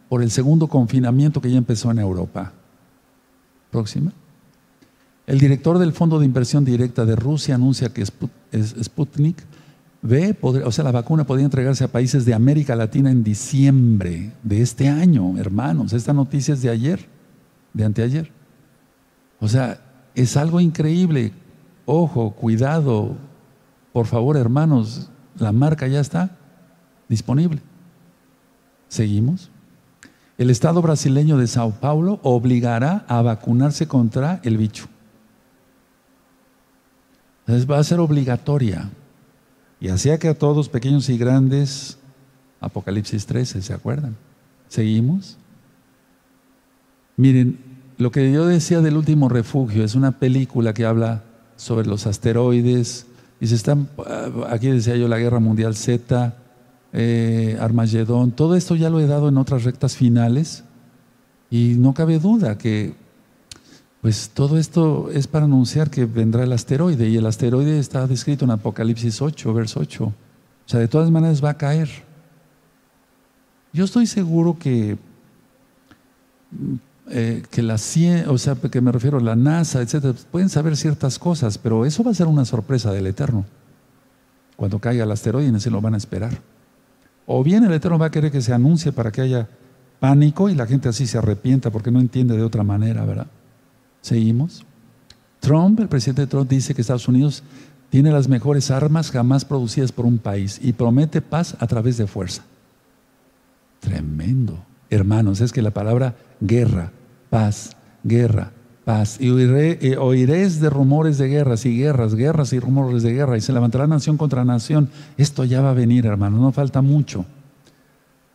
por 0.09 0.23
el 0.23 0.31
segundo 0.31 0.69
confinamiento 0.69 1.41
que 1.41 1.51
ya 1.51 1.59
empezó 1.59 1.91
en 1.91 1.99
Europa. 1.99 2.53
Próxima. 3.73 4.13
El 5.27 5.41
director 5.41 5.79
del 5.79 5.93
Fondo 5.93 6.21
de 6.21 6.27
Inversión 6.27 6.65
Directa 6.65 7.05
de 7.05 7.17
Rusia 7.17 7.57
anuncia 7.57 7.93
que 7.93 8.07
Sputnik 8.07 9.43
V, 10.03 10.37
o 10.65 10.71
sea, 10.71 10.85
la 10.85 10.93
vacuna 10.93 11.27
podría 11.27 11.47
entregarse 11.47 11.83
a 11.83 11.89
países 11.89 12.25
de 12.25 12.33
América 12.33 12.77
Latina 12.77 13.11
en 13.11 13.25
diciembre 13.25 14.33
de 14.45 14.63
este 14.63 14.89
año, 14.89 15.37
hermanos. 15.37 15.93
Esta 15.93 16.13
noticia 16.13 16.55
es 16.55 16.63
de 16.63 16.71
ayer, 16.71 17.07
de 17.73 17.85
anteayer. 17.85 18.31
O 19.41 19.49
sea, 19.49 19.81
es 20.15 20.37
algo 20.37 20.61
increíble. 20.61 21.33
Ojo, 21.87 22.31
cuidado. 22.31 23.17
Por 23.93 24.07
favor, 24.07 24.37
hermanos, 24.37 25.11
la 25.39 25.51
marca 25.51 25.89
ya 25.89 25.99
está 25.99 26.37
disponible. 27.09 27.61
¿Seguimos? 28.89 29.51
El 30.39 30.51
Estado 30.51 30.83
brasileño 30.83 31.37
de 31.37 31.49
Sao 31.49 31.73
Paulo 31.73 32.21
obligará 32.23 33.05
a 33.09 33.23
vacunarse 33.23 33.89
contra 33.89 34.41
el 34.45 34.57
bicho. 34.57 34.87
Entonces 37.47 37.71
va 37.71 37.79
a 37.79 37.85
ser 37.85 38.01
obligatoria. 38.01 38.91
Y 39.81 39.89
hacía 39.89 40.19
que 40.19 40.29
a 40.29 40.35
todos, 40.35 40.69
pequeños 40.69 41.09
y 41.09 41.17
grandes, 41.17 41.99
Apocalipsis 42.61 43.25
13, 43.27 43.63
¿se 43.63 43.73
acuerdan? 43.73 44.17
¿Seguimos? 44.69 45.37
Miren, 47.17 47.59
lo 47.99 48.11
que 48.11 48.33
yo 48.33 48.47
decía 48.47 48.81
del 48.81 48.97
último 48.97 49.29
refugio 49.29 49.85
es 49.85 49.95
una 49.95 50.13
película 50.13 50.75
que 50.75 50.85
habla 50.85 51.23
sobre 51.57 51.87
los 51.87 52.07
asteroides, 52.07 53.07
y 53.41 53.47
se 53.47 53.55
están, 53.55 53.89
aquí 54.49 54.69
decía 54.69 54.97
yo 54.97 55.07
la 55.07 55.19
Guerra 55.19 55.39
Mundial 55.39 55.77
Z, 55.77 56.35
eh, 56.93 57.57
Armagedón, 57.61 58.33
todo 58.33 58.57
esto 58.57 58.75
ya 58.75 58.91
lo 58.91 58.99
he 58.99 59.07
dado 59.07 59.29
en 59.29 59.39
otras 59.39 59.65
rectas 59.65 59.97
finales, 59.97 60.65
y 61.49 61.75
no 61.79 61.95
cabe 61.95 62.19
duda 62.19 62.59
que 62.59 62.95
pues 64.07 64.31
todo 64.33 64.57
esto 64.57 65.11
es 65.11 65.27
para 65.27 65.47
anunciar 65.47 65.91
que 65.91 66.05
vendrá 66.05 66.45
el 66.45 66.53
asteroide 66.53 67.09
y 67.09 67.17
el 67.17 67.27
asteroide 67.27 67.81
está 67.81 68.07
descrito 68.07 68.45
en 68.45 68.53
Apocalipsis 68.53 69.21
8, 69.21 69.53
verso 69.53 69.81
8. 69.81 70.05
O 70.05 70.13
sea, 70.65 70.79
de 70.79 70.87
todas 70.87 71.11
maneras 71.11 71.43
va 71.45 71.51
a 71.51 71.57
caer. 71.57 71.91
Yo 73.73 73.85
estoy 73.85 74.07
seguro 74.07 74.57
que, 74.61 74.97
eh, 77.11 77.43
que 77.51 77.63
la 77.63 77.75
o 78.29 78.39
sea, 78.39 78.55
que 78.55 78.81
me 78.81 78.93
refiero 78.93 79.19
a 79.19 79.21
la 79.21 79.35
NASA, 79.35 79.83
etcétera, 79.83 80.15
pueden 80.31 80.51
saber 80.51 80.77
ciertas 80.77 81.19
cosas, 81.19 81.59
pero 81.59 81.85
eso 81.85 82.05
va 82.05 82.13
a 82.13 82.15
ser 82.15 82.29
una 82.29 82.45
sorpresa 82.45 82.93
del 82.93 83.09
Eterno. 83.09 83.45
Cuando 84.55 84.79
caiga 84.79 85.03
el 85.03 85.11
asteroide, 85.11 85.49
en 85.49 85.57
ese 85.57 85.69
lo 85.69 85.81
van 85.81 85.95
a 85.95 85.97
esperar. 85.97 86.39
O 87.27 87.43
bien 87.43 87.65
el 87.65 87.73
Eterno 87.73 87.99
va 87.99 88.07
a 88.07 88.11
querer 88.13 88.31
que 88.31 88.41
se 88.41 88.53
anuncie 88.53 88.93
para 88.93 89.11
que 89.11 89.23
haya 89.23 89.49
pánico 89.99 90.49
y 90.49 90.55
la 90.55 90.69
gente 90.69 90.89
así 90.89 91.09
se 91.09 91.19
arrepienta 91.19 91.73
porque 91.73 91.91
no 91.91 91.99
entiende 91.99 92.37
de 92.37 92.45
otra 92.45 92.63
manera, 92.63 93.05
¿verdad? 93.05 93.27
Seguimos. 94.07 94.65
Trump, 95.41 95.81
el 95.81 95.89
presidente 95.89 96.29
Trump, 96.29 96.49
dice 96.49 96.77
que 96.77 96.81
Estados 96.81 97.09
Unidos 97.09 97.43
tiene 97.91 98.13
las 98.13 98.29
mejores 98.29 98.71
armas 98.71 99.11
jamás 99.11 99.45
producidas 99.45 99.91
por 99.91 100.07
un 100.07 100.19
país 100.19 100.61
y 100.63 100.75
promete 100.75 101.21
paz 101.21 101.57
a 101.59 101.67
través 101.67 101.97
de 101.97 102.07
fuerza. 102.07 102.45
Tremendo. 103.81 104.65
Hermanos, 104.91 105.41
es 105.41 105.51
que 105.51 105.61
la 105.61 105.73
palabra 105.73 106.15
guerra, 106.41 106.93
paz, 107.31 107.77
guerra, 108.05 108.53
paz. 108.85 109.17
Y 109.21 109.31
oiré, 109.31 109.97
oiréis 109.99 110.61
de 110.61 110.71
rumores 110.71 111.19
de 111.19 111.27
guerras 111.27 111.67
y 111.67 111.77
guerras, 111.77 112.15
guerras 112.15 112.53
y 112.53 112.61
rumores 112.61 113.03
de 113.03 113.13
guerra. 113.13 113.37
Y 113.37 113.41
se 113.41 113.53
levantará 113.53 113.89
nación 113.89 114.17
contra 114.17 114.45
nación. 114.45 114.89
Esto 115.17 115.43
ya 115.43 115.63
va 115.63 115.71
a 115.71 115.75
venir, 115.75 116.07
hermanos, 116.07 116.41
no 116.41 116.53
falta 116.53 116.81
mucho. 116.81 117.27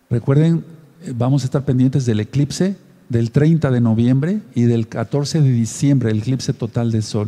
Recuerden, 0.09 0.65
eh, 1.03 1.13
vamos 1.15 1.43
a 1.43 1.45
estar 1.45 1.63
pendientes 1.63 2.05
del 2.05 2.19
eclipse 2.19 2.75
del 3.11 3.31
30 3.31 3.71
de 3.71 3.81
noviembre 3.81 4.39
y 4.55 4.63
del 4.63 4.87
14 4.87 5.41
de 5.41 5.51
diciembre, 5.51 6.11
el 6.11 6.19
eclipse 6.19 6.53
total 6.53 6.91
del 6.91 7.03
sol. 7.03 7.27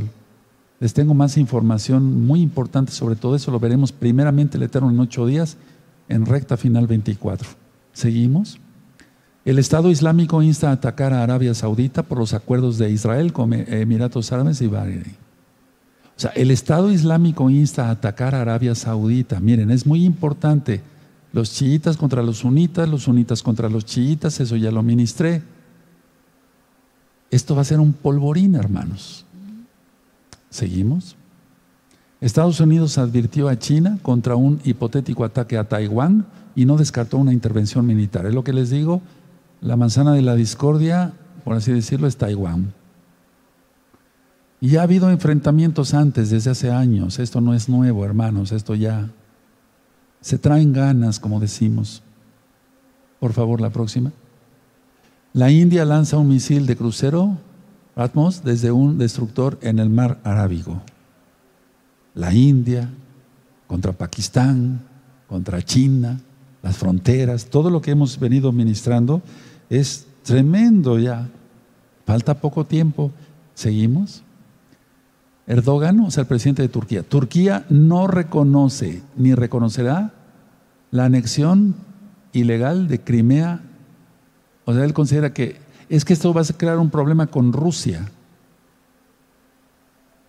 Les 0.80 0.94
tengo 0.94 1.14
más 1.14 1.38
información 1.38 2.26
muy 2.26 2.42
importante 2.42 2.94
sobre 2.94 3.18
todo 3.18 3.36
eso, 3.36 3.52
lo 3.52 3.60
veremos 3.60 3.92
primeramente 3.92 4.56
el 4.56 4.64
Eterno 4.64 4.90
en 4.90 5.00
ocho 5.02 5.26
días, 5.26 5.58
en 6.08 6.26
recta 6.26 6.56
final 6.56 6.88
24. 6.88 7.50
¿Seguimos? 7.92 8.60
El 9.44 9.60
Estado 9.60 9.92
Islámico 9.92 10.42
insta 10.42 10.70
a 10.70 10.74
atacar 10.74 11.12
a 11.12 11.22
Arabia 11.22 11.54
Saudita 11.54 12.04
por 12.04 12.18
los 12.18 12.34
acuerdos 12.34 12.78
de 12.78 12.90
Israel 12.90 13.34
con 13.34 13.52
Emiratos 13.52 14.32
Árabes 14.32 14.62
y 14.62 14.68
Bahrein. 14.68 15.18
O 16.16 16.20
sea, 16.20 16.32
el 16.32 16.50
Estado 16.50 16.94
Islámico 16.94 17.50
insta 17.50 17.90
a 17.90 17.92
atacar 17.92 18.36
a 18.36 18.42
Arabia 18.42 18.74
Saudita. 18.74 19.42
Miren, 19.42 19.70
es 19.70 19.86
muy 19.86 20.06
importante. 20.06 20.82
Los 21.34 21.52
chiitas 21.52 21.98
contra 21.98 22.24
los 22.24 22.38
sunitas, 22.38 22.88
los 22.88 23.04
sunitas 23.04 23.44
contra 23.44 23.68
los 23.68 23.84
chiitas, 23.84 24.40
eso 24.40 24.56
ya 24.56 24.72
lo 24.72 24.82
ministré. 24.82 25.42
Esto 27.34 27.56
va 27.56 27.64
a 27.64 27.66
ser 27.66 27.80
un 27.80 27.94
polvorín, 27.94 28.54
hermanos. 28.54 29.26
¿Seguimos? 30.52 31.16
Estados 32.22 32.60
Unidos 32.60 33.00
advirtió 33.00 33.50
a 33.50 33.58
China 33.58 33.98
contra 34.04 34.36
un 34.36 34.62
hipotético 34.64 35.26
ataque 35.26 35.58
a 35.58 35.64
Taiwán 35.64 36.28
y 36.54 36.66
no 36.66 36.78
descartó 36.78 37.18
una 37.18 37.34
intervención 37.34 37.88
militar. 37.88 38.28
Es 38.28 38.36
lo 38.36 38.44
que 38.44 38.54
les 38.54 38.70
digo, 38.70 39.02
la 39.62 39.76
manzana 39.76 40.14
de 40.14 40.22
la 40.22 40.36
discordia, 40.36 41.14
por 41.44 41.56
así 41.56 41.72
decirlo, 41.72 42.06
es 42.06 42.18
Taiwán. 42.18 42.72
Y 44.62 44.76
ha 44.76 44.84
habido 44.84 45.10
enfrentamientos 45.10 45.96
antes, 45.96 46.30
desde 46.30 46.52
hace 46.52 46.70
años. 46.70 47.18
Esto 47.18 47.42
no 47.42 47.56
es 47.56 47.68
nuevo, 47.68 48.06
hermanos, 48.06 48.52
esto 48.52 48.76
ya 48.76 49.10
se 50.22 50.38
traen 50.38 50.72
ganas, 50.72 51.20
como 51.20 51.40
decimos. 51.40 52.04
Por 53.20 53.34
favor, 53.34 53.60
la 53.60 53.72
próxima. 53.72 54.12
La 55.34 55.50
India 55.50 55.84
lanza 55.84 56.18
un 56.18 56.30
misil 56.30 56.68
de 56.68 56.76
crucero 56.76 57.38
Atmos 57.96 58.44
desde 58.44 58.72
un 58.72 58.98
destructor 58.98 59.58
en 59.62 59.80
el 59.80 59.90
mar 59.90 60.20
Arábigo. 60.24 60.82
La 62.14 62.34
India 62.34 62.90
contra 63.68 63.94
Pakistán, 63.94 64.82
contra 65.28 65.62
China, 65.64 66.20
las 66.62 66.78
fronteras, 66.78 67.46
todo 67.46 67.72
lo 67.72 67.82
que 67.82 67.92
hemos 67.92 68.20
venido 68.20 68.52
ministrando 68.52 69.22
es 69.70 70.06
tremendo 70.24 71.00
ya. 71.00 71.28
Falta 72.06 72.36
poco 72.36 72.66
tiempo. 72.66 73.12
¿Seguimos? 73.56 74.24
Erdogan, 75.48 76.00
o 76.00 76.12
sea, 76.12 76.22
el 76.22 76.28
presidente 76.28 76.62
de 76.62 76.70
Turquía. 76.70 77.04
Turquía 77.04 77.66
no 77.70 78.08
reconoce 78.08 79.02
ni 79.18 79.34
reconocerá 79.34 80.14
la 80.92 81.06
anexión 81.06 81.76
ilegal 82.34 82.88
de 82.88 83.02
Crimea. 83.02 83.62
O 84.66 84.74
sea, 84.74 84.84
él 84.84 84.94
considera 84.94 85.34
que 85.34 85.58
es 85.90 86.06
que 86.06 86.14
esto 86.14 86.34
va 86.34 86.42
a 86.42 86.46
crear 86.46 86.80
un 86.80 86.90
problema 86.90 87.28
con 87.28 87.54
Rusia 87.54 88.10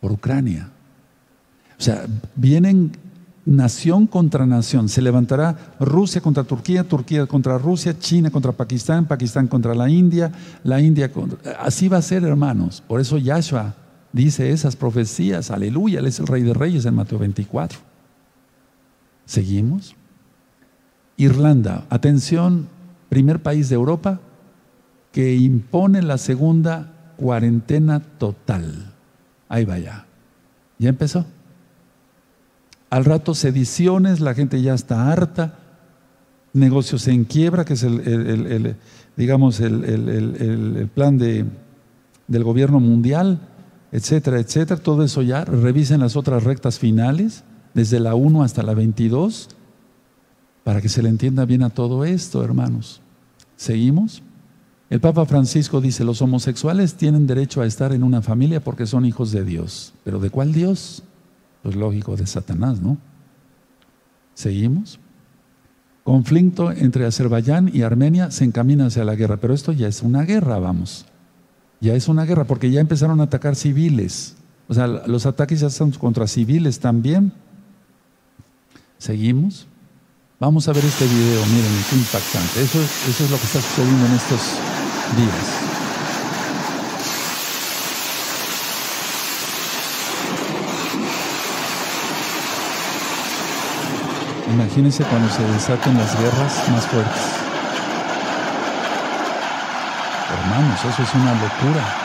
por 0.01 0.13
Ucrania. 0.13 0.69
O 1.79 1.83
sea, 1.83 2.07
vienen 2.37 2.93
nación 3.47 4.07
contra 4.07 4.47
nación. 4.47 4.89
Se 4.89 5.03
levantará 5.03 5.75
Rusia 5.81 6.21
contra 6.21 6.45
Turquía, 6.45 6.85
Turquía 6.85 7.27
contra 7.27 7.59
Rusia, 7.59 7.99
China 7.99 8.31
contra 8.31 8.53
Pakistán, 8.53 9.07
Pakistán 9.07 9.47
contra 9.47 9.75
la 9.75 9.89
India, 9.89 10.33
la 10.63 10.81
India 10.81 11.13
contra... 11.13 11.53
Así 11.61 11.89
va 11.89 11.99
a 11.99 12.03
ser, 12.03 12.25
hermanos. 12.25 12.83
Por 12.87 13.01
eso 13.01 13.19
Yahshua 13.19 13.75
dice 14.13 14.51
esas 14.51 14.77
profecías. 14.77 15.51
Aleluya, 15.51 16.01
Él 16.01 16.07
es 16.07 16.19
el 16.21 16.27
Rey 16.27 16.43
de 16.43 16.55
Reyes 16.55 16.85
en 16.87 16.95
Mateo 16.95 17.19
24. 17.19 17.79
¿Seguimos? 19.27 19.95
Irlanda, 21.17 21.85
atención, 21.91 22.69
primer 23.09 23.41
país 23.41 23.69
de 23.69 23.77
Europa 23.77 24.21
que 25.15 25.37
impone 25.37 26.03
la 26.03 26.19
segunda 26.19 26.93
cuarentena 27.17 28.01
total. 28.01 28.93
Ahí 29.49 29.65
vaya. 29.65 30.07
Ya 30.81 30.89
empezó. 30.89 31.25
Al 32.91 33.05
rato 33.05 33.37
sediciones, 33.37 34.19
la 34.19 34.35
gente 34.35 34.61
ya 34.61 34.75
está 34.75 35.13
harta, 35.13 35.61
negocios 36.53 37.07
en 37.07 37.27
quiebra, 37.27 37.65
que 37.65 37.75
es 37.75 37.85
el, 37.85 38.75
digamos, 39.17 39.61
el, 39.61 40.91
plan 40.93 41.17
de, 41.17 41.45
del 42.27 42.43
gobierno 42.43 42.81
mundial, 42.81 43.39
etcétera, 43.93 44.41
etcétera. 44.41 44.81
Todo 44.81 45.05
eso 45.05 45.23
ya, 45.23 45.45
revisen 45.45 46.01
las 46.01 46.17
otras 46.17 46.43
rectas 46.43 46.81
finales, 46.81 47.45
desde 47.73 48.01
la 48.01 48.17
1 48.17 48.43
hasta 48.43 48.65
la 48.65 48.75
22, 48.75 49.51
para 50.65 50.81
que 50.81 50.89
se 50.89 51.05
le 51.05 51.09
entienda 51.09 51.45
bien 51.45 51.63
a 51.63 51.71
todo 51.71 52.05
esto, 52.05 52.43
hermanos. 52.43 53.01
¿Seguimos? 53.55 54.21
El 54.91 55.01
Papa 55.01 55.25
Francisco 55.25 55.81
dice, 55.81 56.05
los 56.05 56.21
homosexuales 56.21 56.95
tienen 56.95 57.27
derecho 57.27 57.63
a 57.63 57.67
estar 57.67 57.93
en 57.93 58.03
una 58.03 58.23
familia 58.23 58.63
porque 58.63 58.87
son 58.87 59.07
hijos 59.07 59.33
de 59.33 59.45
Dios. 59.45 59.95
¿Pero 60.05 60.19
de 60.21 60.31
cuál 60.31 60.53
Dios? 60.53 61.03
Pues 61.63 61.75
lógico, 61.75 62.17
de 62.17 62.27
Satanás, 62.27 62.81
¿no? 62.81 62.99
¿Seguimos? 64.35 65.01
Conflicto 66.03 66.71
entre 66.71 67.07
Azerbaiyán 67.07 67.71
y 67.73 67.83
Armenia 67.83 68.31
se 68.31 68.45
encamina 68.45 68.87
hacia 68.87 69.05
la 69.05 69.15
guerra, 69.15 69.39
pero 69.39 69.55
esto 69.55 69.73
ya 69.73 69.89
es 69.89 70.03
una 70.03 70.23
guerra, 70.23 70.59
vamos. 70.59 71.07
Ya 71.81 71.95
es 71.95 72.09
una 72.09 72.27
guerra 72.27 72.45
porque 72.45 72.71
ya 72.71 72.81
empezaron 72.81 73.21
a 73.21 73.25
atacar 73.25 73.57
civiles. 73.57 74.37
O 74.69 74.75
sea, 74.75 74.87
los 74.87 75.25
ataques 75.25 75.61
ya 75.61 75.69
están 75.69 75.93
contra 75.93 76.27
civiles 76.27 76.79
también. 76.79 77.33
¿Seguimos? 78.99 79.67
Vamos 80.39 80.69
a 80.69 80.73
ver 80.73 80.85
este 80.85 81.07
video, 81.07 81.47
miren, 81.47 81.73
qué 81.89 81.97
impactante. 81.97 82.63
Eso 82.63 82.81
es 82.81 83.31
lo 83.31 83.39
que 83.39 83.45
está 83.45 83.61
sucediendo 83.61 84.07
en 84.07 84.13
estos 84.13 84.74
días. 85.17 85.65
Imagínense 94.53 95.05
cuando 95.05 95.29
se 95.31 95.43
desaten 95.43 95.97
las 95.97 96.19
guerras 96.21 96.69
más 96.71 96.87
fuertes. 96.87 97.23
Hermanos, 100.33 100.85
eso 100.85 101.03
es 101.03 101.15
una 101.15 101.33
locura. 101.35 102.05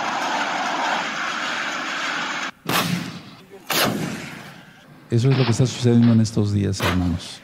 Eso 5.12 5.30
es 5.30 5.38
lo 5.38 5.44
que 5.44 5.52
está 5.52 5.66
sucediendo 5.66 6.14
en 6.14 6.22
estos 6.22 6.54
días, 6.54 6.80
hermanos. 6.82 7.42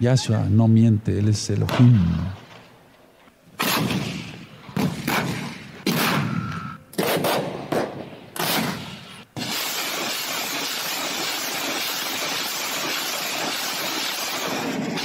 Yahshua 0.00 0.46
no 0.50 0.68
miente, 0.68 1.18
Él 1.18 1.28
es 1.28 1.48
Elohim. 1.48 1.98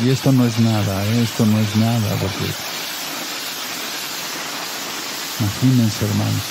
Y 0.04 0.10
esto 0.10 0.32
no 0.32 0.46
es 0.46 0.60
nada, 0.60 1.06
esto 1.06 1.46
no 1.46 1.60
es 1.60 1.76
nada, 1.76 2.16
porque 2.20 2.46
imagínense 5.40 6.06
hermanos 6.06 6.44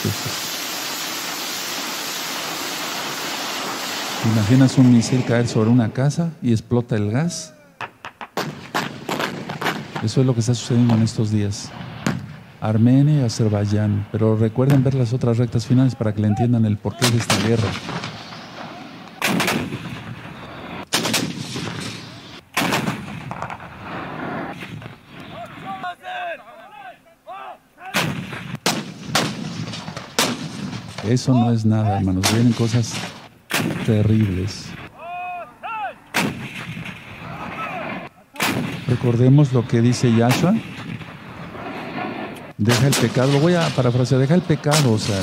imaginas 4.27 4.79
un 4.79 4.93
misil 4.93 5.25
caer 5.25 5.47
sobre 5.47 5.71
una 5.71 5.93
casa 5.93 6.31
y 6.43 6.51
explota 6.53 6.97
el 6.97 7.11
gas? 7.11 7.55
Eso 10.03 10.21
es 10.21 10.27
lo 10.27 10.35
que 10.35 10.41
está 10.41 10.55
sucediendo 10.55 10.95
en 10.95 11.03
estos 11.03 11.31
días. 11.31 11.71
Armenia 12.61 13.23
y 13.23 13.25
Azerbaiyán. 13.25 14.07
Pero 14.13 14.37
recuerden 14.37 14.83
ver 14.83 14.95
las 14.95 15.13
otras 15.13 15.39
rectas 15.39 15.67
finales 15.67 15.95
para 15.95 16.13
que 16.13 16.21
le 16.21 16.29
entiendan 16.29 16.65
el 16.65 16.77
porqué 16.77 17.11
de 17.11 17.19
esta 17.19 17.39
guerra. 17.47 17.69
Eso 31.09 31.33
no 31.33 31.53
es 31.53 31.65
nada, 31.65 31.99
hermanos. 31.99 32.25
Vienen 32.33 32.53
cosas 32.53 32.95
terribles. 33.85 34.67
Recordemos 38.89 39.53
lo 39.53 39.67
que 39.67 39.81
dice 39.81 40.13
Yahshua. 40.15 40.55
Deja 42.59 42.87
el 42.87 42.95
pecado. 42.95 43.33
Lo 43.33 43.41
voy 43.41 43.55
a 43.55 43.69
parafrasear. 43.69 44.21
Deja 44.21 44.35
el 44.35 44.43
pecado, 44.43 44.93
o 44.93 44.99
sea, 44.99 45.23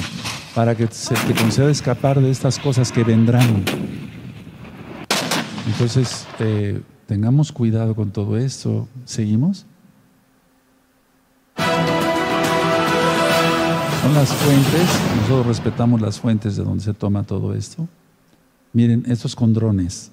para 0.56 0.76
que 0.76 0.88
se 0.88 1.16
te 1.16 1.34
conceda 1.34 1.70
escapar 1.70 2.22
de 2.22 2.32
estas 2.32 2.60
cosas 2.60 2.92
que 2.92 3.04
vendrán. 3.04 3.66
Entonces, 5.68 6.26
eh, 6.40 6.82
tengamos 7.08 7.52
cuidado 7.52 7.96
con 7.96 8.12
todo 8.12 8.38
esto. 8.38 8.88
¿Seguimos? 9.06 9.66
Son 14.04 14.14
las 14.14 14.34
fuentes, 14.34 14.90
nosotros 15.22 15.48
respetamos 15.48 16.02
las 16.02 16.20
fuentes 16.20 16.58
de 16.58 16.64
donde 16.66 16.84
se 16.84 16.94
toma 16.94 17.24
todo 17.24 17.54
esto. 17.54 17.88
Miren, 18.74 19.06
estos 19.08 19.34
con 19.34 19.54
drones. 19.54 20.12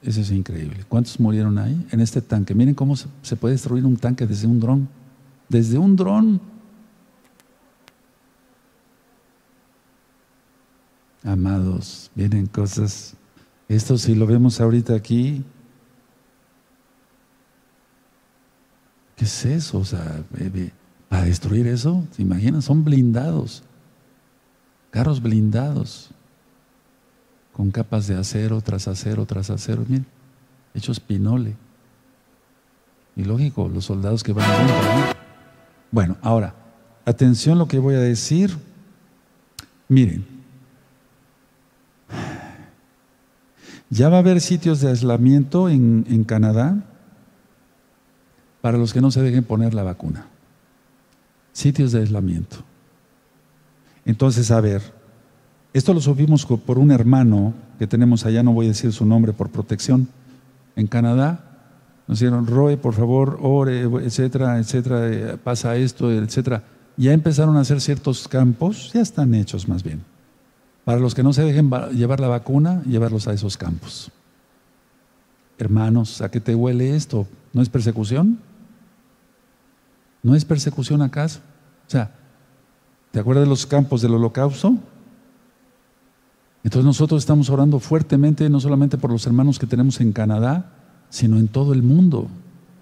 Eso 0.00 0.20
es 0.20 0.30
increíble. 0.30 0.84
¿Cuántos 0.88 1.18
murieron 1.18 1.58
ahí? 1.58 1.84
En 1.90 1.98
este 1.98 2.20
tanque. 2.20 2.54
Miren 2.54 2.76
cómo 2.76 2.94
se 2.94 3.36
puede 3.36 3.54
destruir 3.54 3.84
un 3.84 3.96
tanque 3.96 4.28
desde 4.28 4.46
un 4.46 4.60
dron. 4.60 4.88
Desde 5.48 5.76
un 5.76 5.96
dron. 5.96 6.40
Amados, 11.24 12.12
vienen 12.14 12.46
cosas. 12.46 13.14
Esto 13.68 13.98
si 13.98 14.14
lo 14.14 14.24
vemos 14.24 14.60
ahorita 14.60 14.94
aquí, 14.94 15.42
¿Qué 19.18 19.24
es 19.24 19.44
eso? 19.44 19.78
O 19.78 19.84
sea, 19.84 20.22
para 21.08 21.24
destruir 21.24 21.66
eso, 21.66 22.06
¿se 22.12 22.22
imaginan? 22.22 22.62
Son 22.62 22.84
blindados, 22.84 23.64
carros 24.90 25.20
blindados, 25.20 26.10
con 27.52 27.72
capas 27.72 28.06
de 28.06 28.16
acero 28.16 28.60
tras 28.60 28.86
acero 28.86 29.26
tras 29.26 29.50
acero, 29.50 29.84
miren, 29.88 30.06
hechos 30.72 31.00
pinole. 31.00 31.56
Y 33.16 33.24
lógico, 33.24 33.68
los 33.68 33.86
soldados 33.86 34.22
que 34.22 34.32
van 34.32 34.48
adentro. 34.48 35.18
Bueno, 35.90 36.16
ahora, 36.22 36.54
atención 37.04 37.58
lo 37.58 37.66
que 37.66 37.80
voy 37.80 37.96
a 37.96 38.00
decir. 38.00 38.56
Miren, 39.88 40.24
ya 43.90 44.08
va 44.10 44.18
a 44.18 44.20
haber 44.20 44.40
sitios 44.40 44.80
de 44.80 44.90
aislamiento 44.90 45.68
en, 45.68 46.06
en 46.08 46.22
Canadá 46.22 46.84
para 48.60 48.78
los 48.78 48.92
que 48.92 49.00
no 49.00 49.10
se 49.10 49.22
dejen 49.22 49.44
poner 49.44 49.74
la 49.74 49.82
vacuna. 49.82 50.26
Sitios 51.52 51.92
de 51.92 52.00
aislamiento. 52.00 52.58
Entonces, 54.04 54.50
a 54.50 54.60
ver, 54.60 54.82
esto 55.72 55.92
lo 55.92 56.00
subimos 56.00 56.46
por 56.46 56.78
un 56.78 56.90
hermano 56.90 57.52
que 57.78 57.86
tenemos 57.86 58.24
allá, 58.24 58.42
no 58.42 58.52
voy 58.52 58.66
a 58.66 58.70
decir 58.70 58.92
su 58.92 59.04
nombre 59.04 59.32
por 59.32 59.50
protección, 59.50 60.08
en 60.76 60.86
Canadá. 60.86 61.44
Nos 62.06 62.20
dijeron, 62.20 62.46
Roe, 62.46 62.76
por 62.76 62.94
favor, 62.94 63.38
ore, 63.42 63.82
etcétera, 63.82 64.58
etcétera, 64.58 65.08
eh, 65.08 65.36
pasa 65.42 65.76
esto, 65.76 66.10
etcétera. 66.10 66.64
Ya 66.96 67.12
empezaron 67.12 67.56
a 67.56 67.60
hacer 67.60 67.80
ciertos 67.80 68.26
campos, 68.26 68.90
ya 68.92 69.02
están 69.02 69.34
hechos 69.34 69.68
más 69.68 69.82
bien, 69.82 70.02
Para 70.84 71.00
los 71.00 71.14
que 71.14 71.22
no 71.22 71.32
se 71.32 71.42
dejen 71.42 71.70
llevar 71.92 72.18
la 72.18 72.28
vacuna, 72.28 72.82
llevarlos 72.84 73.28
a 73.28 73.34
esos 73.34 73.56
campos. 73.56 74.10
Hermanos, 75.58 76.22
¿a 76.22 76.30
qué 76.30 76.40
te 76.40 76.54
huele 76.54 76.96
esto? 76.96 77.26
¿No 77.52 77.60
es 77.60 77.68
persecución? 77.68 78.38
¿No 80.22 80.34
es 80.34 80.44
persecución 80.44 81.02
acaso? 81.02 81.40
O 81.86 81.90
sea, 81.90 82.10
¿te 83.10 83.20
acuerdas 83.20 83.44
de 83.44 83.50
los 83.50 83.66
campos 83.66 84.02
del 84.02 84.14
holocausto? 84.14 84.76
Entonces 86.64 86.84
nosotros 86.84 87.22
estamos 87.22 87.48
orando 87.50 87.78
fuertemente, 87.78 88.48
no 88.50 88.60
solamente 88.60 88.98
por 88.98 89.10
los 89.10 89.26
hermanos 89.26 89.58
que 89.58 89.66
tenemos 89.66 90.00
en 90.00 90.12
Canadá, 90.12 90.72
sino 91.08 91.38
en 91.38 91.48
todo 91.48 91.72
el 91.72 91.82
mundo. 91.82 92.28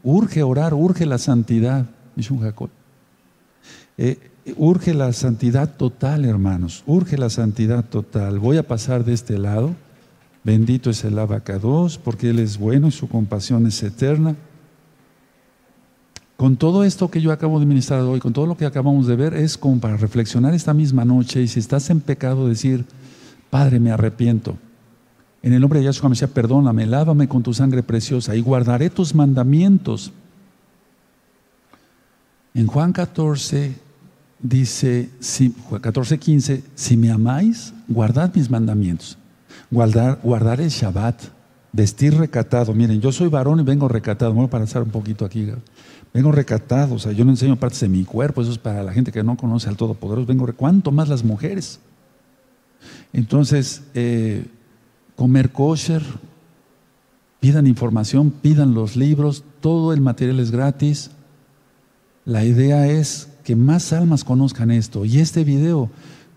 Urge 0.03 0.43
orar, 0.43 0.75
urge 0.75 1.07
la 1.07 1.19
santidad, 1.19 1.87
dice 2.15 2.37
Jacob. 2.39 2.71
Eh, 3.99 4.31
urge 4.57 4.95
la 4.95 5.13
santidad 5.13 5.77
total, 5.77 6.25
hermanos, 6.25 6.83
urge 6.87 7.19
la 7.19 7.31
santidad 7.31 7.85
total. 7.85 8.39
Voy 8.39 8.57
a 8.57 8.67
pasar 8.67 9.05
de 9.05 9.13
este 9.13 9.39
lado. 9.39 9.75
Bendito 10.43 10.91
es 10.91 11.05
el 11.05 11.19
abacados, 11.19 11.99
porque 11.99 12.31
Él 12.31 12.39
es 12.39 12.59
bueno 12.59 12.89
y 12.89 12.93
su 12.93 13.09
compasión 13.09 13.67
es 13.67 13.83
eterna. 13.83 14.37
Con 16.37 16.57
todo 16.57 16.85
esto 16.85 17.11
que 17.11 17.21
yo 17.21 17.33
acabo 17.33 17.59
de 17.59 17.67
ministrar 17.67 18.01
hoy, 18.03 18.21
con 18.21 18.33
todo 18.33 18.47
lo 18.47 18.57
que 18.57 18.67
acabamos 18.67 19.07
de 19.07 19.17
ver, 19.17 19.35
es 19.35 19.57
como 19.57 19.81
para 19.81 19.97
reflexionar 19.97 20.53
esta 20.55 20.75
misma 20.75 21.05
noche 21.05 21.41
y 21.43 21.49
si 21.49 21.61
estás 21.61 21.89
en 21.89 22.01
pecado, 22.01 22.49
decir, 22.49 22.85
Padre, 23.49 23.81
me 23.81 23.91
arrepiento. 23.91 24.57
En 25.43 25.53
el 25.53 25.61
nombre 25.61 25.79
de 25.79 25.87
Yahshua 25.87 26.11
Mesías, 26.11 26.31
perdóname, 26.31 26.87
lávame 26.87 27.29
con 27.29 27.43
tu 27.43 27.55
sangre 27.55 27.83
preciosa 27.83 28.37
y 28.37 28.41
guardaré 28.41 28.91
tus 28.91 29.15
mandamientos. 29.15 30.13
En 32.53 32.67
Juan 32.67 32.93
14 32.93 33.75
dice, 34.41 35.09
14, 35.81 36.19
15, 36.19 36.65
si 36.75 36.97
me 36.97 37.11
amáis, 37.11 37.73
guardad 37.89 38.35
mis 38.35 38.51
mandamientos 38.51 39.17
guardar, 39.71 40.19
guardar 40.23 40.61
el 40.61 40.69
Shabbat, 40.69 41.23
vestir 41.73 42.17
recatado. 42.17 42.73
Miren, 42.75 43.01
yo 43.01 43.13
soy 43.13 43.29
varón 43.29 43.61
y 43.61 43.63
vengo 43.63 43.89
recatado. 43.89 44.33
voy 44.33 44.47
a 44.47 44.51
pasar 44.51 44.83
un 44.83 44.91
poquito 44.91 45.25
aquí. 45.25 45.49
Vengo 46.17 46.33
recatado, 46.33 46.95
o 46.95 46.99
sea, 46.99 47.13
yo 47.13 47.27
no 47.27 47.31
enseño 47.31 47.57
partes 47.57 47.81
de 47.81 47.91
mi 47.91 48.03
cuerpo, 48.03 48.41
eso 48.41 48.51
es 48.51 48.57
para 48.57 48.83
la 48.83 48.95
gente 48.95 49.13
que 49.13 49.23
no 49.23 49.37
conoce 49.37 49.69
al 49.69 49.77
Todopoderoso. 49.77 50.27
Vengo, 50.27 50.51
¿cuánto 50.57 50.91
más 50.91 51.11
las 51.11 51.23
mujeres? 51.23 51.79
Entonces, 53.13 53.83
eh, 53.93 54.47
comer 55.15 55.53
kosher, 55.53 56.03
pidan 57.39 57.67
información, 57.67 58.31
pidan 58.31 58.73
los 58.73 58.97
libros, 58.97 59.45
todo 59.61 59.93
el 59.93 60.01
material 60.01 60.41
es 60.41 60.51
gratis. 60.51 61.11
La 62.25 62.47
idea 62.47 62.87
es 62.87 63.29
que 63.45 63.55
más 63.55 63.93
almas 63.93 64.25
conozcan 64.25 64.71
esto. 64.71 65.05
Y 65.05 65.19
este 65.19 65.45
video 65.45 65.91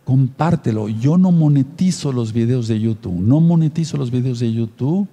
compártelo. 0.04 0.90
Yo 0.90 1.18
no 1.18 1.32
monetizo 1.32 2.12
los 2.12 2.34
videos 2.34 2.68
de 2.68 2.82
YouTube, 2.82 3.18
no 3.18 3.40
monetizo 3.40 3.96
los 3.96 4.12
videos 4.12 4.40
de 4.40 4.52
YouTube. 4.52 5.08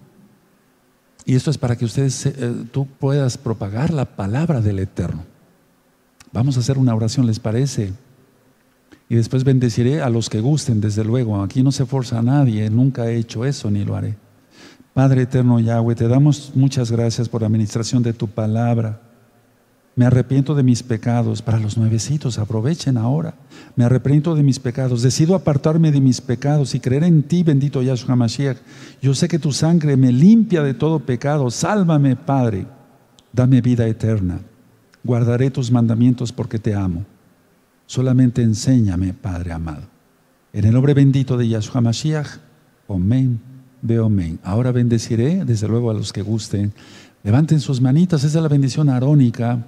Y 1.26 1.34
esto 1.34 1.50
es 1.50 1.58
para 1.58 1.76
que 1.76 1.84
ustedes, 1.84 2.24
eh, 2.24 2.54
tú 2.70 2.86
puedas 2.86 3.36
propagar 3.36 3.92
la 3.92 4.04
palabra 4.04 4.60
del 4.60 4.78
Eterno. 4.78 5.24
Vamos 6.32 6.56
a 6.56 6.60
hacer 6.60 6.78
una 6.78 6.94
oración, 6.94 7.26
¿les 7.26 7.40
parece? 7.40 7.92
Y 9.08 9.16
después 9.16 9.42
bendeciré 9.42 10.02
a 10.02 10.08
los 10.08 10.30
que 10.30 10.40
gusten, 10.40 10.80
desde 10.80 11.04
luego. 11.04 11.42
Aquí 11.42 11.64
no 11.64 11.72
se 11.72 11.84
forza 11.84 12.20
a 12.20 12.22
nadie, 12.22 12.70
nunca 12.70 13.10
he 13.10 13.16
hecho 13.16 13.44
eso 13.44 13.70
ni 13.72 13.84
lo 13.84 13.96
haré. 13.96 14.16
Padre 14.94 15.22
eterno 15.22 15.58
Yahweh, 15.58 15.96
te 15.96 16.06
damos 16.06 16.52
muchas 16.54 16.92
gracias 16.92 17.28
por 17.28 17.40
la 17.40 17.48
administración 17.48 18.04
de 18.04 18.12
tu 18.12 18.28
palabra. 18.28 19.00
Me 19.96 20.04
arrepiento 20.04 20.54
de 20.54 20.62
mis 20.62 20.82
pecados. 20.82 21.40
Para 21.40 21.58
los 21.58 21.78
nuevecitos, 21.78 22.38
aprovechen 22.38 22.98
ahora. 22.98 23.34
Me 23.76 23.84
arrepiento 23.84 24.34
de 24.34 24.42
mis 24.42 24.60
pecados. 24.60 25.00
Decido 25.00 25.34
apartarme 25.34 25.90
de 25.90 26.02
mis 26.02 26.20
pecados 26.20 26.74
y 26.74 26.80
creer 26.80 27.02
en 27.02 27.22
ti, 27.22 27.42
bendito 27.42 27.80
Yahshua 27.80 28.14
Mashiach. 28.14 28.58
Yo 29.00 29.14
sé 29.14 29.26
que 29.26 29.38
tu 29.38 29.52
sangre 29.52 29.96
me 29.96 30.12
limpia 30.12 30.62
de 30.62 30.74
todo 30.74 31.00
pecado. 31.00 31.50
Sálvame, 31.50 32.14
Padre. 32.14 32.66
Dame 33.32 33.62
vida 33.62 33.86
eterna. 33.86 34.40
Guardaré 35.02 35.50
tus 35.50 35.70
mandamientos 35.70 36.30
porque 36.30 36.58
te 36.58 36.74
amo. 36.74 37.06
Solamente 37.86 38.42
enséñame, 38.42 39.14
Padre 39.14 39.52
amado. 39.52 39.84
En 40.52 40.66
el 40.66 40.74
nombre 40.74 40.92
bendito 40.92 41.38
de 41.38 41.48
Yahshua 41.48 41.80
Mashiach. 41.80 42.38
Amén. 42.86 43.40
Veo 43.80 44.06
amén. 44.06 44.40
Ahora 44.42 44.72
bendeciré, 44.72 45.46
desde 45.46 45.68
luego, 45.68 45.90
a 45.90 45.94
los 45.94 46.12
que 46.12 46.20
gusten. 46.20 46.74
Levanten 47.24 47.60
sus 47.60 47.80
manitas. 47.80 48.24
Esa 48.24 48.38
es 48.38 48.42
la 48.42 48.48
bendición 48.50 48.90
arónica. 48.90 49.64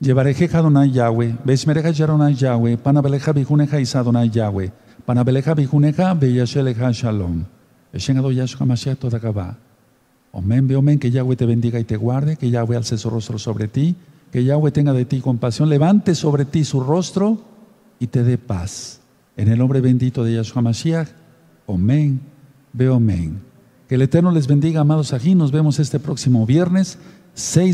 Llevareje 0.00 0.48
Adonai 0.50 0.90
Yahweh, 0.90 1.36
Beishmereja 1.44 1.90
Yaronai 1.90 2.34
Yahweh, 2.34 2.78
Panabeleja 2.78 3.34
Bijuneja 3.34 3.78
Isadonai 3.78 4.30
Yahweh, 4.30 4.70
Panabeleja 5.04 5.54
Bijuneja 5.54 6.14
Beyasheleja 6.14 6.90
Shalom. 6.90 7.44
Eshengado 7.92 8.32
Yahshua 8.32 8.66
Mashiach 8.66 8.96
Todakaba. 8.96 9.58
Omen, 10.32 10.74
omen, 10.74 10.98
que 10.98 11.10
Yahweh 11.10 11.36
te 11.36 11.44
bendiga 11.44 11.78
y 11.78 11.84
te 11.84 11.98
guarde, 11.98 12.38
que 12.38 12.48
Yahweh 12.48 12.76
alce 12.76 12.96
su 12.96 13.10
rostro 13.10 13.38
sobre 13.38 13.68
ti, 13.68 13.94
que 14.32 14.42
Yahweh 14.42 14.70
tenga 14.70 14.94
de 14.94 15.04
ti 15.04 15.20
compasión, 15.20 15.68
levante 15.68 16.14
sobre 16.14 16.46
ti 16.46 16.64
su 16.64 16.80
rostro 16.80 17.38
y 17.98 18.06
te 18.06 18.24
dé 18.24 18.38
paz. 18.38 19.00
En 19.36 19.48
el 19.48 19.58
nombre 19.58 19.82
bendito 19.82 20.24
de 20.24 20.32
Yahshua 20.32 20.62
Mashiach, 20.62 21.08
Omen, 21.66 22.20
ve 22.72 22.88
omen. 22.88 23.42
Que 23.86 23.96
el 23.96 24.02
Eterno 24.02 24.30
les 24.32 24.46
bendiga, 24.46 24.80
amados 24.80 25.12
aquí. 25.12 25.34
Nos 25.34 25.52
vemos 25.52 25.78
este 25.78 26.00
próximo 26.00 26.46
viernes, 26.46 26.96
6 27.34 27.68